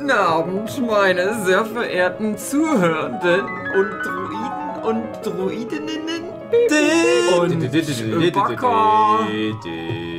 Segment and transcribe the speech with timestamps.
[0.00, 3.44] Guten Abend, meine sehr verehrten Zuhörenden
[3.76, 6.24] und Druiden und Druidinnen.
[7.38, 7.52] Und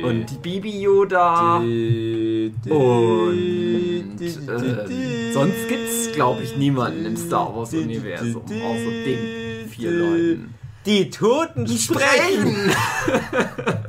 [0.04, 1.56] und Bibi Yoda.
[1.56, 2.60] Und
[4.20, 10.54] äh, sonst gibt's glaube ich niemanden im Star Wars Universum außer den vier Leuten.
[10.86, 12.70] Die Toten sprechen!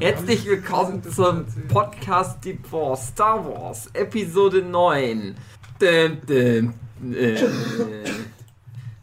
[0.00, 5.34] Herzlich willkommen zum Podcast Deep for Star Wars Episode 9.
[5.80, 6.74] Dum, dum,
[7.12, 7.34] äh,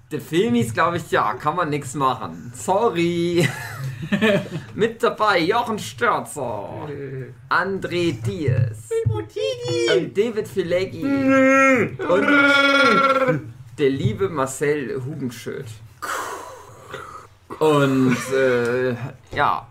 [0.09, 2.53] der Film ist, glaube ich, ja, kann man nichts machen.
[2.55, 3.45] Sorry.
[4.73, 6.87] Mit dabei Jochen Störzer,
[7.49, 8.89] André Diaz,
[9.93, 12.27] und David Fileggi und
[13.77, 15.65] der liebe Marcel Hugenschöd.
[17.59, 18.95] Und äh,
[19.35, 19.67] ja,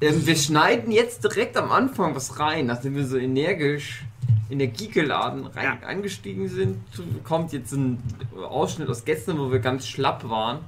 [0.00, 4.04] ähm, wir schneiden jetzt direkt am Anfang was rein, nachdem wir so energisch
[4.50, 6.78] Geekeladen rein eingestiegen sind.
[7.24, 8.02] Kommt jetzt ein
[8.36, 10.58] Ausschnitt aus gestern, wo wir ganz schlapp waren,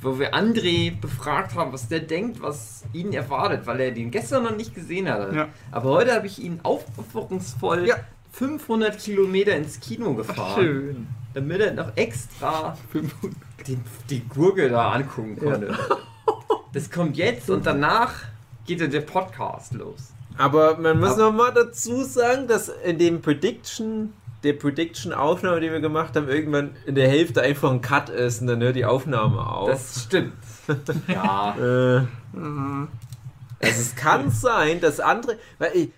[0.00, 4.44] wo wir André befragt haben, was der denkt, was ihn erwartet, weil er den gestern
[4.44, 5.32] noch nicht gesehen hat.
[5.34, 5.48] Ja.
[5.72, 7.92] Aber heute habe ich ihn aufopferungsvoll
[8.32, 11.06] 500 Kilometer ins Kino gefahren, Schön.
[11.34, 12.76] damit er noch extra
[13.66, 13.78] die,
[14.10, 15.76] die Gurke da angucken konnte.
[16.72, 18.12] Das kommt jetzt und danach
[18.66, 20.12] geht ja der Podcast los.
[20.38, 25.70] Aber man muss Ab- noch mal dazu sagen, dass in dem Prediction, der Prediction-Aufnahme, die
[25.70, 28.84] wir gemacht haben, irgendwann in der Hälfte einfach ein Cut ist und dann hört die
[28.84, 29.70] Aufnahme auf.
[29.70, 30.34] Das stimmt.
[31.08, 31.56] ja.
[31.58, 32.02] äh,
[32.34, 35.88] also es kann sein, dass andere, weil ich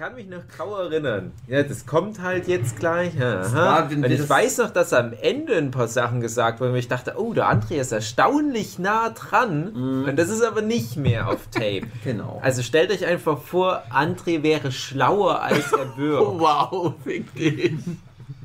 [0.00, 1.32] kann mich noch grau erinnern.
[1.46, 3.12] Ja, das kommt halt jetzt gleich.
[3.20, 3.82] Aha.
[3.82, 7.16] Und ich weiß noch, dass am Ende ein paar Sachen gesagt wurden, wo ich dachte,
[7.18, 10.04] oh, der André ist erstaunlich nah dran.
[10.08, 11.82] Und das ist aber nicht mehr auf Tape.
[12.02, 12.40] Genau.
[12.42, 16.40] Also stellt euch einfach vor, André wäre schlauer als er wirkt.
[16.40, 18.00] Wow, fick den.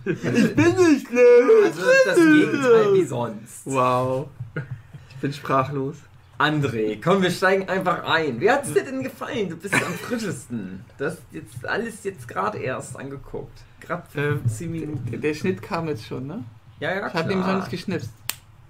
[0.06, 0.18] Also
[2.06, 3.62] das Gegenteil wie sonst.
[3.64, 4.28] Wow.
[5.10, 5.96] Ich bin sprachlos.
[6.38, 8.42] André, komm, wir steigen einfach ein.
[8.42, 9.50] Wie hat's dir denn gefallen?
[9.50, 10.84] Du bist am frischesten.
[10.98, 13.58] Das ist jetzt alles jetzt gerade erst angeguckt.
[13.80, 15.12] Gerade für Ähm, 10 Minuten.
[15.12, 16.44] Der, der Schnitt kam jetzt schon, ne?
[16.80, 17.58] Ja, ja, Ich habe nämlich noch klar.
[17.60, 18.10] nicht geschnipst.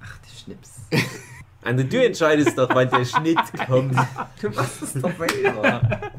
[0.02, 0.72] Ach, der Schnips.
[1.64, 3.96] Also du entscheidest doch, wann der Schnitt kommt.
[4.42, 5.82] Du machst es doch selber.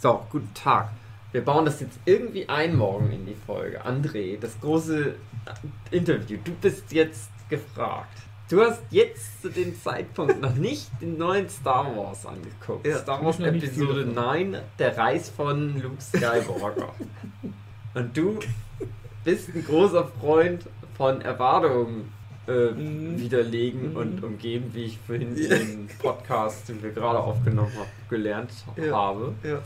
[0.00, 0.90] So, guten Tag.
[1.32, 3.84] Wir bauen das jetzt irgendwie ein morgen in die Folge.
[3.84, 5.14] André, das große
[5.90, 6.38] Interview.
[6.44, 8.18] Du bist jetzt gefragt.
[8.50, 12.86] Du hast jetzt zu dem Zeitpunkt noch nicht den neuen Star Wars angeguckt.
[12.86, 16.94] Ja, Star Wars Episode viel 9, der Reis von Luke Skywalker.
[17.94, 18.38] Und du
[19.24, 20.64] bist ein großer Freund
[20.96, 22.10] von Erwartungen
[22.46, 23.20] äh, Mhm.
[23.20, 23.96] widerlegen Mhm.
[23.96, 28.96] und umgeben, wie ich vorhin in dem Podcast, den wir gerade aufgenommen haben, gelernt Ja.
[28.96, 29.34] habe.
[29.42, 29.58] Ja.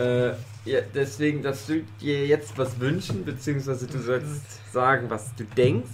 [0.00, 0.34] Äh,
[0.64, 5.90] ja, deswegen, dass du dir jetzt was wünschen, beziehungsweise du sollst sagen, was du denkst,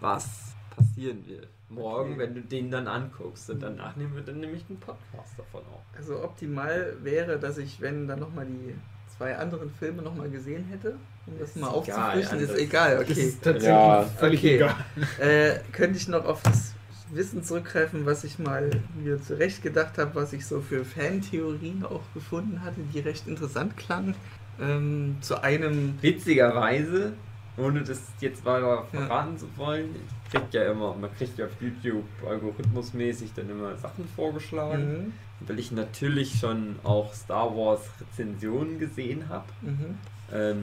[0.00, 0.26] was
[0.74, 1.46] passieren wird.
[1.68, 2.18] Morgen, Okay.
[2.20, 3.50] wenn du den dann anguckst.
[3.50, 5.80] Und danach nehmen wir dann nämlich einen Podcast davon auf.
[5.96, 8.74] Also optimal wäre, dass ich, wenn dann nochmal die
[9.16, 10.94] zwei anderen Filme nochmal gesehen hätte,
[11.26, 13.20] um das Ist mal aufzufrischen, ist egal, Das okay.
[13.20, 14.54] ist tatsächlich Ja, völlig okay.
[14.56, 14.74] egal.
[15.18, 16.74] Äh, könnte ich noch auf das
[17.10, 18.70] Wissen zurückgreifen, was ich mal
[19.02, 23.76] mir zurecht gedacht habe, was ich so für Fantheorien auch gefunden hatte, die recht interessant
[23.76, 24.14] klangen.
[24.60, 27.12] Ähm, zu einem Witzigerweise,
[27.56, 29.00] ohne das jetzt weiter Ja.
[29.00, 29.94] verraten zu wollen,
[30.38, 34.92] kriegt ja immer, man kriegt ja auf YouTube algorithmusmäßig dann immer Sachen vorgeschlagen.
[34.92, 35.12] Mhm.
[35.40, 39.46] Weil ich natürlich schon auch Star Wars Rezensionen gesehen habe.
[39.62, 39.98] Mhm.
[40.32, 40.62] ähm,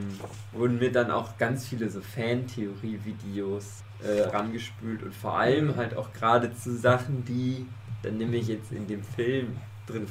[0.52, 6.12] wurden mir dann auch ganz viele so Fantheorie-Videos äh, rangespült und vor allem halt auch
[6.12, 7.66] gerade zu Sachen, die
[8.02, 9.56] dann nämlich jetzt in dem Film
[9.88, 10.08] drin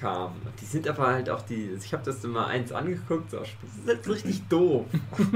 [0.00, 0.40] vorkamen.
[0.60, 3.86] Die sind aber halt auch die, ich habe das immer eins angeguckt, so, das ist
[3.86, 4.86] jetzt richtig doof.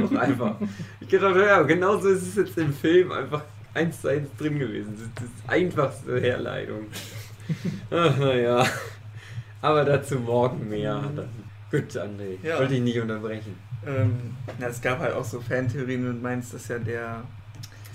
[0.04, 0.56] Auch einfach.
[1.00, 3.42] Ich gedacht, ja, genau so ist es jetzt im Film einfach
[3.74, 4.94] eins zu eins drin gewesen.
[4.94, 6.86] Das ist das einfachste Herleitung.
[7.90, 8.66] Ach, naja.
[9.60, 11.02] Aber dazu morgen mehr.
[11.14, 11.28] Dann.
[11.70, 12.38] Gut, André.
[12.42, 12.58] Ja.
[12.58, 13.56] Wollte ich nicht unterbrechen.
[13.86, 17.22] Ähm, na, es gab halt auch so Fantheorien und meinst, dass ja der.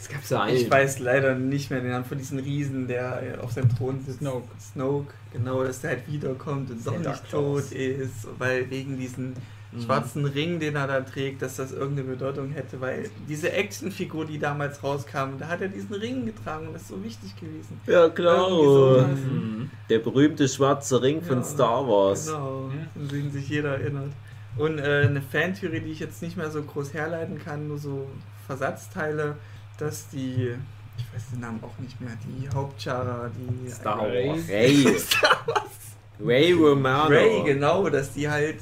[0.01, 0.55] Es gab so einen.
[0.55, 4.19] Ich weiß leider nicht mehr den Namen von diesem Riesen, der auf seinem Thron sitzt.
[4.19, 4.47] Snoke.
[4.59, 9.33] Snoke, genau, dass der halt wiederkommt und doch nicht tot ist, weil wegen diesen
[9.71, 9.81] Mhm.
[9.83, 14.39] schwarzen Ring, den er da trägt, dass das irgendeine Bedeutung hätte, weil diese Actionfigur, die
[14.39, 17.79] damals rauskam, da hat er diesen Ring getragen und das ist so wichtig gewesen.
[17.85, 18.49] Ja, klar.
[18.49, 19.05] sowas.
[19.19, 19.69] Mhm.
[19.89, 22.25] Der berühmte schwarze Ring von Ja, Star Wars.
[22.25, 23.01] Genau, Ja.
[23.01, 24.11] an den sich jeder erinnert.
[24.57, 28.07] Und äh, eine Fantheorie, die ich jetzt nicht mehr so groß herleiten kann, nur so
[28.47, 29.35] Versatzteile,
[29.79, 30.55] dass die,
[30.97, 34.49] ich weiß den Namen auch nicht mehr, die Hauptchara, die Star Ray, Wars.
[34.49, 34.97] Ray.
[36.21, 37.07] Ray Romano.
[37.15, 38.57] Ray, genau, dass die halt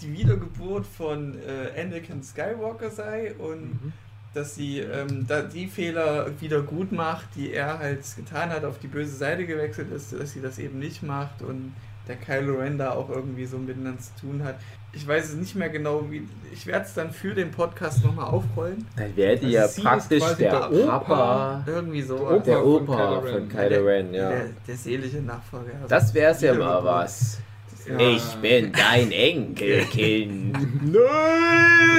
[0.00, 3.92] die Wiedergeburt von äh, Anakin Skywalker sei und Mhm.
[4.34, 8.78] dass sie ähm, da die Fehler wieder gut macht, die er halt getan hat, auf
[8.78, 11.72] die böse Seite gewechselt ist, dass sie das eben nicht macht und
[12.08, 14.56] der Kylo Ren da auch irgendwie so miteinander zu tun hat.
[14.96, 16.26] Ich weiß es nicht mehr genau, wie.
[16.52, 18.86] Ich werde es dann für den Podcast nochmal aufrollen.
[18.96, 20.98] Dann wäre die Also ja praktisch der, der Opa.
[20.98, 22.16] Papa, Irgendwie so.
[22.30, 23.48] Der der von Opa von.
[23.48, 24.30] Kylo Ren, ja.
[24.30, 25.72] Der, der seelische Nachfolger.
[25.74, 27.38] Also Das wär's ja mal was.
[27.86, 27.98] Ja.
[28.00, 30.56] Ich bin dein Enkelkind.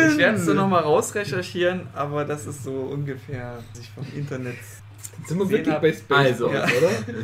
[0.10, 4.56] Ich werde es dann nochmal rausrecherchieren, aber das ist so ungefähr, was ich vom Internet.
[5.28, 5.82] Sind wir wirklich hab.
[5.82, 6.48] bei Space Also.
[6.50, 6.66] oder?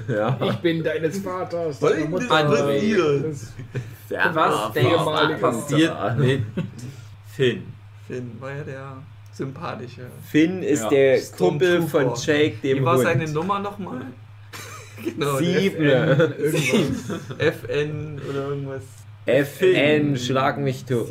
[0.08, 0.40] Ja.
[0.50, 1.82] Ich bin deines Vaters.
[1.82, 2.26] Was ist Mutter.
[2.28, 3.26] das passiert?
[3.26, 6.42] Das- Was ehemalige du passiert mit
[7.36, 7.64] Finn?
[8.08, 8.98] Finn war ja der
[9.32, 10.02] sympathische.
[10.30, 10.90] Finn ist Ja.
[10.90, 11.22] der.
[11.38, 13.04] Kumpel von Jake, dem Wie war Hund.
[13.04, 14.02] seine Nummer nochmal?
[15.04, 15.84] Genau, Sieben.
[15.84, 17.20] Irgendwas.
[17.40, 18.84] FN oder irgendwas.
[19.26, 21.08] FN, schlag mich tot.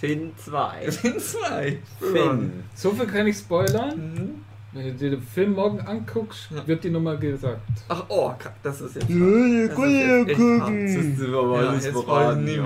[0.00, 0.90] Finn 2.
[0.90, 1.78] Finn 2.
[2.00, 2.64] Finn.
[2.74, 3.96] So viel kann ich spoilern.
[4.14, 4.44] Mhm.
[4.74, 6.66] Wenn du dir den Film morgen anguckst, Ja.
[6.66, 7.60] wird die Nummer gesagt.
[7.88, 8.32] Ach, oh,
[8.62, 9.08] das ist jetzt.
[9.08, 10.88] Ja, Das ist jetzt gucken.
[10.88, 12.56] sind wir mal Ja, jetzt beraten, wollen nie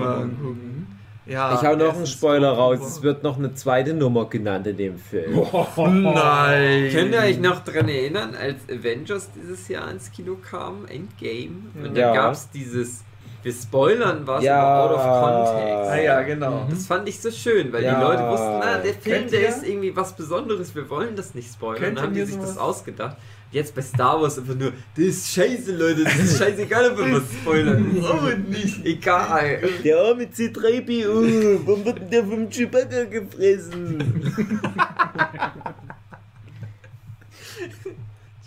[1.31, 1.53] ja.
[1.53, 2.79] Ich hau noch einen Spoiler raus.
[2.81, 5.35] Es wird noch eine zweite Nummer genannt in dem Film.
[5.77, 6.89] Nein.
[6.91, 11.51] Könnt ihr euch noch dran erinnern, als Avengers dieses Jahr ins Kino kam, Endgame?
[11.75, 12.13] Und dann Ja.
[12.15, 13.03] gab es dieses,
[13.43, 14.83] wir spoilern was, Ja.
[14.85, 15.91] out of context.
[15.91, 16.67] Ah ja, genau.
[16.69, 17.95] Das fand ich so schön, weil Ja.
[17.95, 21.15] die Leute wussten, na, der Film, Könnt der ihr- ist irgendwie was Besonderes, wir wollen
[21.15, 21.81] das nicht spoilern.
[21.83, 23.17] Könnt Dann haben die sich das ausgedacht.
[23.51, 27.15] Jetzt bei Star Wars einfach nur, das ist scheiße, Leute, das ist scheißegal, ob wir
[27.15, 28.05] was spoilern.
[28.07, 28.85] Aber nicht.
[28.85, 29.59] Egal.
[29.83, 34.33] Der arme C3PO, warum wird denn der vom Chewbacca gefressen?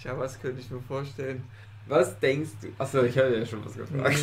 [0.01, 1.43] Tja, was könnte ich mir vorstellen?
[1.89, 2.69] Was denkst du?
[2.79, 4.19] Achso, ich habe ja schon was gefragt.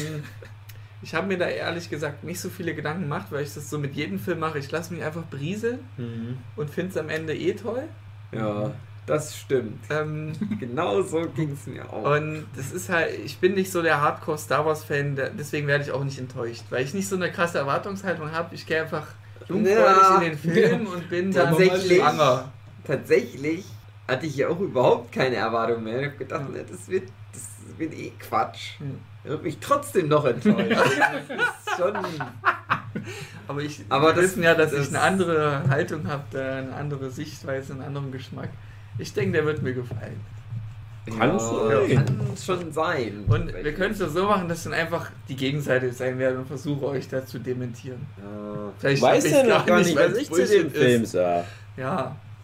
[1.02, 3.80] Ich habe mir da ehrlich gesagt nicht so viele Gedanken gemacht, weil ich das so
[3.80, 4.60] mit jedem Film mache.
[4.60, 5.80] Ich lasse mich einfach brieseln
[6.56, 7.84] und finde es am Ende eh toll.
[8.34, 8.72] Ja,
[9.06, 9.80] das stimmt.
[9.90, 12.18] Ähm, Genau so ging es mir auch.
[12.18, 15.68] und das ist halt, ich bin nicht so der Hardcore Star Wars Fan, der- deswegen
[15.68, 18.54] werde ich auch nicht enttäuscht, weil ich nicht so eine krasse Erwartungshaltung habe.
[18.54, 19.08] Ich gehe einfach
[19.48, 20.16] jungfräulich Ja.
[20.18, 21.98] in den Film und bin dann Tatsächlich.
[22.00, 22.52] schwanger.
[22.86, 23.66] Tatsächlich
[24.08, 26.00] hatte ich ja auch überhaupt keine Erwartung mehr.
[26.02, 27.04] Ich habe gedacht, ne, das wird,
[27.70, 28.80] das wird eh Quatsch.
[28.80, 29.00] Hm.
[29.24, 30.72] Ich habe mich trotzdem noch enttäuscht.
[30.72, 31.38] das
[31.68, 31.96] ist schon.
[33.48, 36.74] Aber ich Aber wir das- wissen ja, dass das- ich eine andere Haltung habe, eine
[36.76, 38.50] andere Sichtweise, einen anderen Geschmack.
[38.98, 40.20] Ich denke, der wird mir gefallen.
[41.18, 42.04] Kann ja,
[42.46, 43.24] schon sein.
[43.28, 46.46] Und wir können es ja so machen, dass dann einfach die Gegenseite sein werde und
[46.48, 48.06] versuche euch da zu dementieren.
[48.18, 48.72] Ja.
[48.78, 51.12] Vielleicht Weiß ja noch gar nicht, was ich zu dem Film ist.
[51.14, 51.46] sag.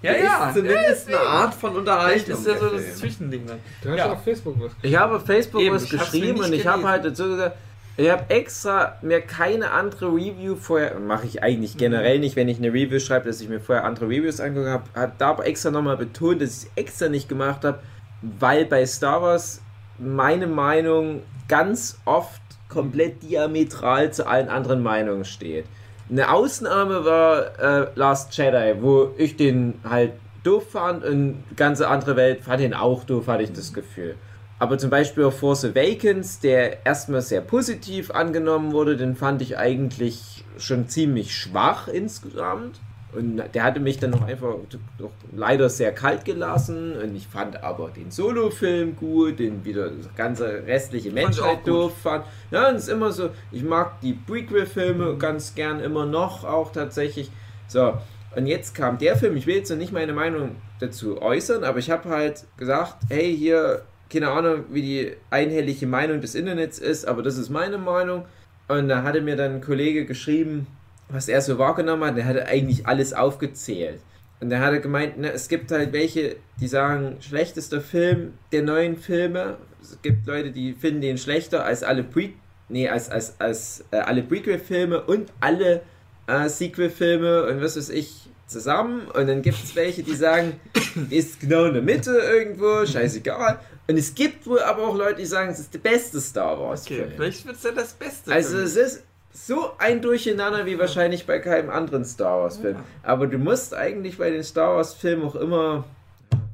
[0.06, 0.12] Ja.
[0.14, 0.48] Ja, ja.
[0.50, 2.34] Ist zumindest ja, eine Art von Unterhaltung.
[2.38, 2.96] ist ja so das.
[2.98, 3.60] Zwischending dann.
[3.82, 4.12] Du hast Ja.
[4.12, 7.24] auf Facebook was Ich habe auf Facebook Eben, was geschrieben und ich habe halt dazu
[7.30, 7.56] gesagt,
[7.98, 12.58] ich habe extra mir keine andere Review vorher, mache ich eigentlich generell nicht, wenn ich
[12.58, 15.72] eine Review schreibe, dass ich mir vorher andere Reviews angeguckt habe, hat da aber extra
[15.72, 17.80] nochmal betont, dass ich es extra nicht gemacht habe,
[18.22, 19.62] weil bei Star Wars
[19.98, 25.66] meine Meinung ganz oft komplett diametral zu allen anderen Meinungen steht.
[26.10, 30.14] Eine Ausnahme war äh, Last Jedi, wo ich den halt
[30.44, 34.16] doof fand und ganze andere Welt fand ihn auch doof, hatte ich das Gefühl.
[34.60, 39.58] Aber zum Beispiel auf Force Awakens, der erstmal sehr positiv angenommen wurde, den fand ich
[39.58, 42.80] eigentlich schon ziemlich schwach insgesamt.
[43.16, 44.56] Und der hatte mich dann noch einfach
[44.98, 46.94] doch leider sehr kalt gelassen.
[46.98, 52.26] Und ich fand aber den Solo-Film gut, den wieder das ganze restliche Menschheit doof fand.
[52.52, 56.72] Ja, und es ist immer so, ich mag die Prequel-Filme ganz gern immer noch auch
[56.72, 57.32] tatsächlich.
[57.68, 57.94] So,
[58.36, 61.80] und jetzt kam der Film, ich will jetzt noch nicht meine Meinung dazu äußern, aber
[61.80, 67.08] ich habe halt gesagt, hey, hier, keine Ahnung, wie die einhellige Meinung des Internets ist,
[67.08, 68.26] aber das ist meine Meinung.
[68.68, 70.68] Und da hatte mir dann ein Kollege geschrieben,
[71.10, 74.02] was er so wahrgenommen hat, der hatte eigentlich alles aufgezählt.
[74.40, 78.98] Und der hatte gemeint, ne, es gibt halt welche, die sagen, schlechtester Film der neuen
[78.98, 79.58] Filme.
[79.82, 82.30] Es gibt Leute, die finden den schlechter als alle Pre
[82.70, 85.82] nee, als, als, als äh, alle Prequel-Filme und alle
[86.28, 89.08] äh, Sequel-Filme und was weiß ich zusammen.
[89.08, 90.60] Und dann gibt es welche, die sagen,
[91.10, 93.60] ist genau in der Mitte irgendwo, scheißegal.
[93.88, 96.86] Und es gibt wohl aber auch Leute, die sagen, es ist der beste Star Wars.
[96.86, 97.12] Okay, Film.
[97.16, 98.32] vielleicht wird es ja das Beste.
[98.32, 99.04] Also es ist
[99.36, 102.78] so ein Durcheinander wie wahrscheinlich bei keinem anderen Star Wars Film.
[102.78, 102.84] Ja.
[103.04, 105.84] Aber du musst eigentlich bei den Star Wars Filmen auch immer,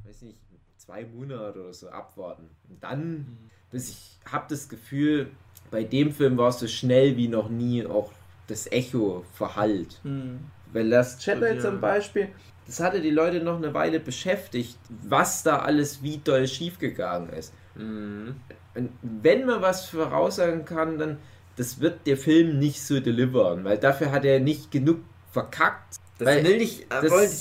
[0.05, 0.37] weiß nicht,
[0.77, 2.49] zwei Monate oder so abwarten.
[2.69, 3.37] Und dann,
[3.69, 5.29] bis ich habe das Gefühl,
[5.69, 8.11] bei dem Film war es so schnell wie noch nie auch
[8.47, 9.99] das Echo verhallt.
[10.03, 10.39] Hm.
[10.73, 12.29] Weil Last Jedi zum Beispiel,
[12.65, 17.53] das hatte die Leute noch eine Weile beschäftigt, was da alles wie doll schiefgegangen ist.
[17.75, 18.35] Mhm.
[18.73, 21.17] Und wenn man was voraussagen kann, dann,
[21.61, 24.97] das wird der Film nicht so delivern, weil dafür hat er nicht genug
[25.31, 25.95] verkackt.
[26.17, 27.33] Das Weil will ich, äh, das- wollte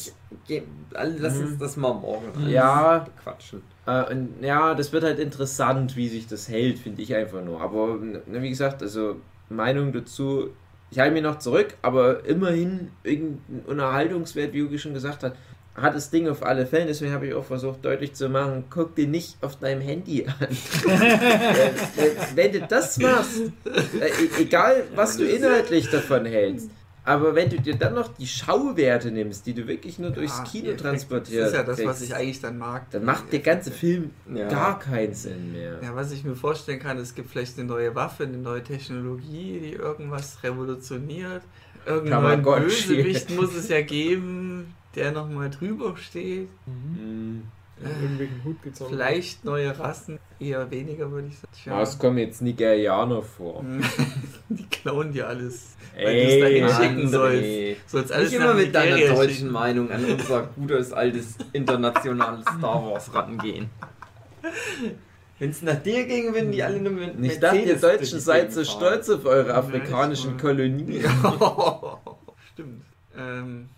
[0.49, 0.62] ich,
[1.19, 1.45] lass Mhm.
[1.47, 3.62] uns das mal morgen Ja, quatschen.
[3.87, 7.62] Äh, und ja, das wird halt interessant, wie sich das hält, finde ich einfach nur.
[7.62, 9.17] Aber na, wie gesagt, also
[9.49, 10.50] Meinung dazu,
[10.91, 15.35] ich halte mich noch zurück, aber immerhin irgendein Unterhaltungswert, wie Hugo schon gesagt hat,
[15.80, 16.87] hat das Ding auf alle Fälle.
[16.87, 20.49] Deswegen habe ich auch versucht deutlich zu machen, guck dir nicht auf deinem Handy an.
[21.96, 26.70] Äh, wenn du das machst, äh, e- egal was du inhaltlich davon hältst,
[27.04, 30.44] aber wenn du dir dann noch die Schauwerte nimmst, die du wirklich nur durchs Ja,
[30.44, 32.90] Kino die Effekte, transportierst, Das ist ja das, was kriegst, ich eigentlich dann mag.
[32.90, 33.70] dann macht der ganze.
[33.70, 34.49] Film Ja.
[34.49, 35.78] gar keinen Sinn mehr.
[35.82, 39.60] Ja, was ich mir vorstellen kann, es gibt vielleicht eine neue Waffe, eine neue Technologie,
[39.62, 41.42] die irgendwas revolutioniert.
[41.87, 42.64] Tamagotchi.
[42.88, 46.49] Bösewicht muss es ja geben, der nochmal drüber steht.
[46.66, 47.42] Mhm.
[48.44, 48.90] Hut gezogen.
[48.90, 51.52] Vielleicht neue Rassen, eher weniger würde ich sagen.
[51.54, 51.73] Tja.
[51.73, 53.64] Aber es kommen jetzt Nigerianer vor.
[54.50, 55.76] Die klauen dir alles.
[55.94, 57.90] Weil Ey, du es dahin schicken sollst.
[57.90, 59.52] Sollst alles Nicht immer mit deiner Nigeria deutschen schicken.
[59.52, 63.70] Meinung an unser gutes altes internationales Star Wars rangehen.
[65.38, 68.52] Wenn es nach dir ging, würden die alle nur mit Ich dachte, ihr Deutschen seid
[68.52, 71.02] so stolz auf eure afrikanischen Kolonien.
[72.52, 72.85] Stimmt.
[73.16, 73.70] Ähm,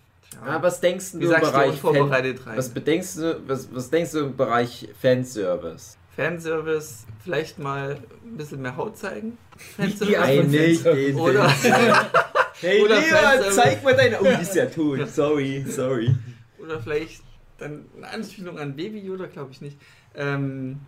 [0.45, 3.89] Ah, was denkst du Wie im sagst du Bereich Fan was bedenkst du, was, was
[3.89, 5.97] denkst du im Bereich Fanservice?
[6.15, 9.37] Fanservice, vielleicht mal ein bisschen mehr Haut zeigen.
[9.77, 11.49] die Nein, nicht den Oder,
[12.61, 13.55] Hey, Oder Leon, Fanservice.
[13.55, 14.19] zeig mal deine...
[14.21, 15.07] Oh, die ist ja tot.
[15.09, 16.15] Sorry, sorry.
[16.61, 17.23] oder vielleicht
[17.57, 19.77] dann eine Anspielung an Baby Yoda, glaube ich nicht.
[20.15, 20.79] Ähm,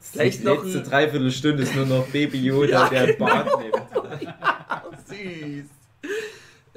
[0.00, 3.26] Vielleicht die noch letzte ein- Dreiviertelstunde ist nur noch Baby Yoda, Ja, der genau.
[3.26, 3.74] Bart nimmt.
[5.08, 5.66] süß.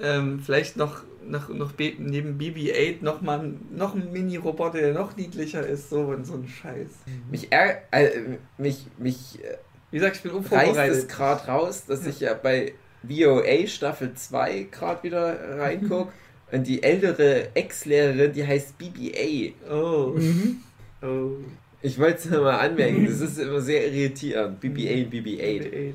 [0.04, 4.94] Ähm, vielleicht noch, noch, noch Be neben BB-8 noch mal ein- noch ein Mini-Roboter, der
[4.94, 6.90] noch niedlicher ist, so und so ein Scheiß.
[7.32, 8.10] Mich, ärg äh,
[8.58, 9.58] mich, mich äh,
[9.92, 11.10] Wie gesagt, ich bin reißt es unvorbereitet.
[11.10, 12.74] gerade raus, dass ich ja bei
[13.08, 16.12] VOA Staffel 2 gerade wieder reingucke.
[16.52, 19.54] Und die ältere Ex-Lehrerin, die heißt BBA.
[19.74, 20.14] Oh.
[20.16, 20.58] Mhm.
[21.02, 21.38] oh.
[21.82, 24.60] Ich wollte es nur mal anmerken, das ist immer sehr irritierend.
[24.60, 25.72] BBA und BB-8.
[25.72, 25.94] BB-8,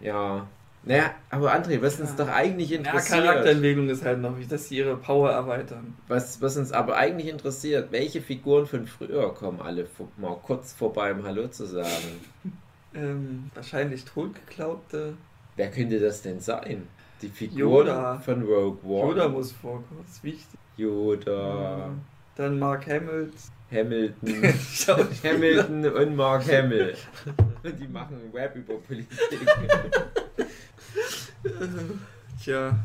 [0.00, 0.46] ja.
[0.86, 0.96] Ja.
[0.96, 2.24] Naja, aber André, was uns Ja.
[2.24, 5.94] doch eigentlich Ja, interessiert, Charakterentwicklung ist halt noch dass sie ihre Power erweitern.
[6.08, 11.12] was, was uns aber eigentlich interessiert, welche Figuren von früher kommen alle mal kurz vorbei,
[11.12, 11.88] um Hallo zu sagen.
[12.94, 15.18] Ähm, wahrscheinlich totgeglaubte.
[15.56, 16.88] Wer könnte das denn sein?
[17.20, 18.18] Die Figuren Yoda.
[18.20, 19.08] von Rogue One.
[19.10, 20.58] Yoda muss vorkommen, ist wichtig.
[20.78, 21.90] Yoda.
[22.36, 22.86] Dann Mark.
[22.86, 23.34] Hamilton.
[24.72, 25.06] Schauspieler.
[25.34, 26.94] Hamilton und Mark Hamill.
[27.78, 29.40] Die machen Web über Politik.
[32.42, 32.78] Tja.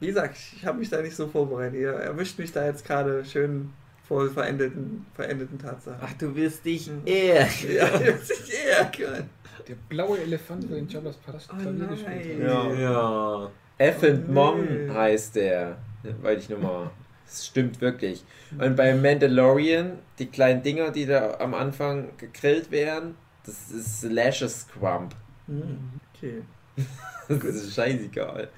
[0.00, 1.80] Wie gesagt, ich habe mich da nicht so vorbereitet.
[1.80, 3.72] Ihr erwischt mich da jetzt gerade schön
[4.06, 5.98] vor verendeten, verendeten Tatsachen.
[6.02, 7.02] Ach, du wirst dich Mhm.
[7.06, 7.40] eher.
[7.68, 9.30] ja, ich ärgern.
[9.66, 11.88] Der blaue Elefant, der in Jabba's Palast Oh Klavier nein.
[11.88, 12.48] gespielt hat.
[12.48, 12.72] Ja.
[12.74, 13.50] Ja.
[13.78, 14.90] F and Mom Nee.
[14.92, 15.78] heißt der.
[16.22, 16.90] Wollte ich nochmal.
[17.24, 18.24] Das stimmt wirklich.
[18.56, 24.68] Und bei Mandalorian, die kleinen Dinger, die da am Anfang gegrillt werden, das ist Lashes
[24.68, 25.14] Crump.
[25.48, 25.78] Hm,
[26.14, 26.42] Okay.
[27.28, 28.48] Das ist scheißegal.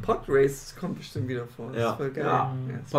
[0.00, 1.70] Podrace kommt bestimmt wieder vor.
[1.72, 1.90] Das Ja.
[1.90, 2.24] ist voll geil.
[2.24, 2.56] Ja.
[2.70, 2.90] Ja, ist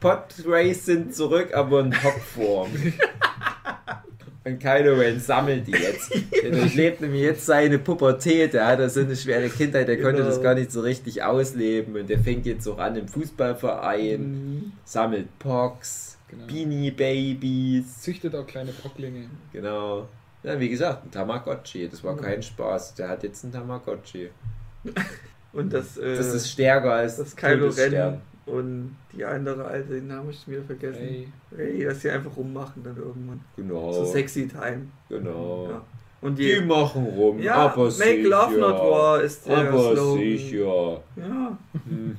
[0.00, 0.26] Pod-.
[0.36, 2.70] Podrays sind zurück, aber in Popform.
[4.44, 6.10] Und Kylo Ren sammelt die jetzt.
[6.42, 8.54] Der durchlebt nämlich jetzt seine Pubertät.
[8.54, 10.28] Der hatte so eine schwere Kindheit, der konnte Genau.
[10.28, 11.94] das gar nicht so richtig ausleben.
[11.96, 14.72] Und der fängt jetzt auch an im Fußballverein, Mhm.
[14.84, 16.46] sammelt Pox, Genau.
[16.46, 18.00] Beanie Babies.
[18.00, 19.26] Züchtet auch kleine Pocklinge.
[19.52, 20.08] Genau.
[20.42, 21.88] Ja, wie gesagt, ein Tamagotchi.
[21.88, 22.22] Das war Ja.
[22.22, 22.94] kein Spaß.
[22.94, 24.30] Der hat jetzt einen Tamagotchi.
[25.52, 27.68] Und das, äh, Das ist stärker als das Kylo.
[27.70, 31.02] Ren und die andere alte, den Namen hab ich wieder vergessen.
[31.02, 31.28] Ey.
[31.56, 33.40] Ey, dass die einfach rummachen dann irgendwann.
[33.56, 33.92] Genau.
[33.92, 34.86] So sexy time.
[35.10, 35.68] Genau.
[35.70, 35.82] Ja.
[36.20, 36.60] Und Die die.
[36.62, 38.28] machen rum, Ja, aber Make sicher.
[38.28, 40.18] Love Not War ist der aber Slogan.
[40.18, 41.02] sicher.
[41.16, 41.58] Ja.
[41.84, 42.16] Mhm.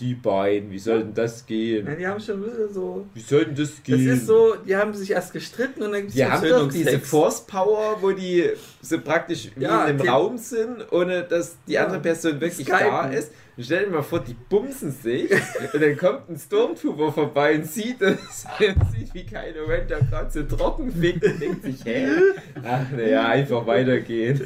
[0.00, 1.96] Die beiden, wie soll denn das ja, gehen?
[1.98, 3.06] die haben schon ein bisschen so.
[3.12, 4.08] Wie soll denn das Das gehen?
[4.08, 6.98] ist so, die haben sich erst gestritten und dann gibt es Die haben doch diese
[6.98, 8.48] Force Power, wo die
[8.80, 12.66] so praktisch wie Ja, in einem Raum sind, ohne dass die Ja, andere Person wirklich
[12.66, 12.86] Skypen.
[12.90, 13.32] da ist.
[13.62, 18.02] Stell dir mal vor, die bumsen sich und dann kommt ein Stormtrooper vorbei und sieht
[18.02, 22.08] und sieht, wie Kylo Ren da gerade so trocken fickt und denkt sich, hä?
[22.64, 24.40] Ach naja, einfach weitergehen.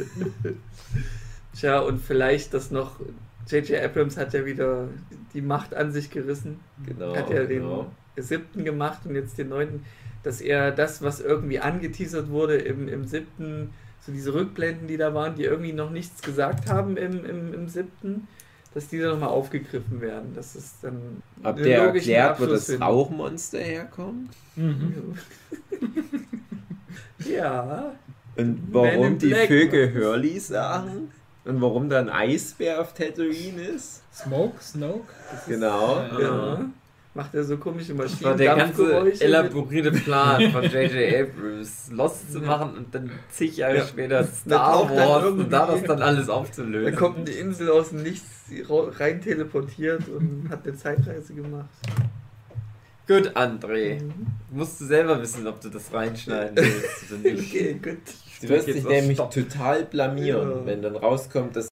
[1.59, 3.01] Tja, und vielleicht das noch.
[3.49, 3.81] J.J.
[3.83, 4.89] Abrams hat ja wieder
[5.33, 6.61] die Macht an sich gerissen.
[6.85, 7.15] Genau.
[7.15, 7.93] hat ja den genau.
[8.17, 9.85] siebten gemacht und jetzt den neunten,
[10.25, 13.71] dass er das, was irgendwie angeteasert wurde im, im siebten,
[14.01, 17.69] so diese Rückblenden, die da waren, die irgendwie noch nichts gesagt haben im, im, im
[17.69, 18.27] siebten,
[18.77, 20.33] dass die dann nochmal aufgegriffen werden.
[20.35, 21.23] Das ist dann.
[21.43, 21.51] Ihr
[21.87, 22.83] logischen erklärt, wo das finden.
[22.83, 24.31] Rauchmonster herkommt?
[24.55, 25.15] Mhm.
[27.27, 27.93] Ja.
[28.37, 29.95] Und warum die Black Vögel.
[29.95, 31.11] Hurley sagen?
[31.47, 34.03] Und warum da ein Eisbär auf Tatooine ist?
[34.15, 35.07] Smoke, Snoke.
[35.31, 36.01] Das ist- Genau.
[36.01, 36.21] Ja.
[36.21, 36.71] Ja.
[37.17, 41.29] Macht er so komische Das war der ganze elaborierte Plan von J.J.
[41.31, 43.87] Abrams, Lost zu machen und dann zig Jahre Ja.
[43.87, 46.95] später Da Star Wars und da das dann alles Da aufzulösen.
[46.95, 51.71] kommt eine Insel aus dem Nichts rein teleportiert und hat eine Zeitreise gemacht.
[53.09, 54.03] Gut, André.
[54.51, 57.51] Musst du selber wissen, ob du das reinschneiden willst oder nicht.
[57.55, 57.97] Okay, gut.
[58.43, 59.31] Du wirst dich nämlich Stopp.
[59.33, 60.67] total blamieren, Ja.
[60.67, 61.69] wenn dann rauskommt, dass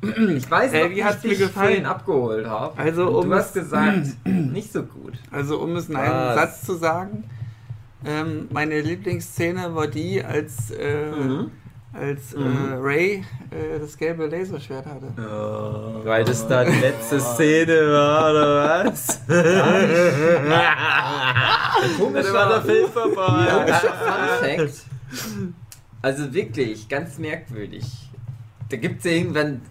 [0.00, 1.84] Ich weiß Hey, noch, wie wie hat's ich mir dich gefallen?
[1.86, 2.78] abgeholt habe.
[2.78, 5.14] Also, um du hast es- gesagt, nicht so gut.
[5.32, 6.34] Also um es in einem Was?
[6.36, 7.24] Satz zu sagen,
[8.06, 11.50] ähm, meine Lieblingsszene war die, als, äh, Mhm.
[11.92, 12.74] als äh, Mhm.
[12.80, 15.08] Ray äh, das gelbe Laserschwert hatte.
[16.04, 19.20] Weil das da die letzte Szene war, oder was?
[19.26, 19.36] Dann
[22.32, 23.46] war der Film vorbei.
[23.50, 24.74] Komischer Fun Fact.
[26.02, 27.84] Also wirklich, ganz merkwürdig.
[28.70, 29.62] Da gibt es ja irgendwann.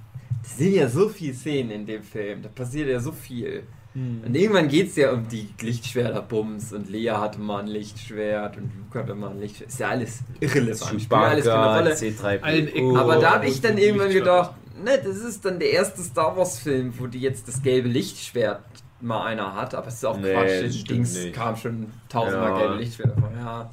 [0.47, 2.41] Das sind ja so viele Szenen in dem Film.
[2.41, 3.63] Da passiert ja so viel.
[3.95, 8.71] Und irgendwann geht es ja um die Lichtschwerter-Bums und Lea hatte mal ein Lichtschwert und
[8.77, 9.69] Luke hatte mal ein Lichtschwert.
[9.69, 11.01] Ist ja alles irrelevant.
[11.01, 11.93] Spielt alles keine Rolle.
[11.95, 12.41] C3PO.
[12.41, 12.95] Allen Ecken.
[12.97, 14.51] Aber da habe ich dann irgendwann gedacht,
[14.83, 18.61] ne, das ist dann der erste Star Wars Film, wo die jetzt das gelbe Lichtschwert
[19.01, 21.33] mal einer hat, aber es ist auch Nee, Quatsch, Dings nicht.
[21.33, 22.57] kam schon tausendmal Ja.
[22.59, 23.31] gelbe Lichtschwerter vor.
[23.35, 23.69] Ja.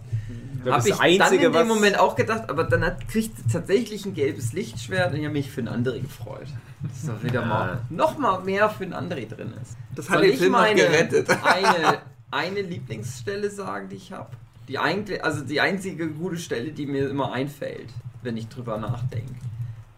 [0.65, 4.07] Habe ich Einzige, dann in dem Moment auch gedacht, aber dann hat, kriegt sie tatsächlich
[4.07, 6.47] ein gelbes Lichtschwert und ich habe mich für einen André gefreut.
[6.83, 7.47] Dass da wieder Ja.
[7.47, 9.77] mal noch mal mehr für einen André drin ist.
[9.95, 11.29] Das hat Soll den ich Film meine, gerettet.
[11.45, 11.99] Eine,
[12.31, 14.31] eine Lieblingsstelle sagen, die ich habe?
[14.69, 17.91] Die eigentlich, also die einzige gute Stelle, die mir immer einfällt,
[18.23, 19.35] wenn ich drüber nachdenke.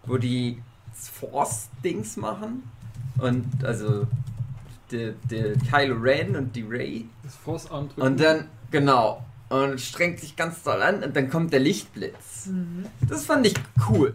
[0.05, 0.61] Wo die
[0.95, 2.65] Force-Dings machen
[3.19, 4.07] und also
[4.91, 10.37] der, der Kylo Ren und die Ray Das Force-Arm und dann, genau, und strengt sich
[10.37, 12.49] ganz doll an und dann kommt der Lichtblitz.
[13.09, 13.55] Das fand ich
[13.89, 14.15] cool.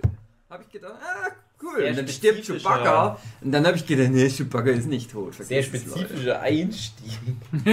[0.49, 1.29] Habe ich gedacht, ah,
[1.63, 1.75] cool.
[1.81, 5.33] Sehr und dann stirbt Chewbacca und dann habe ich gedacht, nee, Chewbacca ist nicht tot.
[5.35, 5.99] Sehr vergiss es, Leute.
[6.07, 7.19] spezifischer Einstieg.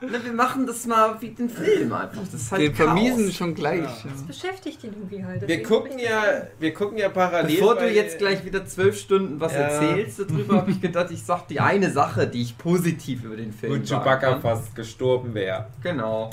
[0.00, 2.20] Na, wir machen das mal wie den Film einfach.
[2.30, 2.86] Das ist halt Den Chaos.
[2.86, 3.80] vermiesen schon gleich.
[3.82, 4.10] Ja.
[4.12, 5.46] Das beschäftigt ihn irgendwie halt.
[5.46, 6.22] Wir gucken ja,
[6.58, 7.56] wir gucken ja parallel.
[7.56, 9.58] Bevor du jetzt gleich wieder zwölf Stunden was Ja.
[9.60, 13.52] erzählst darüber, habe ich gedacht, ich sag die eine Sache, die ich positiv über den
[13.52, 14.40] Film sagen Chewbacca kann.
[14.42, 15.66] fast gestorben wäre.
[15.82, 16.30] Genau.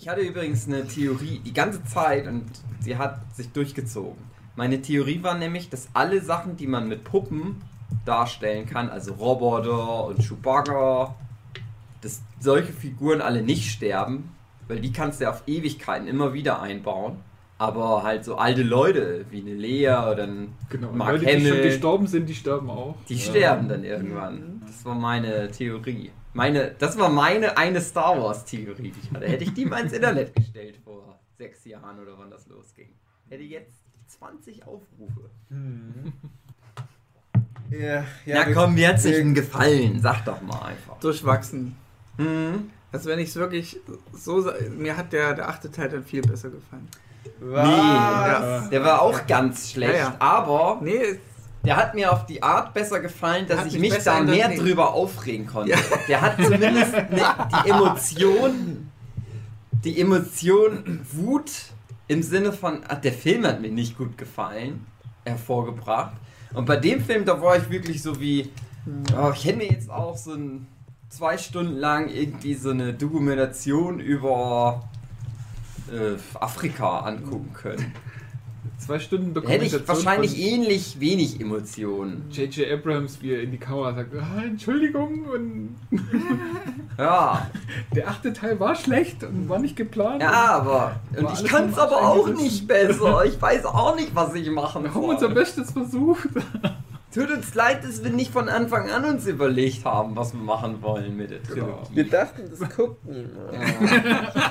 [0.00, 2.44] Ich hatte übrigens eine Theorie die ganze Zeit und
[2.80, 4.16] sie hat sich durchgezogen.
[4.56, 7.56] Meine Theorie war nämlich, dass alle Sachen, die man mit Puppen
[8.06, 11.14] darstellen kann, also Roboter und Chewbacca,
[12.00, 14.30] dass solche Figuren alle nicht sterben,
[14.68, 17.18] weil die kannst du ja auf Ewigkeiten immer wieder einbauen.
[17.58, 20.92] Aber halt so alte Leute wie eine Lea oder ein Genau.
[20.92, 21.62] Mark Leute, die schon Hamill.
[21.64, 22.94] gestorben sind, die sterben auch.
[23.06, 23.20] die Ja.
[23.20, 24.62] sterben dann irgendwann.
[24.66, 26.10] Das war meine Theorie.
[26.32, 29.26] Meine, das war meine eine Star Wars Theorie, die ich hatte.
[29.28, 32.90] Hätte ich die mal ins Internet gestellt vor sechs Jahren oder wann das losging.
[33.28, 33.74] Hätte jetzt
[34.08, 35.30] 20 Aufrufe.
[37.70, 40.00] Ja, Na wir- komm, mir hat sich wir- ein gefallen.
[40.00, 40.98] Sag doch mal einfach.
[41.00, 41.76] Durchwachsen.
[42.16, 42.70] Hm?
[42.92, 43.78] Also wenn ich es wirklich
[44.12, 46.88] so mir hat der, der achte Teil dann viel besser gefallen.
[47.38, 47.68] Was?
[47.68, 48.68] Ja.
[48.68, 50.16] Der war auch ganz schlecht, Ja, ja.
[50.18, 51.18] aber Nee,
[51.64, 54.60] der hat mir auf die Art besser gefallen, dass Hat ich mich da mehr entertained.
[54.60, 55.72] drüber aufregen konnte.
[55.72, 55.78] Ja.
[56.08, 56.94] Der hat zumindest
[57.64, 58.90] die Emotion,
[59.84, 61.50] die Emotion Wut
[62.08, 64.86] im Sinne von, ah, der Film hat mir nicht gut gefallen,
[65.24, 66.14] hervorgebracht.
[66.54, 68.50] Und bei dem Film, da war ich wirklich so wie,
[69.16, 70.66] oh, ich hätte mir jetzt auch so ein
[71.10, 74.88] zwei Stunden lang irgendwie so eine Dokumentation über
[75.92, 77.92] äh, Afrika angucken können.
[78.90, 82.24] Zwei Stunden Da hätte ich Dokumentation wahrscheinlich von ähnlich wenig Emotionen.
[82.32, 82.72] J.J.
[82.72, 85.76] Abrams, wie er in die Kamera sagt, ah, Entschuldigung, und
[86.98, 87.48] Ja,
[87.94, 90.22] der achte Teil war schlecht und war nicht geplant.
[90.22, 90.98] ja, aber.
[91.16, 93.24] Und ich kann es aber auch nicht besser.
[93.26, 95.34] Ich weiß auch nicht, was ich machen Wir haben unser soll.
[95.34, 96.26] Bestes versucht.
[97.14, 100.82] Tut uns leid, dass wir nicht von Anfang an uns überlegt haben, was wir machen
[100.82, 101.82] wollen mit der Genau.
[101.92, 102.10] Wir Trilogie.
[102.10, 103.52] dachten, das guckt niemand.
[103.52, 104.50] Ja.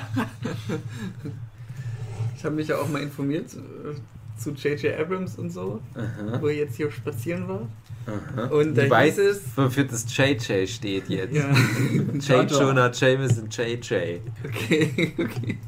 [2.38, 4.00] ich habe mich ja auch mal informiert äh,
[4.40, 4.98] zu J.J.
[4.98, 7.68] Abrams und so, Aha, wo er jetzt hier spazieren war.
[8.06, 8.46] aha.
[8.46, 11.34] Und da Du weißt, hieß es, wofür das JJ steht jetzt.
[11.34, 11.50] ja,
[12.42, 12.50] J.
[12.50, 14.20] Jonah Jameson JJ.
[14.44, 15.58] okay, okay,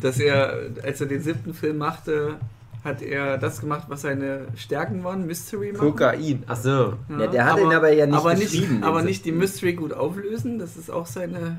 [0.00, 2.36] dass er, als er den siebten Film machte,
[2.84, 5.80] hat er das gemacht, was seine Stärken waren, Mystery machen.
[5.90, 6.44] Kokain.
[6.46, 6.94] Achso.
[7.10, 9.32] Ja, der hat ihn aber ja nicht aber geschrieben, nicht, aber nicht die.
[9.32, 11.56] Mystery gut auflösen, das ist auch seine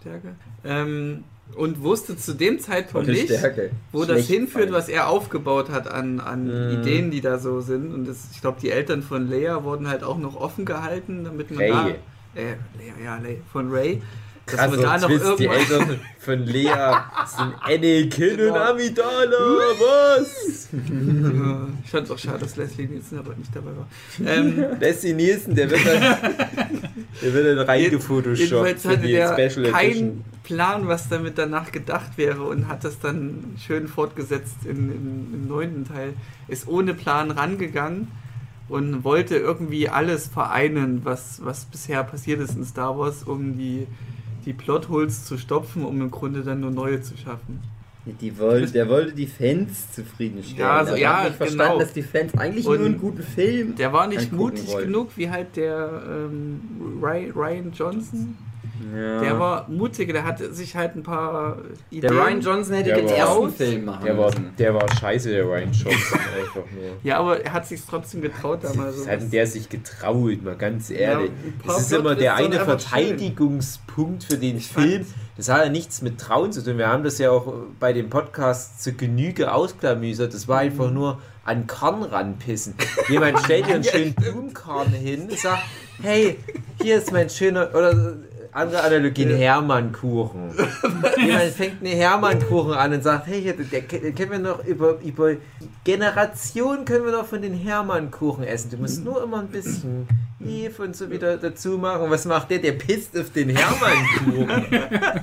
[0.00, 0.28] Stärke.
[0.64, 1.24] Ähm,
[1.56, 3.70] und wusste zu dem Zeitpunkt nicht, Stärke.
[3.92, 4.72] wo das Schlecht hinführt, fallen.
[4.72, 6.80] was er aufgebaut hat an, an Mhm.
[6.80, 7.92] Ideen, die da so sind.
[7.92, 11.50] Und das, ich glaube, die Eltern von Leia wurden halt auch noch offen gehalten, damit
[11.50, 11.70] man Ray.
[11.70, 11.88] da.
[12.40, 12.44] Äh,
[12.78, 14.00] Leia, ja, Leia, von Ray.
[14.46, 15.46] Krasser man da noch Twist, die.
[15.46, 16.66] Eltern von Lea
[17.26, 18.56] sind Anakin und Genau.
[18.56, 19.38] Amidala,
[19.78, 20.68] was?
[21.84, 23.88] ich fand es auch schade, dass Leslie Nielsen aber nicht dabei war.
[24.26, 26.00] Ähm, Leslie Nielsen, der wird dann,
[27.22, 29.72] der wird dann reingefotoshoppt für hatte die der Special Edition.
[29.72, 35.30] keinen Plan, was damit danach gedacht wäre und hat das dann schön fortgesetzt in, in,
[35.34, 36.12] im neunten Teil.
[36.48, 38.08] Ist ohne Plan rangegangen
[38.68, 43.86] und wollte irgendwie alles vereinen, was, was bisher passiert ist in Star Wars, um die,
[44.44, 47.60] die Plotholes zu stopfen, um im Grunde dann nur neue zu schaffen.
[48.20, 50.60] Die wollte, der wollte die Fans zufriedenstellen.
[50.60, 51.78] Ja, also, ja, hat nicht verstanden, genau.
[51.80, 53.76] dass die Fans eigentlich Und nur einen guten Film.
[53.76, 54.88] Der war nicht mutig wollten.
[54.92, 56.60] genug, wie halt der ähm,
[57.02, 58.36] Ry- Ryan Johnson.
[58.94, 59.20] Ja.
[59.20, 61.58] Der war mutig, der hatte sich halt ein paar
[61.90, 62.12] Ideen.
[62.12, 65.44] der Ryan Johnson hätte Der den ersten Film machen Der war, der war scheiße, der
[65.44, 66.96] Ryan Johnson, einfach nur.
[67.02, 69.00] Ja, aber er hat sich trotzdem getraut damals.
[69.00, 71.30] Was hat der sich getraut, mal ganz ehrlich?
[71.64, 75.06] paar das ist immer der Plot-Twists eine Verteidigungspunkt für den fand- Film.
[75.36, 76.78] Das hat ja nichts mit Trauen zu tun.
[76.78, 80.32] Wir haben das ja auch bei dem Podcast zu Genüge ausklamüsert.
[80.32, 80.94] Das war einfach Mhm.
[80.94, 82.74] nur an Korn ranpissen.
[83.08, 85.62] Jemand stellt dir einen schönen Blumenkorn hin und sagt,
[86.02, 86.38] hey,
[86.80, 88.14] hier ist mein schöner, oder
[88.54, 90.50] andere Analogie, ein Hermannkuchen.
[91.18, 95.32] Jemand fängt einen Hermannkuchen an und sagt, hey, der, der können wir noch über, über
[95.82, 98.70] Generationen können wir noch von den Hermannkuchen essen.
[98.70, 100.06] Du musst nur immer ein bisschen
[100.44, 102.10] Hefe und so wieder dazu machen.
[102.10, 102.58] Was macht der?
[102.58, 104.48] Der pisst auf den Hermannkuchen.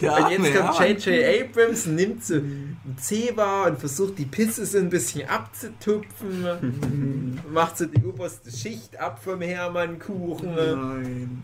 [0.00, 1.06] Und jetzt kommt.
[1.06, 1.42] J.J.
[1.42, 7.40] Abrams und nimmt so ein Zewa und versucht die Pisse so ein bisschen abzutupfen.
[7.52, 10.54] macht so die oberste Schicht ab vom Hermannkuchen.
[10.54, 11.42] Nein.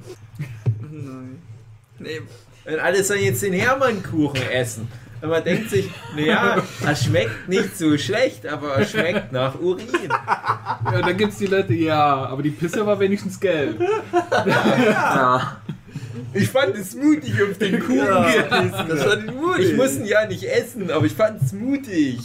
[0.90, 1.38] Nein.
[1.98, 2.20] Nee,
[2.64, 4.88] Und alle sollen jetzt den Hermannkuchen essen.
[5.25, 9.87] Und man denkt sich, naja, er schmeckt nicht so schlecht, aber er schmeckt nach Urin.
[10.11, 13.81] Ja, da gibt's die Leute, ja, aber die Pisse war wenigstens gelb.
[14.45, 15.57] Ja.
[16.35, 18.85] Ich fand es mutig auf den Kuchen gebissen.
[18.89, 19.71] das war nicht mutig.
[19.71, 22.19] Ich muss ihn ja nicht essen, aber ich fand es mutig.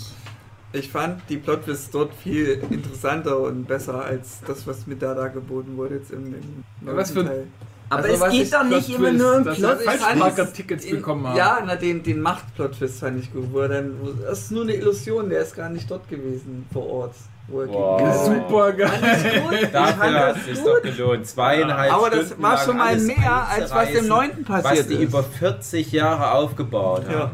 [0.74, 5.28] Ich fand die Plotwists dort viel interessanter und besser als das, was mir da, da
[5.30, 7.48] geboten wurde jetzt im, im Ja, was für ein- Teil.
[7.91, 9.82] Aber Also, es geht doch nicht immer nur um Twist, Plot.
[9.82, 11.38] fand Falschparker-Tickets in- bekommen haben.
[11.38, 13.47] Ja, na, den, den Macht-Plot-Twist fand ich gut.
[13.52, 13.95] Wo er dann,
[14.28, 17.15] das ist nur eine Illusion, der ist gar nicht dort gewesen vor Ort.
[17.47, 17.97] Wo Wow.
[17.97, 18.91] gegen- Super geil.
[19.73, 21.25] Dafür das hat es sich doch gelohnt.
[21.25, 24.78] Zweieinhalb Aber das Stunden war lang schon mal mehr, als was im einzureißen, neunten passiert
[24.80, 25.02] Was die ist.
[25.02, 27.12] über 40 Jahre aufgebaut haben.
[27.13, 27.32] Ja.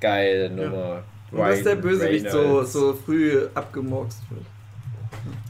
[0.00, 1.02] Geile Nummer.
[1.30, 4.44] Und dass der Bösewicht so, so früh abgemurkst wird.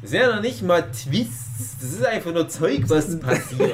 [0.03, 1.77] Das sind ja noch nicht mal Twists.
[1.81, 3.73] Das ist einfach nur Zeug, was passiert.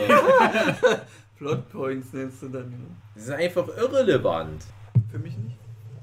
[1.38, 2.70] Plotpoints nennst du dann.
[2.70, 2.76] ne?
[3.14, 4.62] Das ist einfach irrelevant.
[5.10, 5.56] Für mich nicht.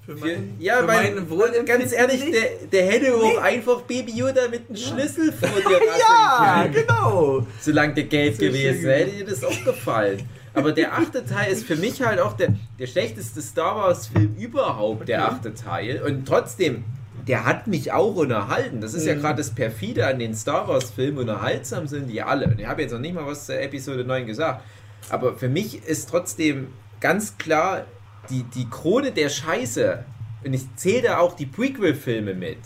[0.05, 2.33] Für mein, ja, für weil, mein Wohlempfinden ganz ehrlich, nicht.
[2.33, 6.73] der, der hätte auch einfach Baby Yoda mit einem Schlüssel vor dir Ja, können.
[6.73, 7.45] genau.
[7.59, 10.21] Solange der gelb ist gewesen wäre, hätte dir das auch gefallen.
[10.53, 15.07] Aber der achte Teil ist für mich halt auch der, der schlechteste Star Wars-Film überhaupt,
[15.09, 15.33] der Okay.
[15.35, 16.01] achte Teil.
[16.01, 16.85] Und trotzdem,
[17.27, 18.81] der hat mich auch unterhalten.
[18.81, 19.19] Das ist ja Mhm.
[19.21, 21.19] gerade das Perfide an den Star Wars-Filmen.
[21.19, 22.45] Unterhaltsam sind die alle.
[22.47, 24.63] Und ich habe jetzt noch nicht mal was zur Episode 9 gesagt.
[25.09, 26.67] Aber für mich ist trotzdem
[26.99, 27.85] ganz klar
[28.29, 30.03] die, die Krone der Scheiße.
[30.45, 32.57] Und ich zähle da auch die Prequel-Filme mit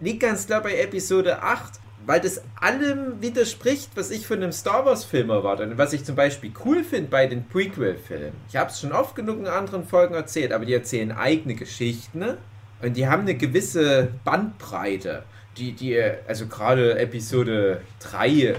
[0.00, 1.72] liegt ganz klar bei Episode 8,
[2.06, 5.64] weil das allem widerspricht, was ich von einem Star Wars-Film erwarte.
[5.64, 8.32] Und was ich zum Beispiel cool finde bei den Prequel-Filmen.
[8.48, 12.20] Ich habe es schon oft genug in anderen Folgen erzählt, aber die erzählen eigene Geschichten
[12.20, 12.38] ne?
[12.80, 15.24] Und die haben eine gewisse Bandbreite.
[15.56, 18.54] Die, die, also gerade Episode 3,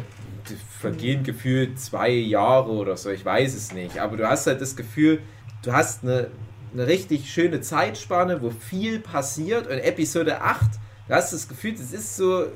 [0.49, 3.99] die vergehen gefühlt zwei Jahre oder so, ich weiß es nicht.
[3.99, 5.21] Aber du hast halt das Gefühl,
[5.61, 6.27] du hast eine,
[6.73, 9.67] eine richtig schöne Zeitspanne, wo viel passiert.
[9.67, 10.71] Und Episode 8,
[11.07, 12.47] du hast das Gefühl, es ist so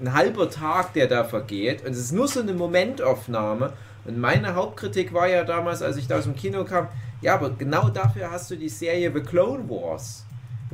[0.00, 1.84] ein halber Tag, der da vergeht.
[1.84, 3.74] Und es ist nur so eine Momentaufnahme.
[4.06, 6.88] Und meine Hauptkritik war ja damals, als ich da aus dem Kino kam,
[7.20, 10.24] ja, aber genau dafür hast du die Serie The Clone Wars.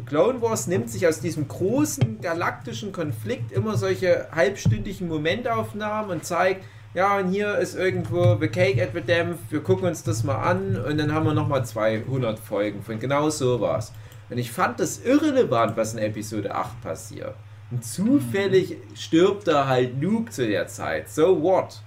[0.07, 6.65] Clone Wars nimmt sich aus diesem großen galaktischen Konflikt immer solche halbstündigen Momentaufnahmen und zeigt,
[6.95, 10.37] ja, und hier ist irgendwo The Cake at the Dam, wir gucken uns das mal
[10.37, 13.93] an und dann haben wir nochmal 200 Folgen von genau sowas.
[14.31, 17.35] Und ich fand das irrelevant, was in Episode 8 passiert.
[17.71, 21.11] Und zufällig stirbt da halt Luke zu der Zeit.
[21.11, 21.83] So what?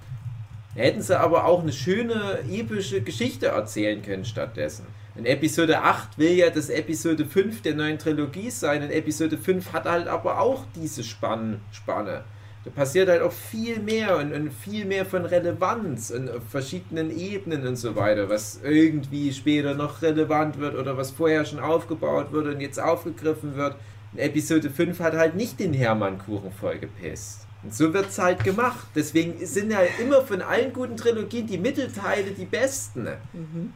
[0.75, 4.85] Da hätten sie aber auch eine schöne, epische Geschichte erzählen können stattdessen.
[5.15, 8.81] Und Episode 8 will ja das Episode 5 der neuen Trilogie sein.
[8.83, 12.23] Und Episode 5 hat halt aber auch diese Spann Spanne.
[12.63, 17.15] Da passiert halt auch viel mehr und, und viel mehr von Relevanz und auf verschiedenen
[17.17, 22.31] Ebenen und so weiter, was irgendwie später noch relevant wird oder was vorher schon aufgebaut
[22.31, 23.75] wurde und jetzt aufgegriffen wird.
[24.13, 27.47] Und Episode 5 hat halt nicht den Hermannkuchen vollgepisst.
[27.63, 28.87] Und so wird es halt gemacht.
[28.95, 33.07] Deswegen sind ja immer von allen guten Trilogien die Mittelteile die besten.
[33.33, 33.73] Mhm.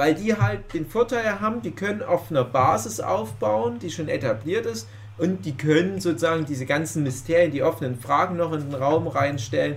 [0.00, 4.64] Weil die halt den Vorteil haben, die können auf einer Basis aufbauen, die schon etabliert
[4.64, 4.88] ist.
[5.18, 9.76] Und die können sozusagen diese ganzen Mysterien, die offenen Fragen noch in den Raum reinstellen,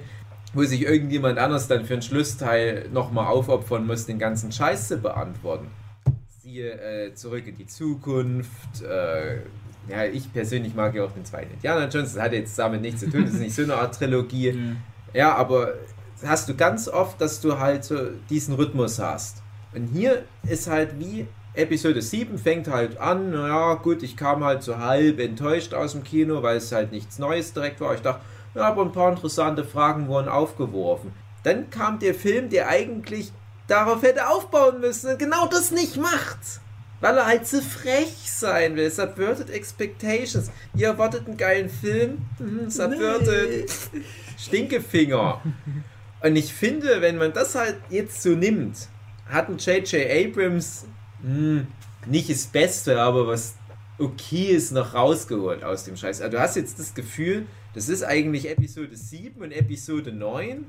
[0.53, 4.97] wo sich irgendjemand anders dann für einen Schlussteil nochmal aufopfern muss, den ganzen Scheiß zu
[4.99, 5.67] beantworten.
[6.41, 8.81] Siehe äh, Zurück in die Zukunft.
[8.81, 9.39] Äh,
[9.89, 12.13] ja, ich persönlich mag ja auch den zweiten Indiana Jones.
[12.13, 13.25] Das hat jetzt damit nichts zu tun.
[13.25, 14.57] Das ist nicht so eine Art Trilogie.
[15.15, 15.75] Ja, aber
[16.25, 19.42] hast du ganz oft, dass du halt so diesen Rhythmus hast.
[19.75, 24.63] Und hier ist halt wie Episode 7 fängt halt an, naja, gut, ich kam halt
[24.63, 27.93] so halb enttäuscht aus dem Kino, weil es halt nichts Neues direkt war.
[27.93, 28.21] Ich dachte,
[28.55, 31.11] ja, aber ein paar interessante Fragen wurden aufgeworfen.
[31.43, 33.31] Dann kam der Film, der eigentlich
[33.67, 36.39] darauf hätte aufbauen müssen und genau das nicht macht.
[37.01, 38.89] Weil er halt zu frech sein will.
[38.89, 40.51] Subverted Expectations.
[40.73, 42.19] Ihr erwartet einen geilen Film.
[42.39, 43.69] Mhm, subverted.
[44.37, 45.41] Stinkefinger.
[46.21, 48.87] Und ich finde, wenn man das halt jetzt so nimmt,
[49.25, 50.09] hat ein J.J.
[50.09, 50.85] Abrams
[51.21, 51.65] mh,
[52.07, 53.55] nicht das Beste, aber was
[53.97, 56.21] okay ist, noch rausgeholt aus dem Scheiß.
[56.21, 60.65] Also du hast jetzt das Gefühl, das ist eigentlich Episode 7 und Episode 9.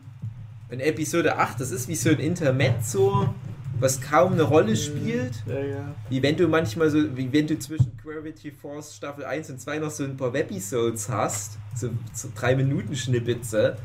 [0.70, 3.34] Und Episode 8, das ist wie so ein Intermezzo,
[3.78, 5.42] was kaum eine Rolle spielt.
[5.46, 5.94] Ja, ja.
[6.08, 9.78] Wie wenn du manchmal so, wie wenn du zwischen Gravity Force Staffel 1 und 2
[9.80, 13.76] noch so ein paar Webisodes hast, so, so 3 Minuten Schnipitze,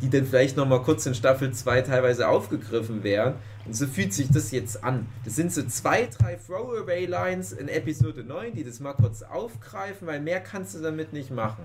[0.00, 3.34] die dann vielleicht nochmal kurz in Staffel 2 teilweise aufgegriffen wären.
[3.66, 5.06] Und so fühlt sich das jetzt an.
[5.24, 10.20] Das sind so zwei, drei Throwaway-Lines in Episode 9, die das mal kurz aufgreifen, weil
[10.20, 11.64] mehr kannst du damit nicht machen.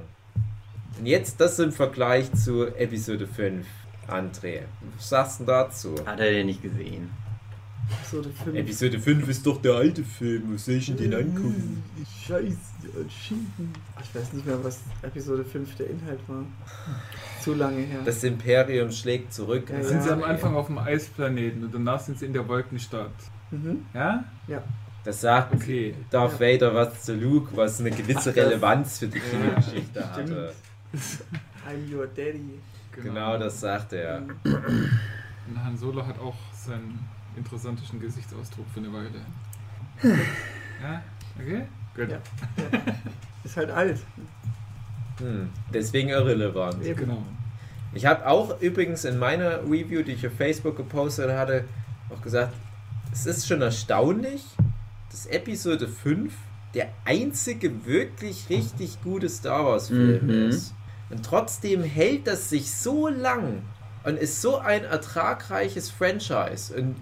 [0.99, 3.65] Und jetzt das im Vergleich zu Episode 5,
[4.07, 4.61] André.
[4.97, 5.95] Was sagst du dazu?
[6.05, 7.09] Hat er den nicht gesehen?
[7.91, 8.55] Episode 5.
[8.57, 11.83] Episode 5 ist doch der alte Film, was soll ich denn den angucken?
[12.25, 12.57] Scheiße,
[12.99, 13.73] entschieden.
[14.03, 16.43] Ich weiß nicht mehr, was Episode 5 der Inhalt war.
[17.41, 17.99] Zu lange her.
[18.05, 19.69] Das Imperium schlägt zurück.
[19.69, 20.15] Ja, Da sind sie ja.
[20.15, 23.11] am Anfang auf dem Eisplaneten und danach sind sie in der Wolkenstadt.
[23.51, 23.85] mhm.
[23.93, 24.23] Ja?
[25.03, 25.93] Das sagt Okay.
[26.09, 30.31] Darth Vader was zu Luke, was eine gewisse Ach, Relevanz für die Ja, Kinogeschichte stimmt.
[30.31, 30.53] hatte.
[31.67, 32.59] I'm your daddy.
[32.91, 34.21] Genau das sagt er.
[34.21, 34.89] Mhm.
[35.47, 36.97] Und Han Solo hat auch seinen
[37.37, 39.09] interessantischen Gesichtsausdruck für eine Weile.
[40.81, 41.01] Ja?
[41.39, 41.63] Okay?
[41.95, 42.09] Gut.
[42.11, 42.17] Ja.
[43.43, 43.99] Ist halt alt.
[45.19, 45.49] Hm.
[45.73, 46.83] Deswegen irrelevant.
[46.83, 46.99] Eben.
[46.99, 47.23] Genau.
[47.93, 51.63] Ich habe auch übrigens in meiner Review, die ich auf Facebook gepostet hatte,
[52.13, 52.53] auch gesagt,
[53.13, 54.43] es ist schon erstaunlich,
[55.09, 56.33] dass Episode 5
[56.73, 60.49] der einzige wirklich richtig gute Star Wars Film Mhm.
[60.49, 60.73] ist.
[61.09, 63.61] Und trotzdem hält das sich so lang
[64.03, 66.95] und ist so ein ertragreiches Franchise und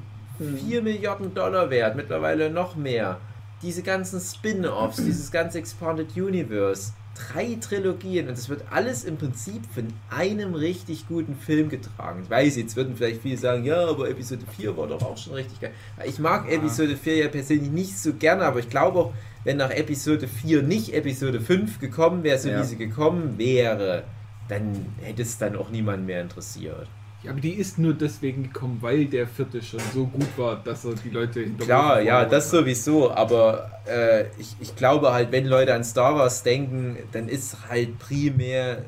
[0.52, 0.58] Mhm.
[0.58, 3.20] 4 Milliarden Dollar wert, mittlerweile noch mehr.
[3.62, 6.94] Diese ganzen Spin-offs, dieses ganze Expanded Universe,
[7.32, 12.22] drei Trilogien und es wird alles im Prinzip von einem richtig guten Film getragen.
[12.24, 15.34] Ich weiß, jetzt würden vielleicht viele sagen, ja, aber Episode 4 war doch auch schon
[15.34, 15.72] richtig geil.
[16.06, 16.56] Ich mag Ja.
[16.58, 20.64] Episode 4 ja persönlich nicht so gerne, aber ich glaube auch, wenn nach Episode 4
[20.64, 22.60] nicht Episode 5 gekommen wäre, so Ja.
[22.62, 24.04] wie sie gekommen wäre,
[24.50, 26.88] dann hätte es dann auch niemand mehr interessiert.
[27.24, 30.84] Ja, aber die ist nur deswegen gekommen, weil der vierte schon so gut war, dass
[30.84, 32.52] er die Leute hinter Klar, ja, das hat.
[32.52, 37.70] sowieso, aber äh, ich, ich glaube halt, wenn Leute an Star Wars denken, dann ist
[37.70, 38.84] halt primär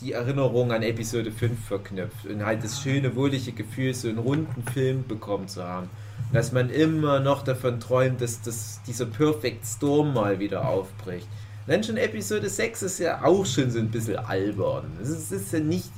[0.00, 4.62] die Erinnerung an Episode 5 verknüpft und halt das schöne, wohlige Gefühl, so einen runden
[4.72, 5.90] Film bekommen zu haben.
[6.32, 11.26] Dass man immer noch davon träumt, dass, dass dieser Perfect Storm mal wieder aufbricht.
[11.66, 14.84] Und dann schon Episode 6 ist ja auch schon so ein bisschen albern.
[15.02, 15.90] Es ist, ist ja nicht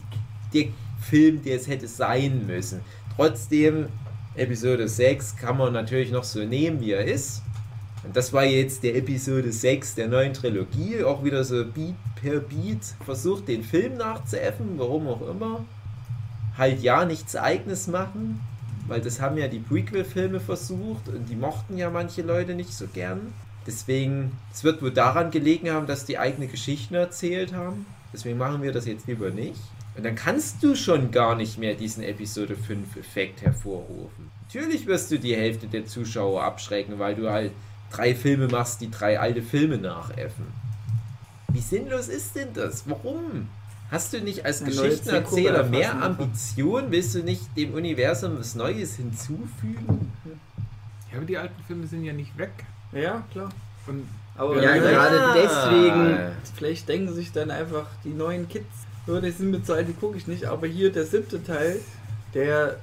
[0.55, 0.67] der
[1.03, 2.81] Film, der es hätte sein müssen.
[3.17, 3.89] Trotzdem,
[4.35, 7.43] Episode 6 kann man natürlich noch so nehmen, wie er ist.
[8.05, 11.05] Und das war jetzt der Episode 6 der neuen Trilogie.
[11.05, 15.65] Auch wieder so Beat per Beat versucht, den Film nachzuäffen, warum auch immer.
[16.57, 18.41] Halt ja, nichts Eigenes machen,
[18.87, 22.87] weil das haben ja die Prequel-Filme versucht und die mochten ja manche Leute nicht so
[22.87, 23.33] gern.
[23.67, 27.87] Deswegen, es wird wohl daran gelegen haben, dass die eigene Geschichten erzählt haben.
[28.13, 29.61] Deswegen machen wir das jetzt lieber nicht.
[29.95, 34.31] Und dann kannst du schon gar nicht mehr diesen Episode 5 Effekt hervorrufen.
[34.47, 37.53] Natürlich wirst du die Hälfte der Zuschauer abschrecken, weil du halt
[37.91, 40.47] drei Filme machst, die drei alte Filme nachäffen.
[41.49, 42.85] Wie sinnlos ist denn das?
[42.89, 43.49] Warum?
[43.91, 46.03] Hast du nicht als Geschichtenerzähler mehr.
[46.03, 46.85] Ambition?
[46.91, 50.11] Willst du nicht dem Universum was Neues hinzufügen?
[51.11, 52.53] Ja, aber die alten Filme sind ja nicht weg.
[52.93, 53.51] Ja, klar.
[53.87, 56.19] Und Aber Ja, ja, gerade deswegen-
[56.57, 58.65] Vielleicht denken sich dann einfach die neuen Kids,
[59.07, 60.45] so, die sind mit alt, die gucke ich nicht.
[60.45, 61.81] Aber hier der siebte Teil,
[62.35, 62.77] der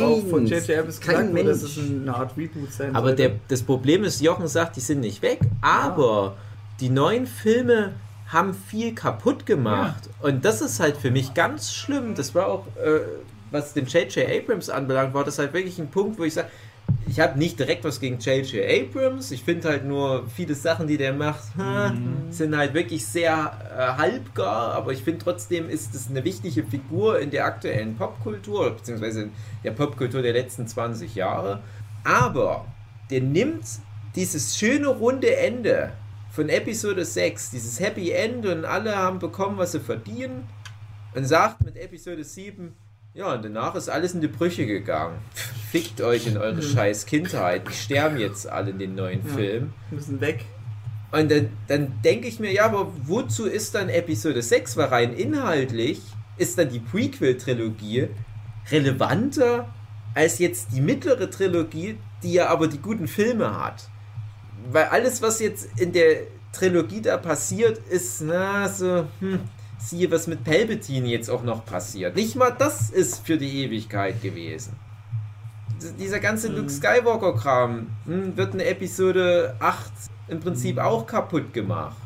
[0.00, 0.78] auch von J.J.
[0.78, 1.62] Abrams kein gesagt wurde, Mensch.
[1.62, 5.22] es eine Art Reboot sein Aber der, das Problem ist, Jochen sagt, die sind nicht
[5.22, 6.36] weg, aber
[6.80, 7.94] die neuen Filme
[8.28, 10.08] haben viel kaputt gemacht.
[10.20, 12.14] Und das ist halt für mich ganz schlimm.
[12.14, 13.00] Das war auch, äh,
[13.50, 14.26] was den J.J.
[14.28, 16.48] Abrams anbelangt, war das halt wirklich ein Punkt, wo ich sage,
[17.08, 18.64] ich habe nicht direkt was gegen J.J.
[18.64, 19.30] Abrams.
[19.30, 21.94] Ich finde halt nur viele Sachen, die der macht, ha,
[22.30, 24.74] sind halt wirklich sehr äh, halbgar.
[24.74, 29.32] Aber ich finde trotzdem ist es eine wichtige Figur in der aktuellen Popkultur, beziehungsweise in
[29.62, 31.60] der Popkultur der letzten 20 Jahre.
[32.02, 32.66] Aber
[33.10, 33.64] der nimmt
[34.16, 35.92] dieses schöne runde Ende
[36.30, 40.48] von Episode 6, dieses Happy End und alle haben bekommen, was sie verdienen
[41.14, 42.74] und sagt mit Episode 7,
[43.16, 45.16] ja, und danach ist alles in die Brüche gegangen.
[45.70, 47.66] Fickt euch in eure scheiß Kindheit.
[47.66, 49.34] Die sterben jetzt alle in den neuen Ja.
[49.34, 49.72] Film.
[49.90, 50.44] Müssen weg.
[51.12, 54.76] Und dann, dann denke ich mir, ja, aber wozu ist dann Episode 6?
[54.76, 56.02] Weil rein inhaltlich
[56.36, 58.08] ist dann die Prequel-Trilogie
[58.70, 59.66] relevanter
[60.14, 63.88] als jetzt die mittlere Trilogie, die ja aber die guten Filme hat.
[64.70, 66.18] Weil alles, was jetzt in der
[66.52, 69.40] Trilogie da passiert, ist, na, so, hm,
[69.78, 72.16] siehe, was mit Palpatine jetzt auch noch passiert.
[72.16, 74.74] Nicht mal das ist für die Ewigkeit gewesen.
[75.98, 79.92] Dieser ganze Luke Skywalker-Kram hm, wird in Episode 8
[80.28, 81.96] im Prinzip auch kaputt gemacht.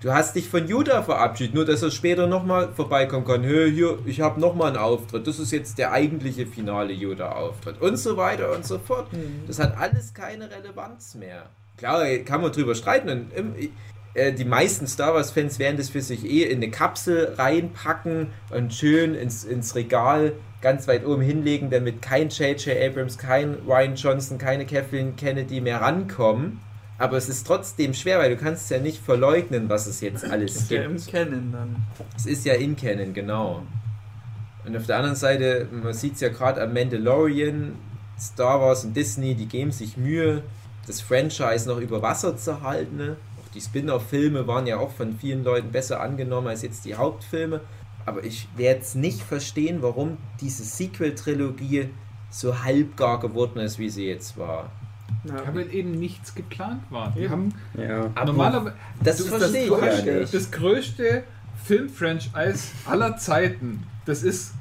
[0.00, 3.42] Du hast dich von Yoda verabschiedet, nur dass er später nochmal vorbeikommen kann.
[3.42, 5.26] Hey, hier, ich habe nochmal einen Auftritt.
[5.26, 7.82] Das ist jetzt der eigentliche finale Yoda-Auftritt.
[7.82, 9.08] Und so weiter und so fort.
[9.46, 11.50] Das hat alles keine Relevanz mehr.
[11.76, 13.30] Klar, kann man drüber streiten.
[14.14, 18.28] Im, äh, die meisten Star Wars-Fans werden das für sich eh in eine Kapsel reinpacken
[18.50, 22.76] und schön ins, ins Regal ganz weit oben hinlegen, damit kein J.J.
[22.76, 26.60] Abrams, kein Ryan Johnson, keine Kathleen Kennedy mehr rankommen.
[26.98, 30.54] Aber es ist trotzdem schwer, weil du kannst ja nicht verleugnen, was es jetzt alles
[30.54, 31.10] Ist ja im gibt.
[31.10, 31.76] Canon dann.
[32.14, 33.62] Es ist ja in Canon, genau.
[34.66, 37.72] Und auf der anderen Seite, man sieht es ja gerade am Mandalorian,
[38.18, 40.42] Star Wars und Disney, die geben sich Mühe,
[40.86, 42.98] das Franchise noch über Wasser zu halten.
[42.98, 43.16] Ne?
[43.54, 47.60] Die Spin-off-Filme waren ja auch von vielen Leuten besser angenommen als jetzt die Hauptfilme.
[48.06, 51.90] Aber ich werde es nicht verstehen, warum diese Sequel-Trilogie
[52.30, 54.70] so halbgar geworden ist, wie sie jetzt war.
[55.24, 55.54] Ja.
[55.54, 57.12] Weil eben nichts geplant war.
[57.14, 57.30] Die Eben.
[57.30, 58.10] haben Ja.
[58.14, 60.32] Aber normalerweise das du, verstehe du ich ja nicht.
[60.32, 61.24] das größte
[61.64, 63.84] Filmfranchise aller Zeiten.
[64.06, 64.54] Das ist,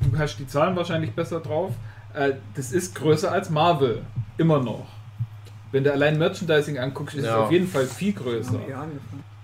[0.00, 1.72] du hast die Zahlen wahrscheinlich besser drauf.
[2.14, 4.02] Äh, das ist größer als Marvel.
[4.38, 4.86] Immer noch.
[5.72, 7.30] Wenn du allein Merchandising anguckst, ist Ja.
[7.38, 8.58] es auf jeden Fall viel größer.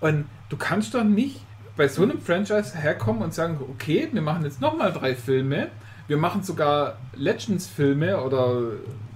[0.00, 1.40] Und du kannst doch nicht
[1.76, 5.68] bei so einem Franchise herkommen und sagen, okay, wir machen jetzt nochmal drei Filme.
[6.08, 8.54] Wir machen sogar Legends-Filme oder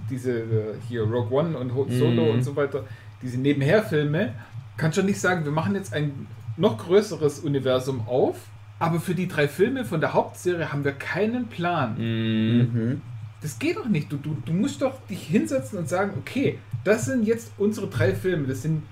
[0.09, 0.45] diese äh,
[0.87, 2.29] hier Rogue One und Solo Mhm.
[2.31, 2.83] und so weiter,
[3.21, 4.33] diese Nebenher-Filme.
[4.77, 8.35] Kannst du nicht sagen, wir machen jetzt ein noch größeres Universum auf,
[8.79, 11.95] aber für die drei Filme von der Hauptserie haben wir keinen Plan.
[11.97, 13.01] Mhm.
[13.41, 14.11] Das geht doch nicht.
[14.11, 18.13] Du, du, du musst doch dich hinsetzen und sagen, okay, das sind jetzt unsere drei
[18.13, 18.47] Filme.
[18.47, 18.83] Das sind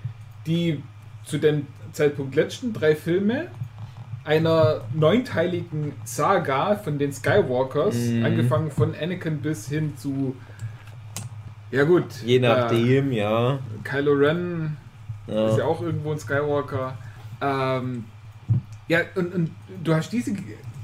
[0.47, 0.81] die
[1.25, 3.47] zu dem Zeitpunkt letzten drei Filme
[4.25, 8.25] einer neunteiligen Saga von den Skywalkers, Mhm.
[8.25, 10.35] angefangen von Anakin bis hin zu
[11.71, 13.59] ja gut, Je äh, nachdem, ja.
[13.83, 14.75] Kylo Ren
[15.27, 15.49] ja.
[15.49, 16.97] ist ja auch irgendwo ein Skywalker.
[17.41, 18.05] Ähm,
[18.88, 19.51] ja, und, und
[19.83, 20.33] du hast diese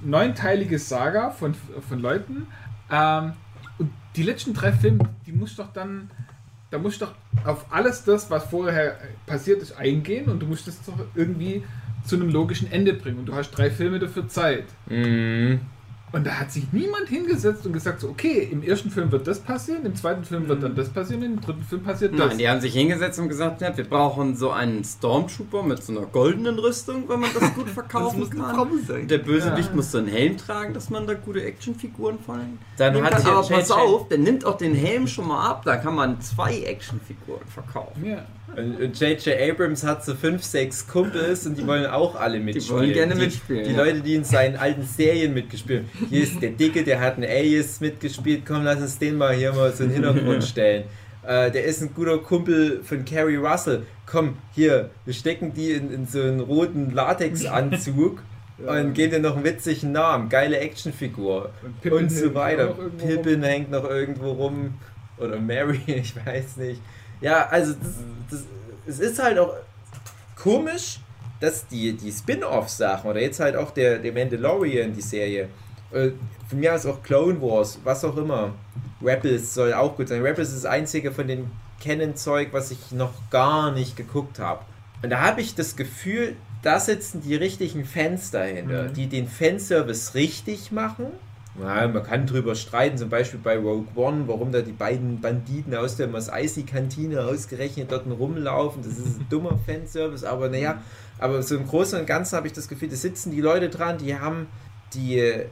[0.03, 1.55] neunteilige Saga von,
[1.89, 2.45] von Leuten.
[2.91, 3.33] Ähm,
[3.77, 6.09] und die letzten drei Filme, die musst doch dann,
[6.71, 10.67] da musst du doch auf alles das, was vorher passiert ist, eingehen und du musst
[10.67, 11.63] das doch irgendwie
[12.05, 13.19] zu einem logischen Ende bringen.
[13.19, 14.65] Und du hast drei Filme dafür Zeit.
[14.87, 15.61] Mhm.
[16.15, 19.41] Und da hat sich niemand hingesetzt und gesagt, so, okay, im ersten Film wird das
[19.41, 22.29] passieren, im zweiten Film wird dann das passieren, im dritten Film passiert das.
[22.29, 25.91] Nein, die haben sich hingesetzt und gesagt, ja, wir brauchen so einen Stormtrooper mit so
[25.91, 29.07] einer goldenen Rüstung, wenn man das gut Das verkaufen muss eine kann.
[29.09, 29.75] Der Bösewicht Ja.
[29.75, 32.39] muss so einen Helm tragen, dass man da gute Actionfiguren von
[32.77, 35.75] Dann nehmen hat Aber pass auf, der nimmt auch den Helm schon mal ab, da
[35.75, 38.05] kann man zwei Actionfiguren verkaufen.
[38.05, 38.25] Ja.
[38.55, 39.27] Und J.J.
[39.51, 42.79] Abrams hat so fünf, sechs Kumpels und die wollen auch alle mitspielen.
[42.79, 43.77] wollen gerne die, mitspielen, Die ja.
[43.83, 46.04] Leute, die in seinen alten Serien mitgespielt haben.
[46.09, 48.43] Hier ist der Dicke, der hat einen Alias mitgespielt.
[48.45, 50.85] Komm, lass uns den mal hier mal so in den Hintergrund stellen.
[51.23, 53.85] Äh, der ist ein guter Kumpel von Carrie Russell.
[54.05, 58.21] Komm, hier, wir stecken die in, in so einen roten Latexanzug
[58.59, 60.29] und geben dir noch einen witzigen Namen.
[60.29, 61.49] Geile Actionfigur.
[61.83, 62.75] Und und so weiter.
[62.97, 64.75] Pippin hängt noch irgendwo rum.
[65.17, 66.81] Oder Mary, ich weiß nicht.
[67.21, 67.93] Ja, also das,
[68.29, 68.43] das,
[68.85, 69.53] es ist halt auch
[70.35, 70.99] komisch,
[71.39, 75.49] dass die, die Spin-off-Sachen oder jetzt halt auch der, der Mandalorian, die Serie,
[75.91, 76.09] äh,
[76.49, 78.53] von mir aus auch Clone Wars, was auch immer.
[79.01, 80.21] Rebels soll auch gut sein.
[80.21, 81.49] Rebels ist das einzige von den
[81.81, 84.61] Canon-Zeug, was ich noch gar nicht geguckt habe.
[85.03, 88.93] Und da habe ich das Gefühl, da sitzen die richtigen Fans dahinter, Mhm.
[88.93, 91.07] die den Fanservice richtig machen
[91.61, 95.73] Ja, man kann drüber streiten, zum Beispiel bei Rogue One, warum da die beiden Banditen
[95.75, 98.83] aus der Mos Eisley-Kantine ausgerechnet dort rumlaufen.
[98.83, 100.81] Das ist ein dummer Fanservice, aber naja,
[101.17, 103.97] aber so im Großen und Ganzen habe ich das Gefühl, da sitzen die Leute dran,
[103.97, 104.47] die haben
[104.93, 105.43] die,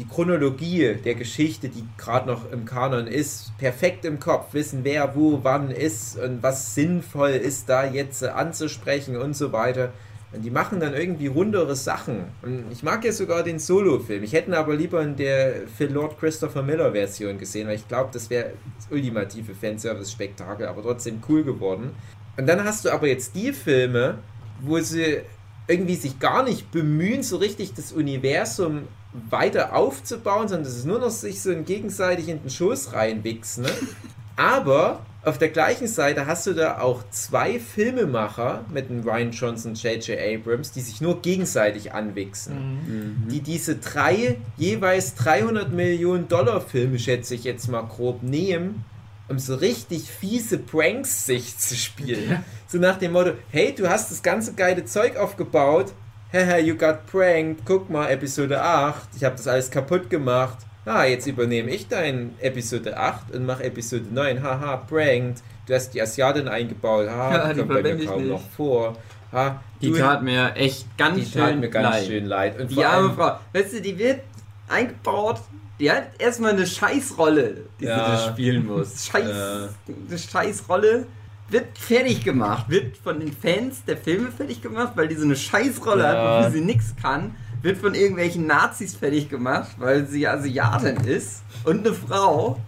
[0.00, 5.14] die Chronologie der Geschichte, die gerade noch im Kanon ist, perfekt im Kopf, wissen wer
[5.14, 9.92] wo wann ist und was sinnvoll ist, da jetzt anzusprechen und so weiter.
[10.32, 12.24] Und die machen dann irgendwie rundere Sachen.
[12.40, 14.22] Und ich mag ja sogar den Solo-Film.
[14.22, 18.10] Ich hätte ihn aber lieber in der Phil Lord Christopher Miller-Version gesehen, weil ich glaube,
[18.12, 21.90] das wäre das ultimative Fanservice-Spektakel, aber trotzdem cool geworden.
[22.38, 24.18] Und dann hast du aber jetzt die Filme,
[24.62, 25.18] wo sie
[25.66, 30.98] irgendwie sich gar nicht bemühen, so richtig das Universum weiter aufzubauen, sondern das ist nur
[30.98, 33.64] noch sich so gegenseitig in den Schoß reinwichsen.
[33.64, 33.70] Ne?
[34.36, 39.72] Aber auf der gleichen Seite hast du da auch zwei Filmemacher mit dem Ryan Johnson
[39.72, 40.18] und J.J.
[40.18, 42.54] Abrams, die sich nur gegenseitig anwichsen.
[42.86, 43.28] Mhm.
[43.28, 48.84] Die diese drei jeweils 300 Millionen Dollar Filme, schätze ich jetzt mal grob, nehmen,
[49.28, 52.42] um so richtig fiese Pranks sich zu spielen.
[52.66, 55.92] So nach dem Motto, hey, du hast das ganze geile Zeug aufgebaut,
[56.32, 60.58] haha, you got pranked, guck mal, Episode 8, ich habe das alles kaputt gemacht.
[60.86, 64.42] Ah, jetzt übernehme ich dein Episode 8 und mache Episode 9.
[64.42, 65.42] Haha, pranked.
[65.66, 67.08] Du hast die Asiatin eingebaut.
[67.08, 68.30] Ha, Ja, die die kommt bei mir kaum nicht.
[68.30, 68.96] noch vor.
[69.32, 72.06] Ha, Die tat mir echt ganz die schön tat mir ganz leid.
[72.06, 72.58] schön leid.
[72.60, 73.38] Und Die arme Frau.
[73.52, 74.20] Weißt du, die wird
[74.68, 75.40] eingebaut.
[75.78, 77.94] Die hat erstmal eine Scheißrolle, die Ja.
[77.94, 79.06] sie da spielen muss.
[79.12, 79.68] Scheiß, Ja.
[80.08, 81.06] Eine Scheißrolle
[81.50, 82.66] wird fertig gemacht.
[82.68, 86.08] Wird von den Fans der Filme fertig gemacht, weil die so eine Scheißrolle Ja.
[86.08, 87.34] hat, wofür sie nichts kann.
[87.62, 92.58] Wird von irgendwelchen Nazis fertig gemacht, weil sie Asiatin ist und eine Frau.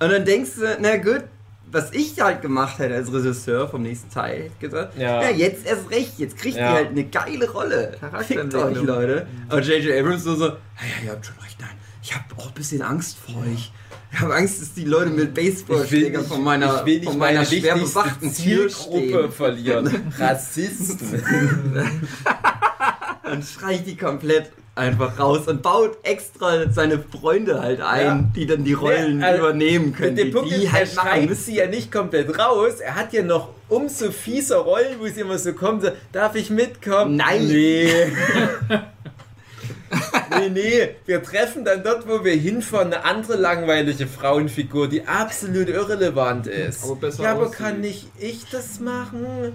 [0.00, 1.24] Und dann denkst du, na gut,
[1.70, 5.22] was ich halt gemacht hätte als Regisseur vom nächsten Teil, hätte ich gesagt, Ja.
[5.22, 5.30] ja.
[5.30, 6.68] jetzt erst recht, jetzt kriegt Ja.
[6.70, 7.96] die halt eine geile Rolle.
[8.26, 8.76] Fickt euch.
[8.82, 9.26] Leute.
[9.50, 9.98] Und J.J.
[9.98, 11.70] Abrams so so, ja, ja, ihr habt schon recht, nein,
[12.02, 13.72] ich habe auch ein bisschen Angst vor euch.
[14.12, 17.76] Ich habe Angst, dass die Leute mit Baseballschlägern von meiner, ich von meiner meine schwer
[17.76, 20.12] bewachten Zielgruppe verlieren.
[20.18, 21.20] Rassisten.
[23.32, 28.24] Und schreit die komplett einfach raus und baut extra seine Freunde halt ein, Ja.
[28.34, 30.16] die dann die Rollen Ja, also, übernehmen können.
[30.16, 32.80] Der Punkt die ist, halt er schreit sie ja nicht komplett raus.
[32.80, 36.50] Er hat ja noch umso fieser Rollen, wo sie immer so kommt, so, darf ich
[36.50, 37.16] mitkommen?
[37.16, 37.46] Nein.
[37.46, 37.90] Nee.
[40.38, 40.88] nee, nee.
[41.06, 46.84] Wir treffen dann dort, wo wir hinfahren, eine andere langweilige Frauenfigur, die absolut irrelevant ist.
[46.84, 47.58] Aber besser ja, aber aussieht.
[47.58, 49.52] kann nicht ich das machen?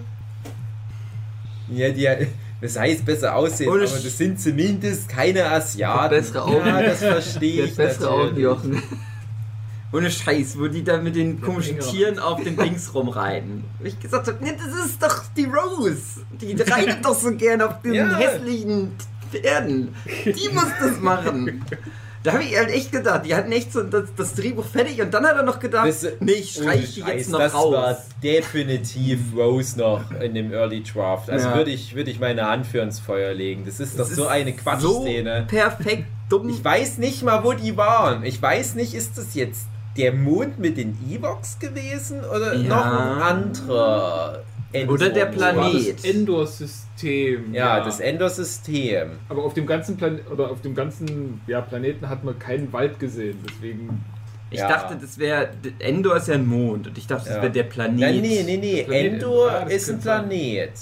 [1.70, 2.08] Ja, die,
[2.60, 6.10] das heißt besser aussehen, Ohne aber das sind zumindest keine Asiaten.
[6.16, 6.66] Bessere Augen.
[6.66, 8.40] Ja, das verstehe ich bessere Augen.
[8.40, 8.82] Jochen.
[9.90, 11.78] Ohne Scheiß, wo die da mit den komischen.
[11.80, 13.64] Tieren auf den Dings rumreiten.
[13.78, 16.20] Wo ich gesagt habe, nee, das ist doch die Rose.
[16.40, 18.16] Die reitet doch so gern auf den Ja.
[18.18, 18.92] hässlichen
[19.30, 19.94] Pferden.
[20.24, 21.64] Die muss das machen.
[22.24, 25.14] Da habe ich halt echt gedacht, die hatten echt so das, das Drehbuch fertig und
[25.14, 27.72] dann hat er noch gedacht, Das- nee, ich Ohne streich die jetzt noch das raus.
[27.72, 31.30] war definitiv Rose noch in dem Early Draft.
[31.30, 31.56] Also Ja.
[31.56, 33.64] würde ich, würde ich meine Hand für ins Feuer legen.
[33.64, 35.44] Das ist Das doch so ist eine So Quatschszene.
[35.48, 36.48] perfekt dumm.
[36.48, 38.24] Ich weiß nicht mal, wo die waren.
[38.24, 39.66] Ich weiß nicht, ist das jetzt
[39.96, 42.68] der Mond mit den Evox gewesen oder Ja.
[42.68, 44.42] noch ein anderer?
[44.86, 45.52] Oder der Endor?
[45.52, 45.94] Planet.
[45.98, 47.54] das Endor-System.
[47.54, 49.12] Ja, das Endor-System.
[49.28, 52.98] Aber auf dem ganzen Plan oder auf dem ganzen ja, Planeten hat man keinen Wald
[52.98, 53.38] gesehen.
[53.48, 54.04] Deswegen.
[54.50, 54.68] Ich Ja.
[54.68, 55.50] dachte, das wäre.
[55.78, 57.42] Endor ist ja ein Mond und ich dachte, das Ja.
[57.42, 58.00] wäre der Planet.
[58.00, 58.80] Nein, nee, nee, nee.
[58.82, 60.00] Endor ist ein.
[60.00, 60.72] Planet.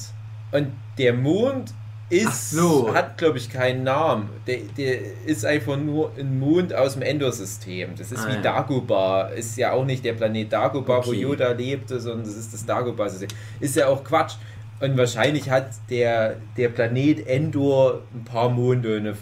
[0.52, 0.68] Und
[0.98, 1.72] der Mond
[2.10, 2.94] ist, so.
[2.94, 4.28] hat, glaube ich, keinen Namen.
[4.46, 7.90] Der, der ist einfach nur ein Mond aus dem Endor-System.
[7.98, 8.40] Das ist Ah, wie ja.
[8.42, 9.28] Dagobah.
[9.30, 11.20] Ist ja auch nicht der Planet Dagobah, wo Okay.
[11.22, 13.28] Yoda lebte, sondern das ist das Dagobah-System.
[13.60, 14.34] Ist ja auch Quatsch.
[14.80, 18.98] Und wahrscheinlich hat der, der Planet Endor ein paar Monde.
[18.98, 19.16] Und auf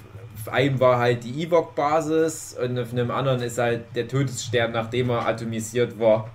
[0.52, 5.26] einem war halt die Ewok-Basis und auf einem anderen ist halt der Todesstern, nachdem er
[5.26, 6.28] atomisiert war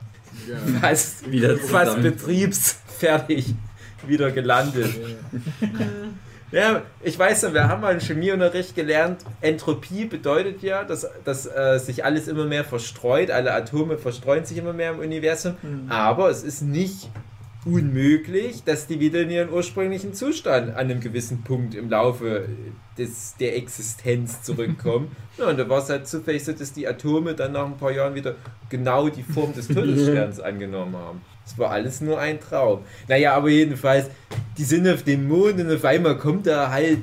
[0.48, 0.56] Ja.
[0.82, 3.54] fast, Wieder fast betriebsfertig
[4.08, 4.90] wieder gelandet.
[5.62, 5.68] Ja,
[7.04, 11.80] ich weiß noch, wir haben mal im Chemieunterricht gelernt, Entropie bedeutet ja, dass, dass äh,
[11.80, 15.56] sich alles immer mehr verstreut, alle Atome verstreuen sich immer mehr im Universum,
[15.90, 17.10] aber es ist nicht
[17.66, 22.48] unmöglich, dass die wieder in ihren ursprünglichen Zustand an einem gewissen Punkt im Laufe
[22.98, 25.12] des, der Existenz zurückkommen.
[25.38, 27.92] ja, und da war es halt zufällig so, dass die Atome dann nach ein paar
[27.92, 28.36] Jahren wieder
[28.70, 31.22] genau die Form des Todessterns angenommen haben.
[31.50, 32.82] Das war alles nur ein Traum.
[33.08, 34.06] Naja, aber jedenfalls,
[34.58, 37.00] die sind auf dem Mond und auf einmal kommt da halt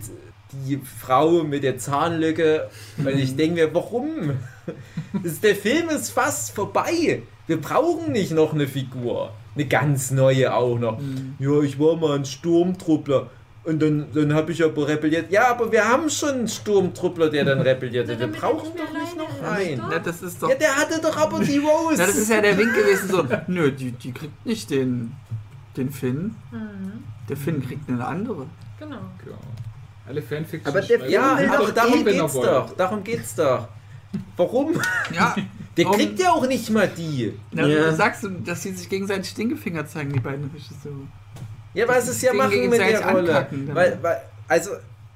[0.68, 4.36] die Frau mit der Zahnlücke und ich denke mir, warum?
[5.12, 7.22] Das ist, der Film ist fast vorbei.
[7.48, 9.32] Wir brauchen nicht noch eine Figur.
[9.56, 11.00] Eine ganz neue auch noch.
[11.40, 13.30] Ja, ich war mal ein Sturmtruppler.
[13.66, 15.30] Und dann, dann habe ich aber rebelliert.
[15.32, 18.06] Ja, aber wir haben schon einen Sturmtruppler, der dann rebelliert.
[18.08, 19.82] Na, Wir brauchen doch nicht noch einen.
[19.90, 20.48] Na, das ist doch.
[20.48, 21.94] Ja, der hatte doch aber die Rose.
[21.98, 25.12] Na, das ist ja der Wink gewesen, so, nö, die, die kriegt nicht den,
[25.76, 26.36] den Finn.
[26.52, 27.02] Mhm.
[27.28, 28.46] Der Finn kriegt eine andere.
[28.78, 28.98] Genau.
[29.24, 29.38] Genau.
[30.08, 30.68] Alle Fanfiction.
[30.72, 32.76] aber der, ja, Will aber doch darum geht's doch.
[32.76, 33.68] Darum geht's doch.
[34.36, 34.80] Warum?
[35.12, 35.34] Ja,
[35.76, 37.32] Der Warum- kriegt ja auch nicht mal die.
[37.50, 37.90] na, Ja.
[37.90, 41.08] du sagst, du, dass sie sich gegenseitig Stinkefinger zeigen, die beiden Regisseure.
[41.76, 43.28] Ja, was es ja machen mit der Rolle.
[43.36, 43.76] ankacken, dann.
[43.76, 44.70] Weil, weil, also,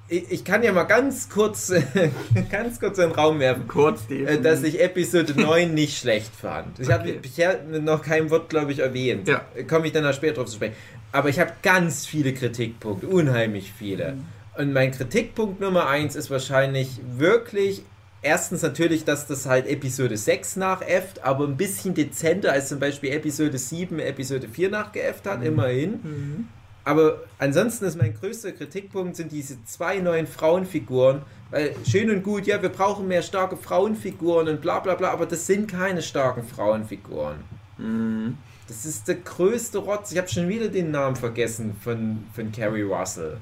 [0.09, 1.73] ich, ich kann ja mal ganz kurz,
[2.51, 3.67] ganz kurz in den Raum werfen.
[3.69, 6.79] Kurz äh, dass ich Episode 9 nicht schlecht fand.
[6.81, 7.19] Ich habe Okay.
[7.23, 9.29] bisher noch kein Wort, glaube ich, erwähnt.
[9.29, 9.41] Ja.
[9.69, 10.75] Komme ich dann noch später drauf zu sprechen.
[11.13, 14.13] Aber ich habe ganz viele Kritikpunkte, unheimlich viele.
[14.13, 14.25] Mhm.
[14.59, 17.83] Und mein Kritikpunkt Nummer 1 ist wahrscheinlich wirklich,
[18.23, 23.13] erstens natürlich, dass das halt Episode 6 nachäfft, aber ein bisschen dezenter als zum Beispiel
[23.13, 25.91] Episode 7, Episode 4 nachgeäfft hat, immerhin.
[26.03, 26.49] Mhm.
[26.85, 31.23] Aber ansonsten ist mein größter Kritikpunkt sind diese zwei neuen Frauenfiguren.
[31.51, 35.27] Weil schön und gut, ja, wir brauchen mehr starke Frauenfiguren und bla bla bla, aber
[35.27, 37.37] das sind keine starken Frauenfiguren.
[37.77, 38.39] Mhm.
[38.69, 40.13] Das ist der größte Rotz.
[40.13, 43.39] Ich habe schon wieder den Namen vergessen von, von Carrie Russell.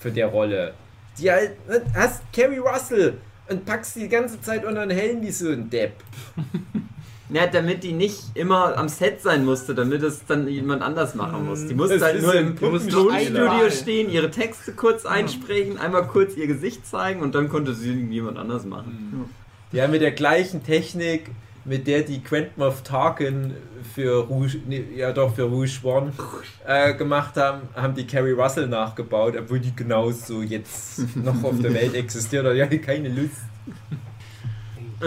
[0.00, 0.72] Für der Rolle.
[1.18, 3.18] Die halt, ne, hast Carrie Russell
[3.50, 5.92] und packst die die ganze Zeit unter den Helm wie so ein Depp.
[7.32, 11.46] Ja, damit die nicht immer am Set sein musste, damit es dann jemand anders machen
[11.46, 11.64] muss.
[11.64, 12.56] Die musste Das halt nur im.
[12.56, 17.92] Tonstudio stehen, ihre Texte kurz einsprechen, einmal kurz ihr Gesicht zeigen und dann konnte sie
[17.92, 19.30] jemand anders machen.
[19.70, 21.30] Ja, mit der gleichen Technik,
[21.70, 23.54] mit der die Grand Moff Tarkin
[23.94, 24.58] für Rouge,
[24.96, 26.12] ja doch für Rouge One
[26.66, 31.72] äh, gemacht haben, haben die Carrie Russell nachgebaut, obwohl die genauso jetzt noch auf der
[31.72, 32.44] Welt existiert.
[32.56, 33.42] Die hatte keine Lust.
[35.00, 35.04] Äh,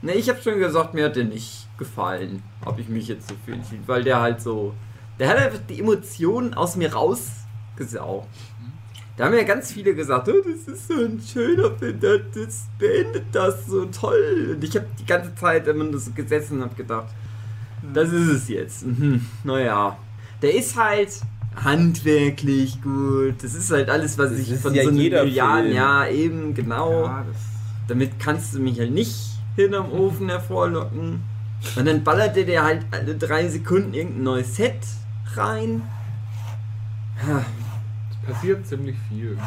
[0.00, 3.34] ne, ich habe schon gesagt, mir hat der nicht gefallen, ob ich mich jetzt so
[3.44, 3.54] für
[3.86, 4.72] weil der halt so,
[5.18, 8.26] der hat einfach die Emotionen aus mir rausgesaugt.
[9.16, 12.64] Da haben ja ganz viele gesagt, oh, das ist so ein schöner Film, das, das
[12.78, 14.52] beendet das so toll.
[14.54, 17.08] Und ich habe die ganze Zeit immer nur so gesessen und habe gedacht,
[17.92, 18.86] das ist es jetzt.
[18.86, 19.26] Mhm.
[19.44, 19.98] Naja,
[20.40, 21.10] der ist halt
[21.62, 23.34] handwerklich gut.
[23.42, 25.72] Das ist halt alles, was Das ich von ja so einem Film.
[25.72, 27.04] ja, eben, genau.
[27.04, 27.26] Ja,
[27.88, 29.14] Damit kannst du mich halt nicht
[29.56, 31.20] hinterm Ofen hervorlocken.
[31.76, 34.78] Und dann ballerte der halt alle drei Sekunden irgendein neues Set
[35.34, 35.82] rein.
[38.26, 39.38] Passiert ziemlich viel.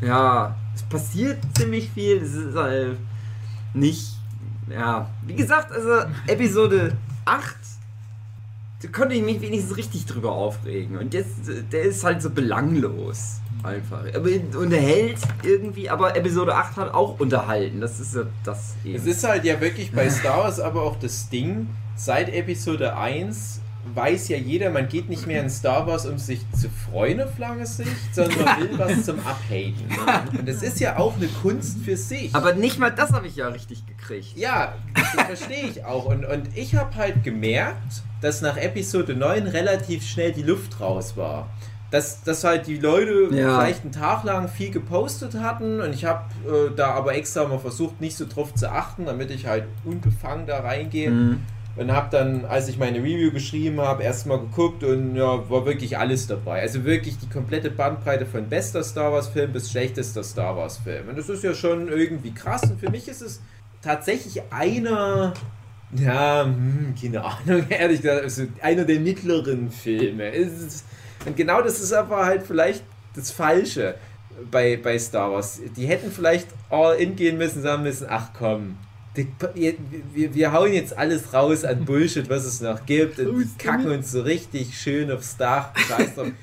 [0.00, 2.18] Ja, es passiert ziemlich viel.
[2.18, 2.96] Es ist halt
[3.74, 4.16] nicht.
[4.68, 7.56] Ja, wie gesagt, also Episode 8,
[8.82, 10.96] da konnte ich mich wenigstens richtig drüber aufregen.
[10.96, 13.40] Und jetzt, der ist halt so belanglos.
[13.62, 14.04] Einfach.
[14.14, 17.80] Aber unterhält irgendwie, aber Episode 8 hat auch unterhalten.
[17.80, 18.94] Das ist ja das eben.
[18.94, 23.60] Es ist halt ja wirklich bei Star Wars aber auch das Ding, seit Episode 1
[23.94, 27.38] weiß ja jeder, man geht nicht mehr in Star Wars, um sich zu freuen auf
[27.38, 29.84] lange Sicht, sondern man will was zum Abhaten.
[30.38, 32.34] Und das ist ja auch eine Kunst für sich.
[32.34, 34.36] aber nicht mal das habe ich ja richtig gekriegt.
[34.36, 36.04] Ja, das verstehe ich auch.
[36.06, 41.16] Und, und ich habe halt gemerkt, dass nach Episode 9 relativ schnell die Luft raus
[41.16, 41.48] war.
[41.90, 43.58] Dass, dass halt die Leute Ja.
[43.58, 47.58] vielleicht einen Tag lang viel gepostet hatten und ich habe äh, da aber extra mal
[47.58, 51.10] versucht, nicht so drauf zu achten, damit ich halt unbefangen da reingehe.
[51.10, 51.40] Mhm.
[51.80, 55.96] Und habe dann, als ich meine Review geschrieben habe, erstmal geguckt und ja, war wirklich
[55.96, 56.60] alles dabei.
[56.60, 61.08] Also wirklich die komplette Bandbreite von bester Star Wars Film bis schlechtester Star Wars Film.
[61.08, 62.64] Und das ist ja schon irgendwie krass.
[62.64, 63.40] Und für mich ist es
[63.80, 65.32] tatsächlich einer,
[65.96, 70.32] ja, hm, keine Ahnung, ehrlich gesagt, also einer der mittleren Filme.
[71.24, 72.84] Und genau das ist aber halt vielleicht
[73.16, 73.94] das Falsche
[74.50, 75.62] bei, bei Star Wars.
[75.78, 78.76] Die hätten vielleicht all in gehen müssen, sagen müssen, ach komm,
[79.16, 79.26] die,
[80.14, 84.12] wir, wir hauen jetzt alles raus an Bullshit, was es noch gibt und kacken uns
[84.12, 85.72] so richtig schön aufs Dach.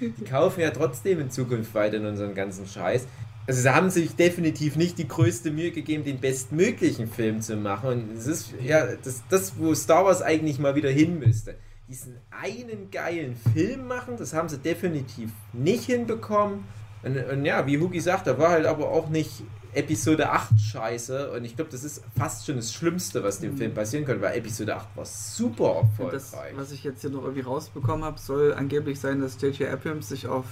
[0.01, 3.07] Die kaufen ja trotzdem in Zukunft weiter in unseren ganzen Scheiß.
[3.47, 7.89] Also sie haben sich definitiv nicht die größte Mühe gegeben, den bestmöglichen Film zu machen.
[7.89, 11.55] Und es ist ja das, das, wo Star Wars eigentlich mal wieder hin müsste.
[11.87, 16.65] Diesen einen geilen Film machen, das haben sie definitiv nicht hinbekommen.
[17.03, 19.43] Und, und ja, wie Hugi sagt, da war halt aber auch nicht
[19.77, 21.31] Episode 8 scheiße.
[21.31, 24.37] Und ich glaube, das ist fast schon das Schlimmste, was dem Film passieren könnte, weil
[24.37, 26.57] Episode 8 war super und das, erfolgreich.
[26.57, 29.69] was ich jetzt hier noch irgendwie rausbekommen habe, soll angeblich sein, dass J.J.
[29.69, 30.45] Abrams sich auf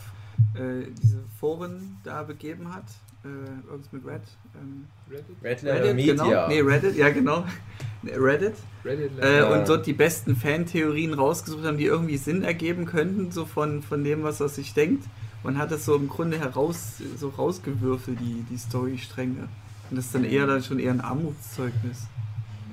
[0.54, 2.86] äh, diese Foren da begeben hat.
[3.24, 3.28] Äh,
[3.68, 4.22] irgendwas mit Red.
[4.54, 5.36] Ähm, Reddit?
[5.44, 6.14] Red Letter Media.
[6.14, 6.48] genau.
[6.48, 7.44] Nee, Reddit, ja genau.
[8.04, 8.54] Reddit.
[8.84, 9.42] Reddit Äh.
[9.44, 14.04] Und dort die besten Fantheorien rausgesucht haben, die irgendwie Sinn ergeben könnten, so von, von
[14.04, 15.06] dem, was er sich denkt.
[15.46, 19.48] Und hat das so im Grunde heraus, so rausgewürfelt, die, die Storystränge.
[19.90, 22.08] Und das ist dann eher dann schon eher ein Armutszeugnis.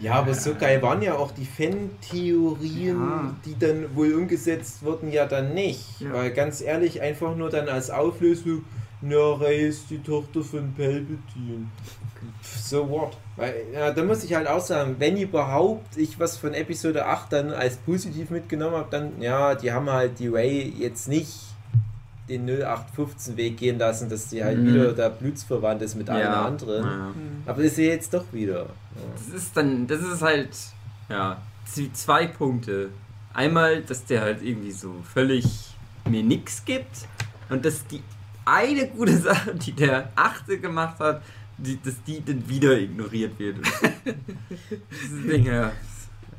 [0.00, 3.34] Ja, aber so geil waren ja auch die Fan-Theorien, Ja.
[3.44, 6.00] die dann wohl umgesetzt wurden, ja dann nicht.
[6.00, 6.12] Ja.
[6.12, 8.64] Weil ganz ehrlich, einfach nur dann als Auflösung,
[9.00, 11.66] na, Rey ist die Tochter von Palpatine.
[12.42, 13.16] So what?
[13.36, 17.32] Weil, ja, da muss ich halt auch sagen, wenn überhaupt ich was von Episode 8
[17.32, 21.32] dann als positiv mitgenommen habe, dann, ja, die haben halt die Ray jetzt nicht
[22.38, 24.66] den 0815 Weg gehen lassen, dass die halt Mhm.
[24.74, 26.84] wieder da blutsverwandt ist mit einer anderen.
[26.84, 27.12] Ja.
[27.46, 28.60] Aber das ist ja jetzt doch wieder.
[28.62, 28.66] Ja.
[29.16, 30.50] Das ist dann, das ist halt,
[31.08, 31.40] ja,
[31.94, 32.90] zwei Punkte.
[33.34, 35.46] Einmal, dass der halt irgendwie so völlig
[36.08, 37.06] mir nix gibt
[37.48, 38.02] und dass die
[38.44, 41.22] eine gute Sache, die der Achte gemacht hat,
[41.58, 43.56] die, dass die dann wieder ignoriert wird.
[44.90, 45.70] Dieses Ding, ja.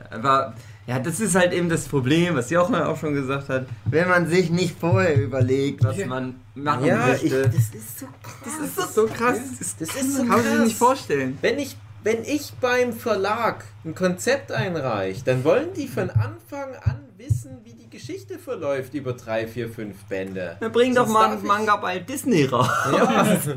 [0.10, 0.54] Aber,
[0.88, 3.66] ja, das ist halt eben das Problem, was Jochen auch schon gesagt hat.
[3.86, 7.44] Wenn man sich nicht vorher überlegt, was man machen Ja, ich, möchte.
[7.50, 8.44] das ist so krass.
[8.46, 9.38] das ist Das so krass.
[9.80, 11.38] Das ist so Kann man sich nicht vorstellen.
[11.42, 17.00] Wenn ich, wenn ich beim Verlag ein Konzept einreiche, dann wollen die von Anfang an
[17.18, 20.58] wissen, wie die Geschichte verläuft über drei, vier, fünf Bände.
[20.60, 22.68] Dann bring doch Sonst mal darf ein ich- Manga bei Disney raus.
[22.92, 23.38] Ja.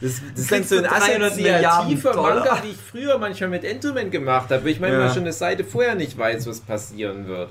[0.00, 2.34] Das, das Kriegst so ein du 300 Milliarden assoziativer Dollar.
[2.36, 4.70] Manga, wie ich früher manchmal mit Enderman gemacht habe.
[4.70, 5.00] Ich meine, Ja.
[5.00, 7.48] man schon eine Seite vorher nicht weiß, was passieren wird.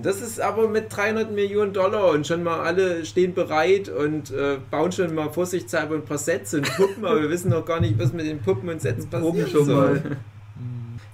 [0.00, 4.58] Das ist aber mit 300 Millionen Dollar und schon mal alle stehen bereit und äh,
[4.70, 7.98] bauen schon mal vorsichtshalber ein paar Sets und Puppen, aber wir wissen noch gar nicht,
[7.98, 9.50] was mit den Puppen und Sets passiert.
[9.50, 10.02] schon mal.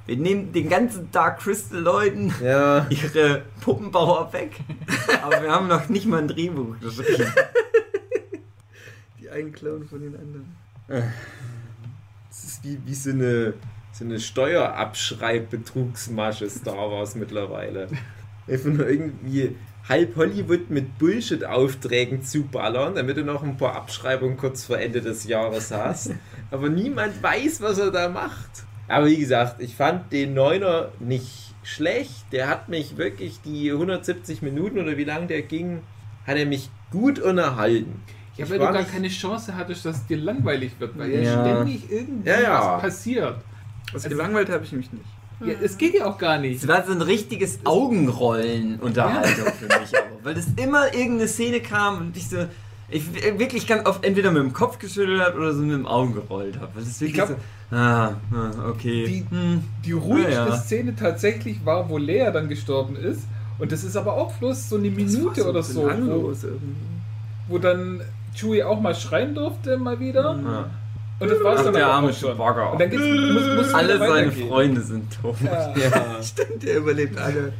[0.07, 2.86] Wir nehmen den ganzen Dark Crystal Leuten Ja.
[2.90, 4.51] ihre Puppenbauer weg.
[5.22, 7.32] Aber wir haben noch nicht mal ein Drehbuch geschrieben.
[9.35, 10.57] Einen klauen von den anderen.
[12.28, 13.55] Das ist wie, wie so eine,
[13.93, 17.87] so eine Steuerabschreibbetrugsmasche Star Wars mittlerweile.
[18.49, 19.55] Einfach nur irgendwie
[19.89, 25.28] halb Hollywood mit Bullshit-Aufträgen zuballern, damit du noch ein paar Abschreibungen kurz vor Ende des
[25.28, 26.11] Jahres hast.
[26.51, 28.64] Aber niemand weiß, was er da macht.
[28.89, 32.24] Aber wie gesagt, ich fand den Neuner nicht schlecht.
[32.32, 35.82] Der hat mich wirklich die 170 Minuten oder wie lange der ging,
[36.26, 38.03] hat er mich gut unterhalten.
[38.37, 41.20] Ja, Ich weil du gar keine Chance hattest, dass es dir langweilig wird, weil ja,
[41.20, 41.45] Ja.
[41.45, 42.78] ständig irgendwas Ja, ja.
[42.78, 43.37] passiert.
[43.93, 45.05] Was Also- gelangweilt habe ich mich nicht.
[45.45, 46.62] Ja, es geht ja auch gar nicht.
[46.62, 50.07] Es war so ein richtiges Augenrollen-Unterhaltung für mich aber.
[50.24, 52.37] Weil das immer irgendeine Szene kam und ich so.
[52.91, 53.03] Ich
[53.39, 56.61] wirklich ganz oft entweder mit dem Kopf geschüttelt habe oder so mit dem Augen gerollt
[56.61, 56.72] habe.
[56.76, 57.28] Das ist wirklich glaub-
[57.70, 57.76] so.
[57.76, 59.07] Ah, ah, okay.
[59.07, 59.64] Die- hm.
[59.85, 60.57] Die ruhigste Ja, ja.
[60.57, 63.22] Szene tatsächlich war, wo Lea dann gestorben ist.
[63.59, 66.32] Und das ist aber auch bloß so eine Minute oder so, wo,
[67.49, 68.03] wo dann
[68.35, 70.39] Chewie auch mal schreien durfte, mal wieder.
[70.45, 70.70] Ja.
[71.20, 72.30] Und das war es dann der aber arme auch schon.
[72.32, 72.70] Chewbacca.
[72.70, 74.32] Und dann geht's, muss, muss Alle seine.
[74.32, 75.37] Freunde sind tot.
[75.45, 75.74] Ja.
[75.76, 76.22] Ja.
[76.22, 77.53] Stimmt, der überlebt alle.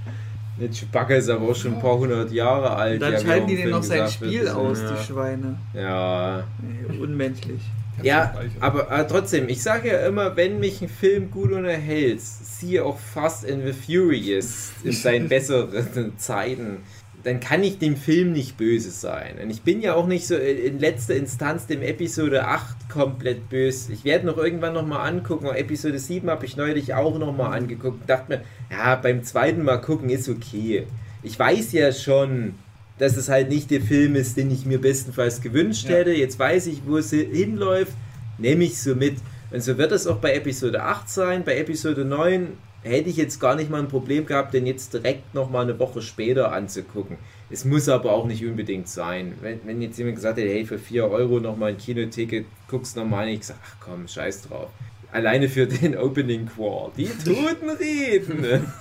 [0.61, 3.03] Der Chewbacca ist aber auch schon ein paar hundert Jahre alt.
[3.03, 4.11] Dann ja, schalten die denen noch sein wird.
[4.11, 4.93] Spiel Das aus, ja.
[4.93, 5.57] die Schweine.
[5.73, 6.45] Ja.
[6.61, 7.61] Nee, unmenschlich.
[8.03, 12.85] Ja, aber äh, trotzdem, ich sage ja immer, wenn mich ein Film gut unterhält, siehe
[12.85, 16.79] auch Fast and the Furious in seinen besseren Zeiten,
[17.25, 19.37] dann kann ich dem Film nicht böse sein.
[19.43, 23.93] Und ich bin ja auch nicht so in letzter Instanz dem Episode 8 komplett böse.
[23.95, 25.47] Ich werde noch irgendwann nochmal angucken.
[25.47, 28.03] Episode 7 habe ich neulich auch nochmal angeguckt.
[28.03, 30.87] und Dachte mir, ja, beim zweiten Mal gucken ist okay.
[31.23, 32.55] Ich weiß ja schon,
[32.99, 35.97] dass es halt nicht der Film ist, den ich mir bestenfalls gewünscht Ja.
[35.97, 36.13] hätte.
[36.13, 37.93] Jetzt weiß ich, wo es hinläuft,
[38.39, 39.17] nehme ich so mit.
[39.51, 41.43] Und so wird es auch bei Episode 8 sein.
[41.45, 42.49] Bei Episode 9
[42.91, 46.03] hätte ich jetzt gar nicht mal ein Problem gehabt, den jetzt direkt nochmal eine Woche
[46.03, 47.17] später anzugucken.
[47.51, 49.35] Es muss aber auch nicht unbedingt sein.
[49.41, 53.25] Wenn, wenn jetzt jemand gesagt hätte, hey, für 4 Euro nochmal ein Kinoticket, guckst nochmal
[53.25, 54.71] an, ich sag, ach komm, scheiß drauf.
[55.13, 56.91] Alleine für den Opening Quar.
[56.97, 58.67] Die Toten reden.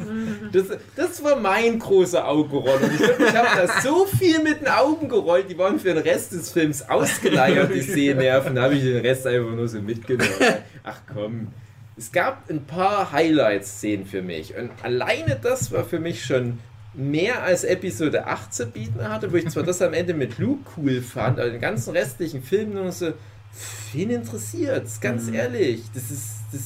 [0.51, 2.77] Das, das war mein großer Augenroll.
[2.79, 5.95] Und ich, glaub, ich habe da so viel mit den Augen gerollt, die waren für
[5.95, 8.53] den Rest des Films ausgeleiert, die Sehnerven.
[8.53, 10.29] Da habe ich den Rest einfach nur so mitgenommen.
[10.83, 11.47] Ach komm.
[11.95, 14.55] Es gab ein paar Highlight-Szenen für mich.
[14.55, 16.59] Und alleine das war für mich schon
[16.95, 20.63] mehr als Episode 8 zu bieten hatte, wo ich zwar das am Ende mit Luke
[20.77, 23.13] cool fand, aber den ganzen restlichen Film nur so,
[23.93, 26.61] wen interessiert Ganz ehrlich, das ist, das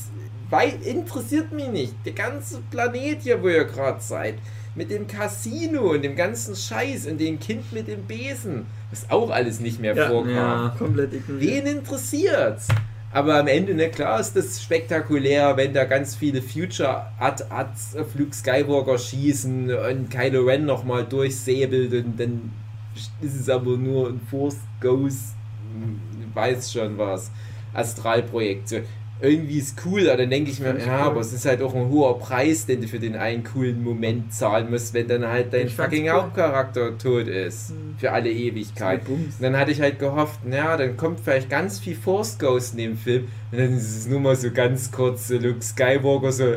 [0.49, 1.93] weit interessiert mich nicht.
[2.05, 4.36] Der ganze Planet hier, wo ihr gerade seid,
[4.75, 9.30] mit dem Casino und dem ganzen Scheiß und dem Kind mit dem Besen, was auch
[9.30, 10.07] alles nicht mehr Ja.
[10.07, 10.30] vorkam.
[10.36, 10.75] Ja.
[10.78, 11.65] Komplett ignoriert.
[11.65, 12.67] Wen interessiert's?
[13.11, 17.71] Aber am Ende, ne, klar ist das spektakulär, wenn da ganz viele Future Ad Ad
[18.15, 22.51] Luke Skywalker schießen und Kylo Ren nochmal durchsäbelt und dann
[23.21, 25.35] ist es aber nur ein Force Ghost,
[25.73, 25.99] hm,
[26.33, 27.31] weiß schon was,
[27.73, 28.83] Astralprojektion.
[29.20, 31.89] Irgendwie ist cool, aber dann denke ich mir, ja, aber es ist halt auch ein
[31.89, 35.70] hoher Preis, den du für den einen coolen Moment zahlen musst, wenn dann halt dein
[35.70, 36.11] fucking cool.
[36.11, 37.72] Hauptcharakter tot ist.
[37.72, 37.95] Mhm.
[37.97, 39.01] Für alle Ewigkeit.
[39.07, 42.80] Und dann hatte ich halt gehofft, naja, dann kommt vielleicht ganz viel Force Ghost in
[42.80, 43.28] dem Film.
[43.51, 46.55] Und dann ist es nur mal so ganz kurz, so Luke Skywalker, so,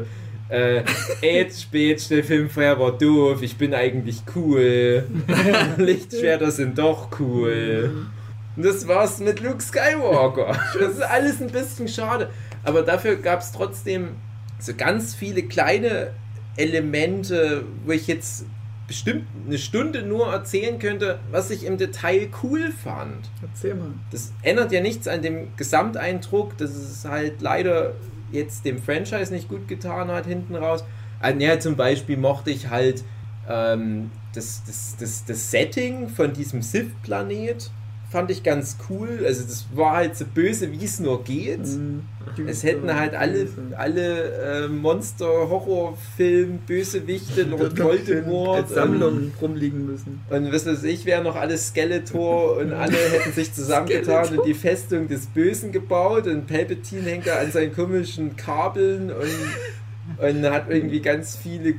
[0.51, 0.83] äh,
[1.23, 5.05] Edge, Bitch, der Film vorher war doof, ich bin eigentlich cool.
[5.79, 8.09] Lichtschwerter sind doch cool.
[8.57, 10.55] Und das war's mit Luke Skywalker.
[10.79, 12.31] Das ist alles ein bisschen schade.
[12.63, 14.17] Aber dafür gab es trotzdem
[14.59, 16.13] so ganz viele kleine
[16.57, 18.45] Elemente, wo ich jetzt
[18.87, 23.31] bestimmt eine Stunde nur erzählen könnte, was ich im Detail cool fand.
[23.41, 23.93] Erzähl mal.
[24.11, 27.95] Das ändert ja nichts an dem Gesamteindruck, dass es halt leider
[28.33, 30.85] jetzt dem Franchise nicht gut getan hat hinten raus.
[31.21, 33.05] Also, ja, zum Beispiel mochte ich halt
[33.49, 37.71] ähm, das, das, das, das Setting von diesem Sith-Planet
[38.11, 39.23] fand ich ganz cool.
[39.25, 41.65] Also das war halt so böse, wie es nur geht.
[41.65, 42.03] Mhm.
[42.47, 43.47] Es hätten halt alle,
[43.77, 50.21] alle äh, Monster-Horror-Film, Bösewichte, Lord Voldemort als Sammlung rumliegen müssen.
[50.31, 54.55] und was weiß ich, wären noch alle Skeletor und alle hätten sich zusammengetan und die
[54.55, 60.67] Festung des Bösen gebaut und Palpatine hängt da an seinen komischen Kabeln und, und hat
[60.69, 61.75] irgendwie ganz viele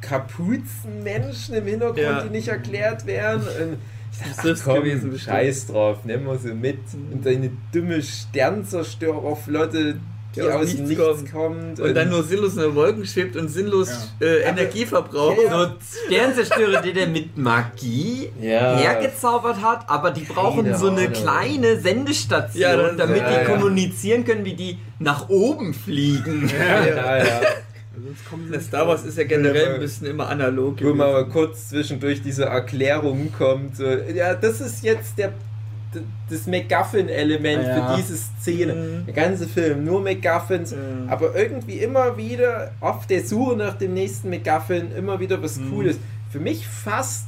[0.00, 2.22] Kapuzenmenschen im Hintergrund, Ja.
[2.22, 3.42] die nicht erklärt werden.
[3.42, 3.78] Und
[4.36, 5.34] Das ist ach komm, gewesen bestimmt.
[5.36, 6.78] scheiß drauf, nimm mal so mit.
[7.12, 9.94] Und deine dumme Sternzerstörerflotte,
[10.34, 11.80] die, Die aus nichts Nichts kommt.
[11.80, 13.88] Und dann nur sinnlos in den Wolken schwebt und sinnlos
[14.20, 15.38] äh, Aber- Energie verbraucht.
[15.50, 15.68] So
[16.06, 18.76] Sternzerstörer, die der mit Magie Ja.
[18.76, 21.12] hergezaubert hat, aber die brauchen Keine so eine Ahnung.
[21.12, 23.44] kleine Sendestation, Ja, damit ja, die ja.
[23.44, 26.48] kommunizieren können, wie die nach oben fliegen.
[26.50, 27.40] ja, ja, ja.
[28.04, 30.76] Sonst kommen sie Das Star Wars ist ja generell ein bisschen immer analog.
[30.82, 33.76] Wo man mal kurz zwischendurch diese Erklärung kommt.
[33.76, 35.32] So, ja, das ist jetzt der,
[36.28, 37.90] das MacGuffin-Element Ja.
[37.90, 38.74] für diese Szene.
[38.74, 39.06] Mhm.
[39.06, 40.72] Der ganze Film, nur MacGuffins.
[40.72, 40.78] Ja.
[41.08, 45.70] Aber irgendwie immer wieder auf der Suche nach dem nächsten MacGuffin, immer wieder was Mhm.
[45.70, 45.96] Cooles.
[46.30, 47.26] Für mich fast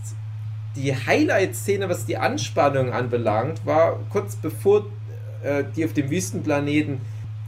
[0.76, 4.86] die Highlight-Szene, was die Anspannung anbelangt, war kurz bevor
[5.42, 7.00] äh, die auf dem Wüstenplaneten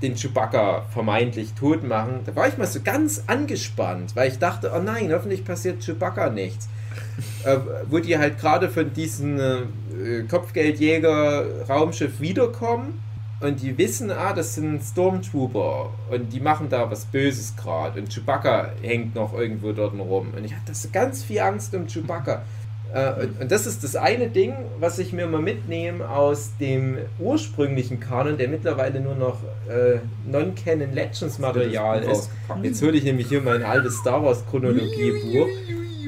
[0.03, 2.21] den Chewbacca vermeintlich tot machen.
[2.25, 6.31] Da war ich mal so ganz angespannt, weil ich dachte, oh nein, hoffentlich passiert Chewbacca
[6.31, 6.69] nichts.
[7.45, 13.03] äh, wo die halt gerade von diesem äh, Kopfgeldjäger-Raumschiff wiederkommen
[13.41, 18.13] und die wissen, ah, das sind Stormtrooper und die machen da was Böses gerade und
[18.13, 22.43] Chewbacca hängt noch irgendwo dort rum und ich hatte so ganz viel Angst um Chewbacca.
[22.93, 26.99] Äh, und, und das ist das eine Ding, was ich mir mal mitnehme aus dem
[27.19, 29.39] ursprünglichen Kanon, der mittlerweile nur noch
[29.69, 29.99] äh,
[30.31, 32.31] Non-Canon Legends Material ist.
[32.63, 35.49] Jetzt hole ich nämlich hier mein altes Star Wars Chronologiebuch.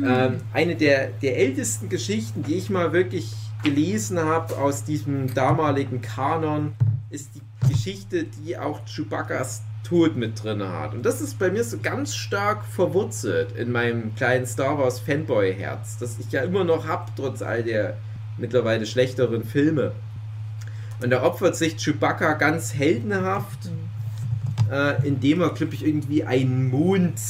[0.05, 3.30] Ähm, eine der, der ältesten Geschichten, die ich mal wirklich
[3.62, 6.72] gelesen habe aus diesem damaligen Kanon,
[7.11, 9.62] ist die Geschichte, die auch Chewbaccas
[9.93, 10.95] Tod mit drin hat.
[10.95, 15.99] Und das ist bei mir so ganz stark verwurzelt in meinem kleinen Star Wars Fanboy-Herz,
[15.99, 17.99] das ich ja immer noch habe, trotz all der
[18.38, 19.93] mittlerweile schlechteren Filme.
[21.03, 23.59] Und da opfert sich Chewbacca ganz heldenhaft,
[24.70, 27.20] äh, indem er, glaube ich, irgendwie einen Mond,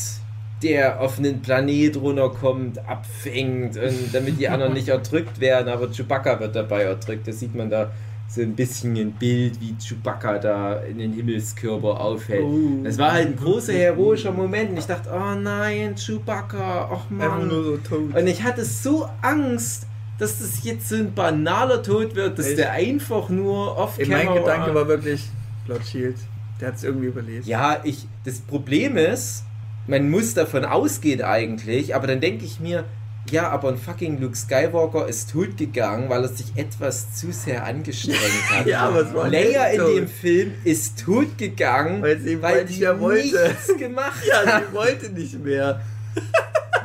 [0.63, 6.39] der auf einen Planet runterkommt, abfängt, und damit die anderen nicht erdrückt werden, aber Chewbacca
[6.39, 7.27] wird dabei erdrückt.
[7.27, 7.91] Da sieht man da
[8.35, 12.45] so ein bisschen ein Bild, wie Chewbacca da in den Himmelskörper aufhält.
[12.45, 12.83] Oh.
[12.83, 17.39] Das war halt ein großer heroischer Moment und ich dachte, oh nein, Chewbacca, ach Einfach
[17.39, 17.49] Mann.
[17.49, 18.17] nur so tot.
[18.17, 19.87] Und ich hatte so Angst,
[20.19, 22.59] dass das jetzt so ein banaler Tod wird, dass Echt?
[22.59, 25.29] der einfach nur off Ey, mein Gedanke war wirklich,
[25.67, 26.17] Blood Shield,
[26.59, 27.45] der hat es irgendwie überlebt.
[27.47, 28.07] Ja, ich.
[28.25, 29.45] Das Problem ist,
[29.87, 32.85] man muss davon ausgehen eigentlich, aber dann denke ich mir,
[33.31, 37.65] ja, aber ein fucking Luke Skywalker ist tot gegangen, weil er sich etwas zu sehr
[37.65, 38.19] angestrengt
[38.51, 38.67] hat.
[38.67, 39.97] Ja, aber es war Leia nicht in tot.
[39.97, 43.49] dem Film ist tot gegangen, Weil sie- weil sie ja wollte.
[43.49, 44.63] nichts gemacht Ja, hat.
[44.69, 45.81] sie wollte nicht mehr.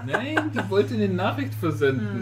[0.05, 2.21] Nein, die wollte eine Nachricht versenden.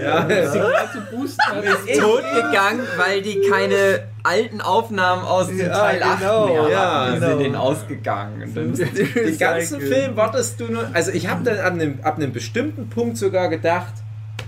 [0.00, 0.28] Ja.
[0.28, 0.50] Ja.
[0.52, 1.40] Sie gerade zu boosten.
[1.86, 6.68] Ich- Tot gegangen, weil die keine alten Aufnahmen aus dem Ja, Teil 8 genau, mehr
[6.70, 7.28] ja, genau.
[7.28, 8.42] sind denen ausgegangen.
[8.42, 8.74] Und dann
[9.14, 10.88] Den ganzen Film wartest du nur.
[10.92, 13.94] Also ich habe dann ab einem, ab einem bestimmten Punkt sogar gedacht,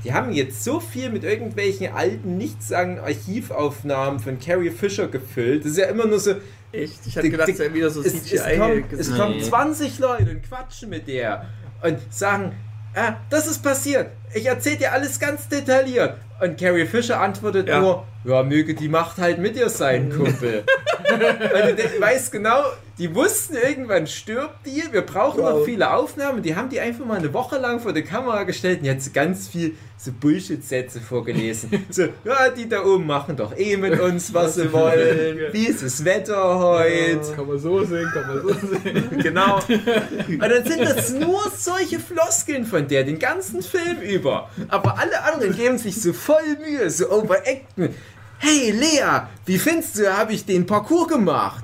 [0.05, 5.65] die haben jetzt so viel mit irgendwelchen alten, nichtssagenden Archivaufnahmen von Carrie Fisher gefüllt.
[5.65, 6.35] Das ist ja immer nur so.
[6.71, 7.07] Echt?
[7.07, 8.59] Ich hatte gedacht, es wäre wieder so es, es, CGI.
[8.59, 9.43] kommen, es kommen Nee.
[9.43, 11.47] 20 Leute und quatschen mit der
[11.83, 12.53] und sagen,
[12.95, 14.09] ah, das ist passiert.
[14.35, 16.15] Ich erzähle dir alles ganz detailliert.
[16.41, 17.81] Und Carrie Fisher antwortet Ja.
[17.81, 20.65] nur, ja, möge die Macht halt mit dir sein, Kumpel.
[21.11, 22.63] und du denk- weißt genau,
[22.99, 25.51] Die wussten, irgendwann stirbt die, wir brauchen Wow.
[25.59, 26.43] noch viele Aufnahmen.
[26.43, 29.47] Die haben die einfach mal eine Woche lang vor die Kamera gestellt und jetzt ganz
[29.47, 31.87] viel so Bullshit-Sätze vorgelesen.
[31.91, 35.39] so, ja, die da oben machen doch eh mit uns, was sie wollen.
[35.53, 37.35] Wie ist das Wetter heute?
[37.37, 39.09] Kann man so sehen, kann man so sehen.
[39.23, 39.57] Genau.
[39.59, 44.51] Und dann sind das nur solche Floskeln von der, den ganzen Film über.
[44.69, 47.95] Aber alle anderen geben sich so voll Mühe, so overacten.
[48.39, 51.63] Hey Lea, wie findest du, habe ich den Parcours gemacht?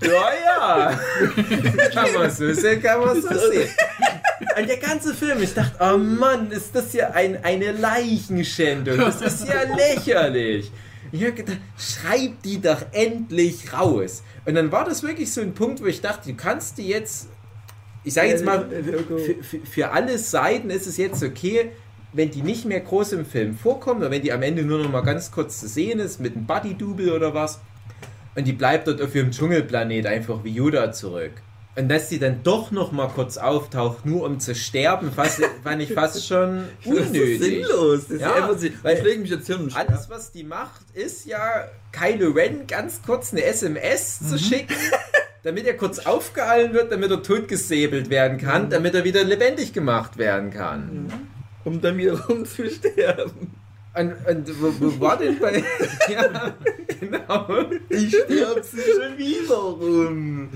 [0.00, 1.00] Ja, ja.
[1.92, 3.68] kann man so sehen, kann man so sehen.
[4.58, 8.98] Und der ganze Film, ich dachte, oh Mann, ist das ja ein, eine Leichenschändung.
[8.98, 10.70] Das ist ja lächerlich.
[11.12, 14.22] Ich habe gedacht, schreib die doch endlich raus.
[14.44, 17.28] Und dann war das wirklich so ein Punkt, wo ich dachte, du kannst die jetzt,
[18.04, 21.70] ich sage jetzt mal, für, für, für alle Seiten ist es jetzt okay,
[22.12, 24.90] wenn die nicht mehr groß im Film vorkommen, oder wenn die am Ende nur noch
[24.90, 27.60] mal ganz kurz zu sehen ist, mit einem Buddy-Double oder was,
[28.36, 31.32] und die bleibt dort auf ihrem Dschungelplanet einfach wie Yoda zurück.
[31.76, 35.82] Und dass die dann doch noch mal kurz auftaucht, nur um zu sterben, fast, fand
[35.82, 37.40] ich fast schon Das ist unnötig.
[37.40, 38.06] sinnlos.
[38.08, 40.44] Das Ja, ist einfach, sie, weil- ich lege mich jetzt hin und Alles, was die
[40.44, 44.74] macht, ist ja Kylo Ren ganz kurz eine SMS zu schicken,
[45.42, 50.16] damit er kurz aufgehalten wird, damit er totgesäbelt werden kann, damit er wieder lebendig gemacht
[50.16, 51.10] werden kann.
[51.64, 53.50] um dann wiederum zu sterben.
[53.96, 55.62] Und, und wo, wo war denn bei.
[56.08, 56.54] ja,
[57.00, 57.46] genau.
[57.88, 60.48] Ich sterbe sie schon wieder rum.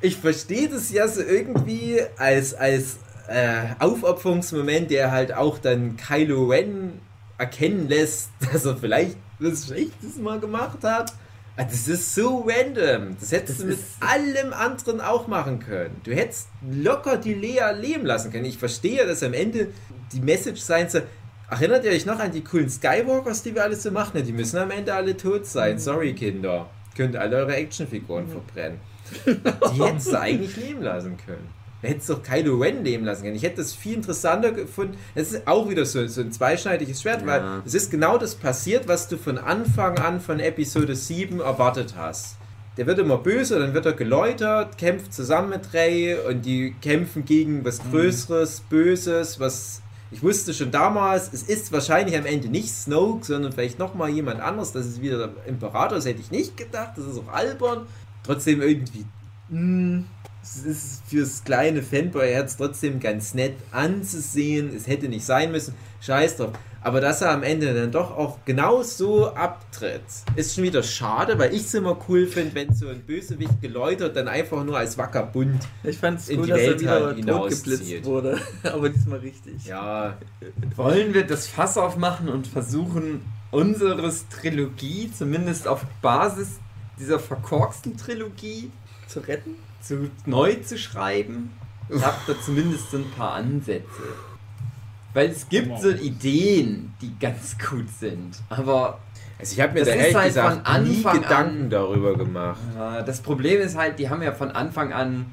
[0.00, 2.98] Ich verstehe das ja so irgendwie als, als
[3.28, 7.00] äh, Aufopferungsmoment, der halt auch dann Kylo Ren
[7.38, 11.12] erkennen lässt, dass er vielleicht was Schlechtes mal gemacht hat.
[11.56, 13.16] Ah, Das ist so random.
[13.20, 16.00] Das hättest Das du mit allem anderen auch machen können.
[16.04, 18.44] Du hättest locker die Lea leben lassen können.
[18.46, 19.68] Ich verstehe, dass am Ende
[20.12, 21.02] die Message sein soll.
[21.52, 24.12] Erinnert ihr euch noch an die coolen Skywalkers, die wir alle so machen?
[24.16, 25.78] Ja, Die müssen am Ende alle tot sein.
[25.78, 26.70] Sorry, Kinder.
[26.96, 28.78] Könnt alle eure Actionfiguren verbrennen.
[29.26, 31.46] Die hättest du eigentlich leben lassen können.
[31.82, 33.36] Du hättest doch Kylo Ren leben lassen können.
[33.36, 34.96] Ich hätte das viel interessanter gefunden.
[35.14, 37.26] Es ist auch wieder so, so ein zweischneidiges Schwert, Ja.
[37.26, 41.94] weil es ist genau das passiert, was du von Anfang an von Episode 7 erwartet
[41.96, 42.36] hast.
[42.78, 47.26] Der wird immer böse, dann wird er geläutert, kämpft zusammen mit Rey und die kämpfen
[47.26, 49.81] gegen was Größeres, Böses, was
[50.12, 54.40] ich wusste schon damals, es ist wahrscheinlich am Ende nicht Snoke, sondern vielleicht nochmal jemand
[54.40, 54.72] anderes.
[54.72, 57.86] Das ist wieder der Imperator, das hätte ich nicht gedacht, das ist auch albern.
[58.22, 59.06] Trotzdem irgendwie,
[59.48, 60.04] mh,
[60.42, 64.74] es ist fürs kleine Fanboy-Herz trotzdem ganz nett anzusehen.
[64.74, 66.52] Es hätte nicht sein müssen, scheiß drauf.
[66.84, 70.02] Aber dass er am Ende dann doch auch genau so abtritt,
[70.34, 74.16] ist schon wieder schade, weil ich es immer cool finde, wenn so ein Bösewicht geläutert
[74.16, 75.62] dann einfach nur als Wackerbund.
[75.84, 77.64] Ich fand es In cool, die dass er Welt wieder halt hinauszieht.
[77.64, 78.38] totgeblitzt wurde.
[78.64, 79.64] Aber diesmal richtig.
[79.64, 80.18] Ja,
[80.74, 83.22] Wollen wir das Fass aufmachen und versuchen,
[83.52, 86.58] unseres Trilogie, zumindest auf Basis
[86.98, 88.70] dieser verkorksten Trilogie,
[89.06, 89.54] Zu retten?
[89.80, 91.50] zu, neu zu schreiben?
[91.88, 93.84] Ich habe da zumindest so ein paar Ansätze.
[95.14, 98.36] Weil es gibt so Ideen, die ganz gut sind.
[98.48, 98.98] Aber
[99.38, 101.70] also ich habe mir Das da ist ehrlich halt gesagt von nie Anfang Gedanken an-
[101.70, 102.60] darüber gemacht.
[102.78, 105.26] äh, das Problem ist halt, die haben ja von Anfang an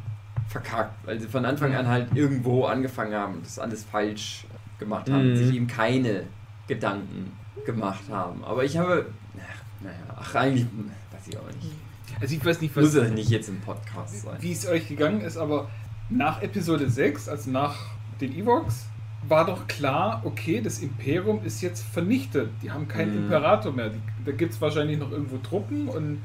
[0.47, 1.05] verkackt.
[1.05, 4.45] Weil sie von Anfang an halt irgendwo angefangen haben und das alles falsch
[4.79, 5.31] gemacht haben.
[5.31, 5.35] Mhm.
[5.37, 6.23] Sich eben keine
[6.67, 7.31] Gedanken
[7.65, 8.43] gemacht haben.
[8.43, 9.05] Aber ich habe.
[9.37, 10.65] Ach, naja, ach, eigentlich
[11.11, 11.71] weiß ich auch nicht.
[12.19, 14.35] Also ich weiß nicht, was, Muss ja nicht jetzt im Podcast sein.
[14.41, 15.69] wie es euch gegangen ist, aber
[16.09, 17.75] nach Episode 6, also nach
[18.19, 18.87] den Evox,
[19.27, 22.49] war doch klar, okay, das Imperium ist jetzt vernichtet.
[22.63, 23.23] Die haben keinen Mhm.
[23.25, 23.89] Imperator mehr.
[23.89, 26.19] Die, da gibt es wahrscheinlich noch irgendwo Truppen und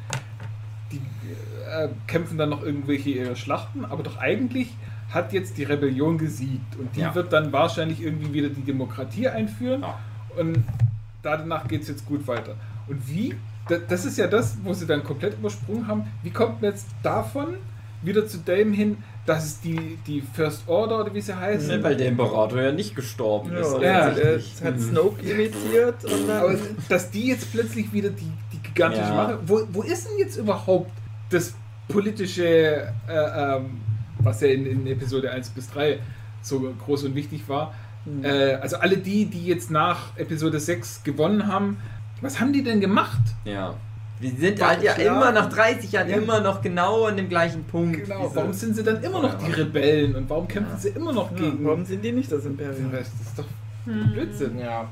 [0.93, 1.01] die
[1.69, 4.75] äh, kämpfen dann noch irgendwelche äh, Schlachten, aber doch eigentlich
[5.11, 7.15] hat jetzt die Rebellion gesiegt und die Ja.
[7.15, 9.99] wird dann wahrscheinlich irgendwie wieder die Demokratie einführen Ja.
[10.39, 10.63] und
[11.23, 12.55] danach geht es jetzt gut weiter.
[12.87, 13.35] Und wie?
[13.69, 16.05] Da- Das ist ja das, wo sie dann komplett übersprungen haben.
[16.23, 17.55] Wie kommt man jetzt davon
[18.03, 21.69] wieder zu dem hin, dass es die, die First Order oder wie sie heißt?
[21.69, 23.73] Ne, weil der Imperator ja nicht gestorben ist.
[23.81, 24.81] Ja, Ja, der hat Mhm.
[24.81, 26.59] Snoke imitiert und Aber dann.
[26.89, 29.15] dass die jetzt plötzlich wieder die, die gigantische Ja.
[29.15, 29.39] Mache.
[29.47, 30.91] Wo, wo ist denn jetzt überhaupt
[31.31, 31.55] das
[31.89, 32.45] politische,
[33.09, 33.81] äh, ähm,
[34.19, 35.99] was ja in, in Episode 1 bis 3
[36.43, 37.73] so groß und wichtig war?
[38.05, 38.25] Hm.
[38.25, 41.79] Äh, also alle die, die jetzt nach Episode 6 gewonnen haben,
[42.21, 43.21] was haben die denn gemacht?
[43.45, 43.75] Ja.
[44.21, 46.17] Wir sind halt ja immer nach 30 Jahren Ja.
[46.17, 48.05] immer noch genau an dem gleichen Punkt.
[48.05, 50.79] Genau, warum sind sie dann immer noch die Rebellen und warum kämpfen Ja.
[50.79, 52.91] sie immer noch Ja, gegen warum sind die nicht das Imperium?
[52.93, 53.45] Das ist doch
[54.13, 54.59] Blödsinn.
[54.59, 54.89] Ja.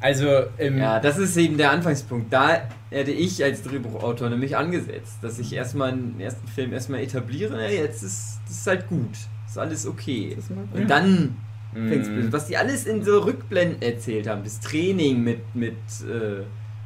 [0.00, 0.26] Also
[0.56, 2.32] im Ja, das ist eben der Anfangspunkt.
[2.32, 7.62] Da hätte ich als Drehbuchautor nämlich angesetzt, dass ich erstmal den ersten Film erstmal etabliere,
[7.62, 9.10] ja, jetzt ist das ist halt gut,
[9.46, 10.36] ist alles okay.
[10.48, 11.36] Mag Und dann
[11.72, 11.88] Mhm.
[11.88, 12.32] fängt's böse.
[12.32, 16.42] Was die alles in so Rückblenden erzählt haben, das Training mit, mit äh,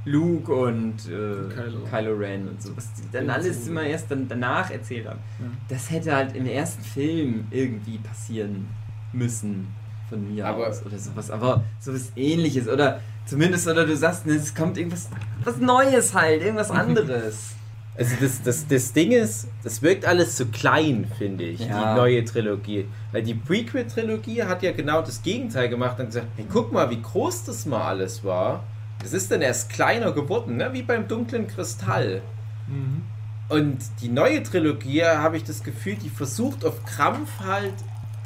[0.06, 1.80] Luke und äh, Kylo.
[1.90, 2.16] Kylo.
[2.16, 5.20] Ren und so, was die dann alles immer erst dann danach erzählt haben.
[5.40, 5.46] Ja.
[5.68, 8.66] Das hätte halt im ersten Film irgendwie passieren
[9.12, 9.68] müssen
[10.10, 14.54] von mir Aber- aus oder sowas, aber sowas ähnliches oder zumindest oder du sagst, es
[14.54, 15.08] kommt irgendwas
[15.42, 17.52] was Neues halt, irgendwas anderes.
[17.96, 21.94] Also das, das, das Ding ist, das wirkt alles so klein, finde ich, Ja.
[21.94, 22.86] die neue Trilogie.
[23.12, 27.00] Weil die Prequel-Trilogie hat ja genau das Gegenteil gemacht und gesagt, hey, guck mal, wie
[27.00, 28.64] groß das mal alles war.
[29.04, 30.70] Das ist dann erst kleiner geworden, ne?
[30.72, 32.22] wie beim dunklen Kristall.
[32.66, 33.02] Mhm.
[33.48, 37.74] Und die neue Trilogie, habe ich das Gefühl, die versucht auf Krampf halt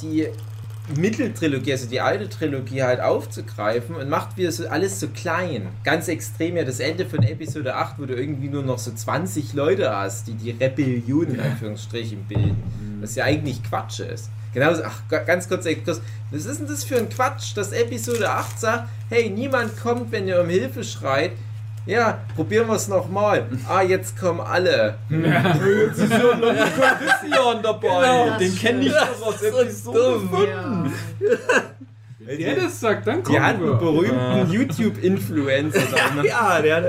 [0.00, 0.28] die
[0.96, 5.68] Mitteltrilogie, also die alte Trilogie halt aufzugreifen und macht wieder so alles so klein.
[5.84, 9.52] Ganz extrem ja das Ende von Episode 8, wo du irgendwie nur noch so 20
[9.52, 12.62] Leute hast, die die Rebellion in Anführungsstrichen bilden.
[13.00, 14.30] Was ja eigentlich Quatsch ist.
[14.58, 16.00] Genauso, ach, ga- ganz kurz, Exkurs.
[16.30, 20.26] was ist denn das für ein Quatsch, dass Episode 8 sagt, hey, niemand kommt, wenn
[20.28, 21.32] ihr um Hilfe schreit.
[21.86, 23.46] Ja, probieren wir es nochmal.
[23.68, 24.96] Ah, jetzt kommen alle.
[25.08, 25.24] Hm.
[25.24, 27.88] Ja noch ein Kondition dabei.
[27.88, 30.84] Genau, den kenn ich doch aus Episode Ja.
[32.20, 33.70] Wenn der das sagt, dann Die kommen hatten wir.
[33.70, 35.80] einen berühmten YouTube-Influencer
[36.14, 36.22] da.
[36.22, 36.84] ja, der hat.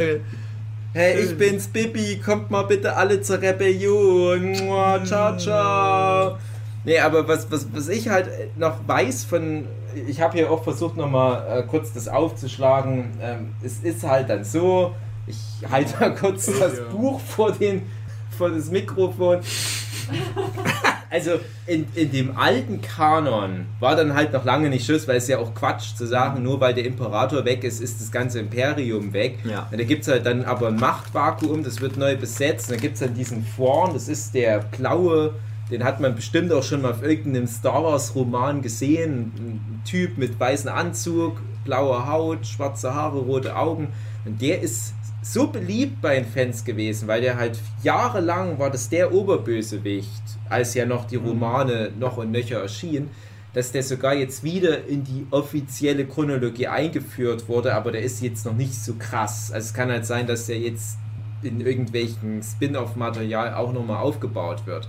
[0.92, 4.52] Hey, ich bin's Bibi, kommt mal bitte alle zur Rebellion.
[4.66, 6.38] Mua, Ciao, ciao.
[6.86, 9.68] Nee, aber was, was, was ich halt noch weiß von,
[10.08, 13.12] ich habe hier auch versucht nochmal äh, kurz das aufzuschlagen.
[13.22, 14.96] Ähm, es ist halt dann so,
[15.28, 15.38] ich
[15.70, 16.84] halte mal kurz das Ja.
[16.92, 17.84] Buch vor, den,
[18.38, 19.40] vor das Mikrofon.
[21.12, 25.28] Also in, in dem alten Kanon war dann halt noch lange nicht Schluss, weil es
[25.28, 29.12] ja auch Quatsch zu sagen, nur weil der Imperator weg ist, ist das ganze Imperium
[29.12, 29.40] weg.
[29.44, 29.68] Ja.
[29.72, 32.70] Und da gibt es halt dann aber ein Machtvakuum, das wird neu besetzt.
[32.70, 35.34] Und da gibt es dann diesen Thrawn, das ist der blaue,
[35.70, 39.32] den hat man bestimmt auch schon mal auf irgendeinem Star Wars Roman gesehen.
[39.38, 43.90] Ein Typ mit weißem Anzug, blauer Haut, schwarze Haare, rote Augen.
[44.26, 48.90] Und der ist so beliebt bei den Fans gewesen, weil der halt jahrelang war das
[48.90, 53.10] der Oberbösewicht, als ja noch die Romane noch und nöcher erschienen,
[53.54, 58.46] dass der sogar jetzt wieder in die offizielle Chronologie eingeführt wurde, aber der ist jetzt
[58.46, 59.52] noch nicht so krass.
[59.52, 60.98] Also es kann halt sein, dass der jetzt
[61.42, 64.88] in irgendwelchen Spin-off-Material auch nochmal aufgebaut wird.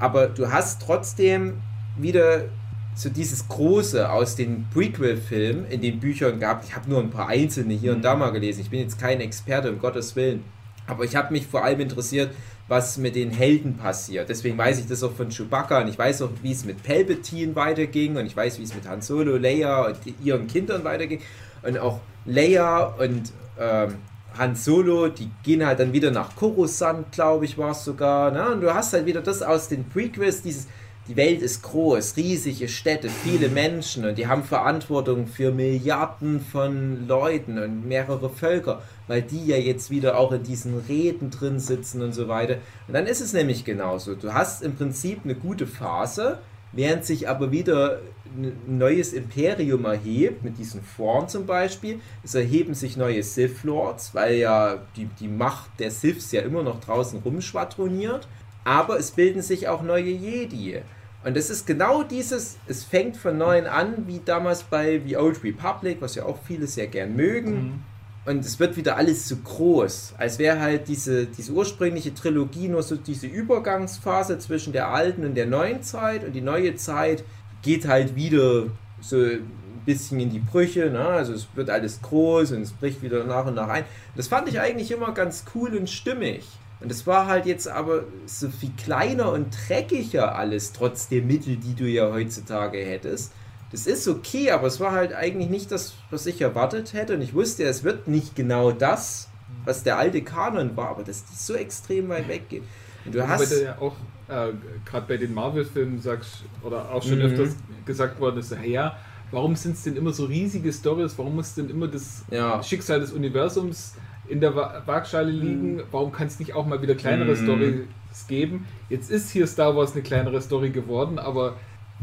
[0.00, 1.60] Aber du hast trotzdem
[1.96, 2.46] wieder
[2.94, 6.64] so dieses Große aus den Prequel-Filmen in den Büchern gehabt.
[6.64, 8.62] Ich habe nur ein paar einzelne hier und da mal gelesen.
[8.62, 10.42] Ich bin jetzt kein Experte, um Gottes Willen.
[10.86, 12.34] Aber ich habe mich vor allem interessiert,
[12.66, 14.28] was mit den Helden passiert.
[14.28, 17.54] Deswegen weiß ich das auch von Chewbacca und ich weiß auch, wie es mit Palpatine
[17.54, 21.20] weiterging und ich weiß, wie es mit Han Solo, Leia und ihren Kindern weiterging.
[21.62, 23.96] Und auch Leia und ähm,
[24.38, 28.30] Han Solo, die gehen halt dann wieder nach Coruscant, glaube ich, war es sogar.
[28.30, 28.50] Ne?
[28.52, 30.66] Und du hast halt wieder das aus den Prequels, dieses,
[31.08, 37.08] die Welt ist groß, riesige Städte, viele Menschen und die haben Verantwortung für Milliarden von
[37.08, 42.02] Leuten und mehrere Völker, weil die ja jetzt wieder auch in diesen Reden drin sitzen
[42.02, 42.58] und so weiter.
[42.86, 44.14] Und dann ist es nämlich genauso.
[44.14, 46.38] Du hast im Prinzip eine gute Phase,
[46.72, 48.00] während sich aber wieder
[48.36, 52.00] ein neues Imperium erhebt, mit diesen Thrawn zum Beispiel.
[52.22, 56.62] Es erheben sich neue Sith Lords, weil ja die, die Macht der Siths ja immer
[56.62, 58.28] noch draußen rumschwadroniert.
[58.64, 60.80] Aber es bilden sich auch neue Jedi.
[61.24, 65.42] Und das ist genau dieses, es fängt von neuem an, wie damals bei The Old
[65.44, 67.84] Republic, was ja auch viele sehr gern mögen.
[68.26, 72.82] Und es wird wieder alles so groß, als wäre halt diese, diese ursprüngliche Trilogie nur
[72.82, 76.24] so diese Übergangsphase zwischen der alten und der neuen Zeit.
[76.24, 77.24] Und die neue Zeit
[77.62, 78.66] geht halt wieder
[79.00, 79.50] so ein
[79.86, 80.90] bisschen in die Brüche.
[80.90, 81.00] Ne?
[81.00, 83.84] Also es wird alles groß und es bricht wieder nach und nach ein.
[84.16, 86.46] Das fand ich eigentlich immer ganz cool und stimmig.
[86.80, 91.56] Und es war halt jetzt aber so viel kleiner und dreckiger alles, trotz der Mittel,
[91.56, 93.32] die du ja heutzutage hättest.
[93.72, 97.14] Das ist okay, aber es war halt eigentlich nicht das, was ich erwartet hätte.
[97.14, 99.28] Und ich wusste, es wird nicht genau das,
[99.64, 102.62] was der alte Kanon war, aber dass die so extrem weit weggeht.
[103.04, 103.60] Und du Weil hast.
[103.62, 103.94] ja auch
[104.28, 104.52] äh,
[104.84, 107.24] gerade bei den Marvel-Filmen sagst, oder auch schon Mhm.
[107.26, 108.96] öfters gesagt worden ist, ja,
[109.30, 111.14] warum sind es denn immer so riesige Stories?
[111.16, 112.62] Warum muss denn immer das Ja.
[112.62, 113.94] Schicksal des Universums
[114.28, 115.82] in der Wa Waagschale liegen?
[115.90, 117.42] Warum kann es nicht auch mal wieder kleinere Mhm.
[117.42, 117.80] Stories
[118.28, 118.66] geben?
[118.88, 121.56] Jetzt ist hier Star Wars eine kleinere Story geworden, aber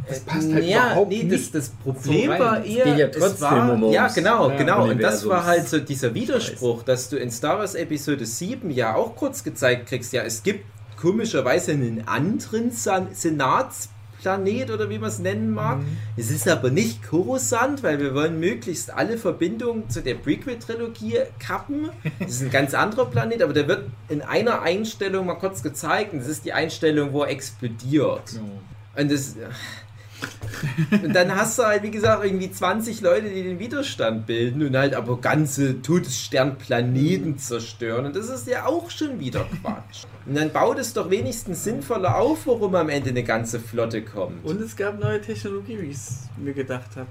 [0.08, 1.54] das passt halt ja, überhaupt nee, nicht.
[1.54, 4.58] das, das Problem so war Es eher, geht ja es war, um ja genau, Ja,
[4.58, 8.70] genau, und das war halt so dieser Widerspruch, dass du in Star Wars Episode 7
[8.72, 10.66] ja auch kurz gezeigt kriegst, ja, es gibt
[10.98, 15.80] komischerweise einen anderen San Senatsplanet oder wie man es nennen mag.
[15.80, 15.98] Mhm.
[16.16, 21.90] Es ist aber nicht Coruscant, weil wir wollen möglichst alle Verbindungen zu der Prequel-Trilogie kappen.
[22.20, 26.14] Das ist ein ganz anderer Planet, aber der wird in einer Einstellung mal kurz gezeigt
[26.14, 28.34] und das ist die Einstellung, wo er explodiert.
[28.34, 29.02] Ja.
[29.02, 29.36] Und das,
[31.04, 34.76] Und dann hast du halt, wie gesagt, irgendwie 20 Leute, die den Widerstand bilden und
[34.76, 38.06] halt aber ganze Todessternplaneten zerstören.
[38.08, 40.06] Und das ist ja auch schon wieder Quatsch.
[40.26, 44.44] Und dann baut es doch wenigstens sinnvoller auf, warum am Ende eine ganze Flotte kommt.
[44.46, 47.08] Und es gab neue Technologie, wie ich es mir gedacht habe.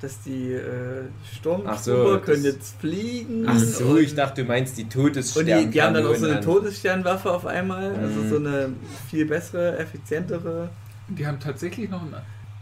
[0.00, 1.02] Dass die äh,
[1.36, 3.46] Sturmtruber Ach so, können jetzt fliegen.
[3.48, 5.46] Ach so, und, ich dachte, du meinst die Und Todesstern.
[5.46, 7.94] die, die haben dann auch so eine Todessternwaffe auf einmal.
[7.96, 8.28] Also Mhm.
[8.30, 8.68] so eine
[9.10, 10.68] viel bessere, effizientere.
[11.08, 12.14] Die haben tatsächlich noch einen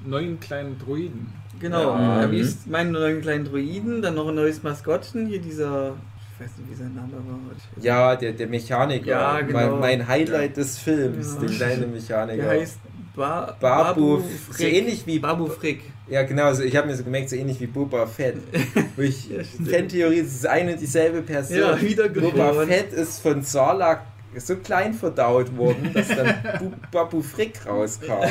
[0.05, 1.33] neuen kleinen Druiden.
[1.61, 2.23] Genau, Ja.
[2.23, 2.31] ja.
[2.31, 5.95] wie ist meinen neuen kleinen Druiden, dann noch ein neues Maskottchen, hier dieser,
[6.35, 7.39] ich weiß nicht, wie sein Name war.
[7.83, 9.07] Ja, der, der Mechaniker.
[9.11, 9.79] Ja, genau.
[9.79, 11.41] mein, mein Highlight des Films, Ja.
[11.47, 12.43] der kleine Mechaniker.
[12.43, 12.79] Der heißt
[13.15, 14.19] ba Babu,
[14.51, 14.57] Frick.
[14.59, 15.81] so ähnlich wie Babu Frick.
[16.09, 18.37] Ja, genau, so, ich habe mir so gemerkt, so ähnlich wie Boba Fett.
[18.97, 19.39] Wo ich, Ja.
[19.69, 21.59] Fantheorie, es ist eine und dieselbe Person.
[21.59, 22.35] Ja, wiedergeboren.
[22.37, 24.03] Boba Fett ist von Sarlacc
[24.41, 28.25] so klein verdaut worden, dass dann Bu Babu Frick rauskam.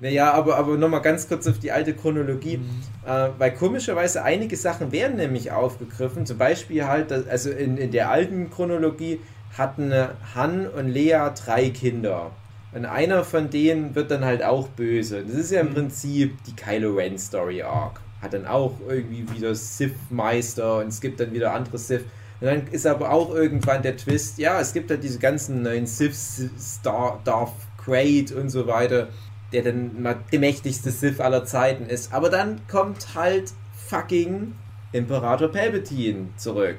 [0.00, 2.58] Naja, aber, aber nochmal ganz kurz auf die alte Chronologie,
[3.06, 6.26] äh, weil komischerweise einige Sachen werden nämlich aufgegriffen.
[6.26, 9.20] Zum Beispiel halt, also in, in der alten Chronologie
[9.56, 12.32] hatten äh, Han und Lea drei Kinder.
[12.72, 15.22] Und einer von denen wird dann halt auch böse.
[15.22, 18.00] Das ist ja im Prinzip die Kylo Ren Story Arc.
[18.20, 22.04] Hat dann auch irgendwie wieder Sith-Meister und es gibt dann wieder andere Sith.
[22.42, 25.86] Und dann ist aber auch irgendwann der Twist, ja, es gibt halt diese ganzen neuen
[25.86, 27.52] Siths, Star, Darth
[27.84, 29.10] Great und so weiter,
[29.52, 32.12] der dann mal der mächtigste Sith aller Zeiten ist.
[32.12, 33.52] Aber dann kommt halt
[33.86, 34.56] fucking
[34.90, 36.78] Imperator Palpatine zurück.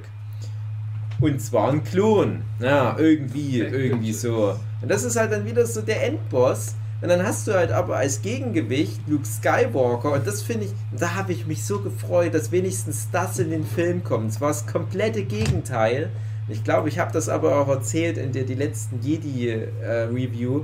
[1.22, 2.42] Und zwar ein Klon.
[2.60, 4.60] Ja, irgendwie, irgendwie so.
[4.82, 6.76] Und das ist halt dann wieder so der Endboss.
[7.04, 10.14] Und dann hast du halt aber als Gegengewicht Luke Skywalker.
[10.14, 13.66] Und das finde ich, da habe ich mich so gefreut, dass wenigstens das in den
[13.66, 14.32] Film kommt.
[14.32, 16.12] Es war das komplette Gegenteil.
[16.48, 20.64] Ich glaube, ich habe das aber auch erzählt in der die letzten Jedi-Review.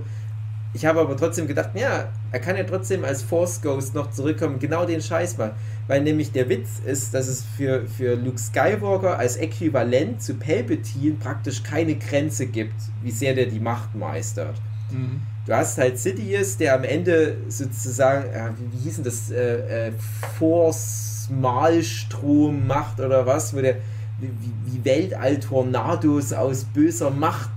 [0.73, 4.59] ich habe aber trotzdem gedacht, ja, er kann ja trotzdem als Force Ghost noch zurückkommen,
[4.59, 5.51] genau den Scheiß machen.
[5.87, 11.15] Weil nämlich der Witz ist, dass es für, für Luke Skywalker als Äquivalent zu Palpatine
[11.19, 14.55] praktisch keine Grenze gibt, wie sehr der die Macht meistert.
[14.89, 15.19] Mhm.
[15.49, 19.91] Du hast halt Sidious, der am Ende sozusagen, äh, wie, hieß denn das, äh, äh,
[20.37, 23.77] Force-Malstrom macht oder was, wo der
[24.19, 24.29] wie,
[24.65, 27.49] wie Weltall-Tornados aus böser Macht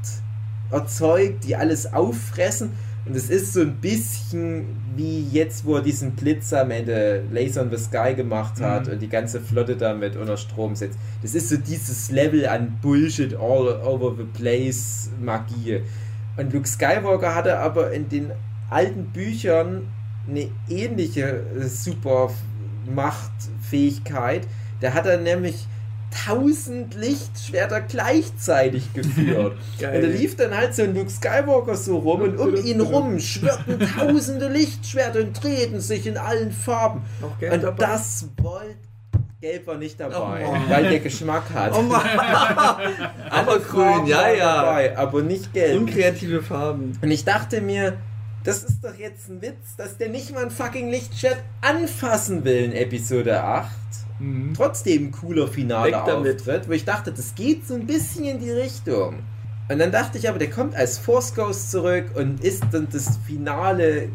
[0.70, 2.70] erzeugt, die alles auffressen.
[3.04, 4.64] Und es ist so ein bisschen
[4.96, 8.92] wie jetzt, wo er diesen Blitz am Ende Laser in the Sky gemacht hat Mhm.
[8.94, 10.96] und die ganze Flotte damit unter Strom setzt.
[11.20, 15.82] Das ist so dieses Level an Bullshit all over the place Magie.
[16.36, 18.32] Und Luke Skywalker hatte aber in den
[18.70, 19.88] alten Büchern
[20.28, 22.30] eine ähnliche äh, super
[22.86, 24.46] Machtfähigkeit.
[24.80, 25.66] Der hat dann nämlich
[26.26, 29.56] tausend Lichtschwerter gleichzeitig geführt.
[29.78, 29.96] Geil.
[29.96, 33.18] Und da lief dann halt so ein Luke Skywalker so rum und um ihn rum
[33.18, 37.02] schwirrten tausende Lichtschwerter und drehten sich in allen Farben.
[37.22, 37.86] Und dabei?
[37.86, 38.91] das wollte.
[39.40, 41.72] Gelb war nicht dabei, Oh weil der Geschmack hat.
[41.74, 41.92] Oh
[43.30, 44.62] aber grün, ja, ja.
[44.62, 45.80] Dabei, aber nicht gelb.
[45.80, 46.96] Unkreative Farben.
[47.02, 47.98] Und ich dachte mir,
[48.44, 52.64] das ist doch jetzt ein Witz, dass der nicht mal ein fucking Lichtschwert anfassen will
[52.64, 53.70] in Episode 8.
[54.20, 54.54] Mhm.
[54.54, 56.40] Trotzdem ein cooler damit.
[56.40, 59.24] Auftritt, wo ich dachte, das geht so ein bisschen in die Richtung.
[59.68, 63.18] Und dann dachte ich aber, der kommt als Force Ghost zurück und ist dann das
[63.26, 64.08] finale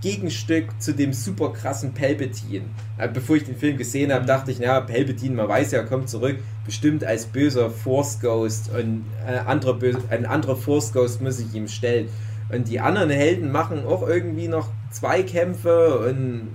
[0.00, 2.64] Gegenstück zu dem super krassen Palpatine.
[2.98, 6.08] Äh, Bevor ich den Film gesehen habe, dachte ich, na, Palpatine, man weiß ja, kommt
[6.08, 11.36] zurück, bestimmt als böser Force Ghost und ein anderer, böse, ein anderer Force Ghost muss
[11.36, 12.08] sich ihm stellen.
[12.52, 16.48] Und die anderen Helden machen auch irgendwie noch zwei Kämpfe und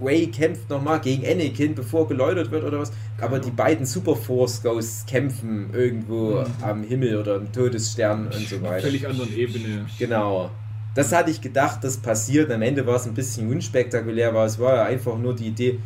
[0.00, 2.92] Ray kämpft nochmal gegen Anakin, bevor geläutert wird oder was.
[3.20, 8.62] Aber die beiden Super Force Ghosts kämpfen irgendwo am Himmel oder im Todesstern und so
[8.62, 8.82] weiter.
[8.82, 9.86] Völlig anderen Ebene.
[9.98, 10.50] Genau.
[10.98, 12.50] Das hatte ich gedacht, das passiert.
[12.50, 15.78] Am Ende war es ein bisschen unspektakulär, aber es war ja einfach nur die Idee,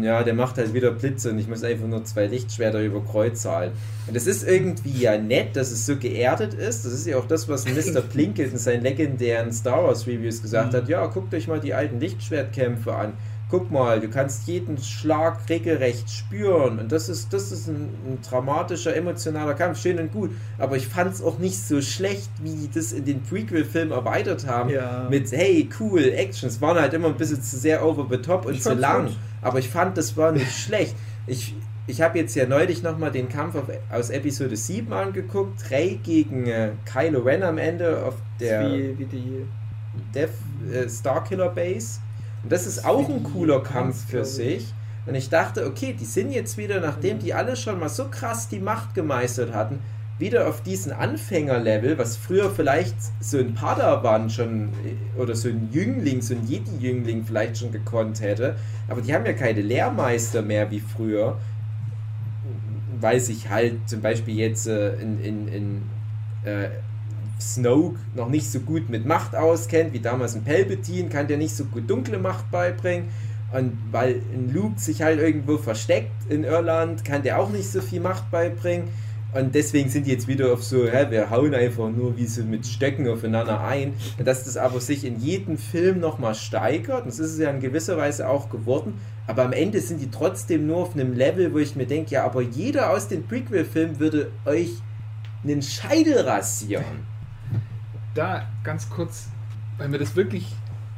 [0.00, 3.42] ja, der macht halt wieder Blitze und ich muss einfach nur zwei Lichtschwerter über Kreuz
[3.42, 3.72] zahlen.
[4.06, 6.86] Und es ist irgendwie ja nett, dass es so geerdet ist.
[6.86, 8.00] Das ist ja auch das, was Mr.
[8.10, 10.88] Plinkett in seinen legendären Star Wars Reviews gesagt hat.
[10.88, 13.12] Ja, guckt euch mal die alten Lichtschwertkämpfe an.
[13.52, 16.78] Guck mal, du kannst jeden Schlag regelrecht spüren.
[16.78, 19.78] Und das ist, das ist ein, ein dramatischer, emotionaler Kampf.
[19.78, 20.30] Schön und gut.
[20.56, 24.46] Aber ich fand es auch nicht so schlecht, wie die das in den Prequel-Film erweitert
[24.46, 24.70] haben.
[24.70, 25.06] Ja.
[25.10, 26.48] Mit, hey, cool, Action.
[26.48, 29.08] Es waren halt immer ein bisschen zu sehr over the top und Ich zu lang.
[29.08, 29.16] gut.
[29.42, 30.96] Aber ich fand, das war nicht schlecht.
[31.26, 31.54] Ich,
[31.86, 35.70] ich habe jetzt ja neulich nochmal den Kampf auf, aus Episode 7 angeguckt.
[35.70, 39.44] Rey gegen äh, Kylo Ren am Ende auf der Wie, wie die.
[40.14, 40.30] Death
[40.72, 42.00] äh, Starkiller Base.
[42.42, 44.72] Und das ist auch ein cooler Kampf für sich.
[45.06, 48.48] Und ich dachte, okay, die sind jetzt wieder, nachdem die alle schon mal so krass
[48.48, 49.80] die Macht gemeistert hatten,
[50.18, 55.68] wieder auf diesen Anfängerlevel, was früher vielleicht so ein Padawan schon äh, oder so ein
[55.72, 58.56] Jüngling, so ein Jedi-Jüngling vielleicht schon gekonnt hätte.
[58.88, 61.38] Aber die haben ja keine Lehrmeister mehr wie früher,
[63.00, 65.82] weil sich halt zum Beispiel jetzt äh, in, in, in
[66.44, 66.68] äh,
[67.42, 71.54] Snoke noch nicht so gut mit Macht auskennt, wie damals ein Palpatine, kann der nicht
[71.54, 73.08] so gut dunkle Macht beibringen.
[73.52, 77.82] Und weil ein Luke sich halt irgendwo versteckt in Irland, kann der auch nicht so
[77.82, 78.88] viel Macht beibringen.
[79.34, 82.42] Und deswegen sind die jetzt wieder auf so, hä, wir hauen einfach nur wie so
[82.42, 83.94] mit Stöcken aufeinander ein.
[84.18, 87.60] Und dass das aber sich in jedem Film nochmal steigert, das ist es ja in
[87.60, 88.94] gewisser Weise auch geworden,
[89.26, 92.24] aber am Ende sind die trotzdem nur auf einem Level, wo ich mir denke, ja,
[92.24, 94.70] aber jeder aus den Prequel-Filmen würde euch
[95.44, 97.11] einen Scheitel rasieren.
[98.14, 99.28] Da ganz kurz,
[99.78, 100.54] weil mir das wirklich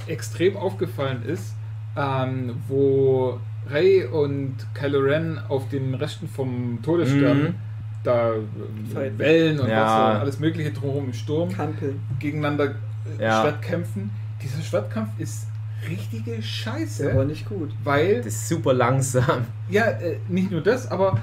[0.07, 1.55] extrem aufgefallen ist,
[1.97, 3.39] ähm, wo
[3.71, 7.55] Ray und Kylo Ren auf den Resten vom Todesstern Mhm.
[8.03, 9.83] da äh, Wellen und Ja.
[9.83, 11.95] Wasser, alles mögliche drumherum im Sturm Kampel.
[12.19, 12.75] gegeneinander
[13.19, 13.41] äh, Ja.
[13.43, 14.11] Schwertkämpfen.
[14.43, 15.47] Dieser Schwertkampf ist
[15.89, 17.71] richtige Scheiße, Aber nicht gut.
[17.85, 19.45] weil Das ist super langsam.
[19.71, 21.19] ja äh, nicht nur das, aber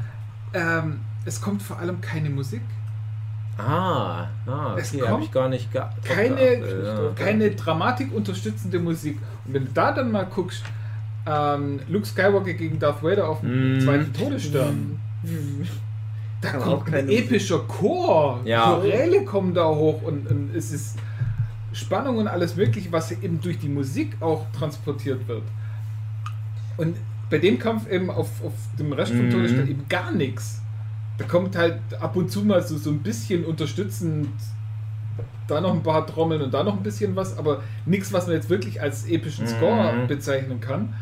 [0.53, 2.61] ähm, es kommt vor allem keine Musik,
[3.57, 7.10] Ah, ah Es okay, habe ich gar nicht ge keine, geachtet, ja.
[7.15, 9.18] keine Dramatik unterstützende Musik.
[9.45, 10.64] Und wenn du da dann mal guckst,
[11.28, 13.82] ähm, Luke Skywalker gegen Darth Vader auf dem Mhm.
[13.82, 14.99] zweiten Todesstern,
[16.41, 17.26] da Aber kommt auch ein keine Musik.
[17.26, 18.72] epischer Chor, Ja.
[18.76, 20.98] Choräle kommen da hoch und, und es ist
[21.73, 25.44] Spannung und alles mögliche, was eben durch die Musik auch transportiert wird.
[26.78, 26.95] Und
[27.30, 29.32] bei dem Kampf eben auf, auf dem Rest vom Mhm.
[29.32, 30.61] Todesstern eben gar nichts.
[31.22, 34.27] Da kommt halt ab und zu mal so, so ein bisschen unterstützend
[35.48, 38.35] da noch ein paar Trommeln und da noch ein bisschen was, aber nichts, was man
[38.35, 40.07] jetzt wirklich als epischen Score Mhm.
[40.07, 40.93] bezeichnen kann.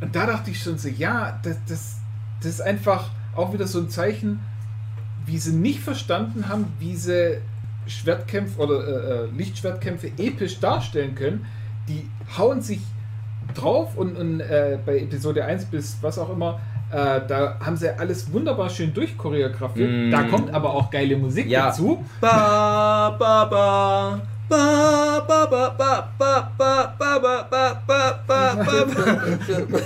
[0.00, 1.96] Und da dachte ich schon so, ja, das, das,
[2.40, 4.40] das ist einfach auch wieder so ein Zeichen,
[5.26, 7.38] wie sie nicht verstanden haben, wie sie
[7.86, 11.44] Schwertkämpfe oder äh, äh, Lichtschwertkämpfe episch darstellen können.
[11.88, 12.08] Die
[12.38, 12.80] hauen sich
[13.54, 16.60] drauf und, und äh, bei Episode 1 bis was auch immer,
[16.94, 19.90] äh, da haben sie alles wunderbar schön durchchoreografiert.
[19.90, 20.10] Mm.
[20.10, 21.66] Da kommt aber auch geile Musik Ja.
[21.66, 22.04] dazu.
[22.20, 24.20] Ba, ba, ba.
[24.46, 29.80] Ba, ba, ba, ba, ba, ba, ba, ba, ba, ba, ba, ba.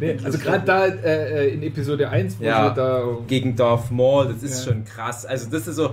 [0.00, 2.70] Nee, also gerade da äh, äh, in Episode 1, wo Ja.
[2.70, 4.72] da Gegen Darth Maul, das ist Ja.
[4.72, 5.24] schon krass.
[5.24, 5.90] Also das ist so,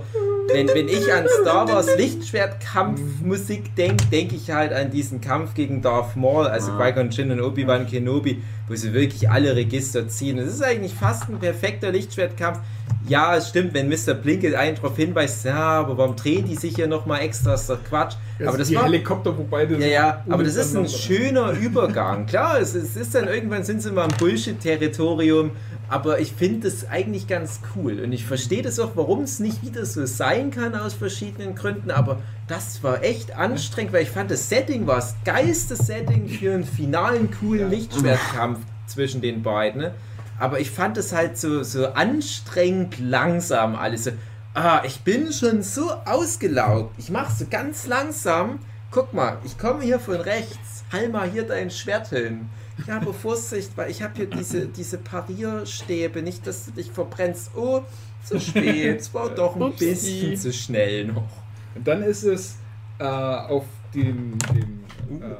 [0.51, 5.81] wenn, wenn ich an Star Wars Lichtschwertkampfmusik denke, denke ich halt an diesen Kampf gegen
[5.81, 6.77] Darth Maul, also Ah.
[6.91, 10.37] Qui-Gon Jinn und Obi-Wan Kenobi, wo sie wirklich alle Register ziehen.
[10.37, 12.59] Das ist eigentlich fast ein perfekter Lichtschwertkampf.
[13.07, 14.13] Ja, es stimmt, wenn Mr.
[14.13, 17.83] Plinkett einen darauf hinweist, ja, aber warum drehen die sich hier nochmal extra, ist doch
[17.83, 18.15] Quatsch.
[18.39, 21.51] das aber das die war, Helikopter, wobei das ja, ja, aber das ist ein schöner
[21.51, 22.25] Übergang.
[22.25, 25.51] Klar, es, es ist dann irgendwann sind sie mal im Bullshit-Territorium,
[25.89, 29.63] aber ich finde das eigentlich ganz cool und ich verstehe das auch, warum es nicht
[29.65, 34.31] wieder so sein kann aus verschiedenen Gründen, aber das war echt anstrengend, weil ich fand,
[34.31, 39.81] das Setting war das geilste Setting für einen finalen, coolen Lichtschwertkampf zwischen den beiden.
[39.81, 39.93] Ne?
[40.39, 44.05] Aber ich fand es halt so, so anstrengend langsam alles.
[44.05, 44.11] So,
[44.53, 46.93] ah, ich bin schon so ausgelaugt.
[46.97, 48.59] Ich mache so ganz langsam.
[48.91, 50.83] Guck mal, ich komme hier von rechts.
[50.91, 52.49] Hall mal hier dein Schwert hin.
[52.85, 56.21] Ja, aber Vorsicht, weil ich habe hier diese, diese Parierstäbe.
[56.21, 57.51] Nicht, dass du dich verbrennst.
[57.55, 57.81] Oh,
[58.23, 59.01] zu spät.
[59.01, 59.85] Es war doch ein Upsi.
[59.89, 61.29] bisschen zu schnell noch.
[61.75, 62.57] Und dann ist es
[62.99, 65.35] äh, auf dem, dem äh,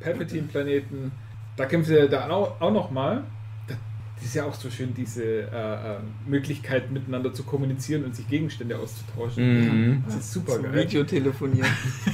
[0.00, 1.12] Palpatine-Planeten,
[1.56, 3.24] da kämpft er da auch, auch nochmal.
[4.16, 8.26] Das ist ja auch so schön, diese äh, äh, Möglichkeit miteinander zu kommunizieren und sich
[8.28, 9.90] Gegenstände auszutauschen.
[9.92, 10.04] Mhm.
[10.06, 10.74] Das ist super Zum geil.
[10.84, 11.68] Videotelefonieren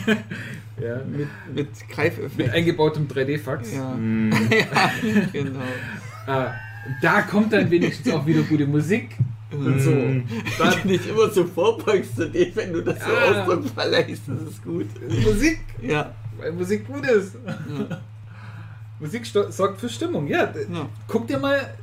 [0.83, 2.37] Ja, mit, mit Greifeffekt.
[2.39, 3.73] mit eingebautem 3D-Fax.
[3.75, 3.95] ja.
[3.95, 4.33] Mhm.
[4.51, 4.91] ja,
[5.33, 5.61] genau.
[6.27, 6.51] Äh,
[7.01, 9.11] da kommt dann wenigstens auch wieder gute Musik
[9.53, 9.91] und so.
[9.93, 10.25] Mhm.
[10.59, 13.43] Da nicht immer so vorbeugst zu dem, wenn du das so Ah.
[13.43, 14.87] Ausdruck verleihst, das ist gut.
[15.25, 16.13] Musik, Ja.
[16.39, 17.37] weil Musik gut ist.
[17.47, 18.01] ja.
[19.03, 20.45] Musik sorgt für Stimmung, ja.
[20.45, 20.89] ja.
[21.09, 21.75] Guck dir mal,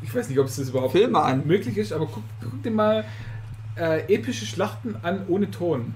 [0.00, 1.46] ich weiß nicht, ob es das überhaupt Filme an.
[1.46, 3.04] möglich ist, aber guck, guck dir mal
[3.76, 5.94] äh, epische Schlachten an ohne Ton.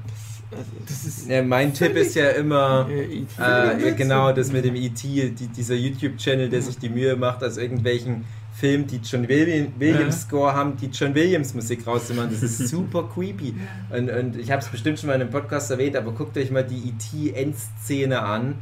[0.50, 4.74] Also, Das ist Ja, mein Tipp ist ja immer, äh, äh, genau das mit dem
[4.74, 9.68] E.T., die, dieser YouTube-Channel, der sich die Mühe macht, aus irgendwelchen Filmen, die John William,
[9.78, 12.30] Williams Score haben, die John Williams Musik rauszumachen.
[12.30, 13.54] Das ist super creepy.
[13.90, 16.50] Und, und ich habe es bestimmt schon mal in einem Podcast erwähnt, aber guckt euch
[16.50, 18.56] mal die E.T.-Endszene an,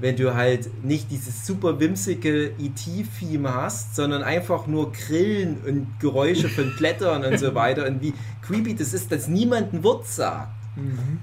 [0.00, 6.48] wenn du halt nicht dieses super wimsige E.T.-Theme hast, sondern einfach nur Grillen und Geräusche
[6.48, 10.50] von Blättern und so weiter und wie creepy das ist, dass niemand ein Wort sagt.
[10.76, 11.20] Mhm.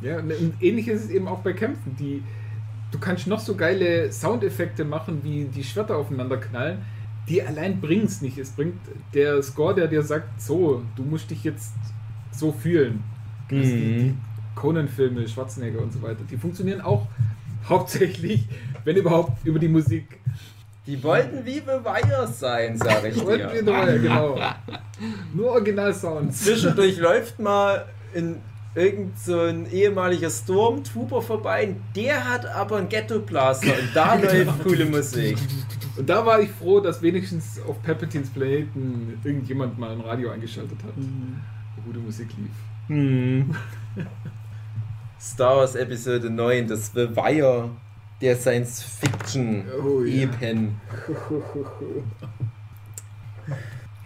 [0.00, 1.96] Ja, und und ähnlich ist es eben auch bei Kämpfen.
[1.98, 2.22] Die,
[2.90, 6.78] du kannst noch so geile Soundeffekte machen, wie die Schwerter aufeinander knallen.
[7.28, 8.36] die allein bringen es nicht.
[8.38, 8.80] Es bringt
[9.14, 11.72] der Score, der dir sagt, so, du musst dich jetzt
[12.32, 13.04] so fühlen.
[13.50, 14.14] Die, die
[14.54, 17.06] Conan-Filme, Schwarzenegger und so weiter, die funktionieren auch
[17.68, 18.44] hauptsächlich,
[18.84, 20.20] wenn überhaupt, über die Musik.
[20.86, 23.72] Die wollten wie The Wire sein, sag ich Wollten wir dir.
[23.72, 24.36] dabei, genau.
[25.32, 26.42] Nur Original-Sounds.
[26.42, 28.36] Zwischendurch läuft mal in
[28.74, 34.86] irgend so ein ehemaliger Stormtrooper vorbei, der hat aber einen Ghetto-Blaster und da läuft coole
[34.86, 35.36] Musik.
[35.96, 40.78] Und da war ich froh, dass wenigstens auf Palpatines Planeten irgendjemand mal ein Radio eingeschaltet
[40.82, 42.50] hat, wo gute Musik lief.
[42.88, 43.54] Hm.
[45.22, 47.70] Star Wars Episode 9, das The Wire
[48.20, 50.24] der Science Fiction Oh, ja.
[50.24, 50.80] Epen.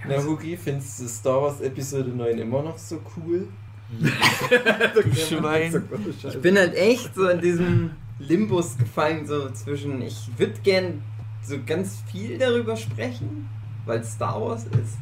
[0.06, 3.48] Na, Hugi, findest du Star Wars Episode 9 immer noch so cool?
[5.14, 5.82] Schwein.
[6.22, 11.02] Ich bin halt echt so in diesem Limbus gefallen, so zwischen, ich würde gern
[11.42, 13.48] so ganz viel darüber sprechen,
[13.86, 14.98] weil es Star Wars ist.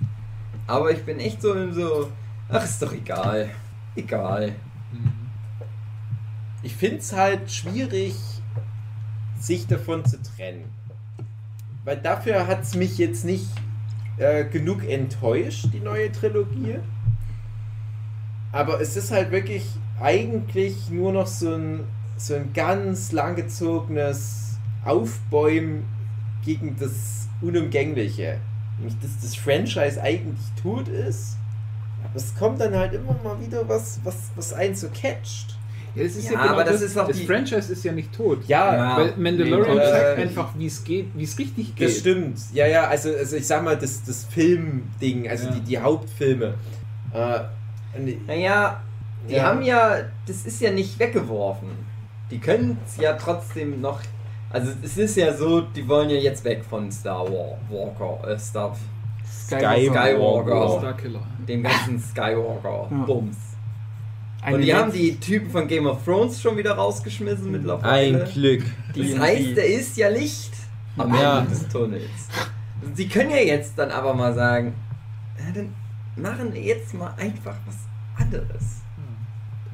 [0.69, 2.09] Aber ich bin echt so in so,
[2.49, 3.51] ach, ist doch egal.
[3.97, 4.55] Egal.
[6.65, 8.15] Ich finde es halt schwierig,
[9.39, 10.65] sich davon zu trennen.
[11.85, 13.47] Weil dafür hat es mich jetzt nicht
[14.16, 16.78] äh, genug enttäuscht, die neue Trilogie.
[18.51, 19.66] Aber es ist halt wirklich
[20.01, 21.85] eigentlich nur noch so ein,
[22.16, 25.85] so ein ganz langgezogenes Aufbäumen
[26.47, 28.39] gegen das Unumgängliche.
[28.78, 31.36] Nämlich, dass das Franchise eigentlich tot ist.
[32.03, 35.59] Aber es kommt dann halt immer mal wieder was, was, was einen so catcht.
[35.95, 38.39] Ja, das ist Ja, aber das ist auch das die- Franchise ist ja nicht tot.
[38.49, 38.97] Ja, Ja.
[38.99, 41.89] Weil Mandalorian Nee, äh, zeigt einfach, wie es geht, wie es richtig geht.
[41.89, 42.39] Das stimmt.
[42.53, 45.53] Ja, ja, also, also ich sag mal, das, das Filmding, also Ja.
[45.55, 46.55] die, die Hauptfilme.
[47.12, 47.41] Äh,
[48.27, 48.83] Naja,
[49.29, 49.45] die Ja.
[49.45, 51.69] haben ja, das ist ja nicht weggeworfen.
[52.31, 54.01] Die können es ja trotzdem noch.
[54.51, 58.39] Also es ist ja so, die wollen ja jetzt weg von Star War, Walker, äh,
[58.39, 58.77] Star,
[59.49, 60.79] Skywalker.
[60.81, 61.23] Starkiller.
[61.49, 62.97] dem ganzen Skywalker Ja.
[63.07, 63.37] Bums.
[64.45, 68.25] Eine Und die haben die Typen von Game of Thrones schon wieder rausgeschmissen mittlerweile.
[68.25, 68.62] ein Glück.
[68.95, 70.53] Das heißt, da ist ja Licht
[70.99, 71.39] am Ja.
[71.41, 72.03] Ende des Tunnels.
[72.95, 74.75] Sie können ja jetzt dann aber mal sagen,
[75.39, 75.75] ja, dann
[76.16, 77.77] machen wir jetzt mal einfach was
[78.23, 78.83] anderes.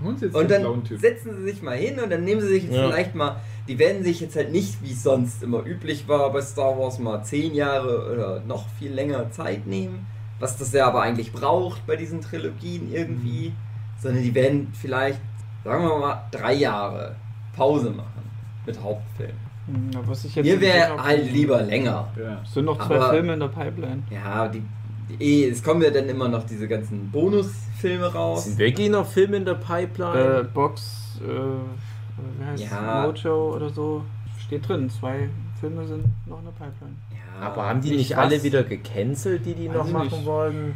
[0.03, 0.65] Und jetzt Und dann
[0.99, 2.89] setzen sie sich mal hin und dann nehmen sie sich jetzt Ja.
[2.89, 3.37] vielleicht mal,
[3.69, 6.99] die werden sich jetzt halt nicht, wie es sonst immer üblich war bei Star Wars,
[6.99, 10.07] mal zehn Jahre oder noch viel länger Zeit nehmen,
[10.39, 13.53] was das ja aber eigentlich braucht bei diesen Trilogien irgendwie,
[14.01, 15.21] sondern die werden vielleicht,
[15.65, 17.15] sagen wir mal, drei Jahre
[17.57, 18.23] Pause machen
[18.67, 19.33] mit Hauptfilm.
[19.67, 22.09] Hm, ja, was ich jetzt Mir wäre halt lieber länger.
[22.19, 22.41] Ja.
[22.43, 24.03] Es sind noch zwei Aber- Filme in der Pipeline.
[24.11, 24.63] Ja, die,
[25.09, 28.45] die, eh, es kommen ja dann immer noch diese ganzen Bonusfilme raus.
[28.45, 30.45] Sind wirklich noch Filme in der Äh, Pipeline?
[30.55, 33.07] Box, äh, wie heißt Ja.
[33.07, 34.03] Mojo oder so,
[34.39, 34.89] steht drin.
[34.91, 35.29] Zwei
[35.61, 36.95] Filme sind noch in der Pipeline.
[37.13, 40.25] Ja, Aber haben die nicht nicht alle wieder gecancelt, die die Weiß noch machen nicht.
[40.25, 40.75] wollen?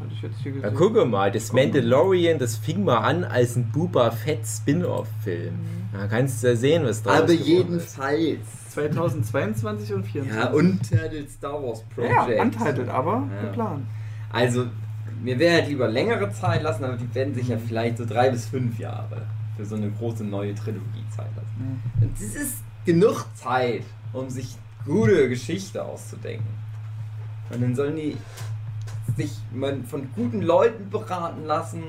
[0.00, 0.76] Hatte ich jetzt hier Ja, gesehen.
[0.76, 5.54] guck mal, das Mandalorian, das fing mal an als ein Boba Fett Spin-off-Film.
[5.92, 7.96] Da kannst du ja sehen, was draus aber geworden ist.
[7.96, 8.38] jedenfalls.
[8.74, 10.32] 2022 und 2024.
[10.34, 12.28] Ja, Untitled Star Wars Project.
[12.28, 13.40] Ja, untitled, aber Ja.
[13.46, 13.86] geplant.
[14.30, 14.66] Also,
[15.22, 18.28] mir wäre halt lieber längere Zeit lassen, aber die werden sich ja vielleicht so drei
[18.28, 19.22] bis fünf Jahre
[19.56, 21.80] für so eine große neue Trilogie Zeit lassen.
[22.02, 23.82] Und das ist genug Zeit,
[24.12, 26.44] um sich gute Geschichte auszudenken.
[27.50, 28.16] Und dann sollen die
[29.16, 29.32] sich
[29.88, 31.82] von guten Leuten beraten lassen,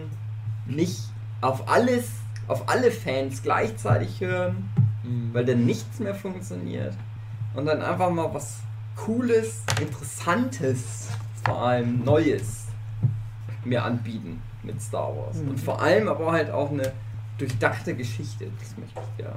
[0.65, 1.01] nicht
[1.41, 2.05] auf alles,
[2.47, 4.69] auf alle Fans gleichzeitig hören,
[5.03, 5.33] Mhm.
[5.33, 6.93] weil dann nichts mehr funktioniert.
[7.53, 8.57] Und dann einfach mal was
[8.95, 11.07] Cooles, Interessantes,
[11.45, 12.65] vor allem Neues
[13.63, 15.37] mir anbieten mit Star Wars.
[15.37, 15.49] Mhm.
[15.49, 16.91] Und vor allem aber halt auch eine
[17.37, 18.47] durchdachte Geschichte.
[18.59, 19.31] Das möchte ich ja.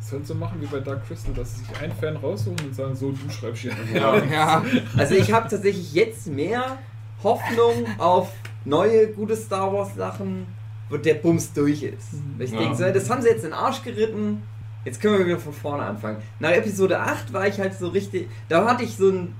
[0.00, 2.94] Sollen so machen wie bei Dark Crystal, dass sie sich einen Fan raussuchen und sagen,
[2.94, 3.72] so, du schreibst hier.
[4.30, 4.62] Ja,
[4.96, 6.78] Also ich habe tatsächlich jetzt mehr
[7.24, 8.30] Hoffnung auf
[8.64, 10.46] neue, gute Star Wars Sachen,
[10.88, 12.08] wo der Bums durch ist.
[12.36, 12.58] Weil ich Ja.
[12.60, 14.42] denke, so, das haben sie jetzt in den Arsch geritten,
[14.84, 16.18] jetzt können wir wieder von vorne anfangen.
[16.38, 19.34] Nach Episode 8 war ich halt so richtig, da hatte ich so ein,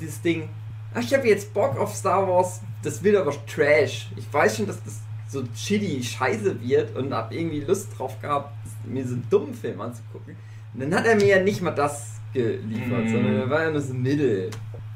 [0.00, 0.48] dieses Ding,
[0.94, 4.10] ach, ich habe jetzt Bock auf Star Wars, das wird aber Trash.
[4.16, 8.52] Ich weiß schon, dass das so shitty Scheiße wird und hab irgendwie Lust drauf gehabt,
[8.84, 10.36] mir so einen dummen Film anzugucken.
[10.74, 13.08] Und dann hat er mir ja nicht mal das geliefert, Mhm.
[13.08, 14.50] sondern er war ja nur so Mittel.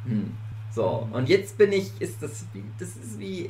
[0.07, 0.33] Hm.
[0.77, 3.49] So, und jetzt bin ich, ist das wie, das ist wie,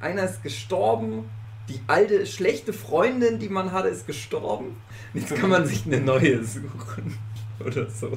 [0.00, 1.28] einer ist gestorben,
[1.68, 4.76] die alte, schlechte Freundin, die man hatte, ist gestorben.
[5.12, 7.18] Und Jetzt kann man sich eine neue suchen.
[7.66, 8.16] Oder so.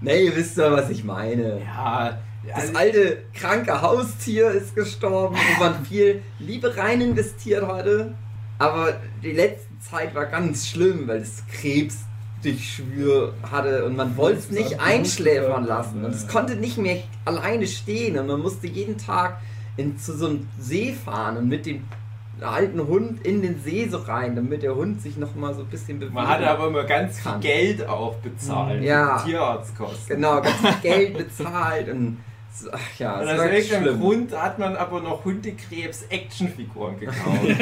[0.00, 1.60] Nee, ihr wisst doch, was ich meine.
[1.64, 8.14] Ja, Das alte, kranke Haustier ist gestorben, wo man viel Liebe rein investiert hatte.
[8.58, 12.04] Aber die letzte Zeit war ganz schlimm, weil das Krebs
[12.42, 17.66] Durchschwür hatte und man wollte es nicht einschläfern lassen und es konnte nicht mehr alleine
[17.66, 19.40] stehen und man musste jeden Tag
[19.76, 21.84] in, zu so einem See fahren und mit dem
[22.40, 25.68] alten Hund in den See so rein, damit der Hund sich noch mal so ein
[25.68, 26.14] bisschen bewegt.
[26.14, 27.42] Man hatte aber immer ganz Kann.
[27.42, 28.82] viel Geld auch bezahlt.
[28.82, 29.18] Ja.
[29.24, 30.16] Tierarztkosten.
[30.16, 32.18] genau ganz viel Geld bezahlt und
[32.70, 34.00] ach ja, Und aus war irgendeinem schlimm.
[34.00, 37.46] Grund hat man aber noch Hundekrebs-Actionfiguren gekauft.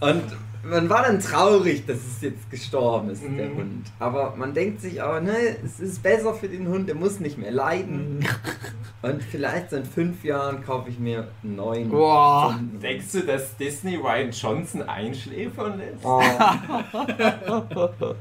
[0.00, 0.22] Und
[0.66, 3.56] man war dann traurig, dass es jetzt gestorben ist, der Mhm.
[3.56, 3.86] Hund.
[3.98, 5.32] Aber man denkt sich auch, ne,
[5.64, 8.24] es ist besser für den Hund, der muss nicht mehr leiden.
[9.02, 11.90] Und vielleicht so in fünf Jahren kaufe ich mir einen neuen.
[11.90, 12.54] Boah.
[12.54, 12.82] Hund.
[12.82, 16.04] Denkst du, dass Disney Ryan Johnson einschläfern lässt?
[16.04, 16.22] Oh,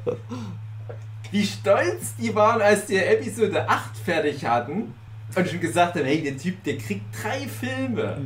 [1.32, 4.94] Wie stolz die waren, als die Episode 8 fertig hatten
[5.36, 8.18] und schon gesagt haben, hey, der Typ, der kriegt drei Filme.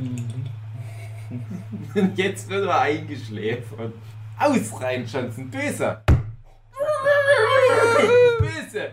[1.94, 3.92] Und jetzt wird er eingeschläfert.
[4.38, 6.02] Aus, Ryan Johnson, böser.
[8.38, 8.88] Böse.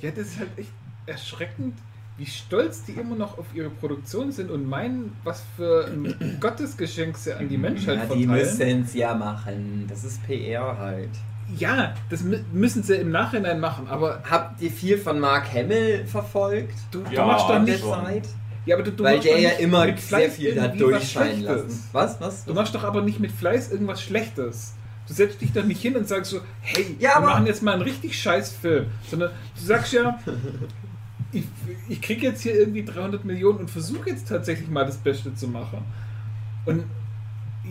[0.00, 0.70] Ja, das ist halt echt
[1.06, 1.74] erschreckend,
[2.16, 7.16] wie stolz die immer noch auf ihre Produktion sind und meinen, was für ein Gottesgeschenk
[7.16, 8.28] sie an die Menschheit ja, die verteilen.
[8.28, 9.86] müssen es ja machen.
[9.88, 11.10] Das ist PR halt.
[11.56, 16.06] Ja, das mü- müssen sie im Nachhinein machen, aber Habt ihr viel von Mark Hamill
[16.06, 16.74] verfolgt?
[16.92, 17.80] du, du Ja, machst doch nicht.
[17.80, 18.04] schon.
[18.04, 18.28] Zeit?
[18.66, 21.42] Ja, aber du, du Weil machst der ja immer mit sehr Fleiß viel da durchscheinen
[21.42, 21.88] lassen.
[21.92, 22.20] Was?
[22.20, 22.44] Was?
[22.44, 24.74] Du machst doch aber nicht mit Fleiß irgendwas Schlechtes.
[25.06, 27.72] Du setzt dich doch nicht hin und sagst so, hey, Ja, wir machen jetzt mal
[27.72, 28.86] einen richtig scheiß Film.
[29.08, 30.18] Sondern du sagst ja,
[31.32, 31.44] ich,
[31.88, 35.48] ich kriege jetzt hier irgendwie 300 Millionen und versuche jetzt tatsächlich mal das Beste zu
[35.48, 35.84] machen.
[36.66, 36.84] Und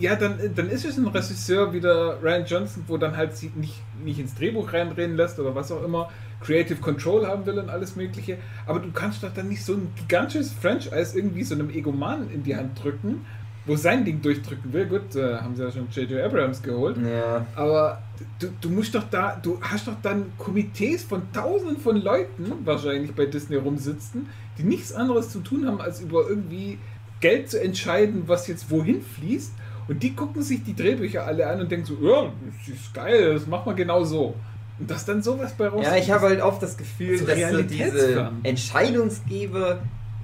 [0.00, 3.52] ja, dann, dann ist es ein Regisseur wie der Ryan Johnson, wo dann halt sie
[3.54, 6.10] nicht, nicht ins Drehbuch reinreden lässt oder was auch immer,
[6.40, 8.38] Creative Control haben will und alles Mögliche.
[8.66, 12.42] Aber du kannst doch dann nicht so ein gigantisches Franchise irgendwie so einem Egomanen in
[12.42, 13.26] die Hand drücken,
[13.66, 14.86] wo sein Ding durchdrücken will.
[14.86, 16.24] Gut, äh, haben sie ja schon J.J.
[16.24, 16.96] Abrams geholt.
[16.96, 17.46] Ja.
[17.54, 18.02] Aber
[18.38, 23.12] du, du musst doch da, du hast doch dann Komitees von tausenden von Leuten wahrscheinlich
[23.14, 26.78] bei Disney rumsitzen, die nichts anderes zu tun haben, als über irgendwie
[27.20, 29.52] Geld zu entscheiden, was jetzt wohin fließt.
[29.90, 33.34] Und die gucken sich die Drehbücher alle an und denken so, ja, das ist geil,
[33.34, 34.34] das machen wir genau so.
[34.78, 35.84] Und dass dann sowas bei rauskommt.
[35.84, 38.30] Ja, ich habe halt oft das Gefühl, So dass so diese.
[38.44, 39.80] Entscheidungsgeber,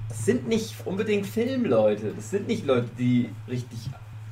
[0.09, 2.13] das sind nicht unbedingt Filmleute.
[2.15, 3.77] Das sind nicht Leute, die richtig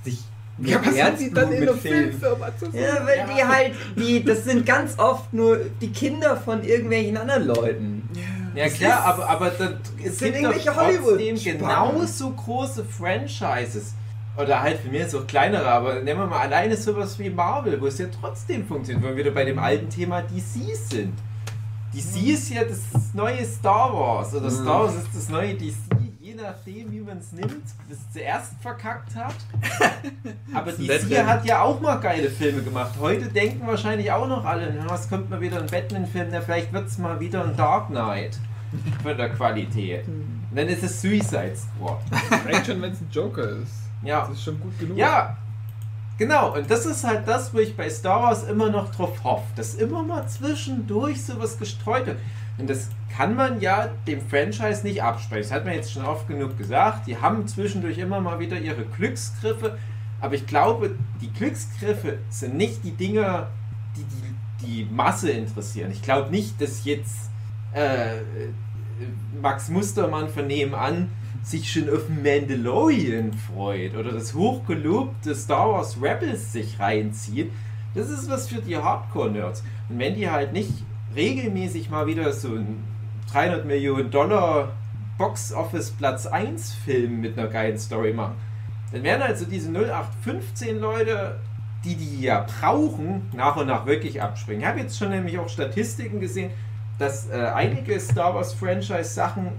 [0.04, 0.20] sich
[0.60, 4.24] ja, was haben die dann Herzblut in Filmen- Filmfirma zu Ja, weil die halt, die,
[4.24, 8.10] das sind ganz oft nur die Kinder von irgendwelchen anderen Leuten.
[8.56, 9.70] Ja Das klar, ist- aber, aber das,
[10.02, 11.58] es sind irgendwelche trotzdem Hollywood-Spannen.
[11.60, 13.96] genauso große Franchises.
[14.38, 17.80] Oder halt für mich jetzt auch kleinere, aber nehmen wir mal alleine sowas wie Marvel,
[17.80, 21.14] wo es ja trotzdem funktioniert, wo wir wieder bei dem alten Thema DC sind.
[21.94, 24.64] DC ist ja das neue Star Wars oder Mhm.
[24.64, 25.76] Star Wars ist das neue DC,
[26.20, 29.36] je nachdem wie man es nimmt, das es zuerst verkackt hat.
[30.54, 32.92] Aber DC hat ja auch mal geile Filme gemacht.
[33.00, 36.74] Heute denken wahrscheinlich auch noch alle, na, was kommt mal wieder ein Batman-Film, na, vielleicht
[36.74, 38.38] wird es mal wieder ein Dark Knight
[39.02, 40.06] von der Qualität.
[40.08, 42.00] Und dann ist es Suicide Squad.
[42.46, 43.85] Reicht schon, wenn es ein Joker ist.
[44.06, 44.22] Ja.
[44.22, 44.98] Das ist schon gut genug.
[44.98, 45.38] Ja,
[46.18, 46.56] genau.
[46.56, 49.76] Und das ist halt das, wo ich bei Star Wars immer noch drauf hoffe, dass
[49.76, 52.20] immer mal zwischendurch sowas gestreut wird.
[52.58, 55.44] Und das kann man ja dem Franchise nicht absprechen.
[55.44, 57.08] Das hat man jetzt schon oft genug gesagt.
[57.08, 59.78] Die haben zwischendurch immer mal wieder ihre Glücksgriffe.
[60.22, 63.48] Aber ich glaube, die Glücksgriffe sind nicht die Dinger,
[63.96, 65.92] die die, die Masse interessieren.
[65.92, 67.30] Ich glaube nicht, dass jetzt
[67.74, 68.22] äh,
[69.42, 71.10] Max Mustermann von nebenan
[71.46, 77.52] sich schon auf Mandalorian freut oder das hochgelobte Star Wars Rebels sich reinzieht.
[77.94, 79.64] Das ist was für die Hardcore-Nerds.
[79.90, 80.72] Und wenn die halt nicht
[81.16, 82.84] regelmäßig mal wieder so ein
[83.32, 84.74] 300 Millionen Dollar
[85.20, 88.36] Box-Office Platz 1 Film mit einer geilen Story machen,
[88.92, 91.40] dann werden also diese 0815 Leute,
[91.84, 94.62] die die ja brauchen, nach und nach wirklich abspringen.
[94.62, 96.50] Ich habe jetzt schon nämlich auch Statistiken gesehen,
[96.98, 99.50] dass äh, einige Star Wars Franchise Sachen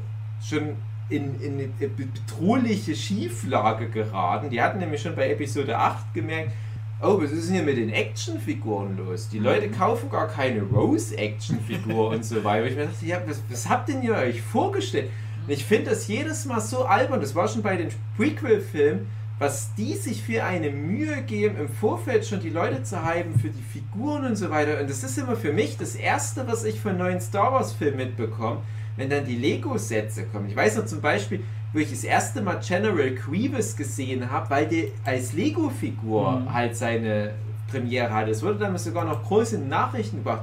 [0.42, 0.76] schon
[1.08, 4.50] in, in eine bedrohliche Schieflage geraten.
[4.50, 6.52] Die hatten nämlich schon bei Episode 8 gemerkt,
[7.00, 9.28] oh, was ist denn hier mit den Actionfiguren los?
[9.28, 12.66] Die Leute kaufen gar keine Rose-Action-Figur und so weiter.
[12.66, 15.10] Ich mir dachte, ja, was, was habt denn ihr euch vorgestellt?
[15.46, 17.20] Und ich finde das jedes Mal so albern.
[17.20, 19.06] Das war schon bei den Prequel-Filmen,
[19.38, 23.50] was die sich für eine Mühe geben, im Vorfeld schon die Leute zu hypen für
[23.50, 24.80] die Figuren und so weiter.
[24.80, 28.62] Und das ist immer für mich das Erste, was ich von neuen Star Wars-Filmen mitbekomme,
[28.96, 30.48] wenn dann die Lego-Sätze kommen.
[30.48, 31.40] Ich weiß noch zum Beispiel,
[31.72, 36.52] wo ich das erste Mal General Grievous gesehen habe, weil der als Lego-Figur Mhm.
[36.52, 37.34] halt seine
[37.70, 38.30] Premiere hatte.
[38.30, 40.42] Es wurde dann sogar noch groß in Nachrichten gebracht.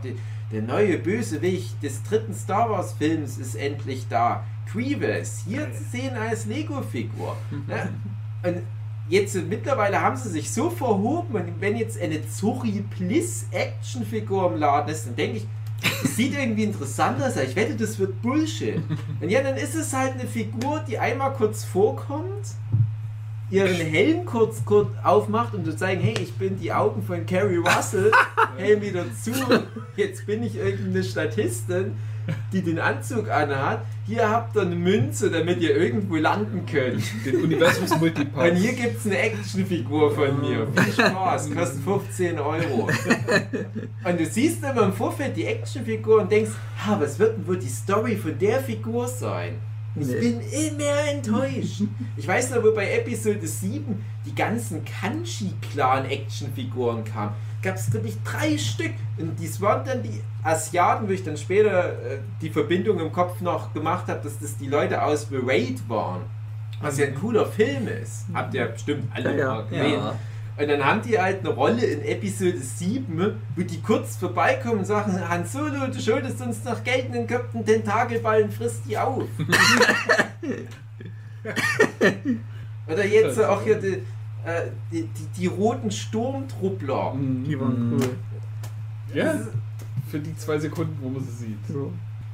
[0.52, 4.44] Der neue Bösewicht des dritten Star Wars-Films ist endlich da.
[4.72, 7.36] Grievous, hier zu sehen als Lego-Figur.
[7.68, 7.90] Ne?
[8.44, 8.62] Und
[9.10, 14.60] jetzt mittlerweile haben sie sich so verhoben und wenn jetzt eine Zuri Bliss Actionfigur im
[14.60, 15.48] Laden ist, dann denke ich,
[16.02, 18.82] das sieht irgendwie interessant aus, aber ich wette, das wird Bullshit.
[19.22, 22.48] Und ja, dann ist es halt eine Figur, die einmal kurz vorkommt,
[23.50, 27.58] ihren Helm kurz, kurz aufmacht und zu zeigen, hey, ich bin die Augen von Carrie
[27.58, 28.12] Russell,
[28.58, 29.32] Helm wieder zu,
[29.96, 31.96] jetzt bin ich irgendeine Statistin,
[32.52, 33.82] die den Anzug anhat.
[34.06, 37.02] Hier habt ihr eine Münze, damit ihr irgendwo landen könnt.
[37.26, 38.50] Den Universums-Multipass.
[38.52, 40.68] Und hier gibt es eine Actionfigur von mir.
[40.76, 42.90] Viel Spaß, kostet 15 Euro.
[44.04, 46.52] Und du siehst immer im Vorfeld die Actionfigur und denkst,
[46.86, 49.56] ha, was wird denn wohl die Story von der Figur sein?
[49.96, 50.16] Ich Nee.
[50.20, 51.84] bin immer enttäuscht.
[52.18, 57.34] Ich weiß noch, wo bei Episode 7 die ganzen Kanji-Clan-Actionfiguren kamen.
[57.64, 58.92] Gab es wirklich drei Stück.
[59.18, 63.42] Und dies waren dann die Asiaten, wo ich dann später äh, die Verbindung im Kopf
[63.42, 66.22] noch gemacht habe, dass das die Leute aus The Raid waren.
[66.82, 68.26] Was ja ein cooler Film ist.
[68.34, 69.94] Habt ihr bestimmt alle Ja, mal gesehen.
[69.94, 70.16] Ja.
[70.56, 74.86] Und dann haben die halt eine Rolle in Episode 7, wo die kurz vorbeikommen und
[74.86, 78.82] sagen, Han Solo, du schuldest uns noch Geld und dann kommt ein Tentakelball und frisst
[78.88, 79.24] die auf.
[82.88, 84.04] Oder jetzt auch hier die,
[84.46, 87.14] äh, die, die, die roten Sturmtruppler.
[87.18, 87.94] Die waren Mhm.
[87.94, 88.10] cool.
[89.14, 89.36] Ja,
[90.10, 91.68] für die zwei Sekunden, wo man sie sieht.
[91.68, 91.92] So.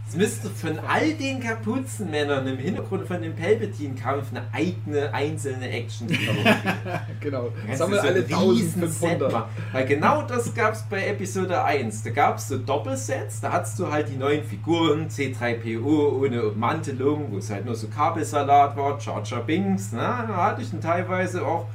[0.07, 6.33] Es müsste von all den Kapuzenmännern im Hintergrund von dem Palpatine-Kampf eine eigene, einzelne Action-Figur
[6.33, 6.55] geben.
[7.19, 7.49] Genau.
[7.75, 9.31] Sammel du so alle ein riesen Set 1500.
[9.31, 9.49] machen.
[9.71, 12.01] Weil genau das gab es bei Episode 1.
[12.01, 15.83] Da gab es so Doppelsets, da hattest du halt die neuen Figuren, C3PO
[16.23, 19.99] ohne Ummantelung, wo es halt nur so Kabelsalat war, Jar Binks, ne?
[19.99, 21.67] da hatte ich dann teilweise auch.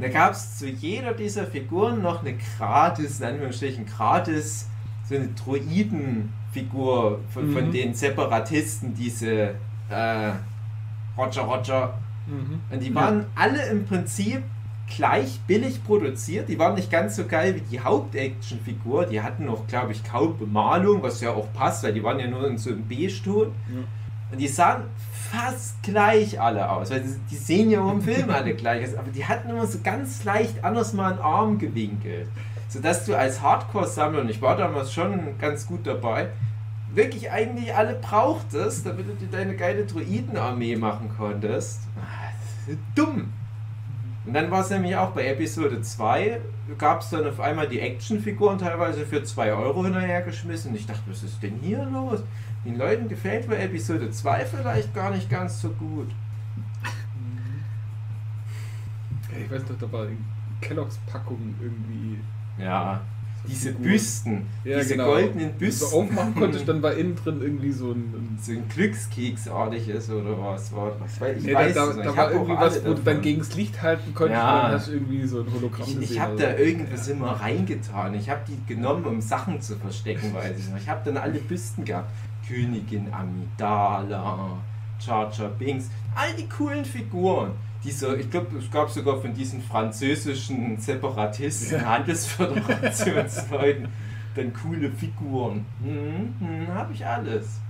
[0.00, 4.68] Da gab es zu jeder dieser Figuren noch eine gratis, in Anführungsstrichen gratis,
[5.08, 7.72] so eine Droidenfigur von, von Mhm.
[7.72, 9.54] den Separatisten, diese
[9.90, 10.32] äh,
[11.16, 11.94] Roger Roger
[12.26, 12.60] Mhm.
[12.70, 14.42] und die waren alle im Prinzip
[14.96, 16.48] gleich billig produziert.
[16.48, 19.06] Die waren nicht ganz so geil wie die Hauptactionfigur.
[19.06, 22.26] Die hatten noch, glaube ich, kaum Bemalung, was ja auch passt, weil die waren ja
[22.26, 23.48] nur in so einem Beige-Ton.
[24.32, 24.84] Und die sahen
[25.30, 26.90] fast gleich alle aus.
[26.90, 28.94] Weil die, die sehen ja auch im Film alle gleich aus.
[28.94, 32.28] Aber die hatten immer so ganz leicht anders mal einen Arm gewinkelt.
[32.68, 36.28] Sodass du als Hardcore-Sammler, und ich war damals schon ganz gut dabei,
[36.92, 41.80] wirklich eigentlich alle brauchtest, damit du dir deine geile Druidenarmee machen konntest.
[41.96, 43.32] Ah, Dumm.
[44.26, 46.40] Und dann war es nämlich auch bei Episode 2,
[46.78, 50.70] gab es dann auf einmal die Actionfiguren teilweise für 2 Euro hinterhergeschmissen.
[50.70, 52.22] Und ich dachte, was ist denn hier los?
[52.64, 56.08] Den Leuten gefällt bei Episode 2 vielleicht gar nicht ganz so gut.
[59.32, 60.06] Ja, ich weiß noch, da war
[60.60, 62.18] Kelloggs Packung irgendwie.
[62.58, 63.00] Ja,
[63.46, 63.82] diese Figur.
[63.88, 65.06] Büsten, Ja, diese genau.
[65.06, 65.98] goldenen So Büsten.
[65.98, 68.38] aufmachen konnte ich, dann war innen drin irgendwie so ein.
[68.40, 71.20] so ein Glückskeksartiges oder was war das?
[71.20, 73.54] Weil ich Nee, weiß da, da, da war irgendwie was, wo du dann gegen das
[73.54, 74.56] Licht halten konntest Ja.
[74.56, 76.62] und dann hast du irgendwie so ein Hologramm Ich, ich habe oder da so.
[76.64, 78.14] irgendwas immer reingetan.
[78.14, 80.78] Ich habe die genommen, um Sachen zu verstecken, weiß ich noch.
[80.78, 82.10] Ich habe dann alle Büsten gehabt.
[82.48, 84.58] Königin Amidala,
[85.00, 87.52] Jar Binks, all die coolen Figuren.
[87.82, 91.86] Diese, ich glaube, es gab sogar von diesen französischen Separatisten, Ja.
[91.90, 93.88] Handelsföderationsleuten,
[94.34, 95.66] dann coole Figuren.
[95.82, 97.60] Hm, hm, habe ich alles.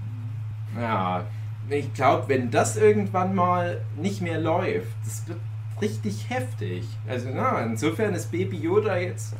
[0.79, 1.25] Ja,
[1.69, 5.39] ich glaube, wenn das irgendwann mal nicht mehr läuft, das wird
[5.81, 6.85] richtig heftig.
[7.09, 9.35] Also, na, insofern ist Baby Yoda jetzt.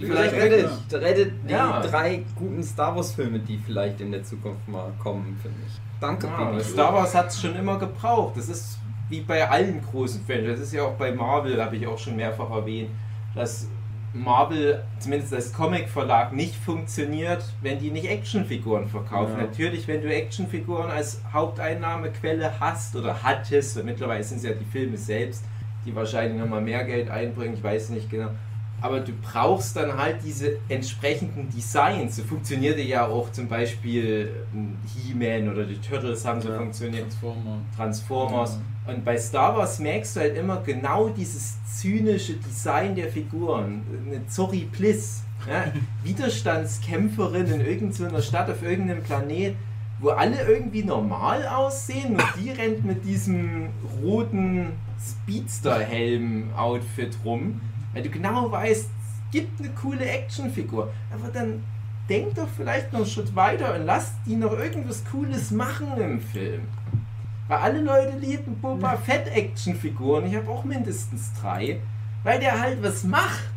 [0.00, 1.80] Vielleicht rettet, rettet die Ja.
[1.80, 5.72] drei guten Star Wars Filme, die vielleicht in der Zukunft mal kommen, finde ich.
[6.00, 6.58] Danke, Ja.
[6.60, 8.36] Star Wars hat es schon immer gebraucht.
[8.36, 8.78] Das ist
[9.08, 10.48] wie bei allen großen Filmen.
[10.48, 12.90] Das ist ja auch bei Marvel, habe ich auch schon mehrfach erwähnt,
[13.34, 13.68] dass
[14.12, 19.34] Marvel, zumindest als Comic-Verlag, nicht funktioniert, wenn die nicht Actionfiguren verkaufen.
[19.36, 19.42] Ja.
[19.44, 24.64] Natürlich, wenn du Actionfiguren als Haupteinnahmequelle hast oder hattest, weil mittlerweile sind es ja die
[24.64, 25.44] Filme selbst,
[25.84, 28.30] die wahrscheinlich nochmal mehr Geld einbringen, ich weiß nicht genau.
[28.80, 32.16] Aber du brauchst dann halt diese entsprechenden Designs.
[32.16, 37.06] So funktionierte ja auch zum Beispiel ähm, He-Man oder die Turtles haben so Ja, funktioniert.
[37.10, 37.58] Transformer.
[37.76, 38.58] Transformers.
[38.86, 43.82] Und bei Star Wars merkst du halt immer genau dieses zynische Design der Figuren.
[44.06, 45.72] Eine Zori Bliss, ja?
[46.04, 49.56] Widerstandskämpferin in irgendeiner Stadt auf irgendeinem Planet,
[49.98, 53.70] wo alle irgendwie normal aussehen und die rennt mit diesem
[54.02, 57.60] roten Speedster-Helm-Outfit rum,
[57.96, 60.92] weil du genau weißt, es gibt eine coole Actionfigur.
[61.10, 61.64] Aber dann
[62.10, 66.20] denk doch vielleicht noch einen Schritt weiter und lass die noch irgendwas Cooles machen im
[66.20, 66.68] Film.
[67.48, 70.26] Weil alle Leute lieben Boba Fett Actionfiguren.
[70.26, 71.80] Ich habe auch mindestens drei.
[72.22, 73.54] Weil der halt was macht.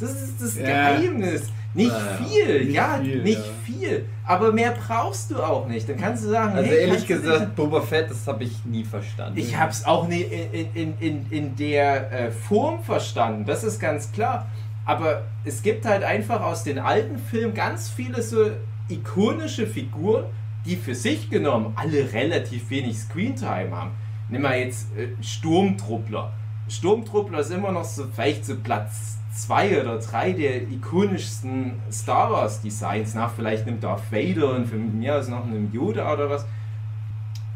[0.00, 0.96] Das ist das Ja.
[0.96, 1.42] Geheimnis.
[1.74, 2.18] Nicht Naja.
[2.24, 3.52] viel, Nicht ja, viel, nicht ja.
[3.64, 4.04] viel.
[4.26, 5.88] Aber mehr brauchst du auch nicht.
[5.88, 9.38] Dann kannst du sagen, Also hey, ehrlich gesagt, Boba Fett, das habe ich nie verstanden.
[9.38, 13.80] Ich habe es auch nie in, in, in, in der äh, Form verstanden, das ist
[13.80, 14.46] ganz klar.
[14.84, 18.50] Aber es gibt halt einfach aus den alten Filmen ganz viele so
[18.88, 20.24] ikonische Figuren,
[20.66, 23.90] die für sich genommen alle relativ wenig Screentime haben.
[24.28, 26.32] Nimm mal jetzt äh, Sturmtruppler.
[26.68, 32.60] Sturmtruppler ist immer noch so vielleicht so Platz zwei oder drei der ikonischsten Star Wars
[32.60, 36.44] Designs, nach vielleicht einem Darth Vader und von mir aus noch einem Yoda oder was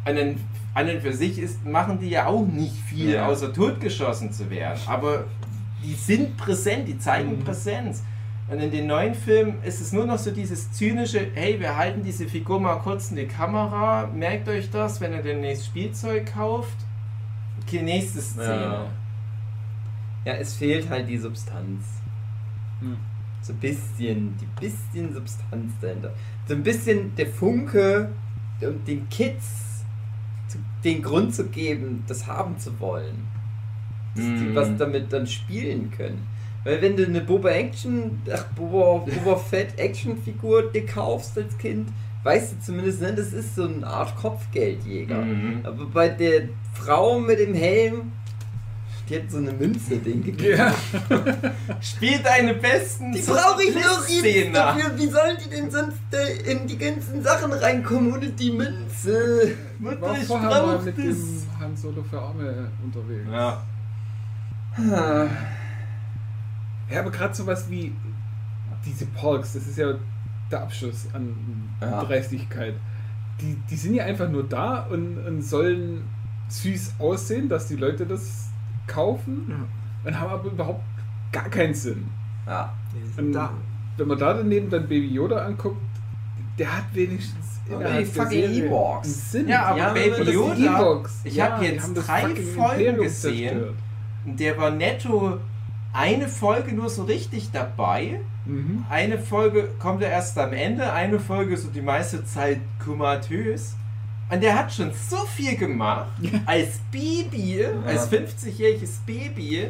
[0.05, 0.39] an und,
[0.75, 3.27] an und für sich ist, machen die ja auch nicht viel, Ja.
[3.27, 4.79] außer totgeschossen zu werden.
[4.87, 5.25] Aber
[5.83, 7.45] die sind präsent, die zeigen Mhm.
[7.45, 8.03] Präsenz.
[8.49, 12.03] Und in den neuen Filmen ist es nur noch so dieses zynische, hey, wir halten
[12.05, 16.77] diese Figur mal kurz in die Kamera, merkt euch das, wenn ihr demnächst Spielzeug kauft.
[17.63, 18.47] Okay, nächste Szene.
[18.47, 18.87] Ja.
[20.27, 21.85] Ja, es fehlt halt die Substanz.
[22.81, 22.97] Hm.
[23.41, 26.13] So ein bisschen, die bisschen Substanz dahinter.
[26.49, 28.11] So ein bisschen der Funke,
[28.61, 29.85] um den Kids
[30.83, 33.27] den Grund zu geben, das haben zu wollen.
[34.15, 34.55] Dass die Mhm.
[34.55, 36.27] was damit dann spielen können.
[36.65, 41.89] Weil wenn du eine Boba Action, ach, Boba, Boba Fett Actionfigur dir kaufst als Kind,
[42.25, 45.23] weißt du zumindest, ne, das ist so eine Art Kopfgeldjäger.
[45.23, 45.61] Mhm.
[45.65, 48.13] Aber bei der Frau mit dem Helm,
[49.09, 50.59] die hat so eine Münze den gegeben.
[50.59, 50.75] Ja.
[51.81, 54.99] Spiel deine besten Die brauche ich noch jetzt dafür.
[54.99, 59.55] Wie sollen die denn sonst äh, in die ganzen Sachen reinkommen ohne die Münze?
[59.79, 61.05] Mutter, War ich vorher mal brauch mit das.
[61.05, 63.29] dem Han Solo für Arme unterwegs.
[63.31, 63.63] Ja.
[66.91, 67.93] Ja, aber gerade sowas wie
[68.85, 69.95] diese Porks, das ist ja
[70.51, 71.35] der Abschluss an
[71.81, 72.03] Ja.
[72.05, 72.75] Dreistigkeit.
[73.41, 76.05] Die, die sind ja einfach nur da und, und sollen
[76.49, 78.49] süß aussehen, dass die Leute das
[78.87, 80.09] kaufen Ja.
[80.09, 80.83] und haben aber überhaupt
[81.33, 82.07] gar keinen Sinn.
[82.47, 82.73] Ja.
[82.95, 83.51] Die Und sind da.
[83.97, 85.81] wenn man da daneben dann Baby Yoda anguckt,
[86.59, 89.49] der hat wenigstens innerhalb die fucking Sinn.
[89.49, 93.49] Ja, aber Ja, Baby Und Yoda, Ewoks, ich ja, hab die jetzt drei Folgen gesehen.
[93.51, 93.75] zerstört.
[94.25, 95.39] Der war netto
[95.93, 98.21] eine Folge nur so richtig dabei.
[98.45, 98.85] Mhm.
[98.89, 103.77] Eine Folge kommt er erst am Ende, eine Folge so die meiste Zeit komatös.
[104.29, 106.09] Und der hat schon so viel gemacht
[106.47, 109.69] als Baby, als 50-jähriges Baby.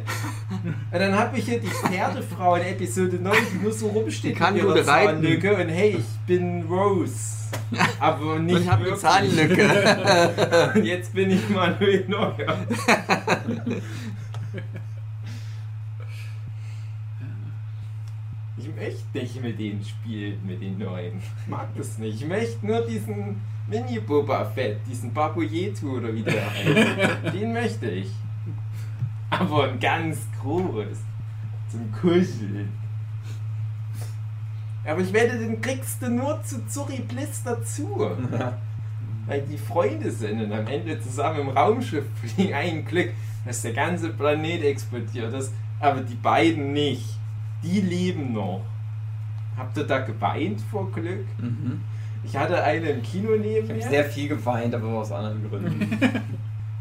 [0.90, 4.34] Und dann habe ich hier die Pferdefrau in Episode 9, die nur so rumsteht Die
[4.38, 4.82] kann mit ihrer.
[4.82, 7.36] Zahnlücke und hey, ich bin Rose.
[8.00, 8.96] Aber nicht Und ich habe eine.
[8.96, 10.72] Zahnlücke.
[10.74, 12.34] Und jetzt bin ich Manuel Neuer.
[18.58, 21.18] Ich möchte nicht mit denen spielen, mit den Neuen.
[21.18, 22.22] Ich mag das nicht.
[22.22, 27.34] Ich möchte nur diesen Mini-Boba Fett, diesen Babu Yetu oder wie der heißt.
[27.34, 28.10] Den möchte ich.
[29.30, 30.98] Aber ein ganz groß.
[31.70, 32.72] Zum Kuscheln.
[34.84, 37.88] Aber ich werde, den kriegst du nur zu Zuri Bliss dazu.
[39.26, 42.55] Weil die Freunde sind und am Ende zusammen im Raumschiff fliegen.
[42.55, 43.10] Ein Glück,
[43.44, 45.52] dass der ganze Planet explodiert ist.
[45.80, 47.18] Aber die beiden nicht.
[47.64, 48.64] Die leben noch.
[49.56, 51.26] Habt ihr da geweint vor Glück?
[51.38, 51.80] Mhm.
[52.27, 53.89] Ich hatte eine im Kino neben Ich habe mir.
[53.89, 55.98] sehr viel geweint, aber aus anderen Gründen.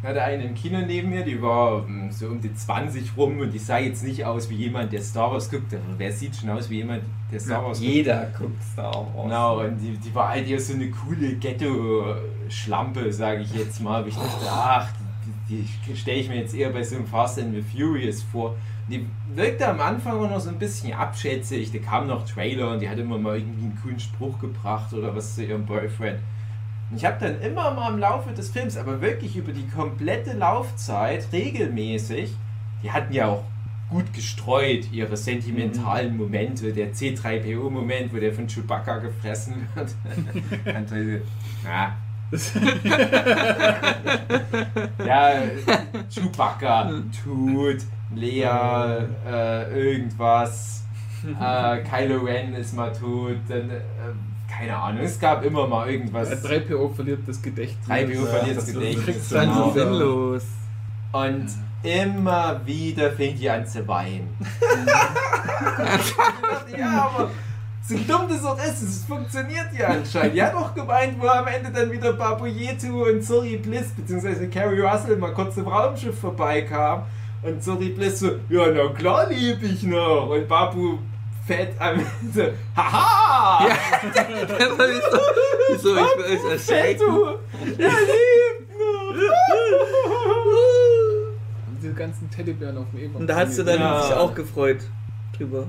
[0.01, 3.39] Ich hatte eine im Kino neben mir, die war mm, so um die 20 rum
[3.39, 5.73] und die sah jetzt nicht aus wie jemand, der Star Wars guckt.
[5.73, 7.01] Also wer sieht schon aus wie jemand,
[7.31, 7.91] der Star Wars guckt?
[7.91, 9.23] Jeder guckt Star Wars.
[9.23, 14.01] Genau, und die, die war halt eher so eine coole Ghetto-Schlampe, sage ich jetzt mal.
[14.01, 14.89] Aber ich dachte, ach,
[15.49, 18.55] die, die stelle ich mir jetzt eher bei so einem Fast and the Furious vor.
[18.87, 21.71] Die wirkte am Anfang auch noch so ein bisschen abschätzig.
[21.71, 25.15] Da kamen noch Trailer und die hat immer mal irgendwie einen coolen Spruch gebracht oder
[25.15, 26.19] was zu ihrem Boyfriend.
[26.91, 30.33] Und ich habe dann immer mal im Laufe des Films, aber wirklich über die komplette
[30.33, 32.35] Laufzeit regelmäßig,
[32.83, 33.43] die hatten ja auch
[33.89, 39.95] gut gestreut, ihre sentimentalen Momente, der C3PO-Moment, wo der von Chewbacca gefressen wird.
[41.63, 41.95] Ja.
[45.05, 45.41] ja,
[46.09, 46.91] Chewbacca,
[47.23, 47.77] Tut,
[48.13, 48.43] Lea,
[49.27, 50.83] äh, irgendwas,
[51.23, 53.81] äh, Kylo Ren ist mal tot, dann, äh,
[54.47, 56.31] keine Ahnung, es gab immer mal irgendwas.
[56.31, 57.87] Äh, 3PO verliert das Gedächtnis.
[57.87, 59.29] 3PO verliert das das Gedächtnis.
[59.29, 59.71] genau.
[59.71, 60.43] sinnlos.
[61.11, 61.47] Und
[61.83, 64.35] immer wieder fängt die an zu weinen.
[66.77, 67.29] ja, aber
[67.87, 70.35] so dumm das auch ist, es funktioniert ja anscheinend.
[70.35, 74.49] Die hat auch geweint, wo am Ende dann wieder Babu Yetu und Zuri Bliss, beziehungsweise
[74.49, 77.03] Carrie Russell mal kurz im Raumschiff vorbeikam.
[77.45, 80.29] Und Zuri Bliss so, ja, na klar liebe ich noch.
[80.29, 80.97] Und Babu
[81.45, 83.67] fett am Ende, haha!
[83.67, 83.77] Ja,
[84.47, 85.19] das war wieso,
[85.71, 87.01] wieso ich bin echt erschreckt.
[87.01, 87.25] Fettu,
[87.77, 89.15] er lebt noch!
[91.81, 93.19] Diese ganzen Teddybären auf dem Ewok.
[93.21, 94.01] Und da hast du dann Ja.
[94.01, 94.79] dich auch gefreut
[95.37, 95.67] drüber.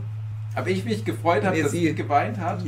[0.54, 1.94] Aber ich mich gefreut habe, Nee, dass sie.
[1.94, 2.62] geweint hat.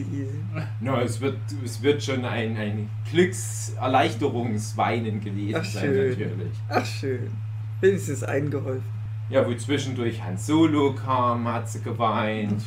[0.80, 6.08] No, es wird, es wird schon ein, ein Glückserleichterungsweinen gewesen Ach, sein, schön.
[6.10, 6.52] natürlich.
[6.68, 7.30] ach schön.
[7.80, 8.97] Wenigstens eingeholfen.
[9.30, 12.62] Ja, wo zwischendurch Han Solo kam, hat sie geweint.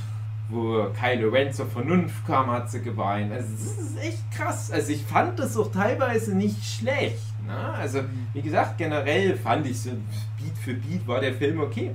[0.50, 3.32] Wo Kylo Ren zur Vernunft kam, hat sie geweint.
[3.32, 4.70] Also das ist echt krass.
[4.70, 7.34] Also ich fand das auch teilweise nicht schlecht.
[7.48, 7.58] Ne?
[7.58, 8.02] Also
[8.34, 11.92] wie gesagt, generell fand ich so Beat für Beat war der Film okay.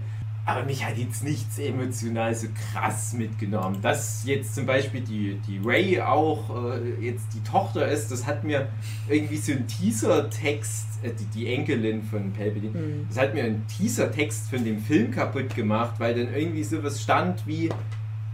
[0.46, 3.82] Aber mich hat jetzt nichts emotional so krass mitgenommen.
[3.82, 8.44] Dass jetzt zum Beispiel die, die Ray auch äh, jetzt die Tochter ist, das hat
[8.44, 8.68] mir
[9.08, 13.06] irgendwie so ein Teaser-Text, äh, die, die Enkelin von Palpatine, Hm.
[13.08, 17.44] das hat mir einen Teaser-Text von dem Film kaputt gemacht, weil dann irgendwie sowas stand
[17.46, 17.68] wie,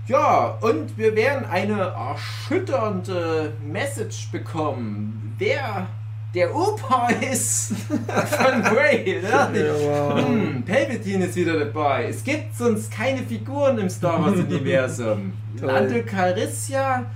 [0.07, 5.87] ja, und wir werden eine erschütternde Message bekommen, wer
[6.35, 9.21] der Opa ist von Ray.
[9.23, 9.33] Ne?
[9.83, 10.27] Wow.
[10.27, 12.07] Hm, Palpatine ist wieder dabei.
[12.09, 15.33] Es gibt sonst keine Figuren im Star Wars-Universum.
[15.59, 15.69] Toll.
[15.69, 17.07] Lando Calrissian,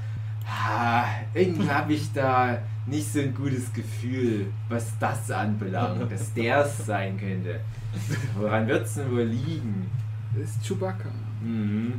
[0.46, 6.64] ah, irgendwie habe ich da nicht so ein gutes Gefühl, was das anbelangt, dass der
[6.64, 7.60] es sein könnte.
[8.38, 9.90] Woran wird es denn wohl liegen?
[10.34, 11.08] Das ist Chewbacca.
[11.42, 11.94] Mhm.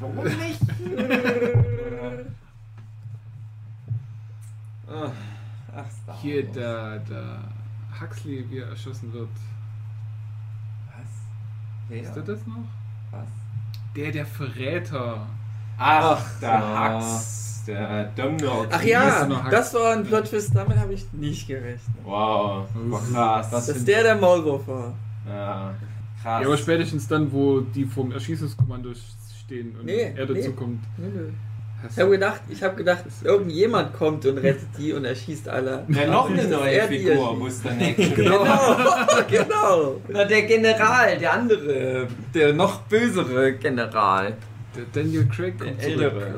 [0.00, 0.60] Warum nicht?
[4.88, 5.10] Ach,
[5.76, 6.54] ach, Star Hier Wars.
[6.54, 7.38] der, der
[8.00, 9.28] Huxley, wie er erschossen wird.
[10.88, 11.06] Was?
[11.88, 12.02] Wer?
[12.02, 12.64] Ist das noch?
[13.10, 13.26] Was?
[13.96, 15.26] Der, der Verräter.
[15.76, 16.94] Ach, Ach, der ja.
[17.00, 18.66] Hux, der Domino.
[18.70, 21.96] Ach ja, ist das war ein Plot-Twist, damit habe ich nicht gerechnet.
[22.04, 23.48] Wow, war krass.
[23.50, 24.94] Was Dass für- der der Maulwurf war.
[25.26, 25.74] Ja,
[26.22, 26.40] krass.
[26.42, 28.92] Ja, aber spätestens dann, wo die vom Erschießungskommando
[29.44, 30.48] stehen und Nee, er dazu nee.
[30.50, 30.84] kommt.
[30.98, 31.28] Nö, nö.
[31.90, 35.84] Ich habe gedacht, ich habe gedacht, irgendjemand kommt und rettet die und erschießt alle.
[35.88, 38.44] Ja, noch eine neue Figur, es dann Genau,
[39.28, 40.00] genau.
[40.08, 44.36] Na, der General, der andere, der noch bösere General.
[44.76, 46.02] Der Daniel Craig kommt zurück.
[46.02, 46.34] Ältere.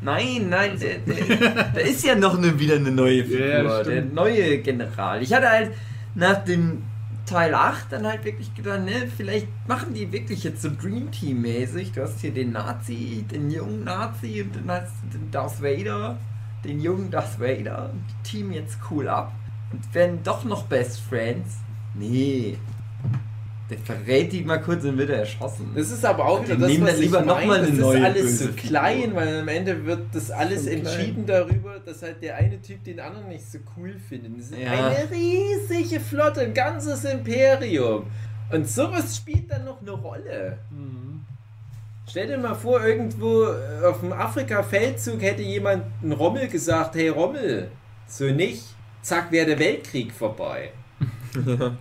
[0.00, 4.02] Nein, nein, der, der, da ist ja noch eine, wieder eine neue Figur, Ja, der
[4.02, 5.22] neue General.
[5.22, 5.70] Ich hatte halt
[6.14, 6.82] nach dem
[7.26, 11.42] Teil 8 dann halt wirklich gedacht, ne, vielleicht machen die wirklich jetzt so Dream Team
[11.42, 11.92] mäßig.
[11.92, 16.18] Du hast hier den Nazi, den jungen Nazi und dann hast du den Darth Vader,
[16.64, 19.32] den jungen Darth Vader und die teamen jetzt cool ab
[19.72, 21.56] und werden doch noch Best Friends.
[21.94, 22.58] Nee.
[23.70, 25.70] Der verrät die mal kurz und wird er erschossen.
[25.74, 27.78] Das ist aber auch wieder das, nehmen was dann ich lieber noch mal eine das
[27.78, 28.56] neue ist alles so Figur.
[28.70, 30.80] klein, weil am Ende wird das alles So klein.
[30.84, 34.38] entschieden darüber, dass halt der eine Typ den anderen nicht so cool findet.
[34.38, 34.70] Das ist Ja.
[34.70, 38.04] eine riesige Flotte, ein ganzes Imperium.
[38.52, 40.58] Und sowas spielt dann noch eine Rolle.
[40.70, 41.22] Mhm.
[42.06, 43.46] Stell dir mal vor, irgendwo
[43.82, 47.70] auf dem Afrika-Feldzug hätte jemand ein Rommel gesagt, hey Rommel,
[48.06, 48.62] so nicht,
[49.00, 50.70] zack, wäre der Weltkrieg vorbei.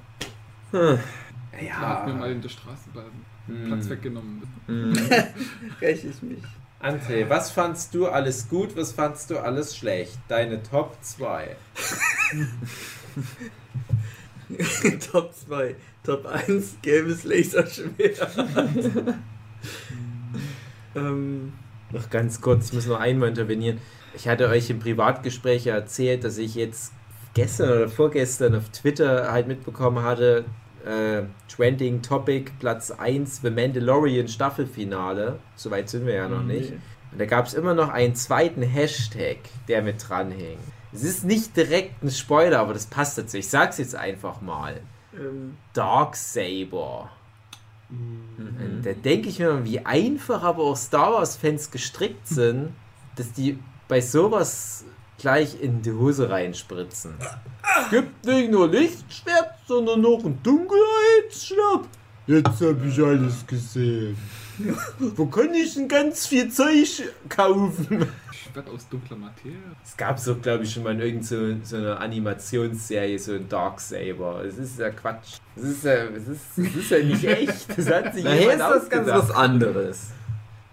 [1.61, 1.73] Ja.
[1.79, 3.05] Hat mir mal in der Straßenbahn
[3.47, 3.65] Hm.
[3.67, 4.41] Platz weggenommen.
[4.67, 4.93] Mhm.
[5.81, 6.41] Räche ich mich.
[6.81, 10.17] André, was fandst du alles gut, was fandst du alles schlecht?
[10.27, 11.55] Deine Top 2.
[15.11, 15.75] Top 2.
[16.03, 18.27] Top 1, gelbes Laserschwert.
[20.95, 21.53] ähm,
[21.91, 23.79] Noch ganz kurz, ich muss noch einmal intervenieren.
[24.15, 26.91] Ich hatte euch im Privatgespräch ja erzählt, dass ich jetzt
[27.33, 30.45] gestern oder vorgestern auf Twitter halt mitbekommen hatte,
[30.85, 35.39] äh, Trending Topic Platz 1 The Mandalorian Staffelfinale.
[35.55, 36.71] Soweit sind wir ja noch nicht.
[36.71, 36.79] nee.
[37.11, 39.37] Und da gab es immer noch einen zweiten Hashtag,
[39.67, 40.57] der mit dranhing.
[40.91, 43.37] Es ist nicht direkt ein Spoiler, aber das passt dazu.
[43.37, 44.81] Ich sag's jetzt einfach mal.
[45.15, 47.11] Ähm, Darksaber.
[47.89, 48.57] Mhm.
[48.59, 52.73] Und Da denke ich mir, wie einfach aber auch Star Wars-Fans gestrickt sind,
[53.15, 54.85] dass die bei sowas
[55.23, 57.13] gleich in die Hose reinspritzen.
[57.81, 61.87] Es gibt nicht nur Lichtschwert, sondern noch ein Dunkelheitsschwert.
[62.27, 64.17] Jetzt habe ich alles gesehen.
[64.99, 68.05] Wo kann ich denn ganz viel Zeug kaufen?
[68.31, 69.57] Schwert aus dunkler Materie.
[69.81, 73.47] Es gab so, glaube ich, schon mal in irgendeiner so, so einer Animationsserie so ein
[73.47, 74.43] Darksaber.
[74.43, 75.37] Es ist ja Quatsch.
[75.55, 77.77] Es ist ja, es ist, es ist ja nicht echt.
[77.77, 80.11] Das hat sich jemand ist das ganz was anderes.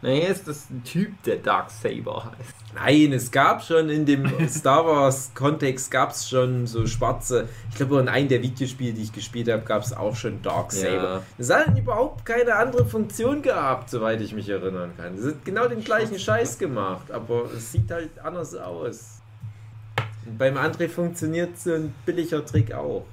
[0.03, 2.55] Na, hier ist das ein Typ, der Darksaber heißt.
[2.75, 7.49] Nein, es gab schon in dem Star Wars Kontext gab es schon so schwarze.
[7.69, 10.95] Ich glaube, in einem der Videospiele, die ich gespielt habe, gab es auch schon Darksaber.
[10.95, 11.23] Ja.
[11.37, 15.17] Das hat überhaupt keine andere Funktion gehabt, soweit ich mich erinnern kann.
[15.17, 19.21] Das hat genau den gleichen Scheiß gemacht, aber es sieht halt anders aus.
[20.25, 23.05] Und beim André funktioniert so ein billiger Trick auch.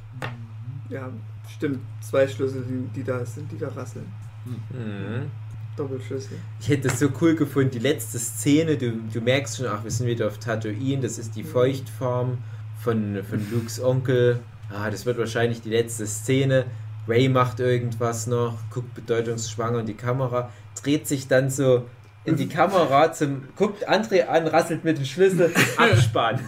[0.89, 1.09] ja,
[1.53, 1.79] stimmt.
[2.01, 4.09] Zwei Schlüssel, die, die da sind, die da rasseln.
[4.45, 5.31] Mhm.
[5.77, 6.37] Doppelschlüssel.
[6.59, 9.91] Ich hätte es so cool gefunden, die letzte Szene, du, du merkst schon, ach, wir
[9.91, 12.39] sind wieder auf Tatooine, das ist die Feuchtfarm
[12.83, 14.39] von, von Lukes Onkel.
[14.69, 16.65] Ah, das wird wahrscheinlich die letzte Szene.
[17.07, 20.51] Ray macht irgendwas noch, guckt bedeutungsschwanger in die Kamera.
[20.81, 21.85] dreht sich dann so
[22.25, 26.41] in die Kamera, zum, guckt André an, rasselt mit dem Schlüssel, Abspann.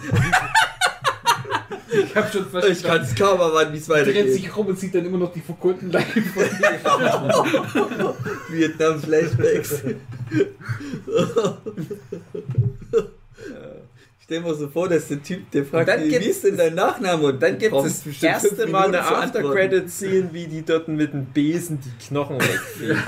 [2.09, 2.83] Ich hab schon Ich verstanden.
[2.83, 4.33] kann es kaum erwarten, wie es Dreht weitergeht.
[4.33, 6.43] sich rum und sieht dann immer noch die verkohlten Leichen von
[8.49, 9.83] Vietnam-Flashbacks.
[14.21, 16.75] Stell dir mal so vor, dass der Typ, der fragt, dann wie ist denn dein
[16.75, 17.23] Nachname?
[17.27, 19.01] Und Dann gibt es das erste Mal eine.
[19.01, 23.01] After-Credit-Scene, wie die dort mit dem Besen die Knochen wegfegen.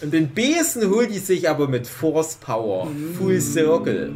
[0.00, 2.86] Und den Besen holt die sich aber mit Force Power.
[3.18, 4.12] Full Circle.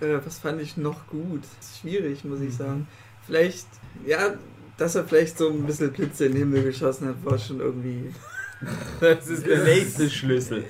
[0.00, 1.42] Äh, was fand ich noch gut?
[1.80, 2.86] Schwierig, muss ich sagen.
[3.26, 3.66] Vielleicht,
[4.06, 4.34] ja,
[4.76, 8.12] dass er vielleicht so ein bisschen Blitze in den Himmel geschossen hat, war schon irgendwie.
[9.00, 10.64] Das ist der nächste Schlüssel.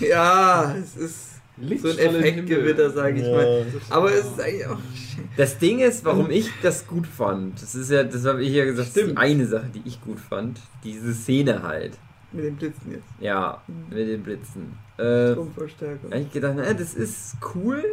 [0.00, 1.26] Ja, es ist
[1.80, 3.32] so ein Effektgewitter, sage ich Ja.
[3.32, 3.66] mal.
[3.90, 4.78] Aber es ist eigentlich auch.
[5.36, 8.64] Das Ding ist, warum ich das gut fand, das ist ja, das habe ich ja
[8.64, 9.18] gesagt, das ist die Stimmt.
[9.18, 10.60] eine Sache, die ich gut fand.
[10.82, 11.92] Diese Szene halt.
[12.32, 13.04] Mit den Blitzen jetzt.
[13.20, 14.76] Ja, mit den Blitzen.
[14.96, 16.08] Äh, Stromverstärker.
[16.10, 17.84] Da hab ich gedacht, na, das ist cool.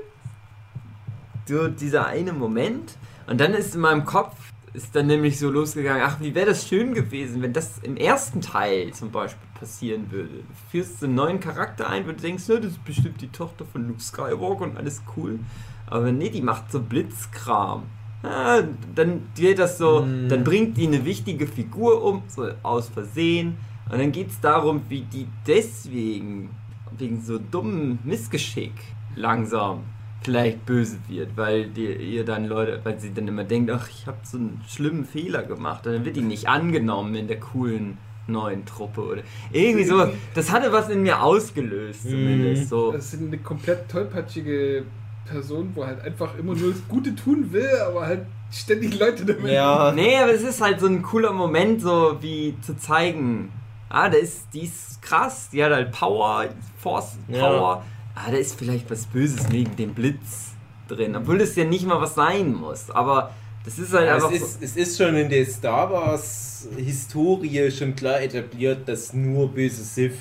[1.48, 2.98] So dieser eine Moment.
[3.28, 4.36] Und dann ist in meinem Kopf,
[4.74, 8.42] ist dann nämlich so losgegangen, ach, wie wäre das schön gewesen, wenn das im ersten
[8.42, 10.30] Teil zum Beispiel passieren würde.
[10.30, 13.64] Du führst einen neuen Charakter ein, wo du denkst, na, das ist bestimmt die Tochter
[13.66, 15.40] von Luke Skywalker und alles cool.
[15.88, 17.84] Aber nee, die macht so Blitzkram.
[18.24, 18.64] Ja,
[18.96, 20.30] dann geht das so, Mhm.
[20.30, 23.58] dann bringt die eine wichtige Figur um, so aus Versehen.
[23.90, 26.50] Und dann geht es darum, wie die deswegen,
[26.98, 28.74] wegen so dummem Missgeschick,
[29.16, 29.84] langsam
[30.26, 34.08] vielleicht böse wird, weil die, ihr dann Leute, weil sie dann immer denkt, ach, ich
[34.08, 35.86] habe so einen schlimmen Fehler gemacht.
[35.86, 37.98] Und dann wird die nicht angenommen in der coolen
[38.28, 39.22] neuen Truppe oder
[39.52, 40.10] irgendwie sowas.
[40.34, 42.70] Das hatte was in mir ausgelöst, zumindest.
[42.70, 42.92] So.
[42.92, 44.84] Das ist eine komplett tollpatschige
[45.26, 49.52] Person, wo halt einfach immer nur das Gute tun will, aber halt ständig Leute damit.
[49.52, 49.92] Ja.
[49.92, 53.52] Nee, aber es ist halt so ein cooler Moment, so wie zu zeigen,
[53.90, 56.46] ah, da ist, die ist krass, die hat halt Power,
[56.78, 57.84] Force Ja.
[58.16, 60.52] Ah, da ist vielleicht was Böses wegen dem Blitz
[60.88, 61.16] drin.
[61.16, 62.90] Obwohl das ja nicht mal was sein muss.
[62.92, 63.32] Aber
[63.66, 64.46] das ist halt Ja, einfach es, so.
[64.46, 69.84] ist, es ist schon in der Star Wars Historie schon klar etabliert, dass nur böse
[69.84, 70.14] Sith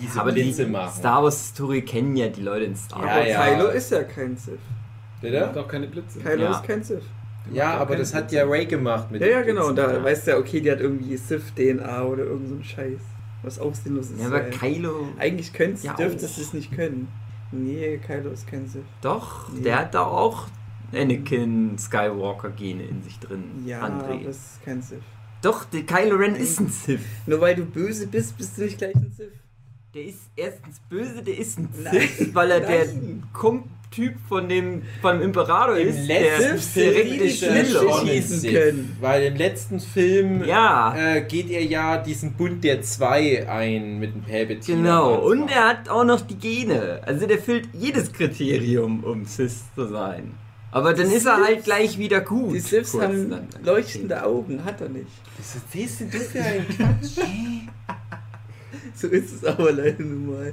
[0.00, 0.98] diese aber die Blitze machen.
[0.98, 3.16] Star Wars Historie kennen ja die Leute in Star Ja, Wars.
[3.18, 3.54] Aber ja.
[3.54, 4.58] Kylo ist ja kein Sith.
[5.20, 5.40] Bitte?
[5.46, 6.18] Macht auch keine Blitze.
[6.20, 6.50] Kylo Ja.
[6.52, 7.02] ist kein Sith.
[7.52, 9.68] Ja, aber das hat ja Ray gemacht mit Ja, ja, genau.
[9.68, 12.98] Und da weißt du ja, okay, die hat irgendwie Sith-DNA oder irgend so ein Scheiß.
[13.42, 14.20] Was auch sinnlos ist.
[14.20, 15.08] Ja, aber Kylo.
[15.18, 17.06] Eigentlich könntest, Ja, du es nicht können.
[17.52, 18.82] Nee, Kylo ist kein Sith.
[19.00, 19.62] Doch, Nee.
[19.62, 20.46] der hat da auch
[20.92, 23.44] Anakin Skywalker-Gene in sich drin.
[23.64, 24.26] Ja, André.
[24.26, 25.02] es ist kein Sith.
[25.42, 27.00] Doch, der Kylo Ren ist ein Sith.
[27.26, 29.32] Nur weil du böse bist, bist du nicht gleich ein Sith.
[29.94, 31.92] Der ist erstens böse, der ist ein Nein.
[32.08, 33.22] Sith, weil er der Nein.
[33.96, 36.06] Kump-Typ von dem, von dem Imperator Im ist.
[36.06, 37.64] letzten der er Schiller.
[37.64, 38.96] schon ein schießen können.
[39.00, 44.14] Weil im letzten Film Ja, äh, geht er ja diesen Bund der Zwei ein mit
[44.14, 44.78] dem Palpatine.
[44.82, 45.14] genau.
[45.26, 47.00] Und er hat auch noch die Gene.
[47.04, 50.32] Also der füllt jedes Kriterium, um Sith zu sein.
[50.72, 52.54] Aber dann Die ist er halt gleich wieder gut.
[52.54, 53.48] Die Siths haben dann.
[53.64, 55.06] leuchtende Augen, hat er nicht.
[55.38, 57.24] Erzählst denn du für einen Quatsch?
[58.94, 60.52] So ist es aber leider nun mal.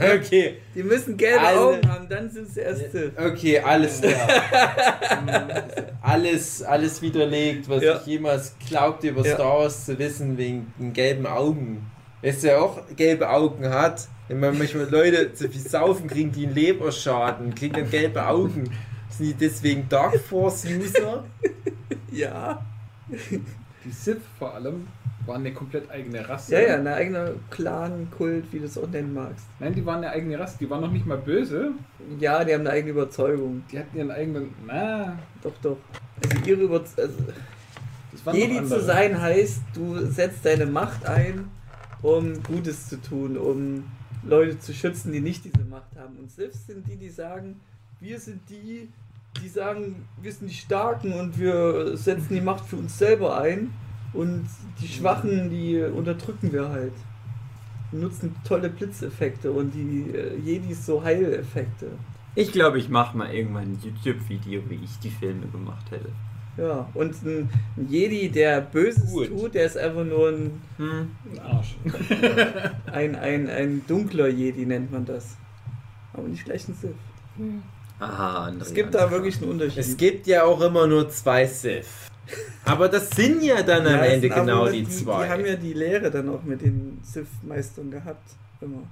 [0.16, 3.12] okay, Die müssen gelbe Also- Augen haben, dann sind sie erst Sith.
[3.16, 4.28] okay, alles klar.
[6.02, 7.96] alles, alles widerlegt, was Ja.
[7.96, 9.34] ich jemals glaubte über Ja.
[9.34, 11.90] Star Wars zu wissen, wegen den gelben Augen.
[12.22, 14.08] Weißt du, wer auch gelbe Augen hat?
[14.28, 18.64] Wenn man manchmal Leute zu viel saufen, kriegen die einen Leberschaden, kriegen dann gelbe Augen.
[19.08, 21.24] Sind die deswegen Dark Force User?
[22.10, 22.64] Ja.
[23.10, 24.86] Die Sith vor allem
[25.28, 26.54] waren eine komplett eigene Rasse.
[26.54, 29.46] Ja, ja, ein eigener Clan-Kult, wie du es auch nennen magst.
[29.60, 30.56] Nein, die waren eine eigene Rasse.
[30.58, 31.72] Die waren noch nicht mal böse.
[32.18, 33.62] Ja, die haben eine eigene Überzeugung.
[33.70, 34.54] Die hatten ihren eigenen.
[34.66, 35.76] Na, Doch, doch.
[36.22, 37.14] Also ihre Überzeugung.
[38.24, 41.48] Also, Jedi zu sein heißt, du setzt deine Macht ein,
[42.02, 43.84] um Gutes zu tun, um
[44.24, 46.16] Leute zu schützen, die nicht diese Macht haben.
[46.18, 47.60] Und Siths sind die, die sagen,
[48.00, 48.88] wir sind die,
[49.42, 53.72] die sagen, wir sind die Starken und wir setzen die Macht für uns selber ein.
[54.12, 54.46] Und
[54.80, 56.92] die Schwachen, die unterdrücken wir halt.
[57.90, 61.86] Wir nutzen tolle Blitzeffekte und die äh, Jedis so Heileffekte.
[62.34, 66.10] Ich glaube, ich mache mal irgendwann ein YouTube-Video, wie ich die Filme gemacht hätte.
[66.56, 69.28] Ja, und ein, ein Jedi, der Böses Gut.
[69.28, 71.10] tut, der ist einfach nur ein Hm.
[71.32, 71.76] Ein Arsch.
[72.92, 75.36] Ein, ein, ein dunkler Jedi nennt man das.
[76.12, 76.90] Aber nicht gleich ein Sith.
[78.00, 79.78] Aha, André, Es gibt da wirklich einen Unterschied.
[79.78, 82.07] Es gibt ja auch immer nur zwei Sith.
[82.64, 85.24] Aber das sind ja dann am Ja, Ende genau die, die zwei.
[85.24, 88.28] Die haben ja die Lehre dann auch mit den Sith-Meistern gehabt.
[88.60, 88.82] Immer.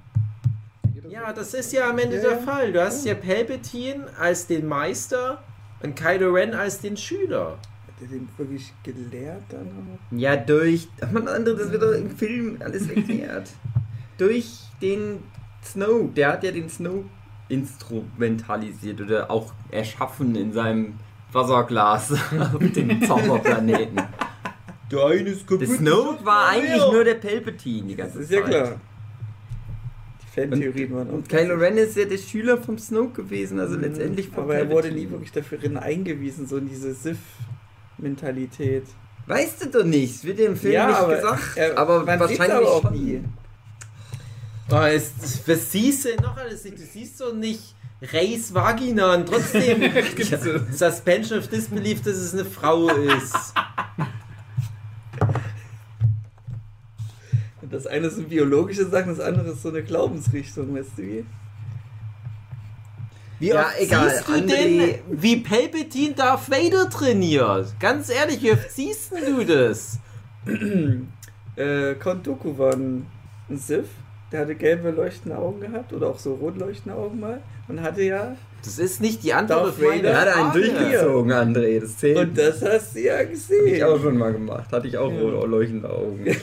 [1.08, 2.38] Ja, das ist ja am Ende Ja, der ja.
[2.38, 2.72] Fall.
[2.72, 5.42] Du hast ja Palpatine als den Meister
[5.82, 7.58] und Kylo Ren als den Schüler.
[8.00, 10.16] der den wirklich gelehrt dann auch?
[10.16, 10.88] Ja, durch.
[11.12, 13.50] Man, andere, das wird doch im Film alles erklärt.
[14.18, 15.22] durch den
[15.64, 16.12] Snow.
[16.14, 17.04] Der hat ja den Snow
[17.48, 20.94] instrumentalisiert oder auch erschaffen in seinem
[21.36, 22.12] Wasserglas
[22.54, 23.98] auf dem Zauberplaneten.
[24.88, 28.50] Ist Der Snow war eigentlich nur der Palpatine die Das ganze ist ja Zeit.
[28.50, 28.80] klar.
[30.22, 31.14] Die Fantheorien waren auch.
[31.14, 34.50] Und Kylo Ren ist ja der Schüler vom Snoke gewesen, also letztendlich vom Mhm.
[34.50, 35.00] Aber er wurde Palpatine.
[35.06, 38.84] nie wirklich dafür eingewiesen, so in diese Sith-Mentalität.
[39.26, 41.42] Weißt du doch nicht, wird dir im Film Ja, nicht aber gesagt.
[41.56, 42.92] er- aber wahrscheinlich aber auch schon.
[42.92, 43.24] nie.
[44.70, 45.12] Oh, es,
[45.46, 46.78] was siehst du denn noch alles nicht?
[46.78, 49.82] Du siehst doch nicht Rays Vagina und trotzdem
[50.72, 53.34] Suspension of Disbelief, dass es eine Frau ist.
[57.68, 61.26] Das eine sind biologische Sachen, das andere ist so eine Glaubensrichtung, weißt du wie?
[63.40, 67.74] Wie Ja, egal, siehst du André- denn, wie Palpatine Darth Vader trainiert?
[67.80, 69.98] Ganz ehrlich, wie oft siehst du das?
[71.56, 73.06] Äh, Count Dooku war ein,
[73.48, 73.88] ein Sith,
[74.30, 78.02] der hatte gelbe leuchtende Augen gehabt oder auch so rot leuchtende Augen mal und hatte
[78.02, 78.36] ja.
[78.64, 81.80] Das ist nicht die Antwort auf meine Er hat einen durchgezogen, André.
[81.80, 82.18] Das zählt.
[82.18, 83.82] Und das hast du ja Hab ich gesehen.
[83.84, 84.72] auch schon mal gemacht.
[84.72, 85.20] Hatte ich auch Ja.
[85.20, 86.24] rot leuchtende Augen.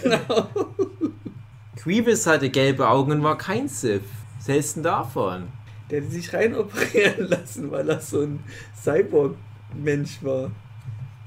[1.76, 4.02] Grievous hatte gelbe Augen und war kein Sith.
[4.40, 5.44] Was hältst du denn davon?
[5.90, 8.40] Der hat sich rein operieren lassen, weil er so ein
[8.82, 10.52] Cyborg-Mensch war.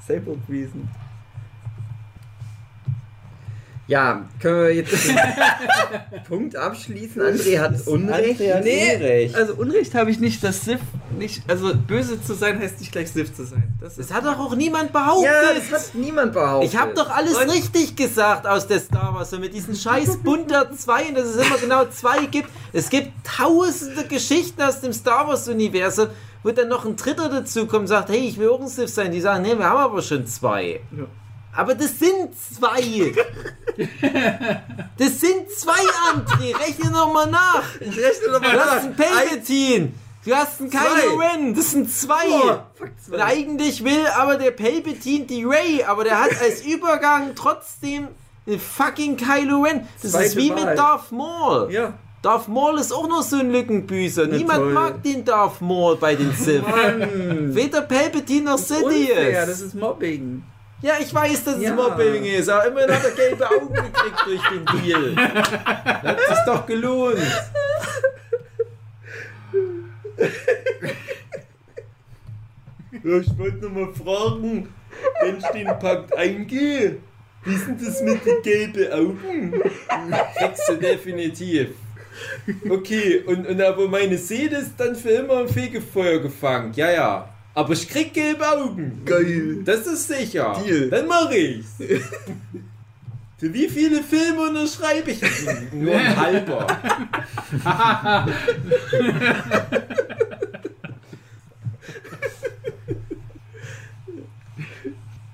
[0.06, 0.89] Cyborg-Wesen.
[3.88, 5.16] Ja, können wir jetzt den
[6.28, 7.22] Punkt abschließen?
[7.22, 8.40] André hat Unrecht.
[8.40, 9.34] André hat Nee, Unrecht.
[9.36, 10.80] Also Unrecht habe ich nicht, dass Sith
[11.16, 11.42] nicht.
[11.48, 13.62] Also böse zu sein heißt nicht gleich Sith zu sein.
[13.80, 15.26] Das Das hat doch auch niemand behauptet.
[15.26, 16.68] Ja, das hat niemand behauptet.
[16.72, 20.16] Ich habe doch alles Und- richtig gesagt aus der Star Wars und mit diesen scheiß
[20.24, 22.48] bunter 2 und dass es immer genau zwei gibt.
[22.72, 26.08] Es gibt tausende Geschichten aus dem Star Wars Universum,
[26.42, 28.92] wo dann noch ein Dritter dazu kommt und sagt, hey, ich will auch ein Sith
[28.92, 29.12] sein.
[29.12, 30.80] Die sagen, nee, wir haben aber schon zwei.
[30.90, 31.04] Ja.
[31.56, 33.12] Aber das sind zwei.
[34.98, 35.72] Das sind zwei,
[36.12, 36.58] André.
[36.58, 37.62] Rechne noch mal nach.
[37.80, 39.92] Ich rechne nochmal Du hast einen Palpatine.
[40.24, 41.16] Du hast einen Kylo.
[41.18, 41.54] Ren.
[41.54, 42.26] Das sind zwei.
[42.28, 42.58] Oh,
[43.04, 43.14] zwei.
[43.14, 48.08] Und eigentlich will aber der Palpatine die Ray, aber der hat als Übergang trotzdem
[48.46, 49.86] den fucking Kylo Ren.
[50.02, 50.64] Das ist Zweite wie Wahl.
[50.66, 51.68] mit Darth Maul.
[51.72, 51.92] Ja.
[52.22, 54.26] Darth Maul ist auch nur so ein Lückenbüßer.
[54.26, 54.72] Na Niemand toll.
[54.72, 56.62] mag den Darth Maul bei den Sith.
[56.64, 59.60] Weder Palpatine noch Unfair, das Sidious.
[59.60, 60.42] ist Mobbing.
[60.82, 61.70] Ja, ich weiß, dass Ja.
[61.70, 65.16] es Mobbing ist, aber immerhin hat er gelbe Augen gekriegt durch den Deal.
[65.16, 67.19] Hat sich doch gelohnt.
[73.05, 74.69] Ja, ich wollte noch mal fragen,
[75.23, 76.97] wenn ich den Pakt eingehe,
[77.44, 79.62] wie ist denn das mit den gelben Augen?
[80.36, 81.69] Kriegst du definitiv.
[82.69, 86.73] Okay, und, und aber meine Seele ist dann für immer im Fegefeuer gefangen.
[86.74, 87.28] Ja, ja.
[87.56, 89.00] Aber ich krieg gelbe Augen.
[89.06, 89.62] Geil.
[89.64, 90.62] Das ist sicher.
[90.62, 90.90] Deal.
[90.90, 91.76] Dann mach ich's.
[93.38, 95.22] Für wie viele Filme unterschreibe ich?
[95.72, 96.66] Nur ein halber.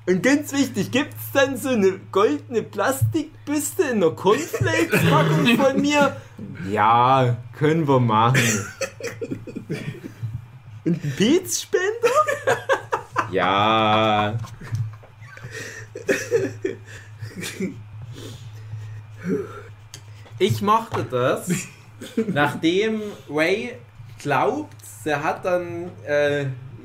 [0.06, 6.16] Und ganz wichtig, gibt's dann so eine goldene Plastikbüste in einer Cornflakes-Packung von mir?
[6.70, 8.38] Ja, können wir machen.
[10.84, 12.01] Und ein Pilzspender?
[13.32, 14.38] Ja.
[20.38, 21.50] Ich mochte das,
[22.28, 23.00] nachdem
[23.30, 23.76] Ray
[24.18, 26.42] glaubt, er hat dann, äh,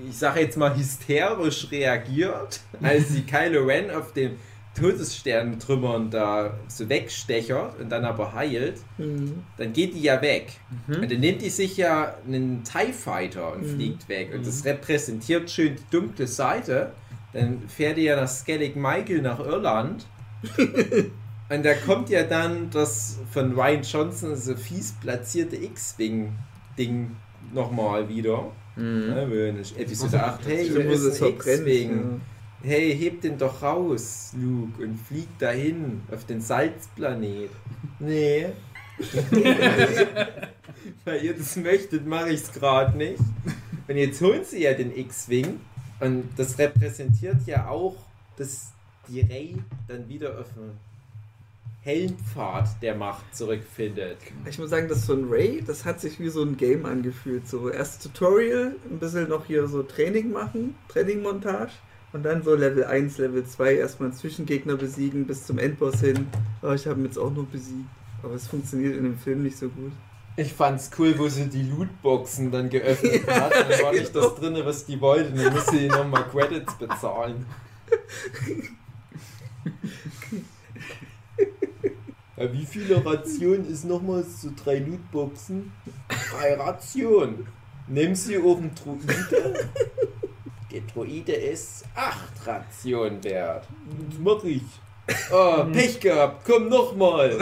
[0.08, 4.40] ich sage jetzt mal, hysterisch reagiert, als sie Kylo Ren auf den
[4.78, 9.44] Todessternentrümmern da so wegstechert und dann aber heilt, Mhm.
[9.58, 10.54] dann geht die ja weg.
[10.88, 14.32] Und dann nimmt die sich ja einen TIE Fighter und fliegt weg.
[14.34, 16.92] Und das repräsentiert schön die dunkle Seite.
[17.34, 20.06] Dann fährt die ja nach Skellig Michael nach Irland.
[21.50, 27.16] und da kommt ja dann das von Ryan Johnson so fies platzierte X-Wing-Ding
[27.54, 28.52] nochmal wieder.
[28.76, 29.10] Mhm.
[29.16, 31.20] Ja, wenn ich Episode 8, hey, Ich hier muss es.
[31.22, 32.22] X-Wing.
[32.64, 37.52] Hey, heb den doch raus, Luke, und flieg dahin auf den Salzplanet.
[38.00, 38.48] Nee.
[41.06, 43.20] Weil ihr das möchtet, mache ich es gerade nicht.
[43.88, 45.60] Und jetzt holen sie ja den X-Wing
[46.00, 47.96] und das repräsentiert ja auch,
[48.38, 48.72] dass
[49.08, 49.56] die Rey
[49.88, 50.72] dann wieder auf den
[51.82, 54.18] Helmpfad der Macht zurückfindet.
[54.50, 57.48] Ich muss sagen, das von Ray, das hat sich wie so ein Game angefühlt.
[57.48, 61.72] So erst Tutorial, ein bisschen noch hier so Training machen, Trainingmontage.
[62.14, 66.28] Und dann so Level 1, Level 2 erstmal einen Zwischengegner besiegen bis zum Endboss hin.
[66.62, 67.90] Aber ich habe ihn jetzt auch nur besiegt.
[68.24, 69.92] Aber es funktioniert in dem Film nicht so gut.
[70.38, 73.54] Ich fand's cool, wo sie die Lootboxen dann geöffnet hat.
[73.54, 75.36] Dann war nicht das drin, was die wollten.
[75.36, 77.46] Dann musste sie nochmal Credits bezahlen.
[82.38, 85.72] Ja, wie viele Rationen ist nochmals zu drei Lootboxen?
[86.08, 87.48] Drei Rationen.
[87.88, 89.70] Nimm sie auf den Druide.
[90.72, 93.66] Der Druide ist acht Rationen wert.
[94.10, 94.64] Das mach ich.
[95.32, 97.38] Oh, Pech gehabt, komm nochmal.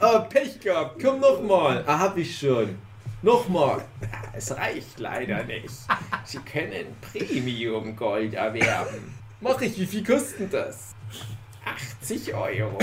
[0.00, 1.84] Oh, Pech gehabt, komm nochmal.
[1.86, 2.78] Ah, hab ich schon.
[3.22, 3.84] Nochmal.
[4.32, 5.70] Es reicht leider nicht.
[6.24, 9.14] Sie können Premium Gold erwerben.
[9.40, 10.94] Mach ich, wie viel kostet das?
[11.64, 12.78] 80 Euro.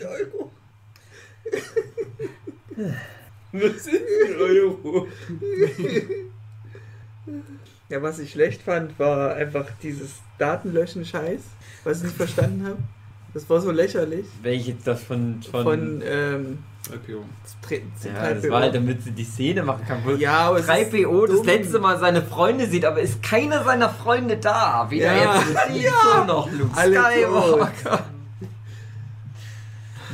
[0.00, 0.52] Euro.
[3.52, 5.06] Was sind denn Euro?
[7.90, 11.40] Ja, was ich schlecht fand, war einfach dieses Datenlöschen-Scheiß,
[11.84, 12.78] was ich nicht verstanden habe.
[13.34, 14.26] Das war so lächerlich.
[14.42, 15.42] Welches das von.
[15.50, 15.62] Von.
[15.64, 16.58] Von, ähm,
[16.92, 17.24] IPO.
[17.66, 20.00] Tre- ja, das war halt, damit sie die Szene machen kann.
[20.04, 21.46] Wo Ja, aber es ist 3PO das dumm.
[21.46, 24.86] letzte Mal seine Freunde sieht, aber ist keiner seiner Freunde da.
[24.90, 25.42] Weder Ja.
[25.72, 26.24] jetzt ja.
[26.26, 28.04] noch Luke Alle Skywalker.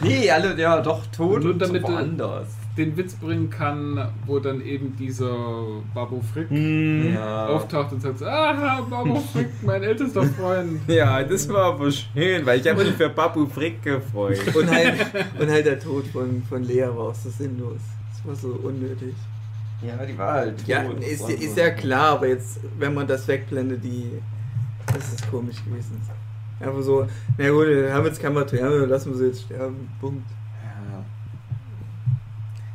[0.03, 2.49] Nee, alle, ja, doch, tot Nur und damit du- woanders.
[2.81, 5.31] Den Witz bringen kann, wo dann eben dieser
[5.95, 7.13] Babu Frick Hm.
[7.15, 7.47] Ja.
[7.49, 10.81] auftaucht und sagt, so, aha, Babu Frick, mein ältester Freund.
[10.89, 14.39] Ja, das war aber schön, weil ich habe mich für Babu Frick gefreut.
[14.57, 14.95] Und halt,
[15.39, 17.81] und halt der Tod von, von Lea war auch so sinnlos.
[18.13, 19.15] Das war so unnötig.
[19.83, 23.85] ja, die war halt Ja, ist, ist ja klar, aber jetzt, wenn man das wegblendet,
[23.85, 24.11] die.
[24.87, 26.01] Das ist komisch gewesen.
[26.59, 27.07] Einfach so,
[27.39, 29.89] na gut, wir haben jetzt kein Material lassen wir sie jetzt sterben.
[30.01, 30.25] Punkt.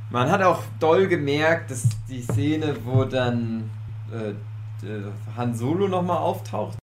[0.10, 3.70] Man hat auch doll gemerkt, dass die Szene, wo dann
[4.12, 4.34] äh,
[4.82, 6.78] der Han Solo nochmal auftaucht,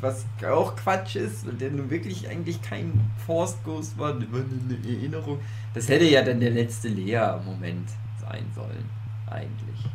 [0.00, 4.88] was auch Quatsch ist, und der nun wirklich eigentlich kein Force Ghost war, nur eine
[4.88, 5.40] Erinnerung.
[5.74, 7.88] Das hätte ja dann der letzte Lea-Moment
[8.20, 8.84] sein sollen,
[9.30, 9.90] eigentlich.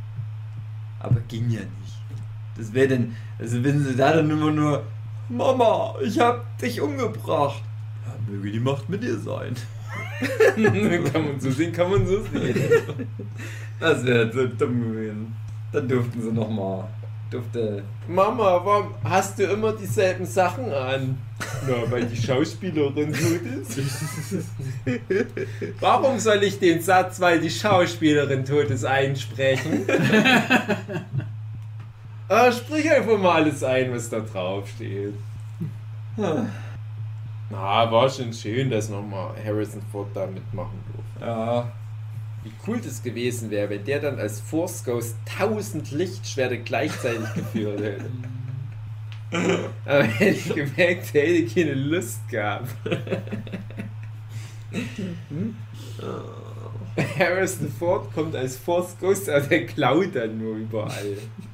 [0.99, 2.01] Aber ging ja nicht.
[2.57, 4.83] Das wäre dann, also wenn sie da dann immer nur,
[5.29, 7.63] Mama, ich hab dich umgebracht.
[8.05, 9.55] Ja, möge die Macht mit dir sein.
[11.13, 12.55] kann man so sehen, kann man so sehen.
[13.79, 15.35] Das wäre so dumm gewesen.
[15.71, 16.87] Dann durften sie nochmal.
[17.31, 17.83] Durfte.
[18.09, 21.17] Mama, warum hast du immer dieselben Sachen an?
[21.65, 23.79] Na, weil die Schauspielerin tot ist.
[25.79, 29.85] Warum soll ich den Satz, weil die Schauspielerin tot ist, einsprechen?
[32.27, 35.13] ah, sprich einfach mal alles ein, was da drauf steht.
[37.51, 41.25] Na, war schon schön, dass nochmal Harrison Ford da mitmachen durfte.
[41.25, 41.71] Ja.
[42.43, 47.81] Wie cool das gewesen wäre, wenn der dann als Force Ghost tausend Lichtschwerte gleichzeitig geführt
[47.81, 48.09] hätte.
[49.85, 52.69] Aber hätte ich gemerkt, der hätte keine Lust gehabt.
[57.17, 61.17] Harrison Ford kommt als Force Ghost, aber der klaut dann nur überall.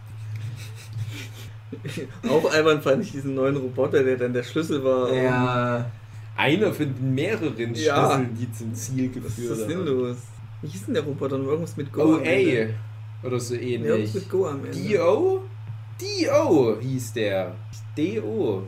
[2.30, 5.12] Auch albern fand ich diesen neuen Roboter, der dann der Schlüssel war.
[5.14, 5.86] Ja.
[6.36, 7.96] Einer von mehreren Ja.
[8.16, 9.70] Schlüsseln, die zum Ziel Was ist geführt das haben.
[9.70, 10.18] sinnlos?
[10.62, 11.38] Wie hieß denn der Roboter?
[11.38, 12.02] Nur Irgendwas mit Go.
[12.04, 12.30] Oh, am Ende.
[12.32, 12.70] ey.
[13.24, 13.86] Oder so ähnlich.
[13.90, 14.72] Irgendwas mit Go am Ende.
[14.72, 15.42] Dio?
[16.00, 17.56] Dio hieß der.
[17.98, 18.62] D.O.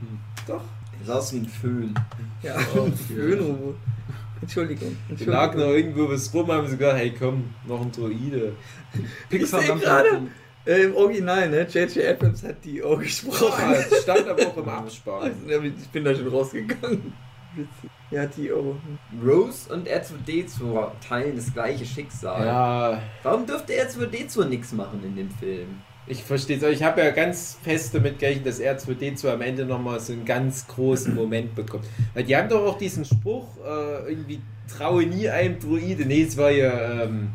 [0.00, 0.18] Hm.
[0.46, 0.62] Doch.
[1.06, 1.94] Das ist wie ein Föhn.
[2.42, 3.76] Ja, Oh, ein Föhnrobot.
[4.40, 4.96] Entschuldigung.
[5.18, 8.52] Da lag noch irgendwo was rum, haben sie gesagt, hey komm, noch ein Droide.
[9.30, 10.22] Pixar Ich seh gerade.
[10.64, 11.66] Äh, Im Original, ne?
[11.68, 12.06] J.J.
[12.06, 13.72] Abrams hat die auch gesprochen.
[13.72, 15.32] Ja, das stand aber auch im Abspann.
[15.48, 17.12] Ich bin da schon rausgegangen.
[17.54, 17.90] Witzig.
[18.10, 18.76] Ja, die auch.
[19.24, 22.46] Rose und R2D2 teilen das gleiche Schicksal.
[22.46, 25.68] Ja, Warum dürfte R2D2 nichts machen in dem Film?
[26.06, 26.62] ich verstehe es.
[26.62, 30.66] Ich habe ja ganz fest damit gerechnet, dass R2D2 am Ende nochmal so einen ganz
[30.66, 31.84] großen Moment bekommt.
[32.14, 34.40] Weil die haben doch auch diesen Spruch, äh, irgendwie
[34.76, 36.04] traue nie einem Druide.
[36.04, 37.30] Nee, es war ja, ähm,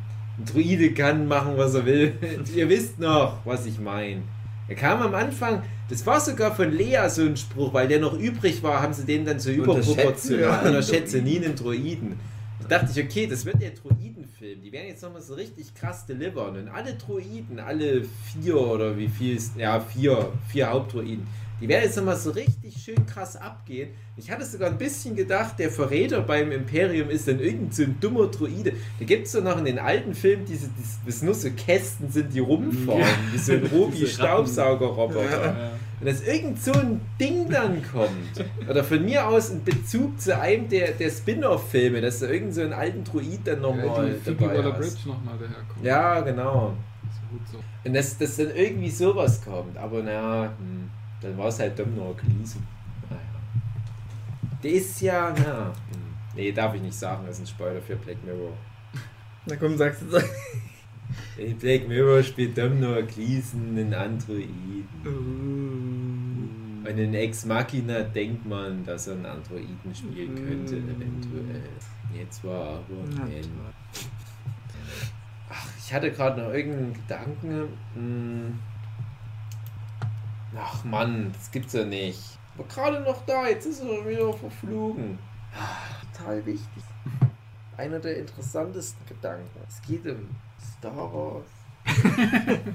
[0.46, 2.14] Druide kann machen, was er will.
[2.56, 4.22] Ihr wisst noch, was ich meine.
[4.68, 8.18] Er kam am Anfang, das war sogar von Lea so ein Spruch, weil der noch
[8.18, 10.42] übrig war, haben sie den dann so überproportional.
[10.42, 10.62] ja.
[10.68, 12.20] Unterschätze nie einen Droiden.
[12.62, 14.62] Da dachte ich, okay, das wird der Droidenfilm.
[14.62, 16.58] Die werden jetzt nochmal so richtig krass delivern.
[16.58, 21.26] Und alle Droiden, alle vier oder wie viel ist, ja, vier, vier Hauptdroiden,
[21.60, 23.90] die werden jetzt nochmal so richtig schön krass abgehen.
[24.16, 28.00] Ich hatte sogar ein bisschen gedacht, der Verräter beim Imperium ist dann irgend so ein
[28.00, 28.74] dummer Droide.
[29.00, 32.12] Da gibt es doch noch in den alten Filmen diese, diese, das nur so Kästen
[32.12, 35.46] sind, die rumfahren, wie so ein Robi-Staubsaugerroboter.
[35.46, 35.72] Ja.
[36.00, 40.40] Und dass irgend so ein Ding dann kommt, oder von mir aus in Bezug zu
[40.40, 44.62] einem der, der Spin-off-Filme, dass da irgend so einen alten Druid dann nochmal Ja, dabei
[44.62, 45.84] daherkommt.
[45.84, 46.74] Ja, genau.
[47.52, 47.58] So.
[47.84, 50.90] Und dass, dass dann irgendwie sowas kommt, aber naja, hm,
[51.22, 52.62] dann war es halt Domhnall Gleeson.
[53.10, 53.22] Naja.
[54.64, 55.74] Der ist ja, na,
[56.36, 58.54] nee, darf ich nicht sagen, das ist ein Spoiler für Black Mirror.
[59.46, 60.18] Na komm, sagst du.
[61.42, 64.88] In Black Mirror spielt Domhnall Gleeson einen Androiden.
[65.06, 66.90] Uh.
[66.90, 70.90] Und in Ex Machina denkt man, dass er einen Androiden spielen könnte, Mm.
[70.90, 71.64] eventuell.
[72.18, 73.44] Jetzt war aber ein.
[75.50, 77.68] Ach, ich hatte gerade noch irgendeinen Gedanken.
[77.94, 78.60] Hm.
[80.56, 82.20] Ach Mann, das gibt's ja nicht.
[82.58, 85.20] Aber gerade noch da, jetzt ist er wieder verflogen.
[85.56, 85.78] Ah,
[86.18, 86.84] Total wichtig.
[87.76, 89.50] Einer der interessantesten Gedanken.
[89.68, 90.30] Es geht um
[90.78, 91.46] Star Wars.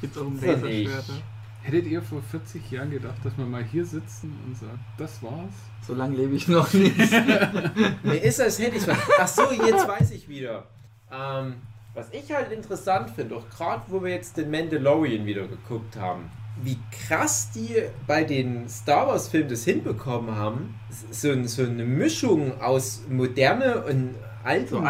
[0.00, 0.44] Geht um nicht.
[0.44, 1.22] Laserschwerter.
[1.62, 5.52] Hättet ihr vor 40 Jahren gedacht, dass wir mal hier sitzen und sagen, das war's?
[5.86, 6.98] So lange lebe ich noch nicht.
[8.02, 8.98] Mir ist, als hätte ich was.
[9.18, 10.64] Ach so, jetzt weiß ich wieder.
[11.10, 11.54] Ähm,
[11.94, 16.30] was ich halt interessant finde, auch gerade wo wir jetzt den Mandalorian wieder geguckt haben,
[16.62, 17.74] wie krass die
[18.06, 20.74] bei den Star Wars Filmen das hinbekommen haben,
[21.10, 24.14] so, so eine Mischung aus moderne und
[24.44, 24.80] alten so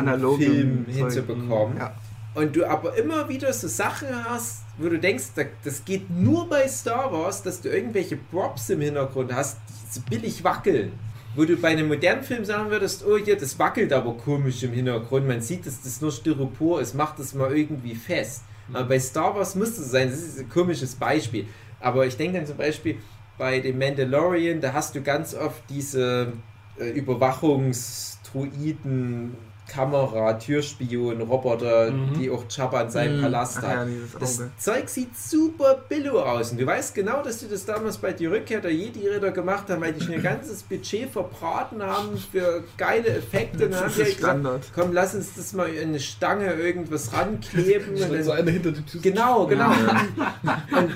[0.45, 0.95] Filmen Zeug.
[0.97, 1.77] hinzubekommen.
[1.79, 1.95] Ja.
[2.35, 6.49] Und du aber immer wieder so Sachen hast, wo du denkst, da- das geht nur
[6.49, 10.93] bei Star Wars, dass du irgendwelche Props im Hintergrund hast, die so billig wackeln.
[11.35, 14.73] Wo du bei einem modernen Film sagen würdest, oh hier, das wackelt aber komisch im
[14.73, 18.43] Hintergrund, man sieht, dass das nur Styropor ist, macht das mal irgendwie fest.
[18.73, 21.47] Aber bei Star Wars muss es sein, das ist ein komisches Beispiel.
[21.81, 22.97] Aber ich denke dann zum Beispiel
[23.39, 26.33] bei dem Mandalorian, da hast du ganz oft diese
[26.79, 29.37] äh, Überwachungsdruiden,
[29.73, 32.19] Kamera, Türspion, Roboter, Mhm.
[32.19, 33.23] die auch Jabba in seinem Mhm.
[33.23, 33.87] Palast hat.
[33.87, 33.87] ja,
[34.21, 34.41] Das.
[34.59, 38.27] Zeug sieht super billo aus und du weißt genau, dass die das damals bei die
[38.27, 43.09] Rückkehr der Jedi-Ritter gemacht haben, weil die schon ihr ganzes Budget verbraten haben für geile
[43.09, 43.69] Effekte.
[43.69, 44.63] Das ist halt gesagt, Standard.
[44.75, 47.95] komm, lass uns das mal in eine Stange irgendwas rankleben.
[47.95, 49.01] und dann, einer hinter die Tür.
[49.01, 49.71] Genau, genau.
[49.71, 50.95] Und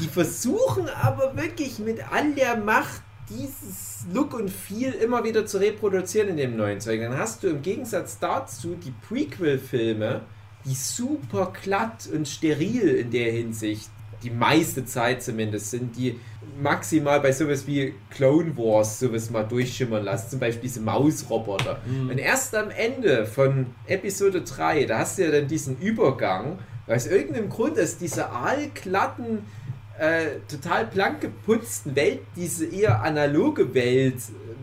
[0.00, 5.58] die versuchen aber wirklich mit all der Macht dieses Look und Feel immer wieder zu
[5.58, 7.00] reproduzieren in dem neuen Zeug.
[7.00, 10.22] Dann hast du im Gegensatz dazu die Prequel-Filme,
[10.64, 13.90] die super glatt und steril in der Hinsicht,
[14.22, 16.18] die meiste Zeit zumindest, sind die
[16.60, 21.80] maximal bei sowas wie Clone Wars sowas mal durchschimmern lassen, zum Beispiel diese Mausroboter.
[22.10, 26.96] Und erst am Ende von Episode 3, da hast du ja dann diesen Übergang, weil
[26.96, 29.40] aus irgendeinem Grund ist diese aalglatten,
[29.98, 34.16] äh, total blank geputzten Welt, diese eher analoge Welt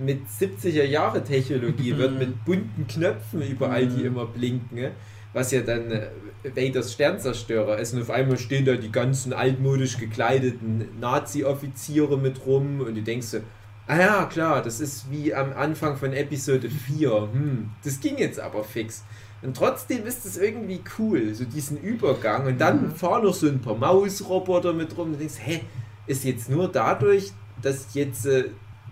[0.03, 4.91] mit 70er Jahre Technologie wird, mit bunten Knöpfen überall, die immer blinken, ne?
[5.33, 6.07] was ja dann äh,
[6.43, 7.93] Vaders Sternzerstörer ist.
[7.93, 13.27] Und auf einmal stehen da die ganzen altmodisch gekleideten Nazi-Offiziere mit rum und du denkst
[13.27, 13.39] so,
[13.87, 17.29] Ah ja, klar, das ist wie am Anfang von Episode 4.
[17.33, 19.03] Hm, das ging jetzt aber fix.
[19.41, 22.45] Und trotzdem ist es irgendwie cool, so diesen Übergang.
[22.45, 25.07] Und dann fahren noch so ein paar Mausroboter mit rum.
[25.07, 25.61] Und du denkst, hä,
[26.05, 27.31] ist jetzt nur dadurch,
[27.61, 28.45] dass jetzt äh,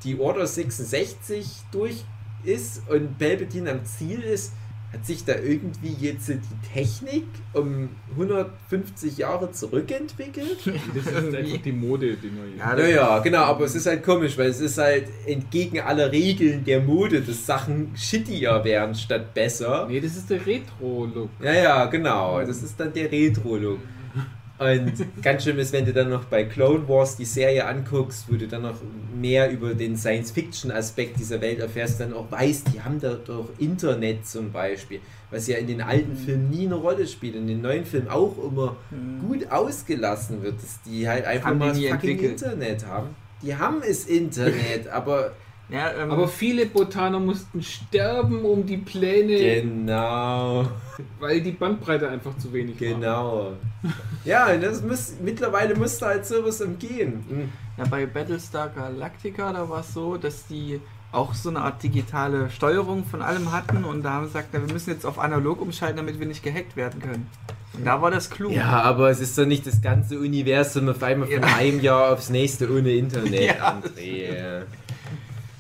[0.03, 2.03] die Order 66 durch
[2.43, 4.53] ist und Palpatine am Ziel ist,
[4.91, 6.39] hat sich da irgendwie jetzt die
[6.73, 10.57] Technik um 150 Jahre zurückentwickelt?
[10.95, 12.57] Das ist einfach die Mode, die neue.
[12.57, 16.11] Ja, Ja, ja, genau, aber es ist halt komisch, weil es ist halt entgegen aller
[16.11, 19.87] Regeln der Mode, dass Sachen shittier werden statt besser.
[19.89, 21.29] Nee, das ist der Retro-Look.
[21.41, 23.79] Ja, ja, genau, das ist dann der Retro-Look.
[24.59, 24.91] Und
[25.23, 28.45] ganz schlimm ist, wenn du dann noch bei Clone Wars die Serie anguckst, wo du
[28.45, 28.75] dann noch
[29.15, 34.27] mehr über den Science-Fiction-Aspekt dieser Welt erfährst, dann auch weißt, die haben da doch Internet
[34.27, 34.99] zum Beispiel,
[35.31, 38.35] was ja in den alten Filmen nie eine Rolle spielt, in den neuen Filmen auch
[38.37, 38.75] immer
[39.25, 42.41] gut ausgelassen wird, dass die halt einfach Haben mal fucking entwickelt.
[42.41, 43.15] Internet haben.
[43.41, 45.31] Die haben es Internet, aber
[45.71, 50.65] Ja, ähm, Aber viele Botaner mussten sterben, um die Pläne, genau,
[51.19, 52.87] weil die Bandbreite einfach zu wenig war.
[52.87, 53.51] genau.
[54.25, 57.23] Ja, das muss, mittlerweile müsste halt sowas umgehen.
[57.29, 57.49] Hm.
[57.77, 60.81] ja, bei Battlestar Galactica, da war es so, dass die
[61.11, 64.65] auch so eine Art digitale Steuerung von allem hatten und da haben sie gesagt, na,
[64.65, 67.27] wir müssen jetzt auf analog umschalten, damit wir nicht gehackt werden können.
[67.77, 68.51] Und da war das klug.
[68.51, 71.55] Ja, aber es ist doch nicht das ganze Universum auf einmal von Ja.
[71.57, 73.79] einem Jahr aufs nächste ohne Internet, Ja.
[73.79, 74.63] André.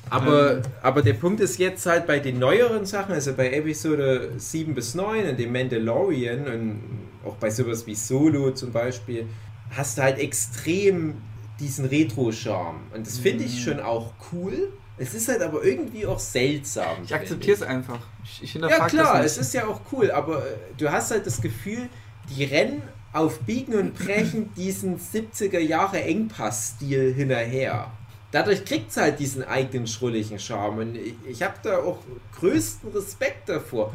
[0.09, 4.73] Aber, aber der Punkt ist jetzt halt bei den neueren Sachen, also bei Episode 7
[4.73, 6.81] bis 9 und dem Mandalorian und
[7.25, 9.27] auch bei sowas wie Solo zum Beispiel,
[9.71, 11.15] hast du halt extrem
[11.59, 12.79] diesen Retro-Charme.
[12.93, 14.71] Und das finde ich schon auch cool.
[14.97, 17.03] Es ist halt aber irgendwie auch seltsam.
[17.03, 17.99] Ich akzeptiere es einfach.
[18.23, 21.25] Ich, ich ja klar, das es ist ja auch cool, aber äh, du hast halt
[21.25, 21.89] das Gefühl,
[22.29, 22.81] die rennen
[23.13, 27.91] auf Biegen und Brechen diesen 70er Jahre Engpass-Stil hinterher.
[28.31, 31.99] Dadurch kriegt es halt diesen eigenen schrulligen Charme und ich, ich habe da auch
[32.39, 33.93] größten Respekt davor.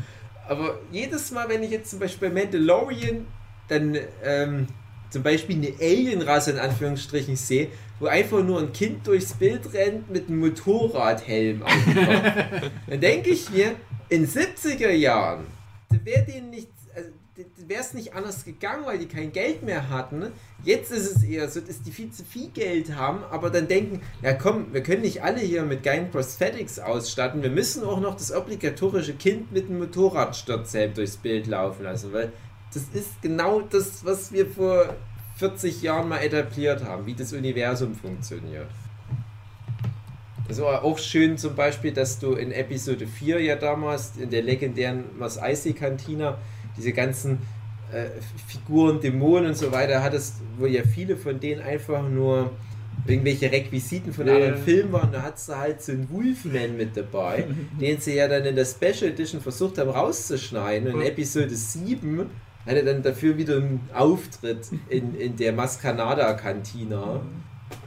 [0.48, 3.26] Aber jedes Mal, wenn ich jetzt zum Beispiel bei Mandalorian
[3.68, 4.66] dann ähm,
[5.10, 7.68] zum Beispiel eine Alienrasse in Anführungsstrichen sehe,
[8.00, 11.72] wo einfach nur ein Kind durchs Bild rennt mit einem Motorradhelm auf
[12.88, 13.76] dann denke ich mir,
[14.08, 15.46] in 70er Jahren
[16.02, 16.68] wäre denen nicht
[17.68, 20.32] wäre es nicht anders gegangen, weil die kein Geld mehr hatten.
[20.62, 24.00] Jetzt ist es eher so, dass die viel zu viel Geld haben, aber dann denken,
[24.22, 28.14] ja komm, wir können nicht alle hier mit geilen Prosthetics ausstatten, wir müssen auch noch
[28.14, 32.32] das obligatorische Kind mit dem Motorradsturzhelm durchs Bild laufen lassen, weil
[32.72, 34.94] das ist genau das, was wir vor
[35.36, 38.68] 40 Jahren mal etabliert haben, wie das Universum funktioniert.
[40.46, 44.42] Das war auch schön zum Beispiel, dass du in Episode 4 ja damals in der
[44.42, 46.36] legendären Mos Eisley Cantina
[46.76, 47.38] diese ganzen
[47.94, 48.06] äh,
[48.48, 52.50] Figuren, Dämonen und so weiter hattest, wo ja viele von denen einfach nur
[53.06, 54.34] irgendwelche Requisiten von Ja.
[54.34, 55.12] anderen Filmen waren.
[55.12, 57.46] Da hattest du halt so einen Wolfman mit dabei,
[57.80, 60.92] den sie ja dann in der Special Edition versucht haben rauszuschneiden.
[60.94, 62.18] Und in Episode 7
[62.66, 67.20] hat er dann dafür wieder einen Auftritt in, in der Mascanada Cantina.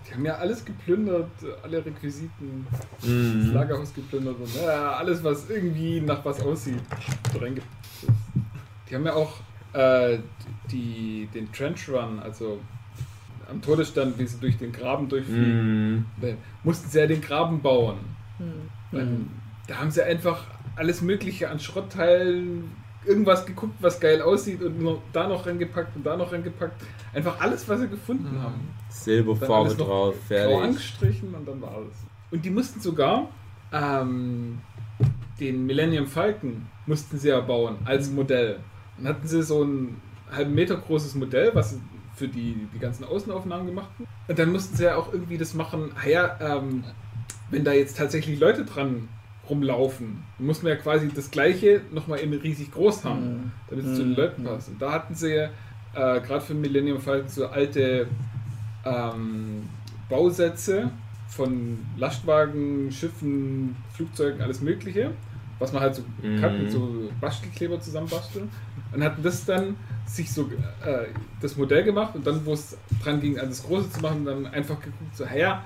[0.07, 1.29] Die haben ja alles geplündert,
[1.63, 2.65] alle Requisiten,
[3.01, 3.51] das Mhm.
[3.53, 6.79] Lagerhaus geplündert und ja, alles, was irgendwie nach was aussieht.
[7.33, 7.61] so reinge-
[8.89, 9.33] Die haben ja auch
[9.77, 10.19] äh,
[10.71, 12.59] die, den Trench Run, also
[13.49, 16.27] am Todesstand, wie sie durch den Graben durchfliegen, da
[16.63, 17.97] mussten sie ja den Graben bauen.
[18.39, 18.69] Hm.
[18.91, 19.07] Weil
[19.67, 20.45] Da haben sie einfach
[20.75, 22.71] alles Mögliche an Schrottteilen,
[23.05, 26.81] irgendwas geguckt, was geil aussieht und nur da noch reingepackt und da noch reingepackt.
[27.13, 28.41] Einfach alles, was sie gefunden Mhm.
[28.43, 28.69] haben.
[28.89, 30.57] Silberfarbe noch drauf, fertig.
[30.57, 31.95] angestrichen und dann war alles.
[32.31, 33.29] Und die mussten sogar
[33.71, 34.59] ähm,
[35.39, 38.59] den Millennium Falcon mussten sie ja bauen als Modell.
[38.97, 40.01] Dann hatten sie so ein
[40.31, 41.81] halben Meter großes Modell, was sie
[42.15, 44.07] für die, die ganzen Außenaufnahmen gemacht haben.
[44.27, 46.83] Und dann mussten sie ja auch irgendwie das machen, ah ja, ähm,
[47.51, 49.07] wenn da jetzt tatsächlich Leute dran
[49.49, 53.51] rumlaufen, muss man ja quasi das gleiche nochmal in riesig groß haben Mhm.
[53.69, 54.15] damit es zu den Mhm.
[54.17, 54.67] Leuten passt.
[54.69, 55.45] Und da hatten sie ja
[55.93, 58.07] äh, gerade für Millennium Falcon so alte
[58.85, 59.63] ähm,
[60.09, 60.91] Bausätze
[61.29, 65.11] von Lastwagen, Schiffen, Flugzeugen, alles Mögliche,
[65.59, 66.39] was man halt so Mhm.
[66.39, 68.49] kann mit so Bastelkleber zusammenbasteln.
[68.93, 69.75] Und hatten das dann
[70.05, 70.43] sich so
[70.85, 71.07] äh,
[71.41, 74.45] das Modell gemacht und dann, wo es dran ging, an das Große zu machen, dann
[74.47, 75.63] einfach geguckt, so, ja,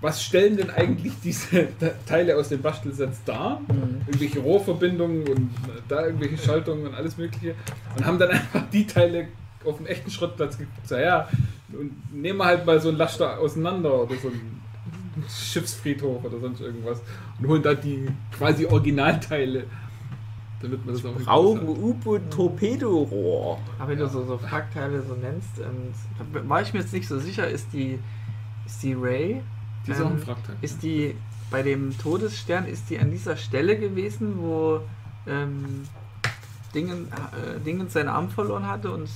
[0.00, 1.68] was stellen denn eigentlich diese
[2.06, 3.60] Teile aus dem Bastelsatz dar?
[3.68, 4.02] Mhm.
[4.06, 5.50] irgendwelche Rohrverbindungen und
[5.88, 7.54] da irgendwelche Schaltungen und alles Mögliche
[7.96, 9.26] und haben dann einfach die Teile
[9.64, 10.86] auf dem echten Schrottplatz geguckt.
[10.86, 11.28] So, ja,
[11.72, 14.60] und nehmen wir halt mal so ein Laster auseinander oder so ein
[15.28, 17.00] Schiffsfriedhof oder sonst irgendwas
[17.38, 18.06] und holen da die
[18.36, 19.64] quasi Originalteile,
[20.60, 23.58] damit man das auch Brauchen U-Boot-Torpedorohr.
[23.78, 25.92] Aber wenn du so, so Frackteile so nennst, ähm,
[26.32, 27.98] da war ich mir jetzt nicht so sicher, ist die,
[28.66, 29.42] ist die Ray,
[29.86, 30.56] Die ist auch ein ähm, Frackteil.
[30.62, 31.14] ist die
[31.50, 34.80] bei dem Todesstern, ist die an dieser Stelle gewesen, wo
[35.26, 35.86] ähm,
[36.74, 39.08] Dingen, äh, Dingens seinen Arm verloren hatte und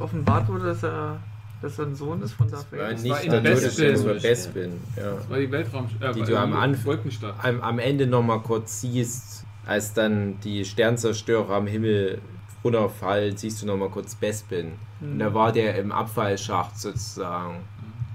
[0.00, 1.20] offenbart wurde, dass er,
[1.62, 2.86] dass er ein Sohn ist von Darth War Vader?
[2.88, 3.92] war nicht der Bespin.
[3.92, 4.72] Das war Bespin.
[4.96, 5.10] Ja.
[5.12, 5.86] Das war die Weltraum...
[6.00, 7.34] Äh, Die war du am Anfang- Wolkenstadt.
[7.42, 12.20] Am, am Ende nochmal kurz siehst, als dann die Sternzerstörer am Himmel
[12.62, 14.72] runterfallen, siehst du nochmal kurz Bespin.
[15.00, 17.56] Und Hm, da war der im Abfallschacht sozusagen.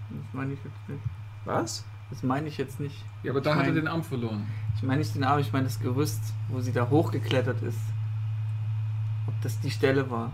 [0.10, 1.02] das meine ich jetzt nicht.
[1.46, 1.86] Was?
[2.10, 3.04] Das meine ich jetzt nicht.
[3.24, 4.46] Ja, aber da Ich hat er mein- den Arm verloren.
[4.76, 7.78] Ich meine nicht den Arm, ich meine das Gerüst, wo sie da hochgeklettert ist.
[9.28, 10.32] Ob das die Stelle war.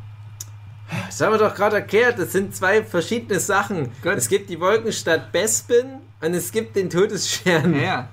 [1.07, 3.89] Das haben wir doch gerade erklärt, das sind zwei verschiedene Sachen.
[4.01, 4.14] Gut.
[4.15, 5.85] Es gibt die Wolkenstadt Bespin
[6.22, 7.73] und es gibt den Todesstern.
[7.76, 8.09] Ja, ja.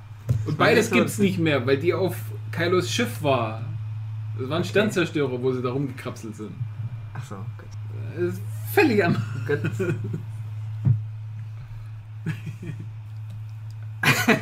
[0.47, 2.17] Und beides so- gibt es nicht mehr, weil die auf
[2.51, 3.63] Kylos Schiff war.
[4.39, 6.51] Das waren Sternzerstörer, wo sie da rumgekrapselt sind.
[7.15, 7.69] Ach so, gut.
[8.17, 8.41] Das ist
[8.73, 9.23] völlig anders.
[9.47, 9.61] gut.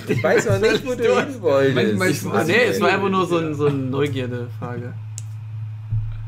[0.08, 1.98] Ich weiß noch nicht, wo du hin wolltest.
[1.98, 4.92] Manchmal- nee, es war einfach nur so, ein, so eine Neugierde-Frage.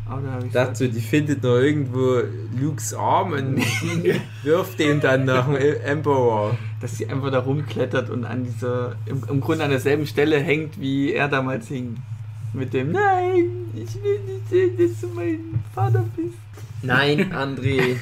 [0.07, 2.21] Aber da ich dachte so, die findet noch irgendwo
[2.61, 3.57] Lukes Arm und
[4.43, 6.57] wirft den dann nach dem Emperor.
[6.81, 10.79] dass sie einfach da rumklettert und an dieser, im, im Grunde an derselben Stelle hängt,
[10.79, 11.97] wie er damals hing.
[12.53, 15.39] Mit dem Nein, ich will nicht sehen, dass du mein
[15.75, 16.37] Vater bist.
[16.83, 17.97] Nein, André,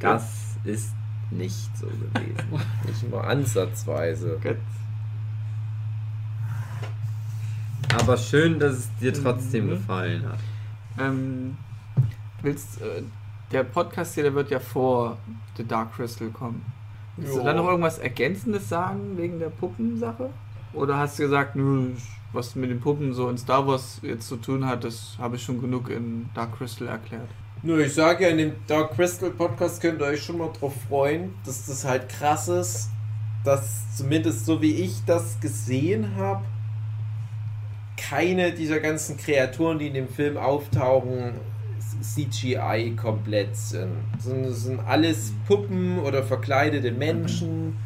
[0.00, 0.24] das
[0.64, 0.90] ist
[1.30, 2.64] nicht so gewesen.
[2.86, 4.38] Nicht mal ansatzweise.
[4.42, 4.56] Gott.
[8.00, 9.70] Aber schön, dass es dir trotzdem Mhm.
[9.70, 10.38] gefallen hat.
[10.98, 11.56] Ähm,
[12.42, 13.02] willst, äh,
[13.50, 15.16] der Podcast hier, der wird ja vor
[15.56, 16.64] The Dark Crystal kommen.
[17.16, 17.44] Willst du Ja.
[17.44, 20.30] dann noch irgendwas Ergänzendes sagen wegen der Puppensache?
[20.72, 21.90] Oder hast du gesagt, nö,
[22.32, 25.42] was mit den Puppen so in Star Wars jetzt zu tun hat, das habe ich
[25.42, 27.28] schon genug in Dark Crystal erklärt.
[27.62, 30.72] Nur ich sage ja, in dem Dark Crystal Podcast könnt ihr euch schon mal drauf
[30.88, 32.88] freuen, dass das halt krass ist,
[33.44, 36.42] dass zumindest so wie ich das gesehen habe,
[38.08, 41.32] keine dieser ganzen Kreaturen, die in dem Film auftauchen,
[42.02, 43.92] CGI komplett sind.
[44.18, 47.76] Sondern es sind alles Puppen oder verkleidete Menschen.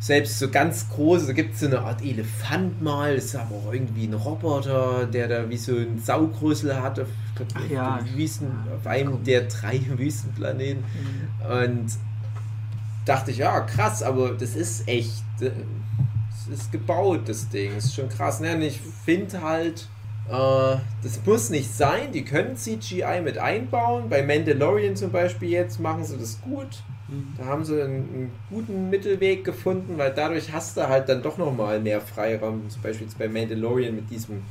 [0.00, 3.54] selbst so ganz große, da gibt es so eine Art Elefant mal, das ist aber
[3.54, 7.08] auch irgendwie ein Roboter, der da wie so ein Saugrüssel hat auf,
[7.38, 8.00] auf ja.
[8.14, 10.84] Wüsten, auf einem der drei Wüstenplaneten.
[11.48, 11.90] Und
[13.04, 15.22] dachte ich, ja, krass, aber das ist echt.
[16.50, 17.76] Äh, ist gebaut, das Ding.
[17.76, 18.40] ist schon krass.
[18.40, 18.54] Ne?
[18.54, 19.88] Und ich finde halt,
[20.28, 22.12] äh, das muss nicht sein.
[22.12, 24.08] Die können CGI mit einbauen.
[24.08, 26.82] Bei Mandalorian zum Beispiel jetzt machen sie das gut.
[27.38, 31.38] Da haben sie einen, einen guten Mittelweg gefunden, weil dadurch hast du halt dann doch
[31.38, 32.70] nochmal mehr Freiraum.
[32.70, 34.42] Zum Beispiel jetzt bei Mandalorian mit diesem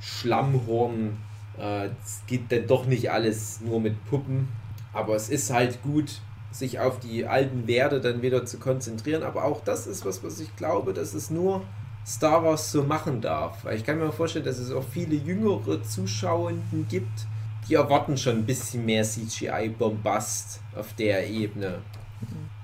[0.00, 1.16] Schlammhorn.
[1.58, 4.48] Äh, Es geht dann doch nicht alles nur mit Puppen.
[4.94, 6.20] Aber es ist halt gut,
[6.50, 9.22] sich auf die alten Werte dann wieder zu konzentrieren.
[9.22, 11.62] Aber auch das ist was, was ich glaube, dass es nur
[12.06, 13.64] Star Wars so machen darf.
[13.64, 17.26] Weil ich kann mir vorstellen, dass es auch viele jüngere Zuschauenden gibt,
[17.68, 21.80] die erwarten schon ein bisschen mehr CGI-Bombast auf der Ebene.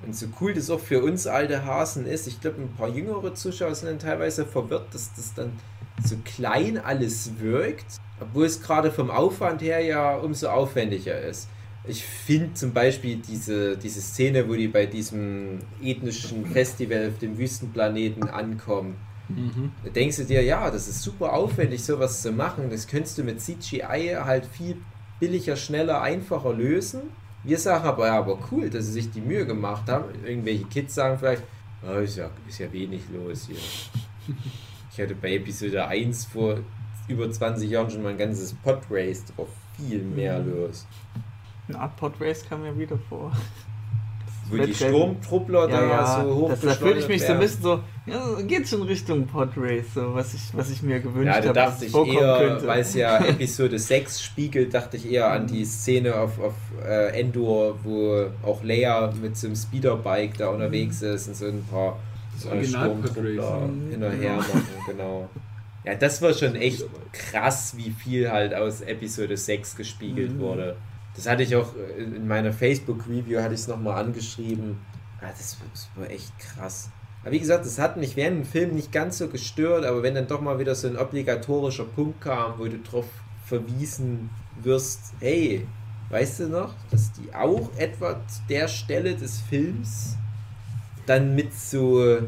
[0.05, 3.35] Und so cool das auch für uns alte Hasen ist, ich glaube, ein paar jüngere
[3.35, 5.53] Zuschauer sind dann teilweise verwirrt, dass das dann
[6.03, 7.87] so klein alles wirkt,
[8.21, 11.49] obwohl es gerade vom Aufwand her ja umso aufwendiger ist.
[11.87, 17.37] Ich finde zum Beispiel diese, diese Szene, wo die bei diesem ethnischen Festival auf dem
[17.37, 18.97] Wüstenplaneten ankommen.
[19.29, 19.73] Mhm.
[19.85, 22.71] Da denkst du dir, ja, das ist super aufwendig, sowas zu machen.
[22.71, 24.77] Das könntest du mit CGI halt viel
[25.21, 27.03] billiger, schneller, einfacher lösen.
[27.43, 30.07] Wir sagen aber, ja, aber cool, dass sie sich die Mühe gemacht haben.
[30.25, 31.43] Irgendwelche Kids sagen vielleicht,
[31.87, 33.57] oh, ist, ja, ist ja wenig los hier.
[34.97, 36.61] Ich hatte bei Episode 1 vor
[37.09, 39.49] über 20 Jahren schon mal ein ganzes Podrace drauf.
[39.77, 40.87] Viel mehr los.
[41.69, 43.33] Eine Art Podrace kam mir wieder vor.
[44.51, 44.75] Wo die.
[44.75, 48.69] Sturmtruppler da so hoch das, da fühle ich mich so ein bisschen so, ja, geht
[48.69, 51.95] schon Richtung Podrace, so was ich, was ich mir gewünscht Ja, da habe, dachte ich
[51.95, 56.53] eher, weil es ja Episode 6 spiegelt, dachte ich eher an die Szene auf, auf
[56.87, 61.65] äh, Endor, wo auch Leia mit so einem Speederbike da unterwegs ist und so ein
[61.71, 61.99] paar
[62.45, 63.71] äh, Original Sturmtruppler Podrace.
[63.91, 65.29] hinterher machen, genau.
[65.85, 70.41] Ja, das war schon echt krass, wie viel halt aus Episode 6 gespiegelt Mhm.
[70.41, 70.77] wurde.
[71.17, 74.79] Das hatte ich auch äh, in meiner Facebook-Review, hatte ich es nochmal angeschrieben.
[75.21, 75.57] Ja, das,
[75.97, 76.91] war echt krass.
[77.23, 80.15] Aber wie gesagt, das hat mich während dem Film nicht ganz so gestört, aber wenn
[80.15, 83.07] dann doch mal wieder so ein obligatorischer Punkt kam, wo du drauf
[83.47, 84.29] verwiesen
[84.63, 85.67] wirst, hey,
[86.11, 90.17] weißt du noch, dass die auch etwa der Stelle des Films
[91.07, 92.19] dann mit so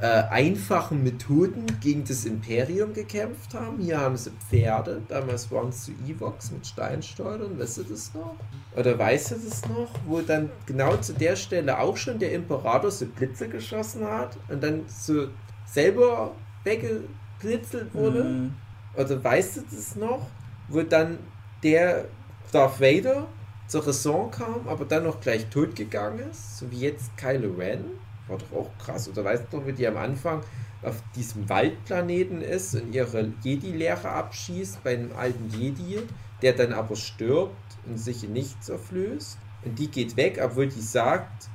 [0.00, 3.78] äh, einfachen Methoden gegen das Imperium gekämpft haben.
[3.80, 8.34] Hier haben sie Pferde, damals waren es so Evox mit Steinsteuern, weißt du das noch?
[8.74, 12.90] Oder weißt du das noch, wo dann genau zu der Stelle auch schon der Imperator
[12.90, 15.28] so Blitze geschossen hat und dann so
[15.66, 18.24] selber weggeblitzelt wurde?
[18.24, 18.54] Mhm.
[18.96, 20.26] Oder weißt du das noch,
[20.68, 21.18] wo dann
[21.62, 22.06] der
[22.52, 23.26] Darth Vader
[23.66, 27.84] zur Raison kam, aber dann noch gleich tot gegangen ist, so wie jetzt Kylo Ren?
[28.30, 29.08] War doch auch krass.
[29.08, 30.40] Oder weißt du noch, wie die am Anfang
[30.82, 35.98] auf diesem Waldplaneten ist und ihre Jedi-Lehre abschießt bei einem alten Jedi,
[36.40, 37.54] der dann aber stirbt
[37.86, 39.38] und sich in nichts auflöst?
[39.64, 41.50] Und die geht weg, obwohl die sagt,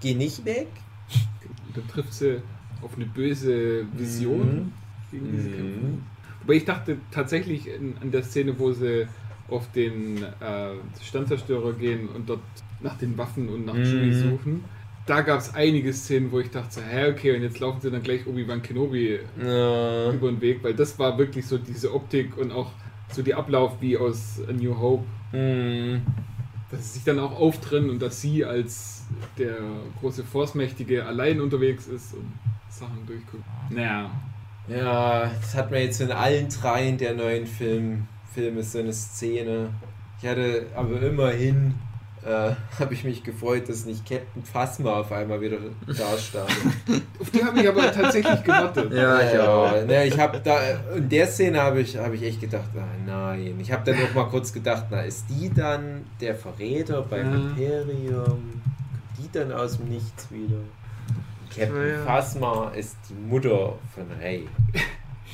[0.00, 0.68] geh nicht weg.
[1.74, 2.42] Da trifft sie
[2.82, 4.72] auf eine böse Vision Mhm.
[5.10, 5.52] gegen diese Mhm.
[5.54, 5.78] Kämpfe.
[6.42, 9.06] Aber ich dachte tatsächlich in, an der Szene, wo sie
[9.48, 12.40] auf den äh, Sternzerstörer gehen und dort
[12.80, 13.84] nach den Waffen und nach Mhm.
[13.84, 14.64] Chewie suchen.
[15.08, 17.90] Da gab es einige Szenen, wo ich dachte, so, hä, okay, und jetzt laufen sie
[17.90, 20.12] dann gleich Obi-Wan Kenobi Ja.
[20.12, 22.70] über den Weg, weil das war wirklich so diese Optik und auch
[23.10, 26.02] so die Ablauf wie aus A New Hope, Mhm.
[26.70, 29.06] dass sie sich dann auch auftrennen und dass sie als
[29.38, 29.56] der
[30.00, 32.30] große Force-Mächtige allein unterwegs ist und
[32.68, 33.44] Sachen durchguckt.
[33.70, 34.10] Naja,
[34.68, 39.70] Ja, das hat man jetzt in allen dreien der neuen Film, Filme so eine Szene.
[40.20, 41.72] Ich hatte aber immerhin,
[42.24, 46.50] äh, habe ich mich gefreut, dass nicht Captain Phasma auf einmal wieder da stand.
[47.20, 48.92] auf die habe ich aber tatsächlich gewartet.
[48.92, 49.72] Ja, ich auch.
[49.86, 50.58] Ne, ich habe da,
[50.96, 53.58] in der Szene habe ich, hab ich echt gedacht, ah, nein.
[53.60, 57.36] Ich habe dann noch mal kurz gedacht, na, ist die dann der Verräter beim Ja.
[57.36, 58.24] Imperium?
[58.24, 58.62] Kommt
[59.18, 60.60] die dann aus dem Nichts wieder?
[61.54, 62.04] Captain Ja.
[62.04, 64.46] Phasma ist die Mutter von Rey.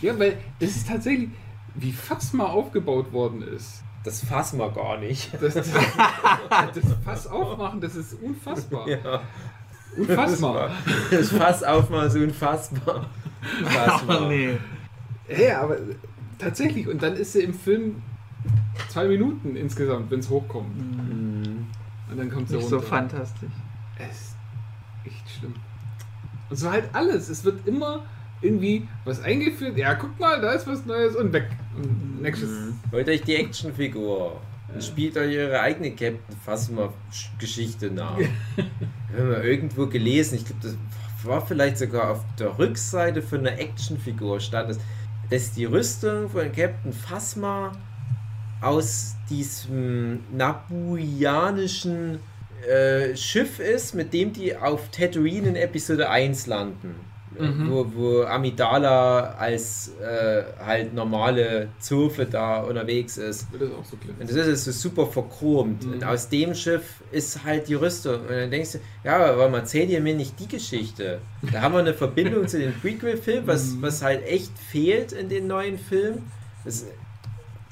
[0.02, 1.30] Ja, weil das ist tatsächlich,
[1.76, 3.82] wie Phasma aufgebaut worden ist.
[4.04, 5.30] Das Phasma gar nicht.
[5.40, 8.86] Das, das, das Fass aufmachen, das ist unfassbar.
[8.88, 9.22] Ja.
[9.96, 10.70] Unfassbar.
[11.10, 13.06] Das Fass aufmachen ist unfassbar.
[13.64, 14.18] Phasma.
[14.22, 14.58] Oh nee.
[15.28, 15.76] Ja, aber
[16.38, 18.02] tatsächlich, und dann ist sie im Film
[18.88, 20.76] zwei Minuten insgesamt, wenn es hochkommt.
[20.76, 21.66] Mhm.
[22.10, 22.80] Und dann kommt sie Nicht runter.
[22.80, 23.50] so fantastisch.
[23.98, 24.36] Es ist
[25.04, 25.54] echt schlimm.
[26.50, 27.28] Und so halt alles.
[27.28, 28.02] Es wird immer
[28.44, 29.76] irgendwie was eingeführt.
[29.76, 31.48] Ja, guck mal, da ist was Neues und weg.
[31.76, 32.50] Und nächstes.
[32.50, 32.74] Mhm.
[32.92, 34.40] Holt euch die Actionfigur
[34.72, 36.92] und spielt euch eure eigene Captain Phasma
[37.38, 38.16] Geschichte nach.
[38.18, 40.84] Wir haben mal irgendwo gelesen, ich glaube, das war
[41.24, 44.78] war vielleicht sogar auf der Rückseite von einer Actionfigur stand es,
[45.30, 47.72] dass die Rüstung von Captain Phasma
[48.60, 52.18] aus diesem nabuianischen
[52.68, 56.94] äh, Schiff ist, mit dem die auf Tatooine in Episode 1 landen.
[57.38, 57.70] Mhm.
[57.70, 63.46] Wo, wo Amidala als äh, halt normale Zofe da unterwegs ist.
[63.52, 64.14] Das auch so klar.
[64.20, 65.84] Und das ist so super verchromt.
[65.84, 65.92] Mhm.
[65.94, 68.20] Und aus dem Schiff ist halt die Rüstung.
[68.20, 71.18] Und dann denkst du, ja, aber warum erzählt ihr mir nicht die Geschichte?
[71.52, 73.82] Da haben wir eine Verbindung zu den Prequel-Filmen, was, Mhm.
[73.82, 76.22] was halt echt fehlt in den neuen Filmen.
[76.64, 76.86] Das,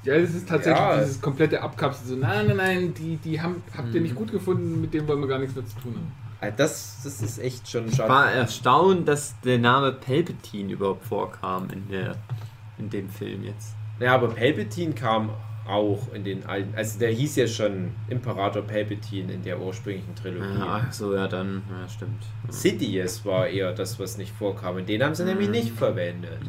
[0.05, 0.99] Ja, das ist tatsächlich Ja.
[0.99, 2.09] dieses komplette Abkapseln.
[2.09, 4.07] So, nein, nein, nein, die, die haben, habt ihr Mhm.
[4.07, 6.13] nicht gut gefunden, mit dem wollen wir gar nichts mehr zu tun haben.
[6.43, 8.09] Äh, das, das ist echt schon Ich schade.
[8.11, 12.17] war erstaunt, dass der Name Palpatine überhaupt vorkam in, der,
[12.79, 13.75] in dem Film jetzt.
[14.01, 15.31] Ja, aber Palpatine kam
[15.69, 16.75] auch in den alten.
[16.77, 20.59] Also der hieß ja schon Imperator Palpatine in der ursprünglichen Trilogie.
[20.59, 22.25] Ja, ach so, ja, dann, ja, stimmt.
[22.49, 24.77] Sidious war eher das, was nicht vorkam.
[24.77, 25.53] Und den haben sie nämlich Mhm.
[25.55, 26.41] nicht verwendet.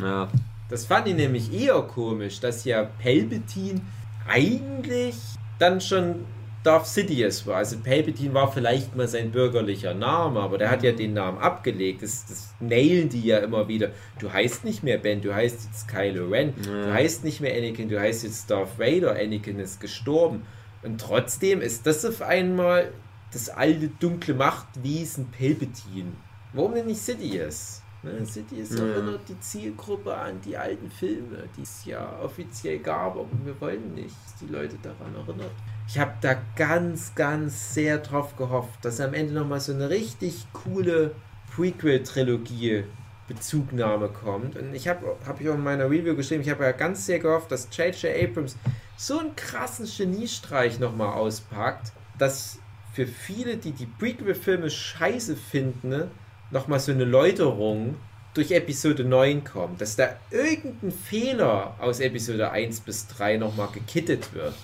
[0.00, 0.28] Ja,
[0.68, 3.80] Das fand ich nämlich eher komisch, dass ja Palpatine
[4.28, 5.16] eigentlich
[5.58, 6.24] dann schon
[6.62, 7.56] Darth Sidious war.
[7.56, 12.02] Also Palpatine war vielleicht mal sein bürgerlicher Name, aber der hat ja den Namen abgelegt.
[12.02, 13.90] Das, das nailen die ja immer wieder.
[14.18, 16.52] Du heißt nicht mehr Ben, du heißt jetzt Kylo Ren.
[16.62, 16.92] Du Ja.
[16.92, 19.12] heißt nicht mehr Anakin, du heißt jetzt Darth Vader.
[19.12, 20.42] Anakin ist gestorben.
[20.82, 22.92] Und trotzdem ist das auf einmal
[23.32, 26.12] das alte dunkle Machtwesen Palpatine.
[26.52, 27.82] Warum denn nicht Sidious?
[28.02, 28.84] Ne, Sidious Ja.
[28.86, 33.94] erinnert die Zielgruppe an die alten Filme, die es ja offiziell gab, aber wir wollen
[33.94, 35.52] nicht, dass die Leute daran erinnert.
[35.92, 40.46] Ich habe da ganz, ganz sehr drauf gehofft, dass am Ende nochmal so eine richtig
[40.52, 41.16] coole
[41.52, 42.84] Prequel-Trilogie
[43.26, 44.56] Bezugnahme kommt.
[44.56, 47.18] Und ich habe hab ich auch in meiner Review geschrieben, ich habe ja ganz sehr
[47.18, 48.04] gehofft, dass J.J.
[48.22, 48.56] Abrams
[48.96, 52.60] so einen krassen Geniestreich nochmal auspackt, dass
[52.92, 56.08] für viele, die die Prequel-Filme scheiße finden,
[56.52, 57.96] nochmal so eine Läuterung
[58.34, 59.80] durch Episode 9 kommt.
[59.80, 64.54] Dass da irgendein Fehler aus Episode 1 bis 3 nochmal gekittet wird.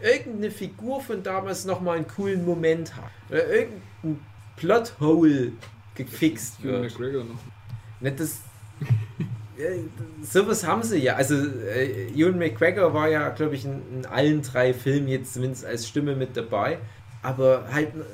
[0.00, 3.10] Irgendeine Figur von damals nochmal einen coolen Moment hat.
[3.30, 4.24] Oder irgendein
[4.56, 5.52] Plothole
[5.94, 6.82] gefixt wird.
[6.82, 7.40] McGregor noch.
[8.00, 8.40] Ne, das,
[9.58, 9.80] äh,
[10.22, 11.16] sowas haben sie ja.
[11.16, 15.64] Also, äh, Ewan McGregor war ja, glaube ich, in, in allen drei Filmen jetzt zumindest
[15.64, 16.78] als Stimme mit dabei.
[17.22, 18.04] Aber halt, äh,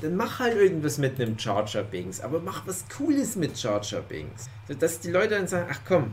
[0.00, 2.20] dann mach halt irgendwas mit einem Charger Bings.
[2.20, 4.48] Aber mach was Cooles mit Charger Bings.
[4.78, 6.10] Dass die Leute dann sagen: Ach komm,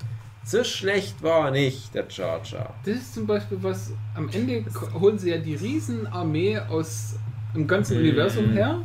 [0.50, 2.74] so schlecht war nicht, der Charger.
[2.86, 4.64] Das ist zum Beispiel was, am Ende
[5.00, 7.16] holen sie ja die Riesenarmee aus
[7.56, 8.04] dem ganzen Mhm.
[8.04, 8.82] Universum her,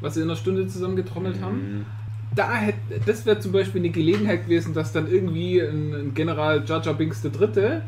[0.00, 1.86] was sie in einer Stunde zusammengetrommelt haben.
[2.34, 6.64] Da hätte, das wäre zum Beispiel eine Gelegenheit gewesen, dass dann irgendwie ein, ein General
[6.66, 7.82] Jar Jar Binks der Dritte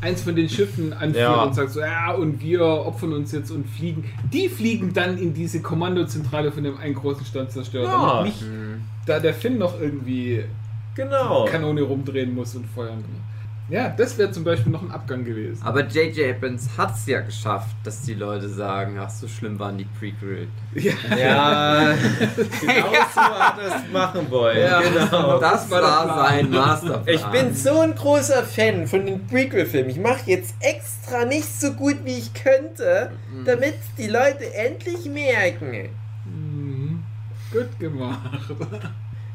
[0.00, 1.42] eins von den Schiffen anführt Ja.
[1.42, 4.04] und sagt so, ja, und wir opfern uns jetzt und fliegen.
[4.32, 8.22] Die fliegen dann in diese Kommandozentrale von dem einen großen Sternzerstörer, Ja.
[8.22, 8.44] nicht
[9.06, 10.44] da der Finn noch irgendwie
[10.94, 11.44] Genau.
[11.46, 13.04] Kanone rumdrehen muss und feuern.
[13.70, 15.62] Ja, das wäre zum Beispiel noch ein Abgang gewesen.
[15.64, 16.36] Aber J.J.
[16.36, 20.48] Abrams hat es ja geschafft, dass die Leute sagen, ach, so schlimm waren die Prequel.
[20.74, 21.94] Ja, Ja,
[22.60, 24.82] genau so hat er es machen wollen.
[24.82, 25.40] genau.
[25.40, 26.18] Das war der war Plan.
[26.28, 27.14] sein Masterplan.
[27.14, 29.88] Ich bin so ein großer Fan von den Prequel-Filmen.
[29.88, 33.12] Ich mache jetzt extra nicht so gut, wie ich könnte,
[33.46, 35.88] damit die Leute endlich merken.
[36.26, 37.02] Mhm.
[37.50, 38.20] Gut gemacht.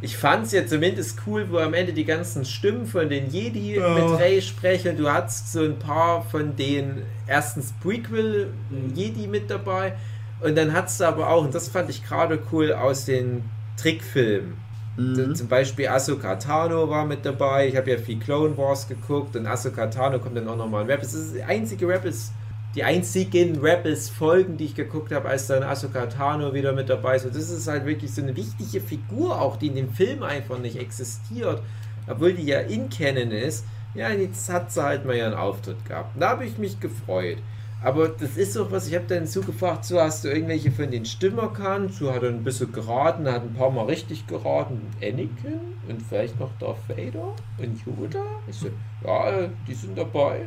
[0.02, 3.78] Ich fand es ja zumindest cool, wo am Ende die ganzen Stimmen von den Jedi
[3.78, 4.96] mit Ray sprechen.
[4.96, 9.94] Du hattest so ein paar von den erstens Prequel-Jedi mit dabei.
[10.42, 13.44] Und dann hattest du aber auch, und das fand ich gerade cool, aus den
[13.76, 14.54] Trickfilmen.
[14.96, 15.36] Mhm.
[15.36, 17.68] Zum Beispiel Ahsoka Tano war mit dabei.
[17.68, 20.90] Ich habe ja viel Clone Wars geguckt und Ahsoka Tano kommt dann auch nochmal in
[20.90, 21.12] Rebels.
[21.12, 22.32] Das ist die einzige Rebels,
[22.76, 27.26] die einzigen Rebels-Folgen, die ich geguckt habe, als dann Ahsoka Tano wieder mit dabei ist.
[27.26, 30.60] Und das ist halt wirklich so eine wichtige Figur auch, die in dem Film einfach
[30.60, 31.62] nicht existiert,
[32.08, 33.66] obwohl die ja in Canon ist.
[33.96, 36.20] Ja, jetzt hat sie halt mal ihren Auftritt gehabt.
[36.20, 37.38] Da habe ich mich gefreut.
[37.82, 41.06] Aber das ist auch was, ich habe dann zugefragt, so hast du irgendwelche von den
[41.06, 45.62] Stimmen erkannt, so hat er ein bisschen geraten, hat ein paar Mal richtig geraten, Anakin
[45.88, 48.26] und vielleicht noch Darth Vader und Yoda.
[48.48, 48.68] Ich so,
[49.06, 50.42] ja, die sind dabei.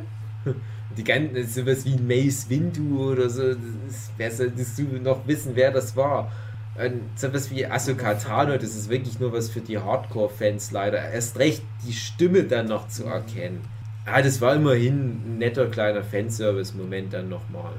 [0.97, 5.71] Die ganzen, sowas wie Mace Windu oder so, das wer solltest du noch wissen, wer
[5.71, 6.31] das war?
[6.75, 11.11] Und sowas wie Ahsoka Tano, das ist wirklich nur was für die Hardcore-Fans leider.
[11.11, 13.61] Erst recht die Stimme dann noch zu erkennen.
[14.05, 17.73] Ah, das war immerhin ein netter kleiner Fanservice-Moment dann nochmal.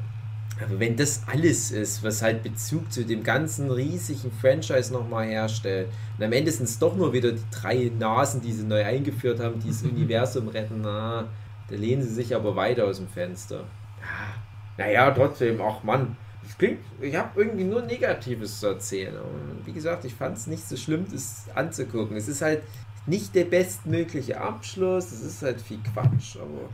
[0.62, 5.88] Aber wenn das alles ist, was halt Bezug zu dem ganzen riesigen Franchise nochmal herstellt,
[6.16, 9.40] und am Ende sind es doch nur wieder die drei Nasen, die sie neu eingeführt
[9.40, 11.26] haben, die das Universum retten, na,
[11.68, 13.64] da lehnen sie sich aber weiter aus dem Fenster.
[14.00, 16.16] Ja, Naja, trotzdem, ach Mann,
[16.46, 19.16] Es klingt, ich habe irgendwie nur Negatives zu erzählen.
[19.16, 22.16] Und wie gesagt, ich fand es nicht so schlimm, das anzugucken.
[22.16, 22.62] Es ist halt
[23.06, 26.68] nicht der bestmögliche Abschluss, es ist halt viel Quatsch, aber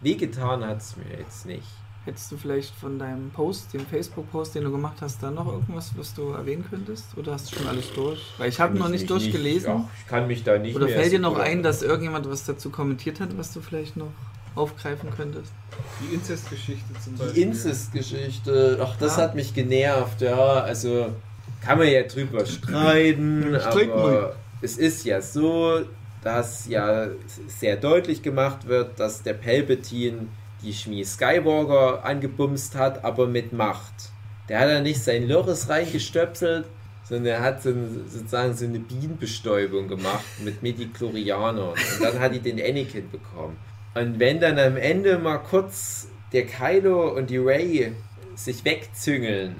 [0.00, 1.68] wehgetan hat es mir jetzt nicht.
[2.10, 5.92] Hättest du vielleicht von deinem Post, dem Facebook-Post, den du gemacht hast, da noch irgendwas,
[5.96, 7.04] was du erwähnen könntest?
[7.16, 8.18] Oder hast du schon alles durch?
[8.36, 9.70] Weil ich habe noch ich nicht durchgelesen.
[9.70, 12.44] ach, ich kann mich da nicht Oder mehr fällt dir noch ein, dass irgendjemand was
[12.44, 14.10] dazu kommentiert hat, was du vielleicht noch
[14.56, 15.52] aufgreifen könntest?
[16.02, 17.42] Die Inzestgeschichte zum Die Beispiel.
[17.44, 19.22] Inzest-Geschichte, ach, das Ja.
[19.22, 20.34] hat mich genervt, ja.
[20.62, 21.12] Also
[21.60, 25.82] kann man ja drüber streiten, Streiten aber es ist ja so,
[26.24, 27.06] dass ja
[27.46, 30.26] sehr deutlich gemacht wird, dass der Palpatine
[30.62, 33.94] die Schmied Skywalker angebumst hat, aber mit Macht.
[34.48, 36.66] Der hat ja nicht sein Loris reingestöpselt,
[37.04, 41.70] sondern er hat so, ein- sozusagen so eine Bienenbestäubung gemacht mit Medichlorianern.
[41.70, 43.56] Und dann hat die den Anakin bekommen.
[43.94, 47.92] Und wenn dann am Ende mal kurz der Kylo und die Ray
[48.36, 49.56] sich wegzüngeln,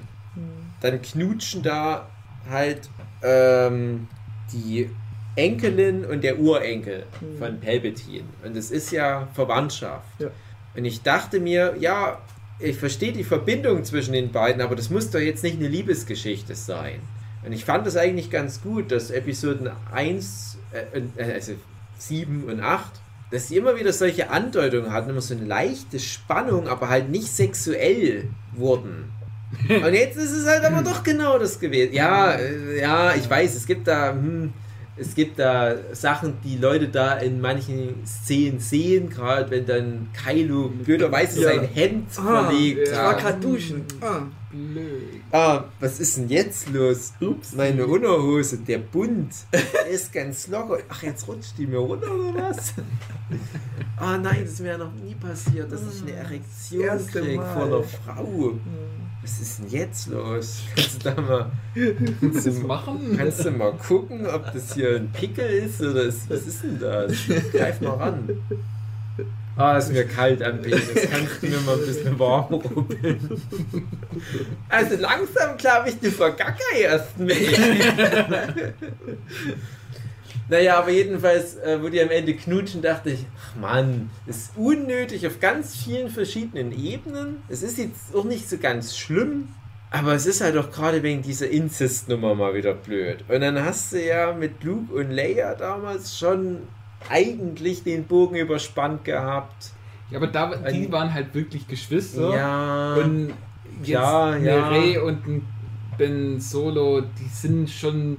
[0.81, 2.07] dann knutschen da
[2.49, 2.89] halt
[3.21, 4.07] ähm,
[4.53, 4.89] die
[5.35, 7.05] Enkelin und der Urenkel
[7.39, 8.23] von Palpatine.
[8.43, 10.07] Und es ist ja Verwandtschaft.
[10.19, 10.27] Ja.
[10.75, 12.19] Und ich dachte mir, ja,
[12.59, 16.55] ich verstehe die Verbindung zwischen den beiden, aber das muss doch jetzt nicht eine Liebesgeschichte
[16.55, 16.99] sein.
[17.43, 21.53] Und ich fand es eigentlich ganz gut, dass Episoden 1, äh, äh, also
[21.97, 22.91] 7 und 8,
[23.31, 27.27] dass sie immer wieder solche Andeutungen hatten, immer so eine leichte Spannung, aber halt nicht
[27.27, 29.11] sexuell wurden.
[29.67, 31.93] Und jetzt ist es halt aber doch genau das gewesen.
[31.93, 34.53] Ja, äh, ja, ich weiß, es gibt da, hm,
[35.01, 40.69] es gibt da Sachen, die Leute da in manchen Szenen sehen, gerade wenn dann Kylo
[40.69, 41.49] blöderweise Ja.
[41.49, 42.79] sein Hemd Ah, verlegt.
[42.83, 43.03] Ich ja.
[43.05, 43.83] war gerade duschen.
[44.01, 44.21] Ah.
[44.51, 45.21] Blöd.
[45.31, 47.13] Ah, was ist denn jetzt los?
[47.21, 50.79] Ups, meine Unterhose, der Bund, der ist ganz locker.
[50.89, 52.73] Ach, jetzt rutscht die mir runter oder was?
[53.97, 57.37] Ah nein, das ist mir ja noch nie passiert, dass ich eine Erektion Erste krieg
[57.37, 57.53] Mal.
[57.53, 58.53] vor einer Frau.
[59.21, 60.61] Was ist denn jetzt los?
[60.75, 61.51] Kannst du da mal,
[62.19, 63.15] kannst du, machen?
[63.17, 66.79] kannst du mal gucken, ob das hier ein Pickel ist oder ist, was ist denn
[66.79, 67.13] das?
[67.51, 68.29] Greif mal ran.
[69.57, 71.07] Ah, ist mir kalt am Penis.
[71.11, 73.41] Kannst du mir mal ein bisschen warm rubbeln?
[74.69, 77.59] Also langsam glaube ich, du vergackerst mich.
[80.51, 85.25] naja, aber jedenfalls, äh, wo die am Ende knutschen, dachte ich, ach Mann, ist unnötig
[85.25, 87.37] auf ganz vielen verschiedenen Ebenen.
[87.47, 89.47] Es ist jetzt auch nicht so ganz schlimm,
[89.91, 93.23] aber es ist halt auch gerade wegen dieser Inzest-Nummer mal wieder blöd.
[93.29, 96.59] Und dann hast du ja mit Luke und Leia damals schon
[97.09, 99.71] eigentlich den Bogen überspannt gehabt.
[100.09, 102.35] Ja, aber da, die Ein- waren halt wirklich Geschwister.
[102.35, 102.95] Ja.
[102.95, 103.29] Und
[103.79, 104.67] jetzt Ja, ja.
[104.67, 105.43] Rey und
[105.97, 108.17] Ben Solo, die sind schon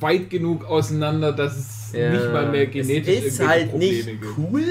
[0.00, 2.10] weit genug auseinander, dass es Ja.
[2.10, 4.24] nicht mal mehr genetisch Es ist halt Probleme nicht gibt.
[4.38, 4.64] cool,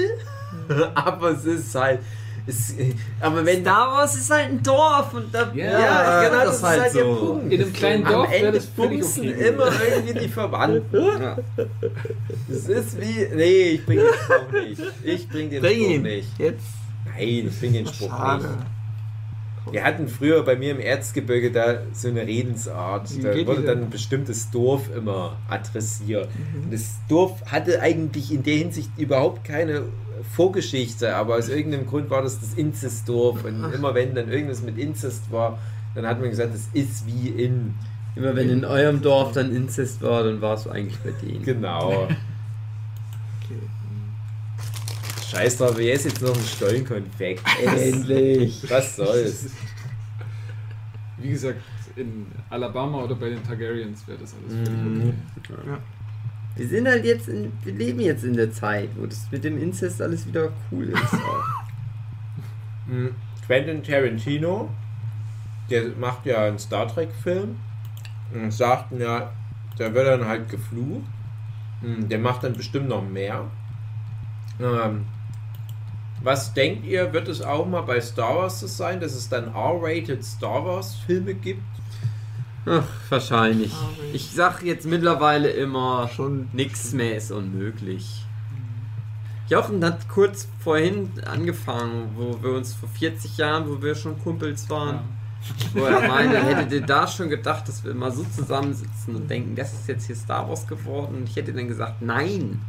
[0.94, 2.00] aber es ist halt.
[2.48, 2.74] Es,
[3.18, 5.50] aber wenn Star Wars ist halt ein Dorf und da.
[5.52, 7.14] Ja, Ja, genau, das das, ist ist halt halt der so.
[7.16, 7.52] Punkt.
[7.52, 9.48] In einem kleinen Am Dorf wäre Ende bumsen okay.
[9.48, 11.04] immer irgendwie die Verwandten.
[11.20, 11.36] Ja.
[12.48, 13.26] Das ist wie.
[13.34, 14.82] Nee, ich bring den Spruch nicht.
[15.02, 16.02] Ich bring den Bring Spruch ihn.
[16.02, 16.38] nicht.
[16.38, 16.64] Jetzt.
[17.04, 18.44] Nein, ich bring den Spruch Schade.
[18.44, 18.54] nicht.
[19.70, 23.10] Wir hatten früher bei mir im Erzgebirge da so eine Redensart.
[23.22, 26.28] Da wurde dann ein bestimmtes Dorf immer adressiert.
[26.28, 26.70] Mhm.
[26.70, 29.82] Das Dorf hatte eigentlich in der Hinsicht überhaupt keine
[30.34, 33.44] Vorgeschichte, aber aus irgendeinem Grund war das das Inzestdorf.
[33.44, 35.58] Und immer wenn dann irgendwas mit Inzest war,
[35.94, 37.74] dann hat man gesagt, das ist wie in.
[38.14, 41.42] Immer wenn in eurem Dorf dann Inzest war, dann warst du eigentlich bei denen.
[41.42, 42.08] Genau.
[43.48, 43.60] Okay.
[45.36, 47.42] Scheiß drauf, jetzt jetzt noch ein Stollenkonfekt.
[47.64, 48.64] Endlich.
[48.70, 49.50] Was soll's?
[51.18, 51.60] Wie gesagt,
[51.96, 55.14] in Alabama oder bei den Targaryens wäre das alles völlig Mhm.
[55.38, 55.76] okay.
[56.56, 59.60] Wir sind halt jetzt, in, wir leben jetzt in der Zeit, wo das mit dem
[59.60, 61.02] Inzest alles wieder cool ist.
[62.88, 63.10] Mhm.
[63.44, 64.70] Quentin Tarantino,
[65.68, 67.56] der macht ja einen Star Trek-Film
[68.32, 69.32] und sagt ja,
[69.76, 71.02] da wird dann halt geflucht.
[71.82, 73.44] Mhm, Der macht dann bestimmt noch mehr.
[74.60, 75.04] Ähm,
[76.26, 79.54] was denkt ihr, wird es auch mal bei Star Wars so sein, dass es dann
[79.54, 81.62] R-rated Star Wars-Filme gibt?
[82.66, 83.72] Ach, wahrscheinlich.
[84.12, 86.48] Ich sag jetzt mittlerweile immer, Schon.
[86.52, 88.24] nichts mehr ist unmöglich.
[89.48, 94.68] Jochen hat kurz vorhin angefangen, wo wir uns vor 40 Jahren, wo wir schon Kumpels
[94.68, 94.98] waren,
[95.74, 99.54] wo er meinte, hättet ihr da schon gedacht, dass wir mal so zusammensitzen und denken,
[99.54, 101.18] das ist jetzt hier Star Wars geworden?
[101.18, 102.60] Und ich hätte dann gesagt, nein.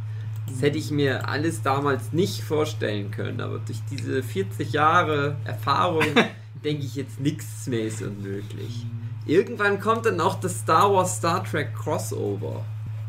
[0.50, 6.04] Das hätte ich mir alles damals nicht vorstellen können, aber durch diese 40 Jahre Erfahrung
[6.64, 8.86] denke ich jetzt, nichts mehr ist unmöglich.
[9.26, 12.64] Irgendwann kommt dann auch das Star Wars Star Trek Crossover.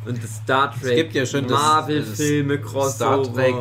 [0.05, 3.23] Und das Star Trek gibt ja schon das- Marvel-Filme Crossover.
[3.25, 3.55] Star Trek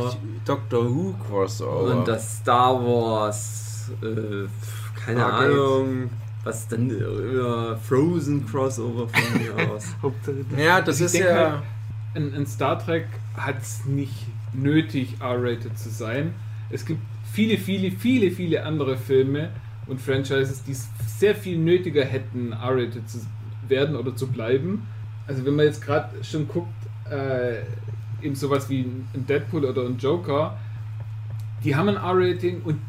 [0.44, 1.97] Doctor Who Crossover.
[1.98, 4.47] Und das Star Wars, äh,
[5.05, 5.50] keine Stargate.
[5.52, 6.10] Ahnung,
[6.44, 9.84] was dann über Frozen Crossover von mir aus.
[10.57, 11.62] Ja, das Ich ist ja.
[12.14, 13.06] Ein, ein Star Trek
[13.36, 16.34] hat es nicht nötig, R-rated zu sein.
[16.70, 17.00] Es gibt
[17.32, 19.50] viele, viele, viele, viele andere Filme
[19.86, 20.88] und Franchises, die es
[21.18, 23.20] sehr viel nötiger hätten, R-rated zu
[23.68, 24.86] werden oder zu bleiben.
[25.26, 26.72] Also wenn man jetzt gerade schon guckt,
[27.10, 27.62] äh,
[28.22, 30.58] eben sowas wie ein Deadpool oder ein Joker,
[31.64, 32.80] die haben ein R-Rating und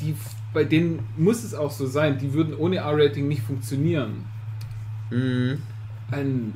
[0.00, 0.14] die,
[0.52, 4.24] bei denen muss es auch so sein, die würden ohne R-Rating nicht funktionieren.
[5.10, 5.58] Mhm.
[6.10, 6.54] Ein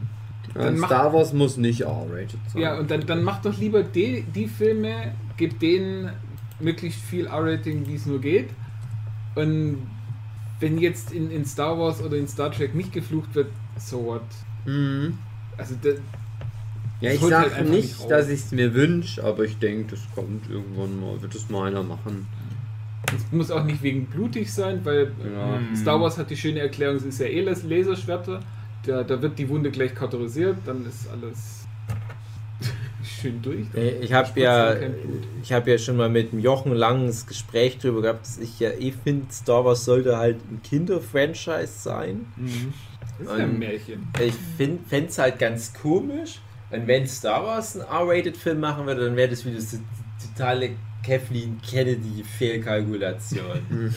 [0.58, 2.62] Dann mach- Star Wars muss nicht R-rated sein.
[2.62, 6.10] Ja, und dann, dann macht doch lieber die, die Filme, gebt denen
[6.60, 8.50] möglichst viel R-Rating, wie es nur geht.
[9.34, 9.78] Und
[10.60, 14.22] wenn jetzt in, in Star Wars oder in Star Trek nicht geflucht wird, so what?
[14.66, 15.16] Mhm.
[15.56, 15.90] Also, da,
[17.00, 19.56] Ja, Das ich halt sage einfach nicht, nicht dass ich es mir wünsche, aber ich
[19.58, 22.26] denke, das kommt irgendwann mal, wird es mal einer machen.
[23.16, 25.56] es muss auch nicht wegen blutig sein, weil Ja.
[25.56, 28.40] äh, Star Wars hat die schöne Erklärung, es ist ja eh Las- Laserschwerter.
[28.86, 31.66] Da, da wird die Wunde gleich kautorisiert, dann ist alles
[33.20, 33.66] schön durch.
[34.00, 34.76] Ich habe ja,
[35.42, 38.70] ich habe ja schon mal mit dem Jochen langes Gespräch darüber gehabt, dass ich ja
[38.70, 42.26] eh finde, Star Wars sollte halt ein Kinder-Franchise sein.
[42.36, 42.72] Mhm.
[43.18, 44.08] Das ist ja ein Märchen.
[44.20, 46.40] Ich fände es halt ganz komisch.
[46.70, 50.70] Und wenn Star Wars einen R-Rated-Film machen würde, dann wäre das wieder so die totale
[51.02, 53.60] Kathleen Kennedy-Fehlkalkulation.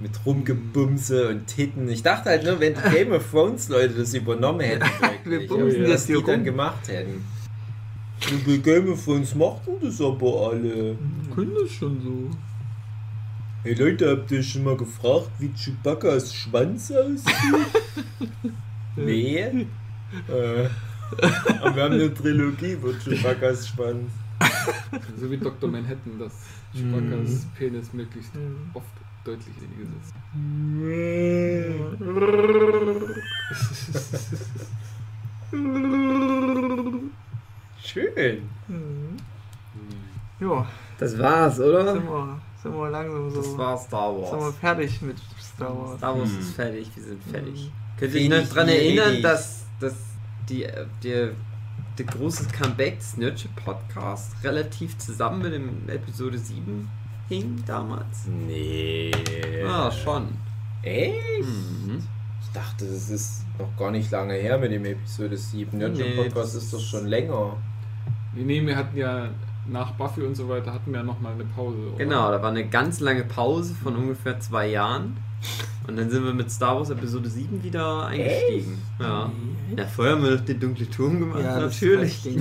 [0.00, 1.88] Mit Rumgebumse und Titten.
[1.88, 4.84] Ich dachte halt nur, wenn die Game of Thrones Leute das übernommen hätten,
[5.24, 7.24] Wir bumsen hier die dann gemacht hätten.
[8.30, 10.96] Und bei Game of Thrones machten das aber alle.
[11.34, 12.30] Können das schon so.
[13.64, 17.82] Hey Leute, habt ihr schon mal gefragt, wie Chewbacca's Schwanz aussieht?
[18.96, 19.38] nee.
[19.38, 20.68] Äh,
[21.60, 24.10] aber wir haben eine Trilogie über Chewbacca's Schwanz.
[25.18, 25.68] So wie Dr.
[25.68, 26.32] Manhattan, dass
[26.72, 28.70] Chewbacca's Penis möglichst Mhm.
[28.74, 28.86] oft
[29.28, 30.14] deutlich weniger ist.
[37.82, 38.42] Schön.
[38.68, 39.16] Mhm.
[40.40, 40.66] Ja,
[40.98, 41.94] Das war's, sind oder?
[41.94, 43.42] wir, sind wir langsam so.
[43.42, 44.54] Das war Star sind wir Wars.
[44.56, 45.98] fertig mit Star Wars.
[45.98, 46.38] Star Wars Hm.
[46.38, 47.64] ist fertig, wir sind fertig.
[47.66, 47.98] Mhm.
[47.98, 49.22] Könnt ihr euch noch daran erinnern, fertig.
[49.22, 49.94] dass, dass
[50.48, 51.30] die, äh, der,
[51.98, 56.88] der große Comeback des Nerdship Podcast relativ zusammen mit dem Episode 7
[57.28, 58.26] hing damals?
[58.26, 59.10] Nee.
[59.62, 60.28] Ja, schon.
[60.82, 61.42] Echt?
[61.42, 62.02] Mhm.
[62.42, 65.76] Ich dachte, das ist noch gar nicht lange her mit dem Episode 7.
[65.78, 67.56] Nerdship Nee, Podcast das ist doch schon länger.
[68.34, 69.28] Nee, nee, wir hatten ja
[69.66, 71.76] nach Buffy und so weiter hatten wir ja nochmal eine Pause.
[71.88, 71.98] Oder?
[72.04, 75.16] Genau, da war eine ganz lange Pause von ungefähr zwei Jahren.
[75.86, 78.78] Und dann sind wir mit Star Wars Episode 7 wieder eingestiegen.
[78.98, 79.30] Ja.
[79.76, 82.26] ja, vorher haben wir noch den dunkle Turm gemacht, Ja, natürlich.
[82.26, 82.38] echt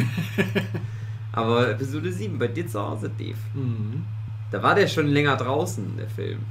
[1.31, 3.37] Aber Episode 7 bei dir zu Hause, Dave.
[3.53, 4.03] Mhm.
[4.51, 6.45] Da war der schon länger draußen, der Film.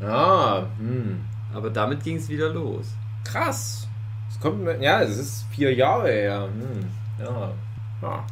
[0.00, 1.24] Ah, hm.
[1.54, 2.86] Aber damit ging es wieder los.
[3.24, 3.88] Krass.
[4.30, 6.48] Es kommt mir, ja, es ist vier Jahre her.
[6.48, 6.88] Hm.
[7.18, 7.52] Ja.
[8.02, 8.26] ja.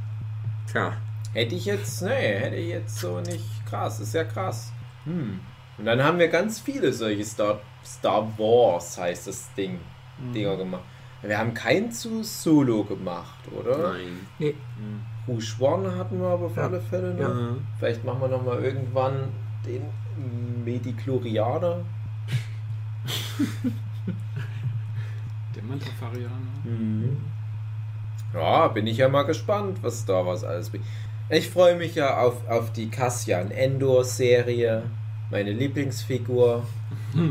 [0.71, 0.93] Tja.
[1.33, 4.01] Hätte ich jetzt, nee, hätte ich jetzt so nicht krass.
[4.01, 4.73] Ist ja krass.
[5.05, 5.41] Hm.
[5.79, 9.81] Und dann haben wir ganz viele solche Star, Star Wars, heißt das Ding,
[10.35, 10.85] Dinger gemacht.
[11.23, 13.95] Wir haben keinen zu Solo gemacht, oder?
[13.95, 14.27] Nein.
[14.39, 14.55] Nee,
[15.27, 16.65] Rouge One hatten wir aber auf Ja.
[16.65, 17.21] alle Fälle noch.
[17.29, 17.57] Ja.
[17.79, 19.29] Vielleicht machen wir noch mal irgendwann
[19.67, 19.83] den
[20.65, 21.79] Medichlorianer.
[25.55, 26.31] Der Mantafarianer.
[26.65, 27.17] Mhm.
[28.33, 30.85] Ja, bin ich ja mal gespannt, was da was alles bringt.
[31.31, 34.83] Ich freue mich ja auf, auf die Cassian Endor Serie,
[35.31, 36.65] meine Lieblingsfigur.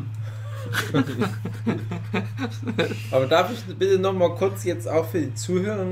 [3.11, 5.85] Aber darf ich bitte noch mal kurz jetzt auch für die Zuhörer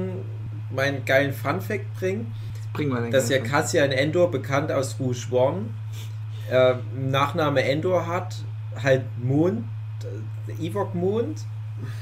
[0.73, 2.33] meinen geilen Funfact bringen?
[2.73, 3.39] bringen wir den dass ja.
[3.39, 5.65] Cassian Endor, bekannt aus Rouge One,
[6.49, 8.43] äh, Nachname Endor hat,
[8.81, 9.65] halt Mond,
[10.47, 11.43] äh, Ewok Mond.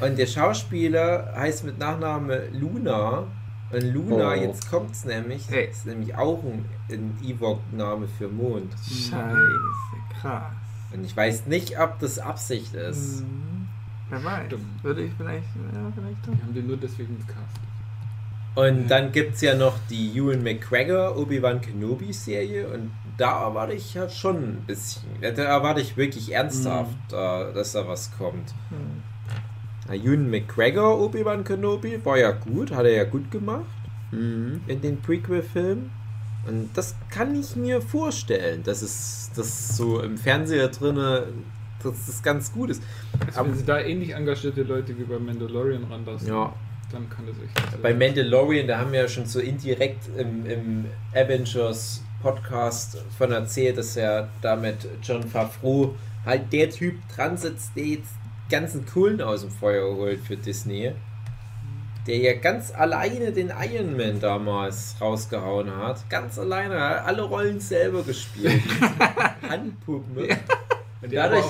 [0.01, 3.23] Und der Schauspieler heißt mit Nachname Luna.
[3.71, 4.33] Und Luna, Oh.
[4.33, 5.69] jetzt kommt's nämlich, Ey.
[5.69, 8.73] ist nämlich auch ein, ein Ewok-Name für Mond.
[8.83, 9.37] Scheiße,
[10.19, 10.43] krass.
[10.91, 13.21] Und ich weiß nicht, ob das Absicht ist.
[13.21, 13.67] Mhm.
[14.09, 14.49] Wer weiß.
[14.49, 14.65] Dumm.
[14.81, 15.45] Würde ich vielleicht.
[15.73, 16.33] Ja, vielleicht doch.
[16.33, 17.61] Die haben den nur deswegen gecastet.
[18.55, 23.73] Und dann gibt es ja noch die Ewan McGregor Obi-Wan Kenobi Serie und da erwarte
[23.73, 28.53] ich ja schon ein bisschen, da erwarte ich wirklich ernsthaft, äh, dass da was kommt.
[28.69, 29.03] Hm.
[29.87, 33.65] Na, Ewan McGregor Obi-Wan Kenobi war ja gut, hat er ja gut gemacht
[34.11, 34.61] Mhm.
[34.67, 35.91] in den Prequel-Filmen.
[36.47, 41.27] Und das kann ich mir vorstellen, dass es das so im Fernseher drinne,
[41.83, 42.81] dass das ganz gut ist.
[43.27, 46.51] Also wenn sie da ähnlich engagierte Leute wie bei Mandalorian ranlassen, Ja,
[46.91, 47.81] dann kann das echt.
[47.81, 53.77] Bei Mandalorian, da haben wir ja schon so indirekt im, im Avengers Podcast von erzählt,
[53.77, 55.95] dass er da mit John Favreau
[56.25, 58.13] halt der Typ dran sitzt, der jetzt
[58.49, 60.91] ganzen Kohlen aus dem Feuer holt für Disney.
[62.07, 66.09] Der ja ganz alleine den Iron Man damals rausgehauen hat.
[66.09, 68.63] Ganz alleine, alle Rollen selber gespielt.
[69.47, 70.17] Handpuppen.
[70.17, 70.39] Und der
[71.01, 71.45] Dadurch-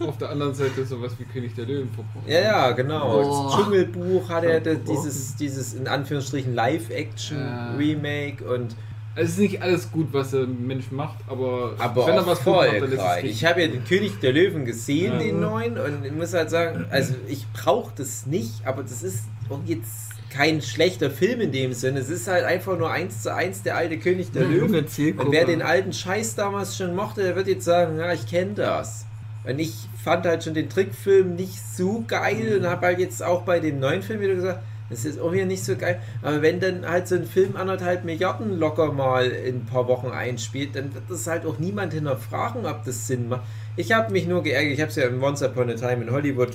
[0.00, 1.88] auf der anderen Seite sowas wie König der Löwen.
[2.26, 3.22] Ja, ja, genau.
[3.22, 3.46] Boah.
[3.48, 8.76] Das Dschungelbuch hat er das, dieses, dieses in Anführungsstrichen Live-Action-Remake und
[9.14, 12.44] Also es ist nicht alles gut, was ein Mensch macht, aber, aber wenn er was
[12.46, 13.24] macht, dann ist es.
[13.24, 15.18] Ich habe ja den König der Löwen gesehen, Ja.
[15.18, 19.24] den neuen, und ich muss halt sagen, also ich brauche das nicht, aber das ist
[19.50, 22.00] auch jetzt kein schlechter Film in dem Sinne.
[22.00, 24.74] Es ist halt einfach nur eins zu eins der alte König der Löwen.
[25.18, 28.54] Und wer den alten Scheiß damals schon mochte, der wird jetzt sagen, ja, ich kenne
[28.54, 29.06] das.
[29.44, 33.42] Und ich fand halt schon den Trickfilm nicht so geil und habe halt jetzt auch
[33.42, 36.00] bei dem neuen Film wieder gesagt, das ist auch wieder nicht so geil.
[36.22, 40.08] Aber wenn dann halt so ein Film anderthalb Milliarden locker mal in ein paar Wochen
[40.08, 43.42] einspielt, dann wird das halt auch niemand hinterfragen, ob das Sinn macht.
[43.76, 46.10] Ich habe mich nur geärgert, ich habe es ja im Once Upon a Time in
[46.10, 46.50] Hollywood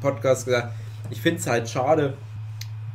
[0.00, 0.72] Podcast gesagt,
[1.10, 2.14] ich finde es halt schade,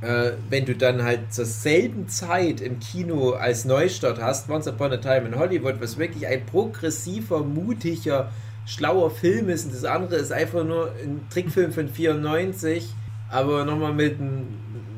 [0.02, 4.94] äh, wenn du dann halt zur selben Zeit im Kino als Neustart hast, Once Upon
[4.94, 8.32] a Time in Hollywood, was wirklich ein progressiver, mutiger,
[8.66, 12.88] schlauer Film ist und das andere ist einfach nur ein Trickfilm von 94,
[13.30, 14.18] aber nochmal mit,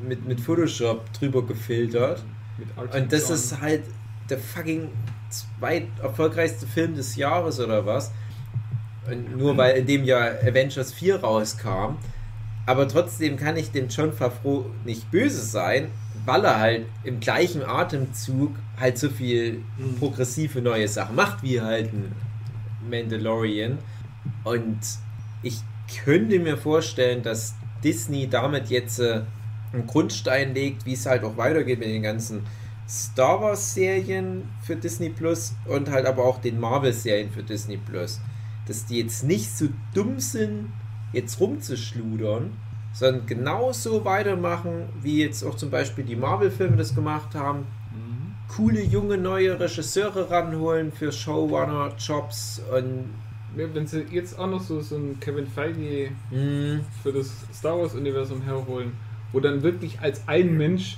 [0.06, 2.22] mit, mit Photoshop drüber gefiltert.
[2.76, 3.82] Und das ist halt
[4.28, 4.88] der fucking
[5.30, 8.12] zweit erfolgreichste Film des Jahres oder was.
[9.10, 11.96] Und nur weil in dem Jahr Avengers 4 rauskam.
[12.64, 15.88] Aber trotzdem kann ich dem John Favreau nicht böse sein,
[16.24, 19.62] weil er halt im gleichen Atemzug halt so viel
[19.98, 22.12] progressive neue Sachen macht, wie halt ein
[22.88, 23.78] Mandalorian.
[24.44, 24.78] Und
[25.42, 25.60] ich
[26.04, 29.22] könnte mir vorstellen, dass Disney damit jetzt äh,
[29.72, 32.46] einen Grundstein legt, wie es halt auch weitergeht mit den ganzen
[32.88, 37.78] Star Wars Serien für Disney Plus und halt aber auch den Marvel Serien für Disney
[37.78, 38.20] Plus.
[38.68, 40.68] Dass die jetzt nicht so dumm sind,
[41.12, 42.50] jetzt rumzuschludern,
[42.92, 47.60] sondern genauso weitermachen, wie jetzt auch zum Beispiel die Marvel-Filme das gemacht haben.
[47.94, 48.34] Mhm.
[48.54, 53.04] Coole, junge, neue Regisseure ranholen für Showrunner-Jobs und
[53.56, 57.78] Ja, wenn sie jetzt auch noch so, so einen Kevin Feige mh, für das Star
[57.78, 58.92] Wars-Universum herholen,
[59.32, 60.96] wo dann wirklich als ein Mensch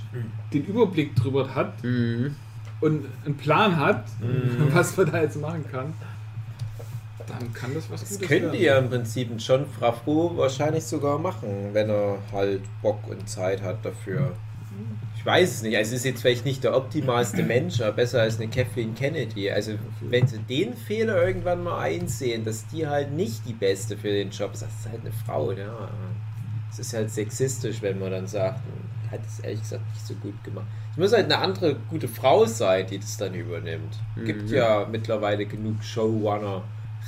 [0.53, 2.29] den Überblick drüber hat mh,
[2.81, 4.67] und einen Plan hat, Mhm.
[4.73, 5.93] was man da jetzt machen kann,
[7.29, 8.61] dann kann das was Das Gutes könnte werden.
[8.63, 13.61] ja im Prinzip ein John Favreau wahrscheinlich sogar machen, wenn er halt Bock und Zeit
[13.61, 14.33] hat dafür.
[15.17, 15.75] Ich weiß es nicht.
[15.75, 19.49] Also es ist jetzt vielleicht nicht der optimalste Mensch, aber besser als eine Kathleen Kennedy.
[19.49, 24.09] Also wenn sie den Fehler irgendwann mal einsehen, dass die halt nicht die Beste für
[24.09, 25.89] den Job ist, das ist halt eine Frau, ja.
[26.71, 30.13] Es ist halt sexistisch, wenn man dann sagt, "Hm, hat es ehrlich gesagt nicht so
[30.15, 30.65] gut gemacht.
[30.91, 33.97] Es muss halt eine andere gute Frau sein, die das dann übernimmt.
[34.25, 34.53] Gibt Mhm.
[34.55, 35.83] ja mittlerweile genug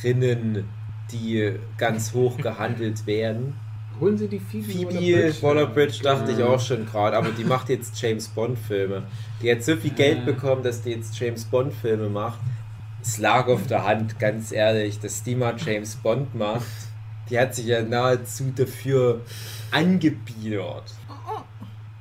[0.02, 0.68] Showrunnerinnen,
[1.12, 3.56] die ganz hoch gehandelt werden.
[4.00, 8.00] Holen sie die Phoebe, Phoebe Waller-Bridge dachte ich auch schon gerade, aber die macht jetzt
[8.00, 9.04] James Bond-Filme.
[9.42, 12.40] Die hat so viel Geld bekommen, dass die jetzt James Bond-Filme macht.
[13.02, 16.66] Es lag auf der Hand, ganz ehrlich, dass die mal James Bond macht.
[17.30, 19.22] Die hat sich ja nahezu dafür
[19.72, 20.94] angebiedert.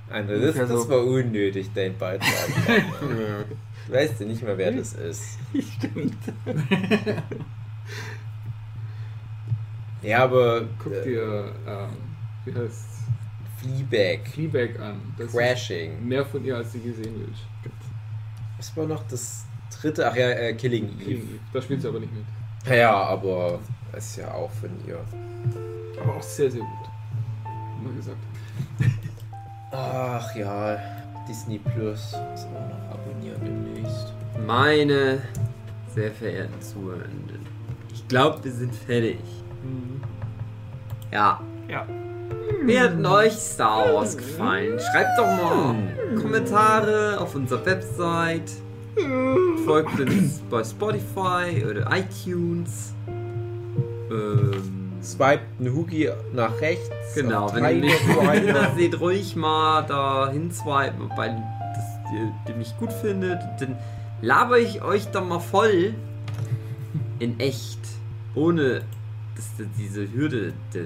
[0.09, 2.29] Also das, das war unnötig, dein Beitrag.
[3.01, 5.39] du weißt ja nicht mehr, wer das ist.
[5.79, 6.17] Stimmt.
[10.07, 11.89] Ja, aber Guck äh, dir, ähm,
[12.45, 12.87] wie heißt
[13.59, 15.01] Fleabag, Fleabag an.
[15.19, 15.95] Das Crashing.
[15.95, 17.43] ist mehr von ihr, als sie gesehen willst.
[18.57, 19.45] Was war noch das
[19.81, 20.09] dritte?
[20.09, 21.41] Ach ja, äh, Killing Eve.
[21.53, 22.25] Da spielt sie aber nicht mit.
[22.73, 23.59] Ja, aber
[23.97, 25.01] ist ja auch von ihr.
[26.01, 26.89] Aber auch sehr, sehr gut.
[27.83, 28.19] Mal gesagt.
[29.73, 30.79] Ach ja,
[31.29, 32.01] Disney Plus.
[32.35, 34.15] Ist auch noch abonnieren demnächst.
[34.47, 35.21] Meine
[35.93, 37.41] sehr verehrten Zuhörenden,
[37.93, 39.19] ich glaube, wir sind fertig.
[41.13, 41.41] Ja.
[41.69, 41.87] Ja.
[42.63, 44.79] Wie hat denn euch Star Wars gefallen?
[44.79, 45.77] Schreibt doch mal
[46.21, 48.51] Kommentare auf unserer Website.
[49.65, 52.95] Folgt uns bei Spotify oder iTunes.
[54.11, 56.91] Ähm, Swipe einen Hookie nach rechts.
[57.15, 58.09] genau, wenn ihr mich
[58.43, 61.43] wieder seht, ruhig mal da hinswipen, weil
[61.75, 63.39] das, ihr, ihr mich gut findet.
[63.61, 63.77] Dann
[64.23, 65.95] laber ich euch da mal voll
[67.19, 67.79] in echt.
[68.35, 68.83] Ohne
[69.37, 70.85] dass da diese Hürde der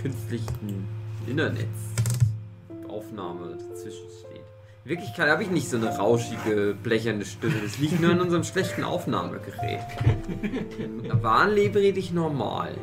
[0.00, 0.86] künstlichen
[1.26, 4.44] Internetaufnahme dazwischen steht.
[4.84, 7.56] In Wirklichkeit habe ich nicht so eine rauschige, blecherne Stimme.
[7.62, 9.80] Das liegt nur an unserem schlechten Aufnahmegerät.
[10.78, 12.76] Im rede ich normal.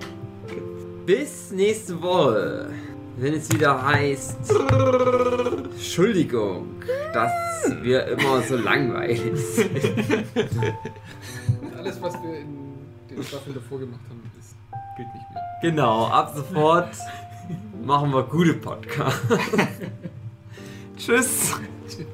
[1.06, 2.69] Bis nächste Woche,
[3.18, 4.38] wenn es wieder heißt.
[5.72, 6.68] Entschuldigung,
[7.14, 7.32] dass
[7.82, 9.69] wir immer so langweilig sind.
[11.77, 12.74] Alles, was wir in
[13.10, 14.22] den Staffeln davor gemacht haben,
[14.95, 15.43] gilt nicht mehr.
[15.61, 16.90] Genau, ab sofort
[17.83, 19.22] machen wir gute Podcasts.
[20.98, 21.59] Tschüss.
[21.88, 22.06] Tschüss.